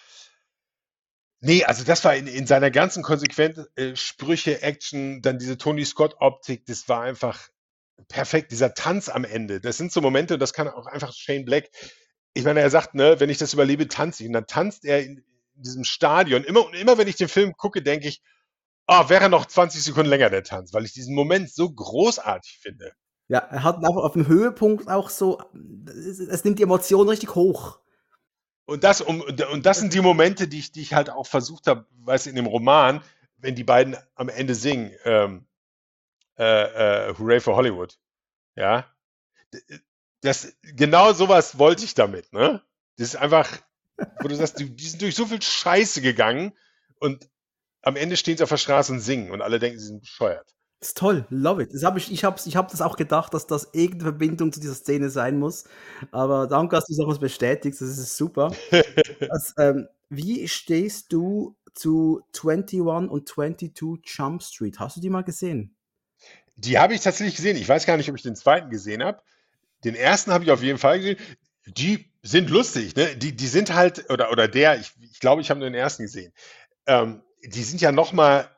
nee, 1.39 1.63
also 1.63 1.85
das 1.85 2.03
war 2.03 2.13
in, 2.13 2.27
in 2.27 2.45
seiner 2.45 2.71
ganzen 2.71 3.03
Konsequenz, 3.03 3.61
äh, 3.77 3.95
Sprüche, 3.95 4.61
Action, 4.61 5.21
dann 5.21 5.39
diese 5.39 5.57
Tony 5.57 5.85
Scott-Optik, 5.85 6.65
das 6.65 6.89
war 6.89 7.03
einfach 7.03 7.47
perfekt, 8.09 8.51
dieser 8.51 8.73
Tanz 8.73 9.07
am 9.07 9.23
Ende. 9.23 9.61
Das 9.61 9.77
sind 9.77 9.93
so 9.93 10.01
Momente, 10.01 10.37
das 10.37 10.51
kann 10.51 10.67
auch 10.67 10.87
einfach 10.87 11.13
Shane 11.13 11.45
Black. 11.45 11.69
Ich 12.33 12.43
meine, 12.43 12.59
er 12.59 12.69
sagt, 12.69 12.95
ne, 12.95 13.21
wenn 13.21 13.29
ich 13.29 13.37
das 13.37 13.53
überlebe, 13.53 13.87
tanze 13.87 14.23
ich. 14.23 14.27
Und 14.27 14.33
dann 14.33 14.47
tanzt 14.47 14.83
er 14.83 15.03
in, 15.03 15.23
in 15.55 15.63
diesem 15.63 15.83
Stadion. 15.83 16.43
Immer 16.43 16.65
und 16.65 16.75
immer, 16.75 16.97
wenn 16.97 17.07
ich 17.07 17.15
den 17.15 17.27
Film 17.27 17.53
gucke, 17.57 17.81
denke 17.81 18.07
ich, 18.07 18.21
oh, 18.87 19.09
wäre 19.09 19.29
noch 19.29 19.45
20 19.45 19.83
Sekunden 19.83 20.09
länger 20.09 20.29
der 20.29 20.43
Tanz, 20.43 20.73
weil 20.73 20.85
ich 20.85 20.93
diesen 20.93 21.15
Moment 21.15 21.51
so 21.51 21.71
großartig 21.71 22.59
finde. 22.59 22.93
Ja, 23.27 23.39
er 23.39 23.63
hat 23.63 23.77
einfach 23.77 24.03
auf 24.03 24.13
dem 24.13 24.27
Höhepunkt 24.27 24.89
auch 24.89 25.09
so, 25.09 25.41
es 25.95 26.43
nimmt 26.43 26.59
die 26.59 26.63
Emotionen 26.63 27.09
richtig 27.09 27.35
hoch. 27.35 27.79
Und 28.65 28.83
das, 28.83 29.01
um, 29.01 29.21
und 29.21 29.65
das 29.65 29.79
sind 29.79 29.93
die 29.93 30.01
Momente, 30.01 30.47
die 30.47 30.59
ich, 30.59 30.71
die 30.71 30.81
ich 30.81 30.93
halt 30.93 31.09
auch 31.09 31.27
versucht 31.27 31.67
habe, 31.67 31.85
weißt 31.99 32.25
du, 32.25 32.29
in 32.29 32.35
dem 32.35 32.45
Roman, 32.45 33.01
wenn 33.37 33.55
die 33.55 33.63
beiden 33.63 33.95
am 34.15 34.29
Ende 34.29 34.55
singen, 34.55 34.91
ähm, 35.05 35.45
äh, 36.37 37.09
äh, 37.09 37.13
Hooray 37.17 37.39
for 37.39 37.55
Hollywood. 37.55 37.97
Ja. 38.55 38.85
Das, 40.21 40.55
genau 40.61 41.13
sowas 41.13 41.57
wollte 41.57 41.85
ich 41.85 41.93
damit, 41.93 42.31
ne? 42.33 42.61
Das 42.97 43.09
ist 43.09 43.15
einfach, 43.15 43.49
wo 44.19 44.27
du 44.27 44.35
sagst, 44.35 44.59
die, 44.59 44.75
die 44.75 44.87
sind 44.87 45.01
durch 45.01 45.15
so 45.15 45.25
viel 45.25 45.41
Scheiße 45.41 46.01
gegangen 46.01 46.53
und 46.99 47.29
am 47.81 47.95
Ende 47.95 48.17
stehen 48.17 48.37
sie 48.37 48.43
auf 48.43 48.49
der 48.49 48.57
Straße 48.57 48.91
und 48.91 48.99
singen 48.99 49.31
und 49.31 49.41
alle 49.41 49.59
denken, 49.59 49.79
sie 49.79 49.87
sind 49.87 50.01
bescheuert. 50.01 50.55
Das 50.79 50.89
ist 50.89 50.97
toll, 50.97 51.27
love 51.29 51.61
it. 51.61 51.73
Das 51.73 51.83
hab 51.83 51.95
ich 51.95 52.11
ich 52.11 52.23
habe 52.23 52.41
ich 52.43 52.55
hab 52.55 52.71
das 52.71 52.81
auch 52.81 52.97
gedacht, 52.97 53.33
dass 53.35 53.45
das 53.45 53.69
irgendeine 53.71 54.11
Verbindung 54.11 54.51
zu 54.51 54.59
dieser 54.59 54.73
Szene 54.73 55.11
sein 55.11 55.37
muss. 55.37 55.65
Aber 56.11 56.47
danke, 56.47 56.75
dass 56.75 56.85
du 56.85 56.93
es 56.93 56.99
auch 56.99 57.19
bestätigst. 57.19 57.81
Das 57.81 57.89
ist 57.89 58.17
super. 58.17 58.51
das, 59.19 59.53
ähm, 59.59 59.87
wie 60.09 60.47
stehst 60.47 61.13
du 61.13 61.55
zu 61.75 62.21
21 62.33 62.81
und 62.81 63.29
22 63.29 64.01
Jump 64.05 64.41
Street? 64.41 64.79
Hast 64.79 64.97
du 64.97 65.01
die 65.01 65.11
mal 65.11 65.23
gesehen? 65.23 65.75
Die 66.55 66.79
habe 66.79 66.95
ich 66.95 67.01
tatsächlich 67.01 67.35
gesehen. 67.35 67.57
Ich 67.57 67.69
weiß 67.69 67.85
gar 67.85 67.97
nicht, 67.97 68.09
ob 68.09 68.15
ich 68.15 68.23
den 68.23 68.35
zweiten 68.35 68.71
gesehen 68.71 69.03
habe. 69.03 69.21
Den 69.83 69.95
ersten 69.95 70.31
habe 70.31 70.43
ich 70.43 70.51
auf 70.51 70.63
jeden 70.63 70.79
Fall 70.79 70.97
gesehen. 70.97 71.17
Die 71.65 72.10
sind 72.23 72.49
lustig, 72.49 72.95
ne? 72.95 73.15
Die, 73.15 73.35
die 73.35 73.47
sind 73.47 73.73
halt, 73.73 74.09
oder, 74.09 74.31
oder 74.31 74.47
der, 74.47 74.79
ich, 74.79 74.93
ich 74.99 75.19
glaube, 75.19 75.41
ich 75.41 75.49
habe 75.49 75.59
nur 75.59 75.69
den 75.69 75.79
ersten 75.79 76.03
gesehen. 76.03 76.33
Ähm, 76.85 77.23
die 77.43 77.63
sind 77.63 77.81
ja 77.81 77.91
noch 77.91 78.13
mal, 78.13 78.49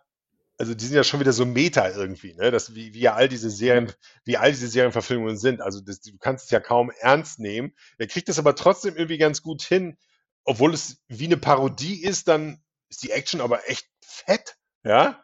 also 0.57 0.73
die 0.73 0.85
sind 0.85 0.95
ja 0.95 1.03
schon 1.03 1.19
wieder 1.19 1.33
so 1.33 1.45
Meta 1.45 1.89
irgendwie, 1.89 2.33
ne? 2.33 2.51
Das, 2.51 2.75
wie, 2.75 2.93
wie 2.93 2.99
ja 2.99 3.13
all 3.13 3.29
diese 3.29 3.49
Serien, 3.49 3.91
wie 4.25 4.37
all 4.37 4.51
diese 4.51 4.67
Serienverfilmungen 4.67 5.37
sind. 5.37 5.61
Also 5.61 5.81
das, 5.81 6.01
du 6.01 6.17
kannst 6.17 6.45
es 6.45 6.51
ja 6.51 6.59
kaum 6.59 6.91
ernst 6.99 7.39
nehmen. 7.39 7.73
Der 7.99 8.07
kriegt 8.07 8.29
das 8.29 8.39
aber 8.39 8.55
trotzdem 8.55 8.95
irgendwie 8.95 9.17
ganz 9.17 9.41
gut 9.41 9.61
hin, 9.61 9.97
obwohl 10.43 10.73
es 10.73 11.01
wie 11.07 11.25
eine 11.25 11.37
Parodie 11.37 12.03
ist, 12.03 12.27
dann 12.27 12.61
ist 12.89 13.03
die 13.03 13.11
Action 13.11 13.41
aber 13.41 13.69
echt 13.69 13.87
fett, 14.01 14.57
ja. 14.83 15.23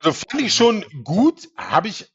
Also 0.00 0.12
fand 0.12 0.42
ich 0.42 0.54
schon 0.54 0.84
gut, 1.04 1.48
habe 1.56 1.88
ich 1.88 2.12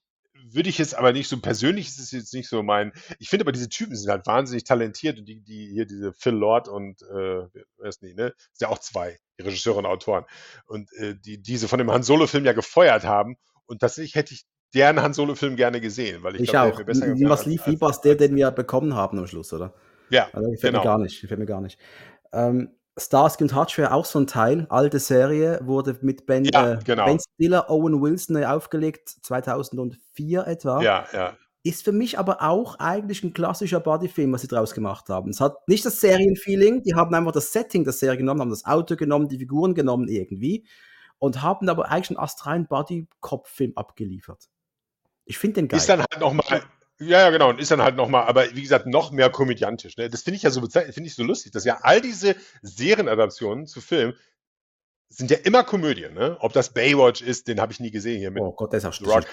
würde 0.54 0.70
ich 0.70 0.78
jetzt 0.78 0.96
aber 0.96 1.14
nicht 1.14 1.28
so 1.28 1.40
persönlich 1.40 1.88
ist 1.88 2.00
es 2.00 2.12
jetzt 2.12 2.34
nicht 2.34 2.50
so 2.50 2.64
mein. 2.64 2.94
Ich 3.20 3.30
finde 3.30 3.44
aber 3.44 3.52
diese 3.52 3.70
Typen 3.70 3.96
sind 3.96 4.10
halt 4.10 4.26
wahnsinnig 4.26 4.64
talentiert 4.64 5.20
und 5.20 5.26
die, 5.26 5.42
die 5.42 5.70
hier 5.72 5.86
diese 5.86 6.14
Phil 6.14 6.34
Lord 6.34 6.68
und 6.68 7.02
äh, 7.04 7.48
wer 7.78 7.90
ist 7.90 8.02
nicht, 8.02 8.18
ne? 8.18 8.34
Ist 8.52 8.62
ja 8.62 8.70
auch 8.70 8.80
zwei, 8.80 9.20
die 9.40 9.44
Regisseure 9.44 9.80
und 9.80 9.86
Autoren. 9.86 10.26
Und 10.66 10.92
äh, 10.94 11.16
die 11.16 11.42
diese 11.42 11.68
von 11.68 11.80
dem 11.80 11.92
Han 11.92 12.04
Solo-Film 12.04 12.46
ja 12.46 12.54
gefeuert 12.54 13.04
haben. 13.04 13.38
Und 13.66 13.80
tatsächlich 13.80 14.16
hätte 14.16 14.34
ich 14.34 14.46
deren 14.74 15.02
Han 15.02 15.14
Solo-Film 15.14 15.56
gerne 15.56 15.82
gesehen, 15.82 16.24
weil 16.24 16.36
ich, 16.36 16.42
ich 16.42 16.50
glaub, 16.50 16.74
auch. 16.74 16.78
Mir 16.80 16.86
besser 16.86 17.08
Was 17.30 17.46
lief 17.46 17.66
lieber 17.68 17.88
als 17.88 18.02
der, 18.02 18.16
den 18.16 18.36
wir 18.36 18.52
bekommen 18.52 18.96
haben 18.96 19.20
am 19.20 19.28
Schluss, 19.28 19.54
oder? 19.54 19.74
Ja. 20.10 20.30
Also, 20.34 20.52
gefällt 20.52 20.74
genau. 20.74 20.84
mir 20.84 20.90
gar 20.90 20.98
nicht. 21.00 21.22
Gefällt 21.22 21.40
mir 21.40 21.46
gar 21.46 21.62
nicht. 21.62 21.80
Ähm, 22.32 22.72
Starsky 22.98 23.44
und 23.44 23.56
Hutch 23.56 23.78
wäre 23.78 23.92
auch 23.92 24.06
so 24.06 24.20
ein 24.20 24.28
Teil, 24.28 24.68
alte 24.70 25.00
Serie, 25.00 25.60
wurde 25.64 25.98
mit 26.02 26.26
Ben, 26.26 26.46
ja, 26.46 26.74
äh, 26.74 26.80
genau. 26.84 27.06
ben 27.06 27.20
Stiller, 27.20 27.70
Owen 27.70 28.02
Wilson 28.02 28.44
aufgelegt, 28.44 29.10
2004 29.24 30.46
etwa. 30.48 30.82
Ja, 30.82 31.06
ja. 31.12 31.38
Ist 31.64 31.86
für 31.86 31.94
mich 31.94 32.20
aber 32.20 32.42
auch 32.42 32.78
eigentlich 32.80 33.24
ein 33.24 33.34
klassischer 33.34 33.80
Bodyfilm, 33.80 34.34
was 34.34 34.42
sie 34.42 34.48
draus 34.48 34.74
gemacht 34.74 35.08
haben. 35.10 35.30
Es 35.30 35.40
hat 35.40 35.68
nicht 35.68 35.86
das 35.86 36.02
Serienfeeling, 36.02 36.84
die 36.84 36.94
haben 36.94 37.16
einfach 37.16 37.32
das 37.32 37.54
Setting 37.54 37.86
der 37.86 37.94
Serie 37.94 38.18
genommen, 38.18 38.42
haben 38.42 38.50
das 38.50 38.66
Auto 38.66 38.96
genommen, 38.98 39.30
die 39.30 39.38
Figuren 39.40 39.74
genommen 39.74 40.10
irgendwie 40.10 40.68
und 41.20 41.42
haben 41.42 41.70
aber 41.70 41.90
eigentlich 41.90 42.10
einen 42.10 42.20
astralen 42.20 42.68
Body-Cop-Film 42.68 43.74
abgeliefert. 43.76 44.50
Ich 45.26 45.38
finde 45.38 45.62
den 45.62 45.68
geil. 45.70 45.78
Ist 45.78 45.88
dann 45.88 46.02
halt 46.02 46.20
nochmal 46.20 46.64
ja, 47.00 47.20
ja, 47.20 47.30
genau. 47.30 47.50
Und 47.50 47.60
ist 47.60 47.72
dann 47.72 47.82
halt 47.82 47.96
nochmal, 47.96 48.26
aber 48.26 48.54
wie 48.56 48.62
gesagt, 48.62 48.86
noch 48.86 49.12
mehr 49.12 49.30
komödiantisch. 49.30 49.98
Ne? 49.98 50.10
Das 50.10 50.24
finde 50.24 50.38
ich 50.38 50.44
ja 50.44 50.52
so 50.52 50.62
finde 50.62 51.04
ich 51.04 51.16
so 51.16 51.24
lustig, 51.24 51.52
dass 51.52 51.66
ja 51.66 51.80
all 51.82 52.02
diese 52.02 52.36
Serienadaptionen 52.62 53.68
zu 53.68 53.82
Filmen 53.82 54.16
sind 55.10 55.30
ja 55.30 55.38
immer 55.38 55.64
Komödien, 55.64 56.14
ne? 56.14 56.38
Ob 56.40 56.54
das 56.54 56.74
Baywatch 56.74 57.22
ist, 57.22 57.48
den 57.48 57.62
habe 57.62 57.72
ich 57.72 57.80
nie 57.80 57.92
gesehen 57.92 58.18
hier 58.18 58.32
mit. 58.32 58.42
Oh 58.42 58.52
Gott, 58.52 58.74
der 58.74 58.80
ist 58.80 58.86
auch 58.86 59.00
Rock. 59.06 59.28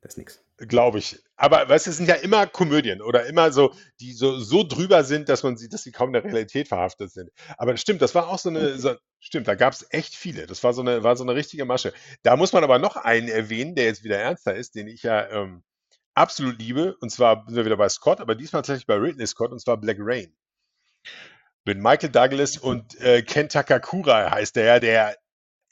Das 0.00 0.12
ist 0.12 0.18
nix. 0.18 0.44
Glaube 0.58 0.98
ich. 0.98 1.20
Aber 1.36 1.68
weißt 1.68 1.86
du, 1.86 1.90
es 1.90 1.96
sind 1.96 2.08
ja 2.08 2.14
immer 2.14 2.46
Komödien 2.46 3.02
oder 3.02 3.26
immer 3.26 3.50
so, 3.50 3.74
die 3.98 4.12
so, 4.12 4.38
so 4.38 4.62
drüber 4.62 5.02
sind, 5.02 5.28
dass 5.28 5.42
man 5.42 5.56
sieht, 5.56 5.72
dass 5.72 5.82
sie 5.82 5.90
kaum 5.90 6.10
in 6.10 6.12
der 6.12 6.24
Realität 6.24 6.68
verhaftet 6.68 7.10
sind. 7.10 7.30
Aber 7.58 7.76
stimmt, 7.76 8.02
das 8.02 8.14
war 8.14 8.28
auch 8.28 8.38
so 8.38 8.48
eine, 8.48 8.78
so, 8.78 8.94
stimmt, 9.18 9.48
da 9.48 9.56
gab 9.56 9.72
es 9.72 9.84
echt 9.90 10.14
viele. 10.14 10.46
Das 10.46 10.62
war 10.62 10.74
so 10.74 10.80
eine, 10.80 11.02
war 11.02 11.16
so 11.16 11.24
eine 11.24 11.34
richtige 11.34 11.64
Masche. 11.64 11.92
Da 12.22 12.36
muss 12.36 12.52
man 12.52 12.62
aber 12.62 12.78
noch 12.78 12.94
einen 12.94 13.26
erwähnen, 13.28 13.74
der 13.74 13.86
jetzt 13.86 14.04
wieder 14.04 14.18
ernster 14.18 14.54
ist, 14.54 14.76
den 14.76 14.86
ich 14.86 15.02
ja 15.02 15.28
ähm, 15.28 15.64
absolut 16.16 16.58
liebe. 16.58 16.96
Und 17.00 17.10
zwar 17.10 17.44
sind 17.46 17.56
wir 17.56 17.64
wieder 17.64 17.76
bei 17.76 17.88
Scott, 17.88 18.20
aber 18.20 18.34
diesmal 18.34 18.62
tatsächlich 18.62 18.86
bei 18.86 18.96
Ridley 18.96 19.26
Scott 19.26 19.52
und 19.52 19.60
zwar 19.60 19.76
Black 19.76 19.98
Rain. 20.00 20.34
Mit 21.64 21.78
Michael 21.78 22.10
Douglas 22.10 22.56
und 22.56 22.98
äh, 23.00 23.22
Ken 23.22 23.48
Takakura 23.48 24.30
heißt 24.30 24.56
der, 24.56 24.80
der 24.80 25.16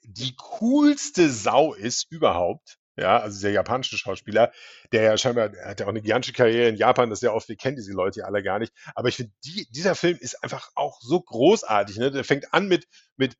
die 0.02 0.34
coolste 0.36 1.30
Sau 1.30 1.72
ist 1.72 2.10
überhaupt. 2.10 2.78
Ja, 2.96 3.18
also 3.18 3.40
der 3.40 3.50
japanische 3.50 3.98
Schauspieler, 3.98 4.52
der 4.92 5.02
ja 5.02 5.18
scheinbar, 5.18 5.48
der 5.48 5.66
hat 5.66 5.80
ja 5.80 5.86
auch 5.86 5.90
eine 5.90 6.00
gigantische 6.00 6.32
Karriere 6.32 6.68
in 6.68 6.76
Japan, 6.76 7.10
das 7.10 7.18
ist 7.18 7.22
ja 7.24 7.32
oft, 7.32 7.48
wir 7.48 7.56
kennen 7.56 7.74
diese 7.74 7.92
Leute 7.92 8.20
ja 8.20 8.26
alle 8.26 8.40
gar 8.42 8.60
nicht. 8.60 8.72
Aber 8.94 9.08
ich 9.08 9.16
finde, 9.16 9.32
die, 9.44 9.66
dieser 9.70 9.96
Film 9.96 10.16
ist 10.20 10.44
einfach 10.44 10.70
auch 10.76 11.00
so 11.00 11.20
großartig. 11.20 11.96
Ne? 11.96 12.12
Der 12.12 12.22
fängt 12.22 12.54
an 12.54 12.68
mit, 12.68 12.86
mit 13.16 13.36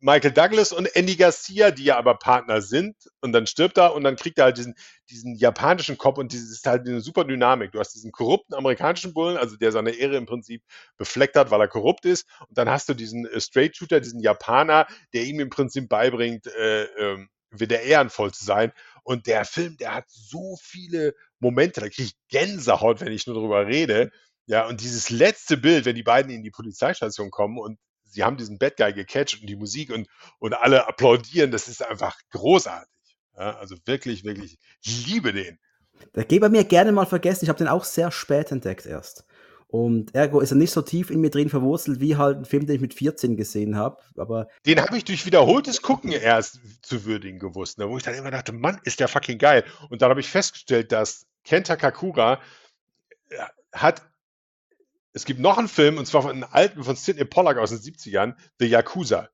Michael 0.00 0.32
Douglas 0.32 0.72
und 0.72 0.86
Andy 0.96 1.16
Garcia, 1.16 1.70
die 1.70 1.84
ja 1.84 1.98
aber 1.98 2.14
Partner 2.14 2.62
sind, 2.62 2.96
und 3.20 3.32
dann 3.32 3.46
stirbt 3.46 3.76
er 3.78 3.94
und 3.94 4.02
dann 4.02 4.16
kriegt 4.16 4.38
er 4.38 4.44
halt 4.44 4.56
diesen, 4.56 4.74
diesen 5.10 5.34
japanischen 5.34 5.98
Kopf 5.98 6.16
und 6.16 6.32
dieses 6.32 6.50
ist 6.50 6.66
halt 6.66 6.88
eine 6.88 7.02
super 7.02 7.24
Dynamik. 7.24 7.72
Du 7.72 7.78
hast 7.78 7.94
diesen 7.94 8.10
korrupten 8.10 8.54
amerikanischen 8.54 9.12
Bullen, 9.12 9.36
also 9.36 9.56
der 9.56 9.72
seine 9.72 9.90
Ehre 9.90 10.16
im 10.16 10.24
Prinzip 10.24 10.62
befleckt 10.96 11.36
hat, 11.36 11.50
weil 11.50 11.60
er 11.60 11.68
korrupt 11.68 12.06
ist, 12.06 12.26
und 12.48 12.56
dann 12.56 12.70
hast 12.70 12.88
du 12.88 12.94
diesen 12.94 13.26
äh, 13.26 13.40
Straight 13.40 13.76
Shooter, 13.76 14.00
diesen 14.00 14.20
Japaner, 14.20 14.86
der 15.12 15.24
ihm 15.24 15.38
im 15.38 15.50
Prinzip 15.50 15.88
beibringt, 15.88 16.46
äh, 16.46 16.84
äh, 16.84 17.26
wieder 17.50 17.82
ehrenvoll 17.82 18.32
zu 18.32 18.44
sein. 18.44 18.72
Und 19.02 19.26
der 19.26 19.44
Film, 19.44 19.76
der 19.76 19.94
hat 19.94 20.04
so 20.08 20.56
viele 20.62 21.14
Momente, 21.40 21.80
da 21.80 21.88
kriege 21.88 22.04
ich 22.04 22.14
Gänsehaut, 22.28 23.00
wenn 23.00 23.12
ich 23.12 23.26
nur 23.26 23.34
darüber 23.34 23.66
rede. 23.66 24.10
Ja, 24.46 24.66
und 24.66 24.80
dieses 24.80 25.10
letzte 25.10 25.56
Bild, 25.56 25.84
wenn 25.84 25.96
die 25.96 26.02
beiden 26.02 26.30
in 26.30 26.42
die 26.42 26.50
Polizeistation 26.50 27.30
kommen 27.30 27.58
und 27.58 27.78
sie 28.10 28.24
haben 28.24 28.36
diesen 28.36 28.58
Bad 28.58 28.76
Guy 28.76 28.92
gecatcht 28.92 29.40
und 29.40 29.46
die 29.46 29.56
Musik 29.56 29.90
und, 29.90 30.08
und 30.38 30.54
alle 30.54 30.86
applaudieren, 30.86 31.50
das 31.50 31.68
ist 31.68 31.84
einfach 31.84 32.18
großartig. 32.30 32.88
Ja, 33.36 33.56
also 33.56 33.76
wirklich, 33.86 34.24
wirklich, 34.24 34.58
ich 34.82 35.06
liebe 35.06 35.32
den. 35.32 35.58
Der 36.14 36.24
Geber 36.24 36.48
mir 36.48 36.64
gerne 36.64 36.92
mal 36.92 37.06
vergessen, 37.06 37.44
ich 37.44 37.48
habe 37.48 37.58
den 37.58 37.68
auch 37.68 37.84
sehr 37.84 38.10
spät 38.10 38.50
entdeckt 38.50 38.86
erst. 38.86 39.24
Und 39.70 40.16
ergo 40.16 40.40
ist 40.40 40.50
er 40.50 40.56
nicht 40.56 40.72
so 40.72 40.82
tief 40.82 41.10
in 41.10 41.20
mir 41.20 41.30
drin 41.30 41.48
verwurzelt 41.48 42.00
wie 42.00 42.16
halt 42.16 42.38
ein 42.38 42.44
Film, 42.44 42.66
den 42.66 42.74
ich 42.74 42.80
mit 42.80 42.92
14 42.92 43.36
gesehen 43.36 43.76
habe. 43.76 43.98
Aber 44.16 44.48
den 44.66 44.80
habe 44.80 44.96
ich 44.96 45.04
durch 45.04 45.26
wiederholtes 45.26 45.80
Gucken 45.80 46.10
erst 46.10 46.58
zu 46.82 47.04
würdigen 47.04 47.38
gewusst, 47.38 47.78
ne? 47.78 47.88
wo 47.88 47.96
ich 47.96 48.02
dann 48.02 48.14
immer 48.14 48.32
dachte, 48.32 48.52
Mann, 48.52 48.80
ist 48.82 48.98
der 48.98 49.06
fucking 49.06 49.38
geil. 49.38 49.64
Und 49.88 50.02
dann 50.02 50.10
habe 50.10 50.18
ich 50.18 50.28
festgestellt, 50.28 50.90
dass 50.90 51.26
Kenta 51.44 51.76
Kakura 51.76 52.40
äh, 53.28 53.36
hat 53.72 54.02
es 55.12 55.24
gibt 55.24 55.40
noch 55.40 55.58
einen 55.58 55.68
Film, 55.68 55.98
und 55.98 56.06
zwar 56.06 56.22
von 56.22 56.30
einem 56.30 56.46
alten 56.50 56.84
von 56.84 56.96
Sidney 56.96 57.24
Pollack 57.24 57.58
aus 57.58 57.70
den 57.70 57.78
70ern, 57.78 58.34
The 58.58 58.66
Yakuza. 58.66 59.28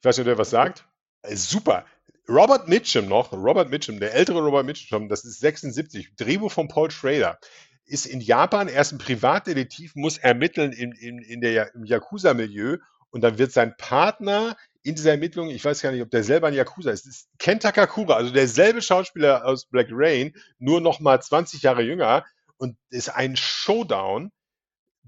Ich 0.00 0.04
weiß 0.04 0.16
nicht, 0.16 0.24
ob 0.24 0.30
der 0.30 0.38
was 0.38 0.50
sagt. 0.50 0.86
Äh, 1.22 1.36
super. 1.36 1.84
Robert 2.28 2.68
Mitchum 2.68 3.08
noch, 3.08 3.32
Robert 3.32 3.70
Mitchum, 3.70 4.00
der 4.00 4.14
ältere 4.14 4.40
Robert 4.40 4.66
Mitchum, 4.66 5.08
das 5.08 5.24
ist 5.24 5.40
76, 5.40 6.14
Drehbuch 6.16 6.52
von 6.52 6.68
Paul 6.68 6.90
Schrader, 6.90 7.38
ist 7.86 8.04
in 8.04 8.20
Japan, 8.20 8.68
er 8.68 8.82
ist 8.82 8.92
ein 8.92 8.98
Privatdetektiv, 8.98 9.94
muss 9.94 10.18
ermitteln 10.18 10.72
in, 10.72 10.92
in, 10.92 11.18
in 11.20 11.40
der, 11.40 11.74
im 11.74 11.84
Yakuza-Milieu 11.84 12.76
und 13.10 13.22
dann 13.22 13.38
wird 13.38 13.52
sein 13.52 13.74
Partner 13.78 14.58
in 14.82 14.94
dieser 14.94 15.12
Ermittlung, 15.12 15.48
ich 15.48 15.64
weiß 15.64 15.80
gar 15.80 15.90
nicht, 15.90 16.02
ob 16.02 16.10
der 16.10 16.22
selber 16.22 16.48
ein 16.48 16.54
Yakuza 16.54 16.90
ist, 16.90 17.06
ist 17.06 17.28
Ken 17.38 17.60
Takakura, 17.60 18.16
also 18.16 18.30
derselbe 18.30 18.82
Schauspieler 18.82 19.46
aus 19.46 19.64
Black 19.64 19.88
Rain, 19.90 20.34
nur 20.58 20.82
noch 20.82 21.00
mal 21.00 21.20
20 21.20 21.62
Jahre 21.62 21.82
jünger 21.82 22.26
und 22.58 22.76
ist 22.90 23.08
ein 23.08 23.36
Showdown 23.36 24.32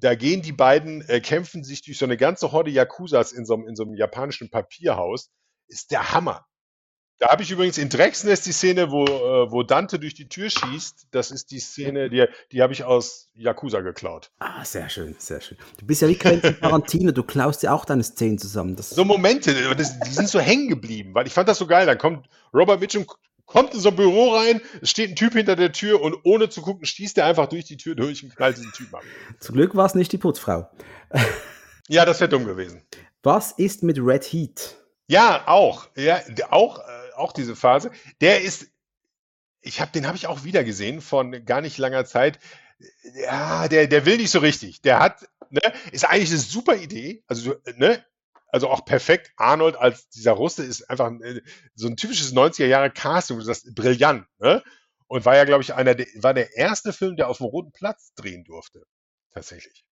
da 0.00 0.14
gehen 0.14 0.42
die 0.42 0.52
beiden, 0.52 1.02
äh, 1.08 1.20
kämpfen 1.20 1.62
sich 1.64 1.82
durch 1.82 1.98
so 1.98 2.04
eine 2.06 2.16
ganze 2.16 2.52
Horde 2.52 2.70
Yakuzas 2.70 3.32
in 3.32 3.44
so, 3.44 3.54
einem- 3.54 3.68
in 3.68 3.76
so 3.76 3.84
einem 3.84 3.94
japanischen 3.94 4.50
Papierhaus. 4.50 5.30
Ist 5.68 5.90
der 5.92 6.12
Hammer. 6.12 6.46
Da 7.18 7.28
habe 7.28 7.42
ich 7.42 7.50
übrigens 7.50 7.76
in 7.76 7.90
Drecksnest 7.90 8.46
die 8.46 8.52
Szene, 8.52 8.90
wo, 8.90 9.04
äh, 9.04 9.52
wo 9.52 9.62
Dante 9.62 9.98
durch 9.98 10.14
die 10.14 10.26
Tür 10.30 10.48
schießt. 10.48 11.08
Das 11.10 11.30
ist 11.30 11.50
die 11.50 11.58
Szene, 11.60 12.08
die, 12.08 12.24
die 12.50 12.62
habe 12.62 12.72
ich 12.72 12.82
aus 12.84 13.28
Yakuza 13.34 13.82
geklaut. 13.82 14.30
Ah, 14.38 14.64
sehr 14.64 14.88
schön, 14.88 15.14
sehr 15.18 15.42
schön. 15.42 15.58
Du 15.78 15.84
bist 15.84 16.00
ja 16.00 16.08
wie 16.08 16.16
Quentin 16.16 16.56
Tarantino, 16.60 17.12
du 17.12 17.22
klaust 17.22 17.62
ja 17.62 17.74
auch 17.74 17.84
deine 17.84 18.02
Szenen 18.02 18.38
zusammen. 18.38 18.74
Das 18.74 18.88
So 18.88 19.04
Momente, 19.04 19.52
das, 19.76 20.00
die 20.00 20.10
sind 20.14 20.30
so 20.30 20.40
hängen 20.40 20.68
geblieben, 20.70 21.14
weil 21.14 21.26
ich 21.26 21.34
fand 21.34 21.46
das 21.50 21.58
so 21.58 21.66
geil. 21.66 21.84
Dann 21.84 21.98
kommt 21.98 22.26
Robert 22.54 22.80
Mitchum, 22.80 23.04
kommt 23.50 23.74
in 23.74 23.80
so 23.80 23.88
ein 23.90 23.96
Büro 23.96 24.34
rein, 24.36 24.60
es 24.80 24.90
steht 24.90 25.10
ein 25.10 25.16
Typ 25.16 25.32
hinter 25.34 25.56
der 25.56 25.72
Tür 25.72 26.00
und 26.00 26.16
ohne 26.24 26.48
zu 26.48 26.62
gucken, 26.62 26.86
schießt 26.86 27.18
er 27.18 27.26
einfach 27.26 27.48
durch 27.48 27.64
die 27.64 27.76
Tür 27.76 27.94
durch 27.96 28.22
und 28.22 28.34
knallt 28.34 28.56
diesen 28.56 28.72
Typen 28.72 28.94
ab. 28.94 29.02
Zum 29.40 29.56
Glück 29.56 29.74
war 29.74 29.86
es 29.86 29.94
nicht 29.94 30.12
die 30.12 30.18
Putzfrau. 30.18 30.70
Ja, 31.88 32.04
das 32.04 32.20
wäre 32.20 32.28
dumm 32.30 32.44
gewesen. 32.44 32.82
Was 33.22 33.52
ist 33.52 33.82
mit 33.82 33.98
Red 34.00 34.24
Heat? 34.24 34.76
Ja, 35.08 35.42
auch. 35.48 35.88
Ja, 35.96 36.20
der- 36.28 36.52
auch, 36.52 36.78
äh, 36.78 36.82
auch 37.16 37.32
diese 37.32 37.56
Phase. 37.56 37.90
Der 38.20 38.42
ist, 38.42 38.68
ich 39.60 39.80
habe 39.80 39.90
den 39.90 40.06
habe 40.06 40.16
ich 40.16 40.28
auch 40.28 40.44
wieder 40.44 40.62
gesehen 40.62 41.00
von 41.00 41.44
gar 41.44 41.60
nicht 41.60 41.76
langer 41.78 42.04
Zeit. 42.04 42.38
Ja, 43.24 43.66
der, 43.68 43.88
der 43.88 44.06
will 44.06 44.16
nicht 44.18 44.30
so 44.30 44.38
richtig. 44.38 44.80
Der 44.82 45.00
hat, 45.00 45.28
ne, 45.50 45.60
ist 45.90 46.04
eigentlich 46.08 46.30
eine 46.30 46.38
super 46.38 46.76
Idee. 46.76 47.24
Also, 47.26 47.56
ne, 47.76 48.02
also 48.52 48.68
auch 48.68 48.84
perfekt. 48.84 49.32
Arnold 49.36 49.76
als 49.76 50.08
dieser 50.08 50.32
Russe 50.32 50.64
ist 50.64 50.88
einfach 50.90 51.10
äh, 51.20 51.40
so 51.74 51.88
ein 51.88 51.96
typisches 51.96 52.34
90er 52.34 52.66
Jahre 52.66 52.90
Casting. 52.90 53.38
Du 53.38 53.44
sagst, 53.44 53.74
brillant, 53.74 54.26
ne? 54.38 54.62
Und 55.06 55.24
war 55.24 55.36
ja, 55.36 55.44
glaube 55.44 55.62
ich, 55.62 55.74
einer 55.74 55.94
der, 55.94 56.06
war 56.16 56.34
der 56.34 56.56
erste 56.56 56.92
Film, 56.92 57.16
der 57.16 57.28
auf 57.28 57.38
dem 57.38 57.46
Roten 57.46 57.72
Platz 57.72 58.14
drehen 58.14 58.44
durfte. 58.44 58.84
Tatsächlich. 59.32 59.84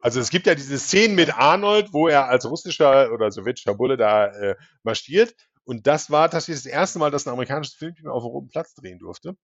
Also 0.00 0.18
es 0.18 0.30
gibt 0.30 0.46
ja 0.48 0.56
diese 0.56 0.78
Szenen 0.78 1.14
mit 1.14 1.32
Arnold, 1.38 1.92
wo 1.92 2.08
er 2.08 2.28
als 2.28 2.44
russischer 2.44 3.12
oder 3.12 3.30
sowjetischer 3.30 3.74
Bulle 3.74 3.96
da 3.96 4.26
äh, 4.26 4.56
marschiert. 4.82 5.32
Und 5.64 5.86
das 5.86 6.10
war 6.10 6.28
tatsächlich 6.28 6.64
das 6.64 6.72
erste 6.72 6.98
Mal, 6.98 7.12
dass 7.12 7.26
ein 7.26 7.32
amerikanisches 7.32 7.76
Filmteam 7.76 8.08
auf 8.08 8.24
dem 8.24 8.30
Roten 8.30 8.48
Platz 8.48 8.74
drehen 8.74 8.98
durfte. 8.98 9.36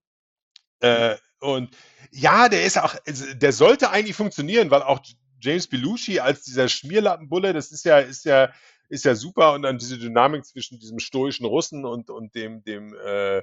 Äh, 0.80 1.16
und 1.41 1.76
ja, 2.11 2.49
der 2.49 2.64
ist 2.64 2.78
auch, 2.78 2.97
also 3.07 3.34
der 3.34 3.53
sollte 3.53 3.91
eigentlich 3.91 4.16
funktionieren, 4.16 4.70
weil 4.70 4.82
auch 4.82 5.01
James 5.41 5.66
Belushi 5.66 6.20
als 6.20 6.43
dieser 6.43 6.68
Schmierlappenbulle, 6.68 7.53
das 7.53 7.70
ist 7.70 7.84
ja, 7.84 7.99
ist 7.99 8.24
ja, 8.24 8.53
ist 8.89 9.05
ja 9.05 9.14
super 9.14 9.53
und 9.53 9.62
dann 9.62 9.78
diese 9.78 9.99
Dynamik 9.99 10.45
zwischen 10.45 10.78
diesem 10.78 10.99
stoischen 10.99 11.47
Russen 11.47 11.84
und, 11.84 12.11
und 12.11 12.34
dem, 12.34 12.62
dem, 12.64 12.95
äh, 12.95 13.43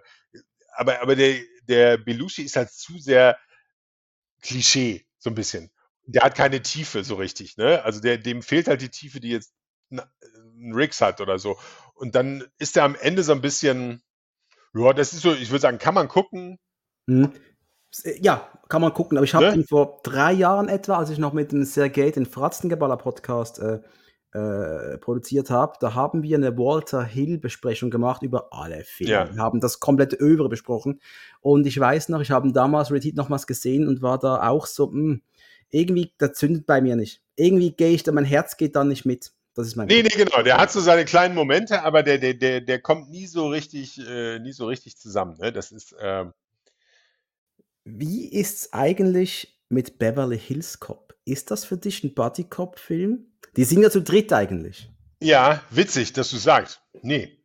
aber, 0.75 1.01
aber 1.01 1.15
der, 1.15 1.39
der 1.67 1.97
Belushi 1.97 2.43
ist 2.43 2.55
halt 2.55 2.71
zu 2.71 2.97
sehr 2.99 3.37
Klischee, 4.41 5.05
so 5.17 5.29
ein 5.29 5.35
bisschen. 5.35 5.71
Der 6.05 6.23
hat 6.23 6.35
keine 6.35 6.61
Tiefe 6.61 7.03
so 7.03 7.15
richtig, 7.15 7.57
ne? 7.57 7.83
Also 7.83 7.99
der, 7.99 8.17
dem 8.17 8.43
fehlt 8.43 8.67
halt 8.67 8.81
die 8.81 8.89
Tiefe, 8.89 9.19
die 9.19 9.29
jetzt 9.29 9.53
ein, 9.89 10.01
Riggs 10.73 11.01
hat 11.01 11.21
oder 11.21 11.39
so. 11.39 11.57
Und 11.93 12.15
dann 12.15 12.45
ist 12.57 12.77
er 12.77 12.83
am 12.83 12.95
Ende 12.95 13.23
so 13.23 13.31
ein 13.31 13.41
bisschen, 13.41 14.01
ja, 14.73 14.93
das 14.93 15.13
ist 15.13 15.21
so, 15.21 15.33
ich 15.33 15.49
würde 15.49 15.61
sagen, 15.61 15.77
kann 15.77 15.93
man 15.93 16.07
gucken. 16.07 16.59
Hm. 18.03 18.13
Ja, 18.21 18.47
kann 18.69 18.81
man 18.81 18.93
gucken. 18.93 19.17
Aber 19.17 19.25
ich 19.25 19.33
habe 19.33 19.47
Ne? 19.47 19.55
ihn 19.55 19.67
vor 19.67 19.99
drei 20.03 20.33
Jahren 20.33 20.67
etwa, 20.69 20.97
als 20.97 21.09
ich 21.09 21.17
noch 21.17 21.33
mit 21.33 21.51
dem 21.51 21.63
Sergei 21.63 22.11
den 22.11 22.25
Fratzengeballer 22.25 22.97
Podcast 22.97 23.59
äh, 23.59 23.79
äh, 24.33 24.97
produziert 24.97 25.49
habe, 25.49 25.73
da 25.79 25.93
haben 25.93 26.21
wir 26.21 26.35
eine 26.37 26.57
Walter 26.57 27.03
Hill 27.03 27.37
Besprechung 27.37 27.89
gemacht 27.89 28.21
über 28.21 28.51
alle 28.51 28.83
Filme. 28.83 29.13
Ja. 29.13 29.33
Wir 29.33 29.41
haben 29.41 29.61
das 29.61 29.79
komplette 29.79 30.17
Övre 30.17 30.49
besprochen. 30.49 30.99
Und 31.39 31.65
ich 31.65 31.79
weiß 31.79 32.09
noch, 32.09 32.19
ich 32.21 32.31
habe 32.31 32.51
damals 32.51 32.91
Red 32.91 33.05
Heat 33.05 33.15
nochmals 33.15 33.47
gesehen 33.47 33.87
und 33.87 34.01
war 34.01 34.19
da 34.19 34.47
auch 34.49 34.65
so, 34.65 34.87
mh, 34.91 35.19
irgendwie, 35.69 36.11
das 36.17 36.33
zündet 36.33 36.65
bei 36.65 36.81
mir 36.81 36.95
nicht. 36.97 37.21
Irgendwie 37.37 37.71
gehe 37.71 37.91
ich 37.91 38.03
da, 38.03 38.11
mein 38.11 38.25
Herz 38.25 38.57
geht 38.57 38.75
dann 38.75 38.89
nicht 38.89 39.05
mit. 39.05 39.31
Das 39.53 39.67
ist 39.67 39.77
mein 39.77 39.87
Nee, 39.87 40.03
nee, 40.03 40.09
genau. 40.09 40.41
Der 40.43 40.57
hat 40.57 40.69
so 40.69 40.81
seine 40.81 41.05
kleinen 41.05 41.33
Momente, 41.33 41.81
aber 41.83 42.03
der, 42.03 42.17
der, 42.17 42.33
der, 42.33 42.59
der 42.59 42.81
kommt 42.81 43.09
nie 43.09 43.27
so 43.27 43.47
richtig, 43.47 43.97
äh, 44.05 44.39
nie 44.39 44.51
so 44.51 44.65
richtig 44.67 44.97
zusammen. 44.97 45.37
Ne? 45.39 45.53
Das 45.53 45.71
ist, 45.71 45.95
ähm, 46.01 46.33
Wie 47.85 48.27
ist's 48.31 48.73
eigentlich 48.73 49.61
mit 49.69 49.97
Beverly 49.99 50.39
Hills 50.39 50.79
Cop? 50.79 51.15
Ist 51.25 51.51
das 51.51 51.65
für 51.65 51.77
dich 51.77 52.03
ein 52.03 52.13
Buddy 52.13 52.43
Cop 52.45 52.79
Film? 52.79 53.31
Die 53.55 53.63
sind 53.63 53.81
ja 53.81 53.89
zu 53.89 54.01
dritt 54.01 54.33
eigentlich. 54.33 54.89
ja, 55.21 55.63
witzig, 55.69 56.13
dass 56.13 56.29
du 56.29 56.37
sagst. 56.37 56.81
Nee. 57.01 57.39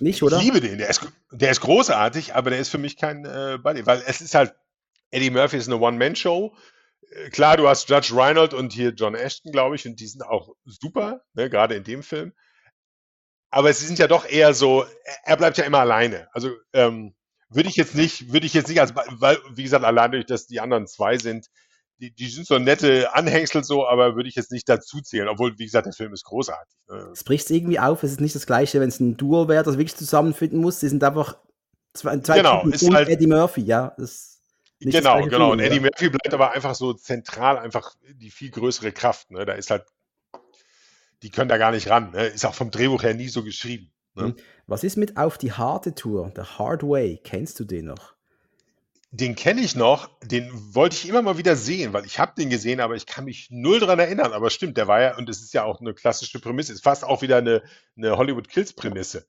Nicht, 0.00 0.22
oder? 0.22 0.38
Ich 0.38 0.44
liebe 0.44 0.60
den. 0.60 0.78
Der 0.78 0.88
ist, 0.90 1.06
der 1.32 1.50
ist 1.50 1.60
großartig, 1.60 2.34
aber 2.34 2.50
der 2.50 2.58
ist 2.60 2.68
für 2.68 2.78
mich 2.78 2.96
kein 2.96 3.24
äh, 3.24 3.58
Buddy, 3.62 3.86
weil 3.86 4.02
es 4.06 4.20
ist 4.20 4.34
halt, 4.34 4.54
Eddie 5.10 5.30
Murphy 5.30 5.56
ist 5.56 5.68
eine 5.68 5.78
One-Man-Show. 5.80 6.54
Äh, 7.10 7.30
Klar, 7.30 7.56
du 7.56 7.66
hast 7.68 7.88
Judge 7.88 8.14
Reinhold 8.14 8.52
und 8.54 8.72
hier 8.72 8.90
John 8.90 9.14
Ashton, 9.14 9.52
glaube 9.52 9.76
ich, 9.76 9.86
und 9.86 9.98
die 10.00 10.06
sind 10.06 10.22
auch 10.22 10.54
super, 10.64 11.22
ne, 11.34 11.48
gerade 11.50 11.74
in 11.76 11.84
dem 11.84 12.02
Film. 12.02 12.32
Aber 13.50 13.72
sie 13.72 13.86
sind 13.86 13.98
ja 13.98 14.06
doch 14.06 14.28
eher 14.28 14.54
so, 14.54 14.82
er- 15.04 15.18
er 15.24 15.36
bleibt 15.36 15.56
ja 15.58 15.64
immer 15.64 15.80
alleine. 15.80 16.28
Also 16.32 16.50
ähm, 16.72 17.14
würde 17.50 17.68
ich 17.68 17.76
jetzt 17.76 17.94
nicht, 17.94 18.32
würde 18.32 18.46
ich 18.46 18.54
jetzt 18.54 18.68
nicht 18.68 18.80
als, 18.80 18.94
weil, 18.94 19.38
wie 19.52 19.62
gesagt, 19.64 19.84
allein 19.84 20.12
durch, 20.12 20.26
dass 20.26 20.46
die 20.46 20.60
anderen 20.60 20.86
zwei 20.86 21.18
sind, 21.18 21.46
die, 21.98 22.10
die 22.12 22.28
sind 22.28 22.46
so 22.46 22.58
nette 22.58 23.12
Anhängsel 23.14 23.62
so, 23.62 23.86
aber 23.86 24.16
würde 24.16 24.28
ich 24.28 24.34
jetzt 24.34 24.52
nicht 24.52 24.68
dazu 24.68 25.00
zählen, 25.02 25.28
obwohl, 25.28 25.58
wie 25.58 25.64
gesagt, 25.64 25.86
der 25.86 25.92
Film 25.92 26.14
ist 26.14 26.24
großartig. 26.24 26.78
Ne? 26.88 27.10
Es 27.12 27.24
bricht 27.24 27.50
irgendwie 27.50 27.78
auf, 27.78 28.02
es 28.02 28.12
ist 28.12 28.20
nicht 28.20 28.34
das 28.34 28.46
gleiche, 28.46 28.80
wenn 28.80 28.88
es 28.88 29.00
ein 29.00 29.16
Duo 29.16 29.48
wäre, 29.48 29.64
das 29.64 29.76
wirklich 29.76 29.96
zusammenfinden 29.96 30.60
muss. 30.60 30.80
Sie 30.80 30.88
sind 30.88 31.04
einfach 31.04 31.36
zwei, 31.92 32.18
zwei 32.20 32.38
Genau, 32.38 32.60
Typen 32.60 32.72
ist 32.72 32.82
und 32.84 32.94
halt- 32.94 33.08
Eddie 33.08 33.26
Murphy, 33.26 33.62
ja. 33.62 33.94
Genau, 34.82 35.22
genau. 35.26 35.52
Und 35.52 35.58
Feeling, 35.58 35.72
Eddie? 35.72 35.80
Murphy 35.80 36.08
bleibt 36.08 36.32
aber 36.32 36.52
einfach 36.52 36.74
so 36.74 36.94
zentral, 36.94 37.58
einfach 37.58 37.94
die 38.14 38.30
viel 38.30 38.50
größere 38.50 38.92
Kraft. 38.92 39.30
Ne? 39.30 39.44
Da 39.44 39.52
ist 39.52 39.70
halt, 39.70 39.84
die 41.22 41.30
können 41.30 41.50
da 41.50 41.58
gar 41.58 41.70
nicht 41.70 41.90
ran. 41.90 42.12
Ne? 42.12 42.28
Ist 42.28 42.46
auch 42.46 42.54
vom 42.54 42.70
Drehbuch 42.70 43.02
her 43.02 43.12
nie 43.12 43.28
so 43.28 43.44
geschrieben. 43.44 43.92
Ne? 44.28 44.34
Was 44.66 44.84
ist 44.84 44.96
mit 44.96 45.16
Auf 45.16 45.38
die 45.38 45.52
harte 45.52 45.94
Tour, 45.94 46.32
The 46.34 46.42
Hard 46.42 46.82
Way? 46.82 47.20
Kennst 47.24 47.58
du 47.60 47.64
den 47.64 47.86
noch? 47.86 48.14
Den 49.12 49.34
kenne 49.34 49.60
ich 49.60 49.74
noch, 49.74 50.08
den 50.22 50.52
wollte 50.72 50.94
ich 50.94 51.08
immer 51.08 51.20
mal 51.20 51.36
wieder 51.36 51.56
sehen, 51.56 51.92
weil 51.92 52.04
ich 52.04 52.20
habe 52.20 52.32
den 52.38 52.48
gesehen, 52.48 52.78
aber 52.78 52.94
ich 52.94 53.06
kann 53.06 53.24
mich 53.24 53.48
null 53.50 53.80
dran 53.80 53.98
erinnern. 53.98 54.32
Aber 54.32 54.50
stimmt, 54.50 54.76
der 54.76 54.86
war 54.86 55.00
ja, 55.00 55.16
und 55.16 55.28
es 55.28 55.40
ist 55.40 55.52
ja 55.52 55.64
auch 55.64 55.80
eine 55.80 55.94
klassische 55.94 56.38
Prämisse, 56.38 56.72
ist 56.72 56.84
fast 56.84 57.02
auch 57.02 57.20
wieder 57.20 57.38
eine, 57.38 57.62
eine 57.96 58.16
Hollywood 58.16 58.48
Kills 58.48 58.72
Prämisse. 58.72 59.26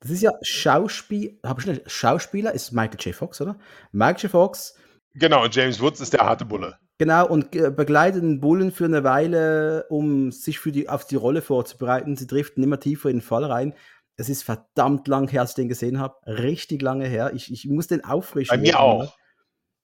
Das 0.00 0.10
ist 0.10 0.22
ja 0.22 0.32
Schauspiel, 0.40 1.38
hab 1.42 1.58
ich 1.58 1.64
schnell, 1.64 1.82
Schauspieler 1.86 2.54
ist 2.54 2.72
Michael 2.72 3.00
J. 3.00 3.14
Fox, 3.14 3.40
oder? 3.42 3.58
Michael 3.92 4.22
J. 4.22 4.30
Fox, 4.30 4.74
Genau, 5.14 5.44
und 5.44 5.54
James 5.54 5.80
Woods 5.80 6.00
ist 6.00 6.12
der 6.12 6.20
harte 6.20 6.44
Bulle. 6.44 6.78
genau, 6.98 7.26
und 7.26 7.50
begleitet 7.50 8.22
den 8.22 8.40
Bullen 8.40 8.70
für 8.70 8.84
eine 8.84 9.02
Weile, 9.04 9.86
um 9.88 10.30
sich 10.30 10.58
für 10.60 10.70
die, 10.70 10.88
auf 10.88 11.06
die 11.06 11.16
Rolle 11.16 11.42
vorzubereiten. 11.42 12.16
Sie 12.16 12.26
driften 12.26 12.62
immer 12.62 12.78
tiefer 12.78 13.08
in 13.08 13.16
den 13.16 13.22
Fall 13.22 13.44
rein. 13.44 13.74
Es 14.18 14.28
ist 14.28 14.42
verdammt 14.42 15.06
lang 15.06 15.28
her, 15.28 15.42
als 15.42 15.50
ich 15.50 15.56
den 15.56 15.68
gesehen 15.68 16.00
habe. 16.00 16.16
Richtig 16.26 16.82
lange 16.82 17.06
her. 17.06 17.32
Ich, 17.34 17.52
ich 17.52 17.66
muss 17.66 17.86
den 17.86 18.04
auffrischen. 18.04 18.50
Bei 18.54 18.60
mir 18.60 18.72
ne? 18.72 18.80
auch. 18.80 19.16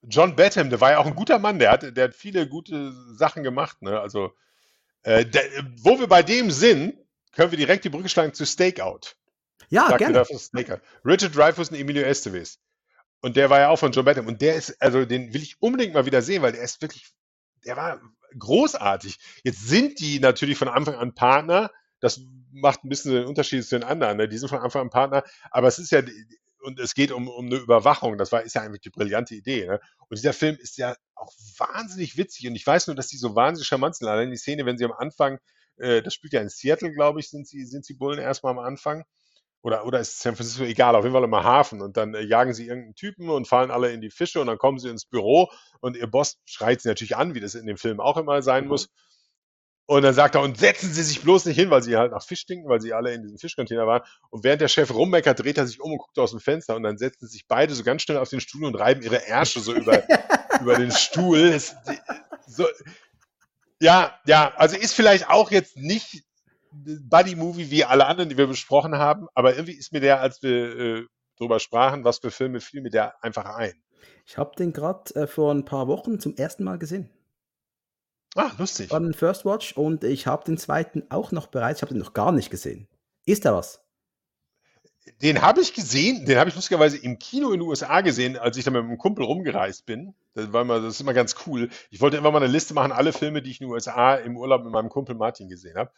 John 0.01 0.35
Batham, 0.35 0.69
der 0.69 0.81
war 0.81 0.91
ja 0.91 0.97
auch 0.99 1.05
ein 1.05 1.15
guter 1.15 1.39
Mann, 1.39 1.57
der 1.57 1.71
hat, 1.71 1.97
der 1.97 2.03
hat 2.03 2.13
viele 2.13 2.47
gute 2.47 2.91
Sachen 3.15 3.43
gemacht. 3.43 3.81
Ne? 3.81 3.99
Also, 3.99 4.33
äh, 5.03 5.25
der, 5.25 5.43
wo 5.77 5.99
wir 5.99 6.07
bei 6.07 6.21
dem 6.21 6.51
sind, 6.51 6.95
können 7.31 7.51
wir 7.51 7.57
direkt 7.57 7.85
die 7.85 7.89
Brücke 7.89 8.09
schlagen 8.09 8.33
zu 8.33 8.45
Stakeout. 8.45 9.15
Ja, 9.69 9.87
Sagt 9.87 9.99
gerne. 9.99 10.25
Stakeout. 10.25 10.81
Richard 11.05 11.35
Dreyfuss 11.35 11.69
und 11.69 11.77
Emilio 11.77 12.03
Estevez. 12.03 12.59
Und 13.21 13.37
der 13.37 13.49
war 13.49 13.59
ja 13.59 13.69
auch 13.69 13.79
von 13.79 13.93
John 13.93 14.05
Batham. 14.05 14.27
Und 14.27 14.41
der 14.41 14.55
ist, 14.55 14.79
also 14.81 15.05
den 15.05 15.33
will 15.33 15.41
ich 15.41 15.61
unbedingt 15.61 15.93
mal 15.93 16.05
wieder 16.05 16.21
sehen, 16.21 16.41
weil 16.41 16.51
der 16.51 16.61
ist 16.61 16.81
wirklich, 16.81 17.13
der 17.65 17.77
war 17.77 18.01
großartig. 18.37 19.17
Jetzt 19.43 19.67
sind 19.67 19.99
die 19.99 20.19
natürlich 20.19 20.57
von 20.57 20.67
Anfang 20.67 20.95
an 20.95 21.15
Partner. 21.15 21.71
Das 22.05 22.21
macht 22.51 22.83
ein 22.83 22.89
bisschen 22.89 23.13
den 23.13 23.25
Unterschied 23.25 23.65
zu 23.65 23.79
den 23.79 23.83
anderen. 23.83 24.17
Ne? 24.17 24.29
Die 24.29 24.37
sind 24.37 24.49
von 24.49 24.59
Anfang 24.59 24.83
an 24.83 24.89
Partner. 24.91 25.23
Aber 25.49 25.67
es 25.67 25.79
ist 25.79 25.91
ja, 25.91 26.03
und 26.61 26.79
es 26.79 26.93
geht 26.93 27.11
um, 27.11 27.27
um 27.27 27.47
eine 27.47 27.55
Überwachung. 27.55 28.19
Das 28.19 28.31
war, 28.31 28.43
ist 28.43 28.53
ja 28.53 28.61
eigentlich 28.61 28.81
die 28.81 28.91
brillante 28.91 29.33
Idee. 29.33 29.65
Ne? 29.65 29.79
Und 30.07 30.17
dieser 30.19 30.33
Film 30.33 30.55
ist 30.59 30.77
ja 30.77 30.95
auch 31.15 31.31
wahnsinnig 31.57 32.15
witzig. 32.15 32.47
Und 32.47 32.55
ich 32.55 32.65
weiß 32.65 32.85
nur, 32.85 32.95
dass 32.95 33.07
die 33.07 33.17
so 33.17 33.35
wahnsinnig 33.35 33.67
charmant 33.67 33.95
sind. 33.95 34.07
Allein 34.07 34.29
die 34.29 34.37
Szene, 34.37 34.67
wenn 34.67 34.77
sie 34.77 34.85
am 34.85 34.91
Anfang, 34.91 35.39
äh, 35.77 36.03
das 36.03 36.13
spielt 36.13 36.33
ja 36.33 36.41
in 36.41 36.49
Seattle, 36.49 36.93
glaube 36.93 37.19
ich, 37.21 37.29
sind 37.31 37.47
sie, 37.47 37.65
sind 37.65 37.85
sie 37.85 37.95
Bullen 37.95 38.19
erstmal 38.19 38.51
am 38.51 38.59
Anfang. 38.59 39.03
Oder, 39.63 39.87
oder 39.87 39.99
ist 39.99 40.19
San 40.19 40.35
Francisco 40.35 40.63
egal, 40.63 40.95
auf 40.95 41.05
jeden 41.05 41.15
Fall 41.15 41.23
im 41.23 41.35
Hafen. 41.35 41.81
Und 41.81 41.97
dann 41.97 42.13
äh, 42.13 42.21
jagen 42.21 42.53
sie 42.53 42.67
irgendeinen 42.67 42.93
Typen 42.93 43.31
und 43.31 43.47
fallen 43.47 43.71
alle 43.71 43.91
in 43.91 43.99
die 43.99 44.11
Fische 44.11 44.39
und 44.39 44.45
dann 44.45 44.59
kommen 44.59 44.77
sie 44.77 44.89
ins 44.89 45.05
Büro 45.05 45.49
und 45.81 45.97
ihr 45.97 46.05
Boss 46.05 46.37
schreit 46.45 46.81
sie 46.81 46.87
natürlich 46.87 47.15
an, 47.15 47.33
wie 47.33 47.39
das 47.39 47.55
in 47.55 47.65
dem 47.65 47.77
Film 47.77 47.99
auch 47.99 48.17
immer 48.17 48.43
sein 48.43 48.67
muss. 48.67 48.89
Und 49.87 50.01
dann 50.01 50.15
sagt 50.15 50.35
er, 50.35 50.41
und 50.41 50.57
setzen 50.57 50.91
Sie 50.91 51.03
sich 51.03 51.21
bloß 51.21 51.45
nicht 51.45 51.57
hin, 51.57 51.69
weil 51.69 51.83
sie 51.83 51.95
halt 51.95 52.11
nach 52.11 52.23
Fisch 52.23 52.39
stinken, 52.39 52.67
weil 52.67 52.81
sie 52.81 52.93
alle 52.93 53.13
in 53.13 53.21
diesem 53.21 53.37
Fischcontainer 53.37 53.85
waren. 53.85 54.01
Und 54.31 54.43
während 54.43 54.61
der 54.61 54.67
Chef 54.67 54.91
rummeckert, 54.91 55.39
dreht 55.39 55.59
er 55.59 55.67
sich 55.67 55.79
um 55.79 55.91
und 55.91 55.99
guckt 55.99 56.17
aus 56.17 56.31
dem 56.31 56.39
Fenster 56.39 56.75
und 56.75 56.83
dann 56.83 56.97
setzen 56.97 57.27
sich 57.27 57.47
beide 57.47 57.73
so 57.75 57.83
ganz 57.83 58.01
schnell 58.01 58.17
auf 58.17 58.29
den 58.29 58.41
Stuhl 58.41 58.65
und 58.65 58.75
reiben 58.75 59.03
ihre 59.03 59.27
Ärsche 59.27 59.59
so 59.59 59.73
über, 59.73 60.03
über 60.61 60.75
den 60.75 60.91
Stuhl. 60.91 61.37
Es, 61.37 61.75
so, 62.47 62.65
ja, 63.79 64.19
ja, 64.25 64.53
also 64.55 64.75
ist 64.75 64.93
vielleicht 64.93 65.29
auch 65.29 65.51
jetzt 65.51 65.77
nicht 65.77 66.23
Buddy-Movie 66.71 67.69
wie 67.69 67.85
alle 67.85 68.07
anderen, 68.07 68.29
die 68.29 68.37
wir 68.37 68.47
besprochen 68.47 68.95
haben, 68.95 69.27
aber 69.33 69.55
irgendwie 69.55 69.73
ist 69.73 69.93
mir 69.93 70.01
der, 70.01 70.21
als 70.21 70.41
wir 70.41 70.79
äh, 70.79 71.05
drüber 71.37 71.59
sprachen, 71.59 72.03
was 72.03 72.19
für 72.19 72.31
Filme, 72.31 72.59
fiel 72.59 72.81
mir 72.81 72.89
der 72.89 73.23
einfach 73.23 73.45
ein. 73.45 73.73
Ich 74.25 74.37
habe 74.37 74.55
den 74.55 74.73
gerade 74.73 75.13
äh, 75.15 75.27
vor 75.27 75.53
ein 75.53 75.65
paar 75.65 75.87
Wochen 75.87 76.19
zum 76.19 76.35
ersten 76.35 76.63
Mal 76.63 76.79
gesehen. 76.79 77.09
Ah, 78.35 78.51
lustig. 78.57 78.91
Ein 78.91 79.13
First 79.13 79.45
Watch 79.45 79.73
und 79.73 80.03
ich 80.03 80.27
habe 80.27 80.43
den 80.43 80.57
zweiten 80.57 81.03
auch 81.09 81.31
noch 81.31 81.47
bereits. 81.47 81.79
Ich 81.79 81.81
habe 81.83 81.93
den 81.93 82.01
noch 82.01 82.13
gar 82.13 82.33
nicht 82.33 82.49
gesehen. 82.49 82.87
Ist 83.25 83.45
da 83.45 83.55
was? 83.55 83.81
Den 85.21 85.41
habe 85.41 85.61
ich 85.61 85.73
gesehen, 85.73 86.25
den 86.25 86.37
habe 86.37 86.49
ich 86.49 86.55
lustigerweise 86.55 86.97
im 86.97 87.17
Kino 87.17 87.51
in 87.51 87.59
den 87.59 87.69
USA 87.69 88.01
gesehen, 88.01 88.37
als 88.37 88.57
ich 88.57 88.65
da 88.65 88.71
mit 88.71 88.83
einem 88.83 88.97
Kumpel 88.97 89.23
rumgereist 89.23 89.85
bin. 89.85 90.15
Das, 90.33 90.51
war 90.51 90.63
immer, 90.63 90.81
das 90.81 90.95
ist 90.95 91.01
immer 91.01 91.13
ganz 91.13 91.35
cool. 91.45 91.69
Ich 91.91 92.01
wollte 92.01 92.17
immer 92.17 92.31
mal 92.31 92.43
eine 92.43 92.51
Liste 92.51 92.73
machen, 92.73 92.91
alle 92.91 93.13
Filme, 93.13 93.41
die 93.41 93.51
ich 93.51 93.61
in 93.61 93.67
den 93.67 93.73
USA 93.73 94.15
im 94.15 94.35
Urlaub 94.35 94.63
mit 94.63 94.73
meinem 94.73 94.89
Kumpel 94.89 95.15
Martin 95.15 95.47
gesehen 95.47 95.77
habe. 95.77 95.91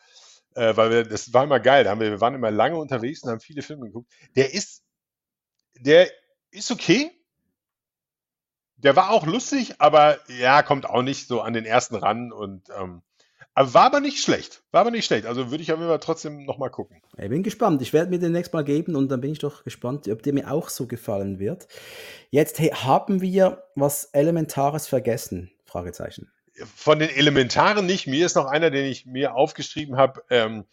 Äh, 0.53 0.75
weil 0.77 0.91
wir, 0.91 1.03
das 1.05 1.33
war 1.33 1.45
immer 1.45 1.59
geil. 1.59 1.85
Wir, 1.85 1.99
wir 1.99 2.21
waren 2.21 2.35
immer 2.35 2.51
lange 2.51 2.77
unterwegs 2.77 3.23
und 3.23 3.31
haben 3.31 3.39
viele 3.39 3.63
Filme 3.63 3.87
geguckt. 3.87 4.11
Der 4.35 4.53
ist, 4.53 4.83
der 5.79 6.11
ist 6.51 6.69
okay. 6.69 7.16
Der 8.77 8.95
war 8.95 9.09
auch 9.09 9.25
lustig, 9.25 9.75
aber 9.79 10.17
ja, 10.39 10.61
kommt 10.61 10.87
auch 10.87 11.01
nicht 11.01 11.27
so 11.27 11.41
an 11.41 11.53
den 11.53 11.65
ersten 11.65 11.95
ran 11.95 12.31
und 12.31 12.69
ähm, 12.79 13.01
war 13.55 13.85
aber 13.85 14.01
nicht 14.01 14.21
schlecht. 14.21 14.61
War 14.71 14.81
aber 14.81 14.91
nicht 14.91 15.05
schlecht. 15.05 15.25
Also 15.25 15.49
würde 15.49 15.63
ich 15.63 15.71
aber 15.71 15.99
trotzdem 15.99 16.45
nochmal 16.45 16.69
gucken. 16.69 17.01
Ich 17.17 17.29
bin 17.29 17.41
gespannt. 17.41 17.81
Ich 17.81 17.91
werde 17.91 18.11
mir 18.11 18.19
den 18.19 18.31
nächsten 18.31 18.55
Mal 18.55 18.63
geben 18.63 18.95
und 18.95 19.09
dann 19.09 19.19
bin 19.19 19.31
ich 19.31 19.39
doch 19.39 19.63
gespannt, 19.63 20.07
ob 20.07 20.21
der 20.21 20.33
mir 20.33 20.51
auch 20.51 20.69
so 20.69 20.85
gefallen 20.85 21.39
wird. 21.39 21.67
Jetzt 22.29 22.59
hey, 22.59 22.69
haben 22.69 23.21
wir 23.21 23.63
was 23.73 24.05
Elementares 24.13 24.87
vergessen? 24.87 25.51
Fragezeichen. 25.65 26.31
Von 26.75 26.99
den 26.99 27.09
Elementaren 27.09 27.85
nicht. 27.87 28.05
Mir 28.05 28.27
ist 28.27 28.35
noch 28.35 28.45
einer, 28.45 28.69
den 28.69 28.85
ich 28.85 29.07
mir 29.07 29.33
aufgeschrieben 29.33 29.97
habe. 29.97 30.23
Ähm, 30.29 30.65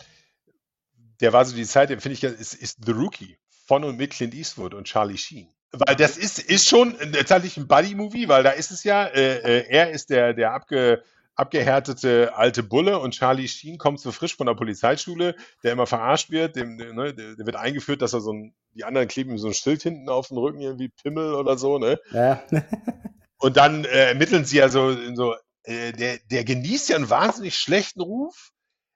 der 1.21 1.33
war 1.33 1.45
so 1.47 1.57
die 1.57 1.65
Zeit, 1.65 1.89
den 1.89 2.01
finde 2.01 2.15
ich, 2.15 2.25
ist, 2.25 2.53
ist 2.53 2.85
The 2.85 2.93
Rookie 2.93 3.39
von 3.67 3.85
und 3.85 3.97
mit 3.97 4.11
Clint 4.11 4.35
Eastwood 4.35 4.75
und 4.75 4.85
Charlie 4.85 5.17
Sheen. 5.17 5.49
Weil 5.87 5.97
das 5.97 6.16
ist, 6.16 6.39
ist 6.39 6.68
schon 6.68 6.97
tatsächlich 7.27 7.57
ein 7.57 7.66
Buddy-Movie, 7.66 8.29
weil 8.29 8.43
da 8.43 8.51
ist 8.51 8.70
es 8.70 8.85
ja, 8.85 9.07
äh, 9.07 9.39
äh 9.39 9.66
er 9.68 9.91
ist 9.91 10.11
der, 10.11 10.33
der 10.33 10.53
abge, 10.53 11.03
abgehärtete 11.35 12.37
alte 12.37 12.62
Bulle 12.62 12.99
und 12.99 13.12
Charlie 13.12 13.49
Sheen 13.49 13.79
kommt 13.79 14.01
so 14.01 14.12
frisch 14.12 14.37
von 14.37 14.47
der 14.47 14.55
Polizeischule, 14.55 15.35
der 15.62 15.72
immer 15.72 15.87
verarscht 15.87 16.31
wird, 16.31 16.57
dem, 16.57 16.77
ne, 16.77 17.14
der, 17.14 17.35
der 17.35 17.47
wird 17.47 17.57
eingeführt, 17.57 18.03
dass 18.03 18.12
er 18.12 18.20
so 18.20 18.33
ein, 18.33 18.55
die 18.72 18.85
anderen 18.85 19.09
kleben 19.09 19.31
ihm 19.31 19.39
so 19.39 19.49
ein 19.49 19.55
Schild 19.55 19.83
hinten 19.83 20.09
auf 20.09 20.29
den 20.29 20.39
Rücken, 20.39 20.61
irgendwie 20.61 20.89
Pimmel 20.89 21.35
oder 21.35 21.59
so, 21.59 21.79
ne? 21.79 21.99
Ja. 22.12 22.43
und 23.39 23.57
dann 23.57 23.85
äh, 23.85 24.09
ermitteln 24.09 24.45
sie 24.45 24.59
ja 24.59 24.68
so, 24.68 24.97
so 25.14 25.35
äh, 25.64 25.93
der, 25.93 26.18
der 26.31 26.45
genießt 26.45 26.91
ja 26.91 26.97
einen 26.97 27.11
wahnsinnig 27.11 27.57
schlechten 27.57 28.01
Ruf, 28.01 28.53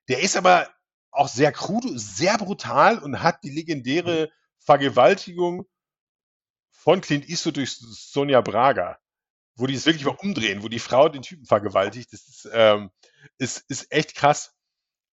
der 0.08 0.22
ist 0.22 0.36
aber 0.36 0.68
auch 1.10 1.28
sehr 1.28 1.50
krude, 1.50 1.98
sehr 1.98 2.38
brutal 2.38 2.98
und 2.98 3.22
hat 3.22 3.42
die 3.42 3.50
legendäre 3.50 4.30
Vergewaltigung 4.58 5.66
von 6.78 7.00
Clint 7.00 7.28
Eastwood 7.28 7.56
durch 7.56 7.76
Sonja 7.78 8.40
Braga 8.40 8.98
wo 9.58 9.66
die 9.66 9.74
es 9.74 9.86
wirklich 9.86 10.04
mal 10.04 10.16
umdrehen, 10.16 10.62
wo 10.62 10.68
die 10.68 10.78
Frau 10.78 11.08
den 11.08 11.22
Typen 11.22 11.44
vergewaltigt. 11.44 12.12
Das 12.12 12.26
ist, 12.28 12.48
ähm, 12.52 12.90
ist, 13.38 13.64
ist 13.68 13.92
echt 13.92 14.14
krass. 14.14 14.54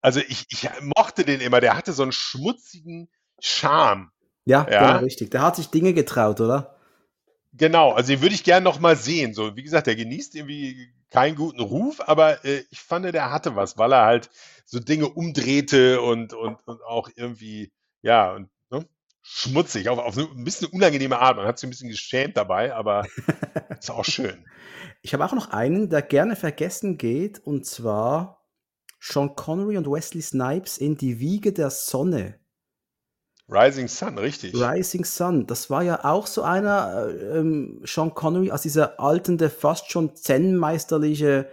Also 0.01 0.21
ich, 0.21 0.45
ich 0.51 0.69
mochte 0.95 1.25
den 1.25 1.41
immer, 1.41 1.61
der 1.61 1.77
hatte 1.77 1.95
so 1.95 2.03
einen 2.03 2.13
schmutzigen 2.13 3.09
Charme. 3.41 4.11
Ja, 4.45 4.67
ja? 4.71 4.93
Genau, 4.93 5.05
richtig. 5.05 5.31
Der 5.31 5.41
hat 5.41 5.57
sich 5.57 5.69
Dinge 5.69 5.95
getraut, 5.95 6.43
oder? 6.43 6.77
Genau, 7.55 7.93
also 7.93 8.13
den 8.13 8.21
würde 8.21 8.35
ich 8.35 8.45
gerne 8.45 8.65
noch 8.65 8.81
mal 8.81 8.97
sehen. 8.97 9.33
So, 9.33 9.57
wie 9.57 9.63
gesagt, 9.63 9.87
der 9.87 9.97
genießt 9.97 10.35
irgendwie 10.35 10.93
keinen 11.09 11.37
guten 11.37 11.61
Ruf, 11.61 12.01
aber 12.07 12.45
äh, 12.45 12.65
ich 12.71 12.81
fand, 12.81 13.07
der 13.07 13.31
hatte 13.31 13.57
was, 13.57 13.79
weil 13.79 13.93
er 13.93 14.05
halt 14.05 14.29
so 14.67 14.79
Dinge 14.79 15.09
umdrehte 15.09 16.03
und, 16.03 16.35
und, 16.35 16.59
und 16.67 16.83
auch 16.83 17.09
irgendwie, 17.15 17.73
ja, 18.03 18.33
und 18.33 18.51
schmutzig, 19.25 19.89
auf, 19.89 19.99
auf 19.99 20.17
eine 20.17 20.29
ein 20.29 20.45
bisschen 20.45 20.69
unangenehme 20.69 21.19
Art. 21.19 21.37
Man 21.37 21.47
hat 21.47 21.59
sich 21.59 21.67
ein 21.67 21.71
bisschen 21.71 21.89
geschämt 21.89 22.37
dabei, 22.37 22.75
aber 22.75 23.07
ist 23.81 23.91
auch 23.91 24.05
schön. 24.05 24.45
Ich 25.03 25.13
habe 25.15 25.25
auch 25.25 25.33
noch 25.33 25.51
einen, 25.51 25.89
der 25.91 26.03
gerne 26.03 26.37
vergessen 26.37 26.99
geht, 26.99 27.39
und 27.39 27.67
zwar 27.67 28.43
Sean 29.01 29.35
Connery 29.35 29.77
und 29.77 29.91
Wesley 29.91 30.23
Snipes 30.23 30.79
in 30.79 30.97
Die 30.97 31.19
Wiege 31.19 31.53
der 31.53 31.71
Sonne. 31.71 32.39
Rising 33.49 33.89
Sun, 33.89 34.17
richtig. 34.17 34.55
Rising 34.55 35.05
Sun, 35.05 35.47
das 35.47 35.69
war 35.69 35.83
ja 35.83 36.05
auch 36.05 36.27
so 36.27 36.43
einer, 36.43 37.09
äh, 37.09 37.39
ähm, 37.39 37.83
Sean 37.85 38.15
Connery, 38.15 38.51
aus 38.51 38.63
dieser 38.63 38.99
alten, 39.01 39.37
der 39.37 39.51
fast 39.51 39.91
schon 39.91 40.17
zen-meisterliche, 40.17 41.51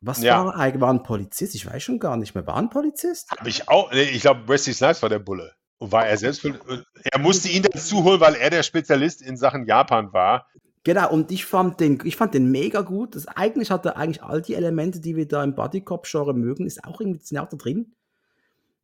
was 0.00 0.22
ja. 0.22 0.44
war 0.44 0.56
eigentlich, 0.56 0.80
war 0.80 0.92
ein 0.92 1.02
Polizist? 1.02 1.54
Ich 1.54 1.66
weiß 1.66 1.82
schon 1.82 1.98
gar 1.98 2.16
nicht 2.16 2.34
mehr, 2.34 2.46
war 2.46 2.56
ein 2.56 2.70
Polizist? 2.70 3.30
Habe 3.30 3.48
ich 3.48 3.68
auch, 3.68 3.92
ich 3.92 4.20
glaube, 4.22 4.48
Wesley 4.48 4.72
Snipes 4.72 5.02
war 5.02 5.10
der 5.10 5.18
Bulle. 5.18 5.57
Und 5.78 5.92
war 5.92 6.06
er 6.06 6.16
selbst, 6.16 6.44
er 6.44 7.18
musste 7.20 7.48
ihn 7.48 7.62
dazu 7.62 8.02
holen, 8.02 8.20
weil 8.20 8.34
er 8.34 8.50
der 8.50 8.64
Spezialist 8.64 9.22
in 9.22 9.36
Sachen 9.36 9.64
Japan 9.64 10.12
war. 10.12 10.46
Genau, 10.82 11.10
und 11.12 11.30
ich 11.30 11.44
fand 11.44 11.80
den, 11.80 12.00
ich 12.04 12.16
fand 12.16 12.34
den 12.34 12.50
mega 12.50 12.80
gut. 12.80 13.14
Das, 13.14 13.28
eigentlich 13.28 13.70
hat 13.70 13.86
er 13.86 13.96
eigentlich 13.96 14.22
all 14.22 14.42
die 14.42 14.54
Elemente, 14.54 15.00
die 15.00 15.16
wir 15.16 15.28
da 15.28 15.44
im 15.44 15.54
Bodycop-Genre 15.54 16.34
mögen, 16.34 16.66
ist 16.66 16.84
auch 16.84 17.00
irgendwie 17.00 17.20
da 17.30 17.44
drin. 17.44 17.92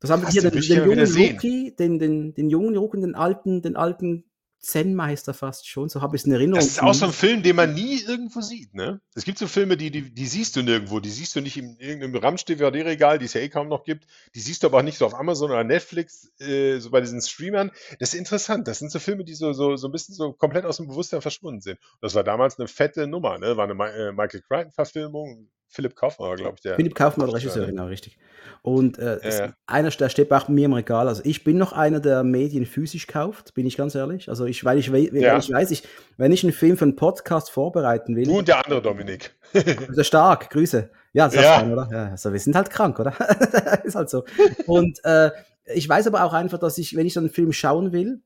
Das 0.01 0.11
haben 0.11 0.23
wir 0.23 0.29
hier 0.29 0.43
den, 0.43 0.61
den, 0.61 0.85
jungen 0.85 1.01
Rookie, 1.01 1.75
den, 1.77 1.99
den, 1.99 2.35
den 2.35 2.51
jungen 2.51 2.77
Rookie, 2.77 3.01
den 3.01 3.15
alten, 3.15 3.63
den 3.63 3.75
alten 3.75 4.25
Zen-Meister 4.65 5.35
fast 5.35 5.69
schon, 5.69 5.89
so 5.89 6.01
habe 6.03 6.17
ich 6.17 6.23
es 6.23 6.27
in 6.27 6.33
Erinnerung. 6.33 6.61
Das 6.61 6.69
ist 6.69 6.83
auch 6.83 6.95
so 6.95 7.07
ein 7.07 7.13
Film, 7.13 7.43
den 7.43 7.57
man 7.57 7.75
nie 7.75 8.01
irgendwo 8.01 8.41
sieht, 8.41 8.75
ne? 8.75 9.01
Es 9.15 9.25
gibt 9.25 9.39
so 9.39 9.47
Filme, 9.47 9.77
die, 9.77 9.91
die, 9.91 10.15
die 10.15 10.27
siehst 10.27 10.57
du 10.57 10.63
nirgendwo, 10.63 11.01
die 11.01 11.11
siehst 11.11 11.37
du 11.37 11.41
nicht 11.41 11.57
in 11.57 11.77
irgendeinem 11.79 12.17
Ramsch-DVD-Regal, 12.17 13.19
die 13.19 13.27
es 13.27 13.35
ja 13.35 13.41
eh 13.41 13.49
kaum 13.49 13.69
noch 13.69 13.85
gibt, 13.85 14.07
die 14.35 14.41
siehst 14.41 14.63
du 14.63 14.69
aber 14.69 14.79
auch 14.79 14.83
nicht 14.83 14.99
so 14.99 15.07
auf 15.07 15.15
Amazon 15.15 15.51
oder 15.51 15.65
Netflix, 15.65 16.33
äh, 16.41 16.79
so 16.79 16.91
bei 16.91 17.01
diesen 17.01 17.21
Streamern. 17.21 17.71
Das 17.99 18.15
ist 18.15 18.19
interessant, 18.19 18.67
das 18.67 18.79
sind 18.79 18.91
so 18.91 18.99
Filme, 18.99 19.25
die 19.25 19.35
so, 19.35 19.53
so, 19.53 19.77
so 19.77 19.89
ein 19.89 19.93
bisschen 19.93 20.15
so 20.15 20.33
komplett 20.33 20.65
aus 20.65 20.79
dem 20.79 20.89
Bewusstsein 20.89 21.23
verschwunden 21.23 21.61
sind. 21.61 21.79
Das 22.01 22.15
war 22.15 22.25
damals 22.25 22.59
eine 22.59 22.69
fette 22.69 23.07
Nummer, 23.07 23.39
ne? 23.39 23.57
War 23.57 23.69
eine 23.69 23.75
äh, 23.93 24.13
Michael 24.13 24.43
Crichton-Verfilmung, 24.43 25.49
Philipp 25.69 25.97
Kaufmann 25.97 26.29
war, 26.29 26.37
glaube 26.37 26.55
ich, 26.57 26.63
der. 26.63 26.77
Philipp 26.77 26.95
Kaufmann 26.95 27.27
war 27.27 27.35
Regisseur, 27.35 27.67
genau, 27.67 27.87
richtig. 27.87 28.17
Und 28.63 28.99
äh, 28.99 29.19
ja, 29.23 29.47
ja. 29.47 29.53
einer, 29.67 29.91
der 29.91 30.09
steht 30.09 30.33
auch 30.33 30.49
mir 30.49 30.67
im 30.67 30.73
Regal. 30.73 31.09
Also 31.09 31.23
ich 31.25 31.45
bin 31.45 31.59
noch 31.59 31.73
einer, 31.73 32.01
der 32.01 32.25
Medien 32.25 32.65
physisch 32.65 33.07
kauft, 33.07 33.55
bin 33.55 33.67
ich 33.67 33.77
ganz 33.77 33.95
ehrlich. 33.95 34.29
Also 34.29 34.47
ich, 34.47 34.65
weil 34.65 34.79
ich, 34.79 34.93
weil 34.93 35.15
ja. 35.15 35.37
ich 35.37 35.51
weiß, 35.51 35.71
ich, 35.71 35.83
wenn 36.17 36.33
ich 36.33 36.45
einen 36.45 36.53
Film 36.53 36.77
für 36.77 36.85
einen 36.85 36.97
Podcast 36.97 37.51
vorbereiten 37.51 38.17
will. 38.17 38.25
Du 38.25 38.39
und 38.39 38.49
der 38.49 38.65
andere 38.65 38.81
Dominik. 38.81 39.35
Sehr 39.53 40.05
stark, 40.05 40.51
Grüße. 40.51 40.91
Ja, 41.13 41.27
das 41.27 41.35
ja. 41.35 41.61
Sein, 41.61 41.73
oder? 41.73 41.89
Ja, 41.91 42.11
also 42.11 42.33
wir 42.33 42.41
sind 42.41 42.57
halt 42.57 42.71
krank, 42.71 42.99
oder? 42.99 43.15
ist 43.85 43.95
halt 43.95 44.11
so. 44.11 44.25
Und 44.67 45.05
äh, 45.05 45.31
ich 45.67 45.89
weiß 45.89 46.07
aber 46.07 46.25
auch 46.25 46.33
einfach, 46.33 46.59
dass 46.59 46.79
ich, 46.79 46.97
wenn 46.97 47.07
ich 47.07 47.15
so 47.15 47.21
einen 47.21 47.31
Film 47.31 47.53
schauen 47.53 47.93
will, 47.93 48.21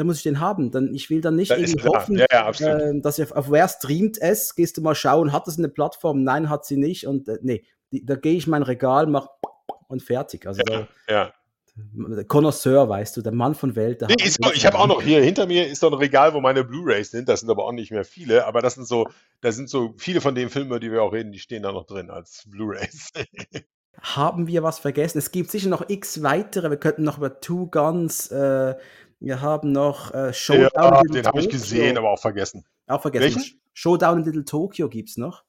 dann 0.00 0.06
muss 0.06 0.16
ich 0.16 0.22
den 0.22 0.40
haben. 0.40 0.70
Dann, 0.70 0.94
ich 0.94 1.10
will 1.10 1.20
dann 1.20 1.36
nicht 1.36 1.50
irgendwie 1.50 1.86
hoffen, 1.86 2.16
ja, 2.16 2.26
ja, 2.32 2.48
äh, 2.48 3.00
dass 3.02 3.18
ich 3.18 3.30
auf, 3.36 3.50
wer 3.50 3.68
streamt 3.68 4.16
es, 4.18 4.54
gehst 4.54 4.78
du 4.78 4.80
mal 4.80 4.94
schauen, 4.94 5.30
hat 5.30 5.46
es 5.46 5.58
eine 5.58 5.68
Plattform? 5.68 6.24
Nein, 6.24 6.48
hat 6.48 6.64
sie 6.64 6.78
nicht. 6.78 7.06
Und 7.06 7.28
äh, 7.28 7.38
nee, 7.42 7.64
die, 7.92 8.06
da 8.06 8.14
gehe 8.14 8.32
ich 8.32 8.46
mein 8.46 8.62
Regal, 8.62 9.06
mach 9.06 9.28
und 9.88 10.02
fertig. 10.02 10.46
Also 10.46 10.62
ja, 10.66 10.88
ja. 11.06 12.24
Connoisseur, 12.28 12.88
weißt 12.88 13.14
du, 13.18 13.20
der 13.20 13.32
Mann 13.32 13.54
von 13.54 13.76
Welt. 13.76 14.00
Nee, 14.08 14.24
ist, 14.24 14.38
ich 14.54 14.64
habe 14.64 14.78
auch 14.78 14.86
noch 14.86 15.02
hier 15.02 15.22
hinter 15.22 15.46
mir 15.46 15.66
ist 15.66 15.80
so 15.80 15.88
ein 15.88 15.94
Regal, 15.94 16.32
wo 16.32 16.40
meine 16.40 16.64
Blu-rays 16.64 17.10
sind. 17.10 17.28
Das 17.28 17.40
sind 17.40 17.50
aber 17.50 17.66
auch 17.66 17.72
nicht 17.72 17.90
mehr 17.90 18.04
viele, 18.04 18.46
aber 18.46 18.62
das 18.62 18.76
sind 18.76 18.88
so, 18.88 19.06
da 19.42 19.52
sind 19.52 19.68
so 19.68 19.94
viele 19.98 20.22
von 20.22 20.34
den 20.34 20.48
Filmen, 20.48 20.68
über 20.68 20.80
die 20.80 20.90
wir 20.90 21.02
auch 21.02 21.12
reden, 21.12 21.30
die 21.30 21.38
stehen 21.38 21.62
da 21.62 21.72
noch 21.72 21.84
drin 21.84 22.08
als 22.08 22.44
Blu-rays. 22.50 23.10
Haben 24.00 24.46
wir 24.46 24.62
was 24.62 24.78
vergessen? 24.78 25.18
Es 25.18 25.30
gibt 25.30 25.50
sicher 25.50 25.68
noch 25.68 25.90
x 25.90 26.22
weitere. 26.22 26.70
Wir 26.70 26.78
könnten 26.78 27.04
noch 27.04 27.18
über 27.18 27.40
Two 27.40 27.66
Guns 27.66 28.30
äh, 28.30 28.74
wir 29.20 29.40
haben 29.42 29.70
noch 29.72 30.12
äh, 30.12 30.32
Showdown 30.32 30.70
ja, 30.74 30.88
in 30.88 31.06
Little 31.06 31.22
den 31.22 31.26
habe 31.26 31.40
ich 31.40 31.48
gesehen, 31.48 31.98
aber 31.98 32.10
auch 32.10 32.20
vergessen. 32.20 32.64
Auch 32.86 33.02
vergessen. 33.02 33.36
Welchen? 33.36 33.60
Showdown 33.74 34.18
in 34.18 34.24
Little 34.24 34.44
Tokyo 34.44 34.88
gibt 34.88 35.10
es 35.10 35.16
noch. 35.16 35.44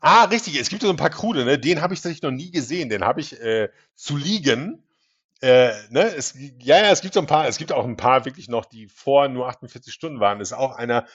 Ah, 0.00 0.24
richtig. 0.24 0.60
Es 0.60 0.68
gibt 0.68 0.82
so 0.82 0.90
ein 0.90 0.96
paar 0.96 1.10
krude, 1.10 1.44
ne? 1.44 1.58
Den 1.58 1.80
habe 1.80 1.94
ich 1.94 2.00
tatsächlich 2.00 2.22
noch 2.22 2.30
nie 2.30 2.50
gesehen. 2.50 2.90
Den 2.90 3.04
habe 3.04 3.20
ich 3.20 3.40
äh, 3.40 3.70
zu 3.94 4.16
liegen. 4.16 4.84
Äh, 5.40 5.72
ne? 5.90 6.14
es, 6.16 6.34
ja, 6.58 6.76
ja, 6.76 6.90
es 6.90 7.00
gibt 7.00 7.14
so 7.14 7.20
ein 7.20 7.26
paar, 7.26 7.48
es 7.48 7.58
gibt 7.58 7.72
auch 7.72 7.84
ein 7.84 7.96
paar 7.96 8.24
wirklich 8.24 8.48
noch, 8.48 8.66
die 8.66 8.88
vor 8.88 9.28
nur 9.28 9.48
48 9.48 9.92
Stunden 9.92 10.20
waren. 10.20 10.38
Das 10.38 10.48
ist 10.50 10.56
auch 10.56 10.76
einer, 10.76 11.06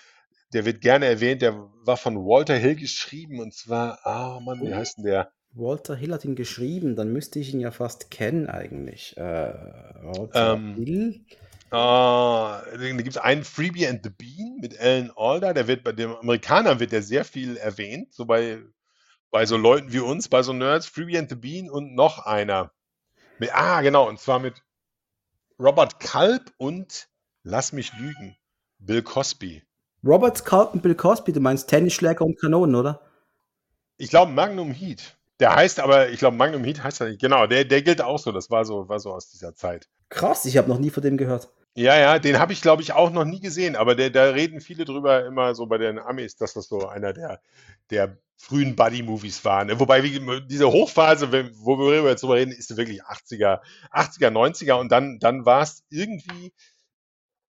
der 0.53 0.65
wird 0.65 0.81
gerne 0.81 1.05
erwähnt, 1.05 1.41
der 1.41 1.69
war 1.83 1.97
von 1.97 2.15
Walter 2.17 2.55
Hill 2.55 2.75
geschrieben 2.75 3.39
und 3.39 3.53
zwar, 3.53 3.99
ah 4.05 4.39
Mann, 4.39 4.61
wie 4.61 4.73
heißt 4.73 4.97
denn 4.97 5.05
der? 5.05 5.31
Walter 5.51 5.95
Hill 5.95 6.13
hat 6.13 6.25
ihn 6.25 6.35
geschrieben, 6.35 6.95
dann 6.95 7.11
müsste 7.11 7.39
ich 7.39 7.53
ihn 7.53 7.59
ja 7.59 7.71
fast 7.71 8.09
kennen 8.09 8.47
eigentlich. 8.47 9.15
Äh, 9.17 9.21
Walter 9.21 10.53
ähm, 10.53 10.75
Hill. 10.75 11.25
Uh, 11.73 12.61
da 12.71 12.77
gibt 12.77 13.09
es 13.09 13.17
einen 13.17 13.43
Freebie 13.43 13.87
and 13.87 14.01
the 14.03 14.11
Bean 14.11 14.57
mit 14.61 14.79
Alan 14.79 15.11
Alda, 15.15 15.53
der 15.53 15.67
wird 15.67 15.83
bei 15.83 15.91
den 15.91 16.15
Amerikanern 16.15 16.79
wird 16.79 16.91
der 16.91 17.01
sehr 17.01 17.25
viel 17.25 17.57
erwähnt, 17.57 18.13
so 18.13 18.25
bei, 18.25 18.61
bei 19.31 19.47
so 19.47 19.57
Leuten 19.57 19.91
wie 19.91 19.97
uns, 19.97 20.29
bei 20.29 20.43
so 20.43 20.53
Nerds, 20.53 20.85
Freebie 20.85 21.17
and 21.17 21.29
the 21.29 21.35
Bean 21.35 21.71
und 21.71 21.95
noch 21.95 22.27
einer. 22.27 22.71
Mit, 23.39 23.55
ah, 23.55 23.81
genau, 23.81 24.07
und 24.07 24.19
zwar 24.19 24.37
mit 24.37 24.61
Robert 25.57 25.99
Kalb 25.99 26.51
und 26.57 27.09
lass 27.41 27.73
mich 27.73 27.91
lügen, 27.93 28.37
Bill 28.77 29.01
Cosby. 29.01 29.63
Robert 30.05 30.45
Kalb 30.45 30.75
und 30.75 30.83
Bill 30.83 30.93
Cosby, 30.93 31.33
du 31.33 31.39
meinst 31.39 31.69
Tennisschläger 31.69 32.23
und 32.23 32.39
Kanonen, 32.39 32.75
oder? 32.75 33.01
Ich 33.97 34.11
glaube 34.11 34.31
Magnum 34.31 34.73
Heat. 34.73 35.17
Der 35.39 35.55
heißt 35.55 35.79
aber, 35.79 36.09
ich 36.09 36.19
glaube 36.19 36.37
Magnum 36.37 36.63
Heat 36.65 36.83
heißt 36.83 37.01
er 37.01 37.07
nicht. 37.07 37.19
Genau, 37.19 37.47
der, 37.47 37.65
der 37.65 37.81
gilt 37.81 38.03
auch 38.03 38.19
so. 38.19 38.31
Das 38.31 38.51
war 38.51 38.63
so, 38.63 38.87
war 38.87 38.99
so 38.99 39.11
aus 39.11 39.29
dieser 39.29 39.55
Zeit. 39.55 39.89
Krass, 40.09 40.45
ich 40.45 40.57
habe 40.57 40.69
noch 40.69 40.77
nie 40.77 40.91
von 40.91 41.01
dem 41.01 41.17
gehört. 41.17 41.51
Ja, 41.75 41.97
ja, 41.97 42.19
den 42.19 42.37
habe 42.37 42.53
ich, 42.53 42.61
glaube 42.61 42.83
ich, 42.83 42.93
auch 42.93 43.09
noch 43.09 43.25
nie 43.25 43.39
gesehen, 43.39 43.75
aber 43.75 43.95
der, 43.95 44.11
da 44.11 44.25
reden 44.29 44.61
viele 44.61 44.85
drüber 44.85 45.25
immer 45.25 45.55
so 45.55 45.65
bei 45.65 45.79
den 45.79 45.97
Amis, 45.97 46.35
dass 46.35 46.53
das 46.53 46.67
so 46.67 46.87
einer 46.87 47.13
der, 47.13 47.41
der 47.89 48.17
frühen 48.37 48.75
Buddy-Movies 48.75 49.43
war. 49.43 49.65
Ne? 49.65 49.79
Wobei 49.79 50.03
wie, 50.03 50.45
diese 50.47 50.71
Hochphase, 50.71 51.31
wo 51.31 51.79
wir 51.79 52.03
jetzt 52.03 52.21
drüber 52.21 52.35
reden, 52.35 52.51
ist 52.51 52.75
wirklich 52.77 53.03
80er, 53.03 53.61
80er, 53.91 54.29
90er 54.29 54.73
und 54.73 54.91
dann, 54.91 55.17
dann 55.19 55.45
war 55.45 55.63
es 55.63 55.83
irgendwie, 55.89 56.53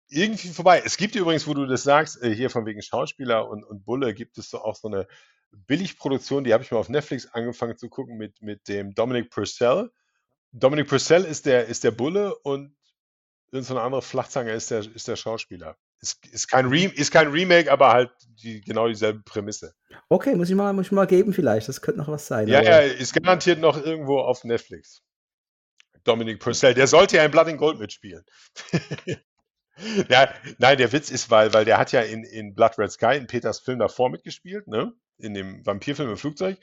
irgendwie 0.09 0.49
vorbei. 0.49 0.83
Es 0.85 0.97
gibt 0.97 1.17
übrigens, 1.17 1.47
wo 1.47 1.53
du 1.53 1.67
das 1.67 1.83
sagst, 1.83 2.23
äh, 2.23 2.35
hier 2.35 2.49
von 2.49 2.65
wegen 2.65 2.81
Schauspieler 2.81 3.49
und, 3.49 3.63
und 3.65 3.85
Bulle, 3.85 4.15
gibt 4.15 4.39
es 4.39 4.49
so 4.49 4.59
auch 4.59 4.77
so 4.77 4.89
eine 4.89 5.07
Billigproduktion, 5.53 6.45
die 6.45 6.55
habe 6.55 6.63
ich 6.63 6.71
mal 6.71 6.79
auf 6.79 6.89
Netflix 6.89 7.27
angefangen 7.27 7.77
zu 7.77 7.91
gucken 7.91 8.17
mit, 8.17 8.41
mit 8.41 8.69
dem 8.69 8.95
Dominic 8.95 9.31
Purcell. 9.31 9.91
Dominic 10.53 10.89
Purcell 10.89 11.25
ist 11.25 11.47
der, 11.47 11.67
ist 11.67 11.85
der 11.85 11.91
Bulle 11.91 12.35
und 12.37 12.75
so 13.63 13.75
eine 13.75 13.83
andere 13.83 14.03
Flachzange 14.03 14.53
ist 14.53 14.71
der, 14.71 14.81
ist 14.81 15.09
der 15.09 15.17
Schauspieler. 15.17 15.77
Ist, 16.01 16.27
ist, 16.27 16.49
kein 16.49 16.67
Re 16.67 16.85
ist 16.85 17.11
kein 17.11 17.29
Remake, 17.29 17.71
aber 17.71 17.93
halt 17.93 18.11
die, 18.43 18.61
genau 18.61 18.89
dieselbe 18.89 19.23
Prämisse. 19.23 19.75
Okay, 20.09 20.35
muss 20.35 20.51
ich, 20.51 20.57
mal, 20.57 20.73
muss 20.73 20.87
ich 20.87 20.93
mal 20.93 21.07
geben 21.07 21.33
vielleicht. 21.33 21.69
Das 21.69 21.81
könnte 21.81 22.01
noch 22.01 22.09
was 22.09 22.27
sein. 22.27 22.49
Ja, 22.49 22.63
ja, 22.63 22.79
ist 22.81 23.15
garantiert 23.15 23.61
noch 23.61 23.83
irgendwo 23.83 24.19
auf 24.19 24.45
Netflix. 24.45 25.03
Dominic 26.05 26.41
Purcell, 26.41 26.75
der 26.75 26.87
sollte 26.87 27.17
ja 27.17 27.25
in 27.25 27.31
Blood 27.31 27.49
and 27.49 27.59
Gold 27.59 27.79
mitspielen. 27.79 28.25
ja, 30.09 30.33
nein, 30.59 30.79
der 30.79 30.93
Witz 30.93 31.11
ist, 31.11 31.31
weil, 31.31 31.53
weil 31.55 31.65
der 31.65 31.79
hat 31.79 31.93
ja 31.93 32.03
in, 32.03 32.25
in 32.25 32.55
Blood 32.55 32.79
Red 32.79 32.93
Sky, 32.93 33.17
in 33.17 33.27
Peters 33.27 33.61
Film 33.61 33.79
davor 33.79 34.11
mitgespielt, 34.11 34.69
ne? 34.69 34.93
In 35.17 35.33
dem 35.33 35.65
Vampirfilm 35.65 36.11
im 36.11 36.17
Flugzeug. 36.17 36.59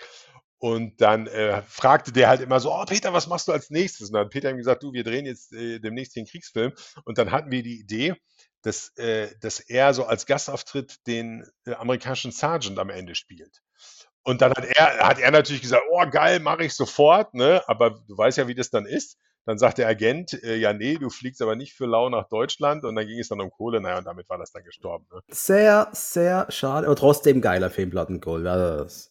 Und 0.61 1.01
dann 1.01 1.25
äh, 1.25 1.63
fragte 1.63 2.11
der 2.11 2.29
halt 2.29 2.39
immer 2.39 2.59
so, 2.59 2.71
oh 2.71 2.85
Peter, 2.85 3.11
was 3.13 3.25
machst 3.25 3.47
du 3.47 3.51
als 3.51 3.71
nächstes? 3.71 4.09
Und 4.09 4.13
dann 4.13 4.25
hat 4.25 4.31
Peter 4.31 4.51
ihm 4.51 4.57
gesagt, 4.57 4.83
du, 4.83 4.93
wir 4.93 5.03
drehen 5.03 5.25
jetzt 5.25 5.51
äh, 5.53 5.79
demnächst 5.79 6.15
den 6.15 6.27
Kriegsfilm. 6.27 6.71
Und 7.03 7.17
dann 7.17 7.31
hatten 7.31 7.49
wir 7.49 7.63
die 7.63 7.79
Idee, 7.79 8.13
dass, 8.61 8.95
äh, 8.97 9.29
dass 9.41 9.59
er 9.59 9.95
so 9.95 10.05
als 10.05 10.27
Gastauftritt 10.27 11.07
den 11.07 11.49
äh, 11.65 11.73
amerikanischen 11.73 12.31
Sergeant 12.31 12.77
am 12.77 12.91
Ende 12.91 13.15
spielt. 13.15 13.63
Und 14.21 14.43
dann 14.43 14.51
hat 14.51 14.65
er, 14.65 14.99
hat 14.99 15.17
er 15.17 15.31
natürlich 15.31 15.63
gesagt, 15.63 15.81
oh 15.89 16.05
geil, 16.11 16.39
mache 16.39 16.63
ich 16.63 16.75
sofort, 16.75 17.33
ne? 17.33 17.63
Aber 17.65 17.99
du 18.07 18.15
weißt 18.15 18.37
ja, 18.37 18.47
wie 18.47 18.53
das 18.53 18.69
dann 18.69 18.85
ist. 18.85 19.17
Dann 19.47 19.57
sagt 19.57 19.79
der 19.79 19.87
Agent, 19.87 20.43
äh, 20.43 20.57
ja, 20.57 20.73
nee, 20.73 20.99
du 20.99 21.09
fliegst 21.09 21.41
aber 21.41 21.55
nicht 21.55 21.73
für 21.73 21.87
lau 21.87 22.07
nach 22.09 22.29
Deutschland. 22.29 22.85
Und 22.85 22.93
dann 22.93 23.07
ging 23.07 23.17
es 23.17 23.29
dann 23.29 23.41
um 23.41 23.49
Kohle, 23.49 23.81
naja, 23.81 23.97
und 23.97 24.05
damit 24.05 24.29
war 24.29 24.37
das 24.37 24.51
dann 24.51 24.63
gestorben. 24.63 25.07
Ne? 25.11 25.21
Sehr, 25.29 25.89
sehr 25.91 26.45
schade. 26.51 26.85
Aber 26.85 26.95
trotzdem 26.95 27.41
geiler 27.41 27.71
Film, 27.71 27.89
Plattengold. 27.89 28.45
Also 28.45 29.09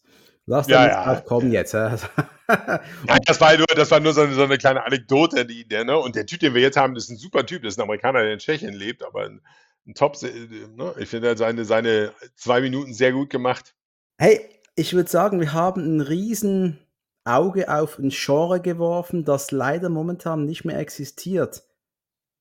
Lass 0.51 0.67
ja, 0.67 0.85
ja, 0.85 1.05
drauf 1.05 1.25
kommen 1.27 1.53
ja. 1.53 1.61
jetzt. 1.61 1.75
Nein, 2.49 3.21
das 3.25 3.41
war 3.41 3.57
nur, 3.57 3.67
das 3.69 3.89
war 3.93 4.01
nur 4.01 4.13
so, 4.13 4.23
eine, 4.23 4.35
so 4.35 4.43
eine 4.43 4.59
kleine 4.59 4.85
Anekdote, 4.85 5.47
die, 5.47 5.65
der, 5.65 5.85
ne? 5.85 5.97
Und 5.97 6.17
der 6.17 6.27
Typ, 6.27 6.41
den 6.41 6.55
wir 6.55 6.61
jetzt 6.61 6.77
haben, 6.77 6.97
das 6.97 7.05
ist 7.05 7.11
ein 7.11 7.19
super 7.19 7.47
Typ, 7.47 7.63
das 7.63 7.75
ist 7.75 7.79
ein 7.79 7.85
Amerikaner, 7.85 8.23
der 8.23 8.33
in 8.33 8.41
Tschechien 8.41 8.75
lebt, 8.75 9.05
aber 9.05 9.27
ein, 9.27 9.43
ein 9.87 9.95
Top, 9.95 10.21
ne? 10.21 10.93
ich 10.99 11.09
finde 11.09 11.37
seine, 11.37 11.65
seine 11.65 12.13
zwei 12.35 12.61
Minuten 12.61 12.93
sehr 12.93 13.13
gut 13.13 13.31
gemacht. 13.31 13.77
Hey, 14.19 14.41
ich 14.75 14.93
würde 14.93 15.09
sagen, 15.09 15.39
wir 15.39 15.53
haben 15.53 15.99
ein 15.99 16.01
riesen 16.01 16.81
Auge 17.25 17.73
auf 17.73 18.01
ein 18.01 18.11
Genre 18.11 18.61
geworfen, 18.61 19.25
das 19.25 19.53
leider 19.53 19.89
momentan 19.89 20.47
nicht 20.47 20.65
mehr 20.65 20.81
existiert. 20.81 21.63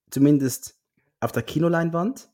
Zumindest 0.10 0.80
auf 1.19 1.31
der 1.31 1.44
Kinoleinwand. 1.44 2.28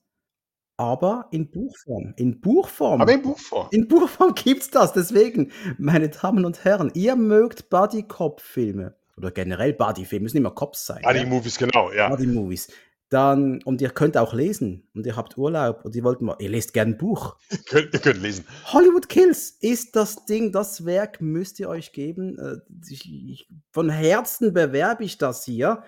Aber 0.78 1.28
in 1.32 1.50
Buchform. 1.52 2.14
In 2.18 2.42
Buchform. 2.42 3.02
Aber 3.02 3.14
in 3.14 3.22
Buchform. 3.22 3.68
In 3.72 3.88
Buchform 3.88 4.36
gibt's 4.36 4.70
das. 4.70 4.92
Deswegen, 4.92 5.52
meine 5.78 6.10
Damen 6.10 6.44
und 6.44 6.66
Herren, 6.66 6.92
ihr 6.94 7.16
mögt 7.16 7.70
Buddy-Cop-Filme. 7.70 8.96
Oder 9.18 9.32
generell 9.32 9.74
Buddy-Filme, 9.74 10.24
müssen 10.24 10.38
immer 10.38 10.52
Cops 10.52 10.86
sein. 10.86 11.02
Buddy-Movies, 11.04 11.60
ja? 11.60 11.68
genau, 11.68 11.92
ja. 11.94 12.10
Buddy-Movies. 12.10 12.68
Dann, 13.10 13.62
und 13.64 13.82
ihr 13.82 13.92
könnt 13.92 14.18
auch 14.18 14.34
lesen. 14.34 14.90
Und 14.94 15.06
ihr 15.06 15.16
habt 15.16 15.38
Urlaub 15.38 15.86
und 15.86 15.96
ihr 15.96 16.04
wollt 16.04 16.22
mal, 16.22 16.36
ihr 16.40 16.50
lest 16.50 16.74
gern 16.74 16.90
ein 16.90 16.98
Buch. 16.98 17.38
ihr, 17.52 17.60
könnt, 17.60 17.94
ihr 17.94 18.00
könnt 18.00 18.22
lesen. 18.22 18.46
Hollywood 18.66 19.08
Kills 19.08 19.52
ist 19.62 19.96
das 19.96 20.26
Ding, 20.26 20.52
das 20.52 20.86
Werk 20.86 21.22
müsst 21.22 21.60
ihr 21.60 21.70
euch 21.70 21.94
geben. 21.94 22.38
Äh, 22.38 22.58
ich, 22.90 23.10
ich, 23.10 23.48
von 23.72 23.90
Herzen 23.90 24.54
bewerbe 24.54 25.06
ich 25.06 25.18
das 25.18 25.46
hier. 25.46 25.84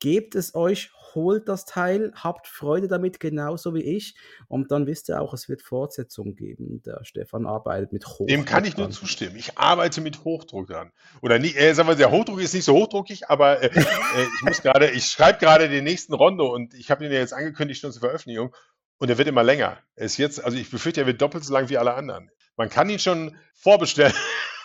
Gebt 0.00 0.34
es 0.34 0.54
euch, 0.54 0.90
holt 1.16 1.48
das 1.48 1.64
Teil, 1.64 2.12
habt 2.14 2.46
Freude 2.46 2.86
damit, 2.86 3.18
genauso 3.18 3.74
wie 3.74 3.82
ich. 3.82 4.14
Und 4.46 4.70
dann 4.70 4.86
wisst 4.86 5.08
ihr 5.08 5.20
auch, 5.20 5.34
es 5.34 5.48
wird 5.48 5.62
Fortsetzungen 5.62 6.36
geben. 6.36 6.80
Der 6.86 7.00
Stefan 7.02 7.46
arbeitet 7.46 7.92
mit 7.92 8.06
Hochdruck. 8.06 8.28
Dem 8.28 8.44
kann 8.44 8.64
ich 8.64 8.76
nur 8.76 8.90
zustimmen. 8.90 9.34
Ich 9.34 9.58
arbeite 9.58 10.00
mit 10.00 10.22
Hochdruck 10.22 10.68
dran. 10.68 10.92
Oder 11.20 11.40
nie, 11.40 11.52
äh, 11.54 11.74
sagen 11.74 11.88
wir, 11.88 11.96
der 11.96 12.12
Hochdruck 12.12 12.40
ist 12.40 12.54
nicht 12.54 12.64
so 12.64 12.74
hochdruckig, 12.74 13.28
aber 13.28 13.60
äh, 13.60 13.66
äh, 13.66 13.80
ich 13.80 14.42
muss 14.42 14.62
gerade, 14.62 14.90
ich 14.90 15.06
schreibe 15.06 15.40
gerade 15.40 15.68
den 15.68 15.82
nächsten 15.82 16.14
Rondo 16.14 16.54
und 16.54 16.74
ich 16.74 16.92
habe 16.92 17.04
ihn 17.04 17.10
ja 17.10 17.18
jetzt 17.18 17.32
angekündigt 17.32 17.80
schon 17.80 17.90
zur 17.90 18.02
Veröffentlichung. 18.02 18.54
Und 18.98 19.10
er 19.10 19.18
wird 19.18 19.28
immer 19.28 19.42
länger. 19.42 19.78
Er 19.94 20.06
ist 20.06 20.16
jetzt, 20.16 20.42
also 20.42 20.56
ich 20.56 20.70
befürchte, 20.70 21.00
er 21.02 21.06
wird 21.06 21.20
doppelt 21.20 21.44
so 21.44 21.52
lang 21.52 21.68
wie 21.68 21.76
alle 21.76 21.94
anderen. 21.94 22.30
Man 22.56 22.70
kann 22.70 22.88
ihn 22.88 22.98
schon 22.98 23.36
vorbestellen, 23.54 24.14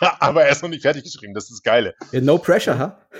aber 0.00 0.44
er 0.44 0.52
ist 0.52 0.62
noch 0.62 0.70
nicht 0.70 0.82
fertig 0.82 1.04
geschrieben. 1.04 1.34
Das 1.34 1.44
ist 1.44 1.52
das 1.52 1.62
Geile. 1.62 1.94
No 2.12 2.38
pressure, 2.38 2.78
ha? 2.78 3.06
Huh? 3.10 3.18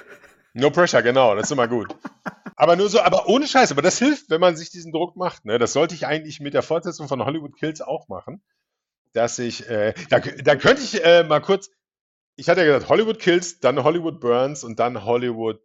No 0.54 0.70
pressure, 0.70 1.02
genau, 1.02 1.34
das 1.34 1.44
ist 1.44 1.52
immer 1.52 1.68
gut. 1.68 1.94
aber 2.56 2.76
nur 2.76 2.88
so, 2.88 3.00
aber 3.00 3.28
ohne 3.28 3.46
Scheiß, 3.46 3.72
aber 3.72 3.82
das 3.82 3.98
hilft, 3.98 4.30
wenn 4.30 4.40
man 4.40 4.56
sich 4.56 4.70
diesen 4.70 4.92
Druck 4.92 5.16
macht. 5.16 5.44
Ne? 5.44 5.58
Das 5.58 5.72
sollte 5.72 5.94
ich 5.94 6.06
eigentlich 6.06 6.40
mit 6.40 6.54
der 6.54 6.62
Fortsetzung 6.62 7.08
von 7.08 7.24
Hollywood 7.24 7.56
Kills 7.56 7.80
auch 7.80 8.08
machen. 8.08 8.42
Dass 9.12 9.38
ich, 9.38 9.68
äh, 9.68 9.94
da, 10.08 10.20
da 10.20 10.56
könnte 10.56 10.82
ich 10.82 11.04
äh, 11.04 11.22
mal 11.24 11.40
kurz, 11.40 11.70
ich 12.36 12.48
hatte 12.48 12.60
ja 12.60 12.66
gesagt, 12.66 12.88
Hollywood 12.88 13.18
Kills, 13.18 13.60
dann 13.60 13.84
Hollywood 13.84 14.20
Burns 14.20 14.64
und 14.64 14.78
dann 14.78 15.04
Hollywood 15.04 15.60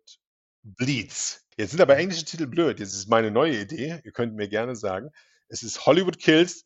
Bleeds. 0.64 1.46
Jetzt 1.56 1.72
sind 1.72 1.82
aber 1.82 1.98
englische 1.98 2.26
Titel 2.26 2.46
blöd. 2.46 2.80
Jetzt 2.80 2.94
ist 2.94 3.08
meine 3.08 3.32
neue 3.32 3.62
Idee. 3.62 4.02
Ihr 4.04 4.12
könnt 4.12 4.36
mir 4.36 4.48
gerne 4.48 4.76
sagen. 4.76 5.12
Es 5.48 5.64
ist 5.64 5.86
Hollywood 5.86 6.20
Kills, 6.20 6.66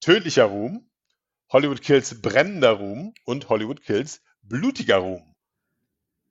tödlicher 0.00 0.44
Ruhm, 0.44 0.90
Hollywood 1.52 1.82
Kills, 1.82 2.20
brennender 2.20 2.72
Ruhm 2.72 3.14
und 3.24 3.48
Hollywood 3.48 3.82
Kills, 3.82 4.22
blutiger 4.42 4.96
Ruhm. 4.96 5.34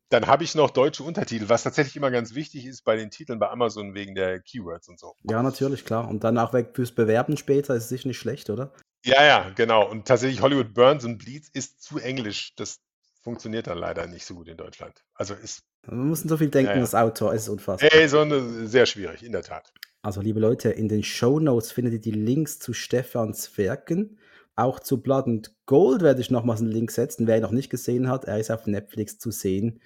Dann 0.09 0.27
habe 0.27 0.43
ich 0.43 0.55
noch 0.55 0.69
deutsche 0.69 1.03
Untertitel, 1.03 1.49
was 1.49 1.63
tatsächlich 1.63 1.97
immer 1.97 2.11
ganz 2.11 2.33
wichtig 2.33 2.65
ist 2.65 2.83
bei 2.83 2.95
den 2.95 3.11
Titeln 3.11 3.39
bei 3.39 3.49
Amazon 3.49 3.93
wegen 3.93 4.15
der 4.15 4.39
Keywords 4.39 4.87
und 4.87 4.99
so. 4.99 5.15
Ja, 5.23 5.43
natürlich, 5.43 5.83
klar. 5.83 6.07
Und 6.07 6.23
dann 6.23 6.37
auch 6.37 6.53
weg 6.53 6.69
fürs 6.73 6.93
Bewerben 6.93 7.35
später 7.35 7.75
ist 7.75 7.83
es 7.83 7.89
sicher 7.89 8.07
nicht 8.07 8.17
schlecht, 8.17 8.49
oder? 8.49 8.71
Ja, 9.03 9.25
ja, 9.25 9.49
genau. 9.55 9.89
Und 9.89 10.07
tatsächlich 10.07 10.41
Hollywood 10.41 10.73
Burns 10.73 11.03
und 11.03 11.17
Bleeds 11.17 11.49
ist 11.49 11.81
zu 11.81 11.99
englisch. 11.99 12.53
Das 12.55 12.79
funktioniert 13.21 13.67
dann 13.67 13.77
leider 13.77 14.07
nicht 14.07 14.25
so 14.25 14.35
gut 14.35 14.47
in 14.47 14.55
Deutschland. 14.55 15.03
Also 15.13 15.33
ist. 15.33 15.63
Man 15.85 16.07
muss 16.07 16.21
so 16.21 16.37
viel 16.37 16.49
denken, 16.49 16.69
ja, 16.69 16.75
ja. 16.75 16.81
das 16.81 16.95
Autor 16.95 17.33
ist 17.33 17.49
unfassbar. 17.49 17.91
Ey, 17.91 18.07
so 18.07 18.21
eine, 18.21 18.67
sehr 18.67 18.85
schwierig, 18.85 19.23
in 19.23 19.33
der 19.33 19.43
Tat. 19.43 19.73
Also, 20.01 20.21
liebe 20.21 20.39
Leute, 20.39 20.69
in 20.69 20.87
den 20.87 21.03
Show 21.03 21.39
Notes 21.39 21.71
findet 21.71 21.93
ihr 21.93 22.01
die 22.01 22.11
Links 22.11 22.59
zu 22.59 22.73
Stefans 22.73 23.57
Werken. 23.57 24.19
Auch 24.57 24.79
zu 24.79 25.01
Blood 25.01 25.27
and 25.27 25.55
Gold 25.67 26.01
werde 26.01 26.19
ich 26.19 26.31
nochmals 26.31 26.61
einen 26.61 26.71
Link 26.71 26.89
setzen, 26.91 27.27
wer 27.27 27.37
ihn 27.37 27.43
noch 27.43 27.51
nicht 27.51 27.69
gesehen 27.69 28.09
hat. 28.09 28.25
Er 28.25 28.39
ist 28.39 28.51
auf 28.51 28.65
Netflix 28.65 29.19
zu 29.19 29.29
sehen. 29.29 29.81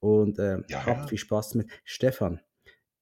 Und 0.00 0.38
äh, 0.38 0.62
ja, 0.68 0.86
habt 0.86 1.10
viel 1.10 1.18
Spaß 1.18 1.54
mit. 1.54 1.68
Stefan, 1.84 2.40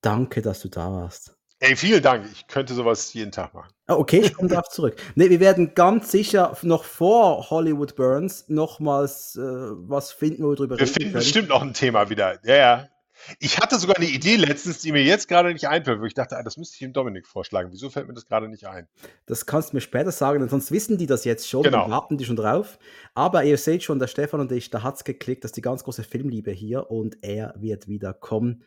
danke, 0.00 0.42
dass 0.42 0.60
du 0.60 0.68
da 0.68 0.90
warst. 0.92 1.38
Ey, 1.60 1.76
vielen 1.76 2.02
Dank. 2.02 2.26
Ich 2.32 2.48
könnte 2.48 2.74
sowas 2.74 3.14
jeden 3.14 3.30
Tag 3.30 3.54
machen. 3.54 3.72
Ah, 3.86 3.94
okay, 3.94 4.18
ich 4.18 4.34
komme 4.34 4.48
darauf 4.48 4.68
zurück. 4.68 4.96
Nee, 5.14 5.30
wir 5.30 5.38
werden 5.38 5.74
ganz 5.76 6.10
sicher 6.10 6.56
noch 6.62 6.82
vor 6.82 7.50
Hollywood 7.50 7.94
Burns 7.94 8.48
nochmals 8.48 9.36
äh, 9.36 9.40
was 9.40 10.10
finden, 10.10 10.42
wo 10.42 10.50
wir 10.50 10.56
drüber 10.56 10.76
wir 10.76 10.80
reden. 10.80 10.94
Wir 10.96 11.02
finden 11.02 11.12
bestimmt 11.12 11.48
noch 11.50 11.62
ein 11.62 11.72
Thema 11.72 12.10
wieder. 12.10 12.40
Ja, 12.44 12.56
ja. 12.56 12.88
Ich 13.38 13.58
hatte 13.58 13.78
sogar 13.78 13.96
eine 13.96 14.06
Idee 14.06 14.36
letztens, 14.36 14.80
die 14.80 14.92
mir 14.92 15.02
jetzt 15.02 15.28
gerade 15.28 15.52
nicht 15.52 15.68
einfällt, 15.68 16.00
wo 16.00 16.04
ich 16.04 16.14
dachte, 16.14 16.36
ah, 16.36 16.42
das 16.42 16.56
müsste 16.56 16.74
ich 16.74 16.80
dem 16.80 16.92
Dominik 16.92 17.26
vorschlagen. 17.26 17.70
Wieso 17.72 17.90
fällt 17.90 18.08
mir 18.08 18.14
das 18.14 18.26
gerade 18.26 18.48
nicht 18.48 18.66
ein? 18.66 18.88
Das 19.26 19.46
kannst 19.46 19.72
du 19.72 19.76
mir 19.76 19.80
später 19.80 20.12
sagen, 20.12 20.40
denn 20.40 20.48
sonst 20.48 20.70
wissen 20.70 20.98
die 20.98 21.06
das 21.06 21.24
jetzt 21.24 21.48
schon 21.48 21.62
genau. 21.62 21.84
und 21.84 21.90
warten 21.90 22.18
die 22.18 22.24
schon 22.24 22.36
drauf. 22.36 22.78
Aber 23.14 23.44
ihr 23.44 23.58
seht 23.58 23.82
schon, 23.82 23.98
der 23.98 24.06
Stefan 24.06 24.40
und 24.40 24.52
ich, 24.52 24.70
da 24.70 24.82
hat 24.82 24.96
es 24.96 25.04
geklickt, 25.04 25.44
das 25.44 25.50
ist 25.50 25.56
die 25.56 25.62
ganz 25.62 25.84
große 25.84 26.02
Filmliebe 26.02 26.50
hier 26.50 26.90
und 26.90 27.18
er 27.22 27.54
wird 27.56 27.88
wieder 27.88 28.12
kommen. 28.12 28.64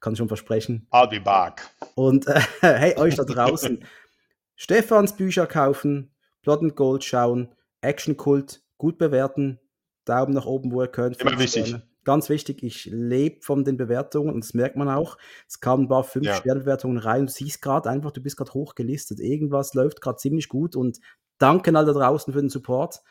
Kann 0.00 0.12
ich 0.12 0.18
schon 0.18 0.28
versprechen. 0.28 0.86
I'll 0.92 1.08
be 1.08 1.20
back. 1.20 1.68
Und 1.94 2.26
äh, 2.26 2.40
hey, 2.60 2.96
euch 2.96 3.16
da 3.16 3.24
draußen, 3.24 3.84
Stefans 4.56 5.16
Bücher 5.16 5.46
kaufen, 5.46 6.14
Blood 6.42 6.60
and 6.62 6.76
Gold 6.76 7.02
schauen, 7.04 7.54
Action 7.80 8.16
Kult, 8.16 8.62
gut 8.78 8.98
bewerten, 8.98 9.58
Daumen 10.04 10.34
nach 10.34 10.46
oben, 10.46 10.70
wo 10.70 10.82
ihr 10.82 10.88
könnt. 10.88 11.20
Immer 11.20 11.38
wichtig. 11.38 11.68
Sterne. 11.68 11.86
Ganz 12.06 12.28
wichtig, 12.28 12.62
ich 12.62 12.84
lebe 12.84 13.42
von 13.42 13.64
den 13.64 13.76
Bewertungen 13.76 14.32
und 14.32 14.44
das 14.44 14.54
merkt 14.54 14.76
man 14.76 14.88
auch. 14.88 15.18
Es 15.48 15.58
kamen 15.58 15.86
ein 15.86 15.88
paar 15.88 16.04
5-Sterne-Bewertungen 16.04 16.98
rein. 16.98 17.26
Du 17.26 17.32
siehst 17.32 17.60
gerade 17.60 17.90
einfach, 17.90 18.12
du 18.12 18.22
bist 18.22 18.36
gerade 18.36 18.54
hochgelistet. 18.54 19.18
Irgendwas 19.18 19.74
läuft 19.74 20.00
gerade 20.00 20.16
ziemlich 20.16 20.48
gut 20.48 20.76
und 20.76 21.00
danke 21.38 21.76
all 21.76 21.84
da 21.84 21.92
draußen 21.92 22.32
für 22.32 22.40
den 22.40 22.48
Support. 22.48 23.02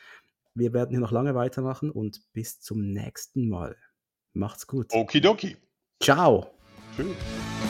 Wir 0.53 0.71
werden 0.71 0.91
hier 0.91 1.01
noch 1.01 1.11
lange 1.11 1.35
weitermachen 1.35 1.91
und 1.91 2.21
bis 2.31 2.61
zum 2.61 2.93
nächsten 2.93 3.49
Mal. 3.49 3.75
Macht's 4.31 4.65
gut. 4.65 4.93
Okidoki. 4.93 5.57
Ciao. 6.01 6.51
Tschüss. 6.95 7.64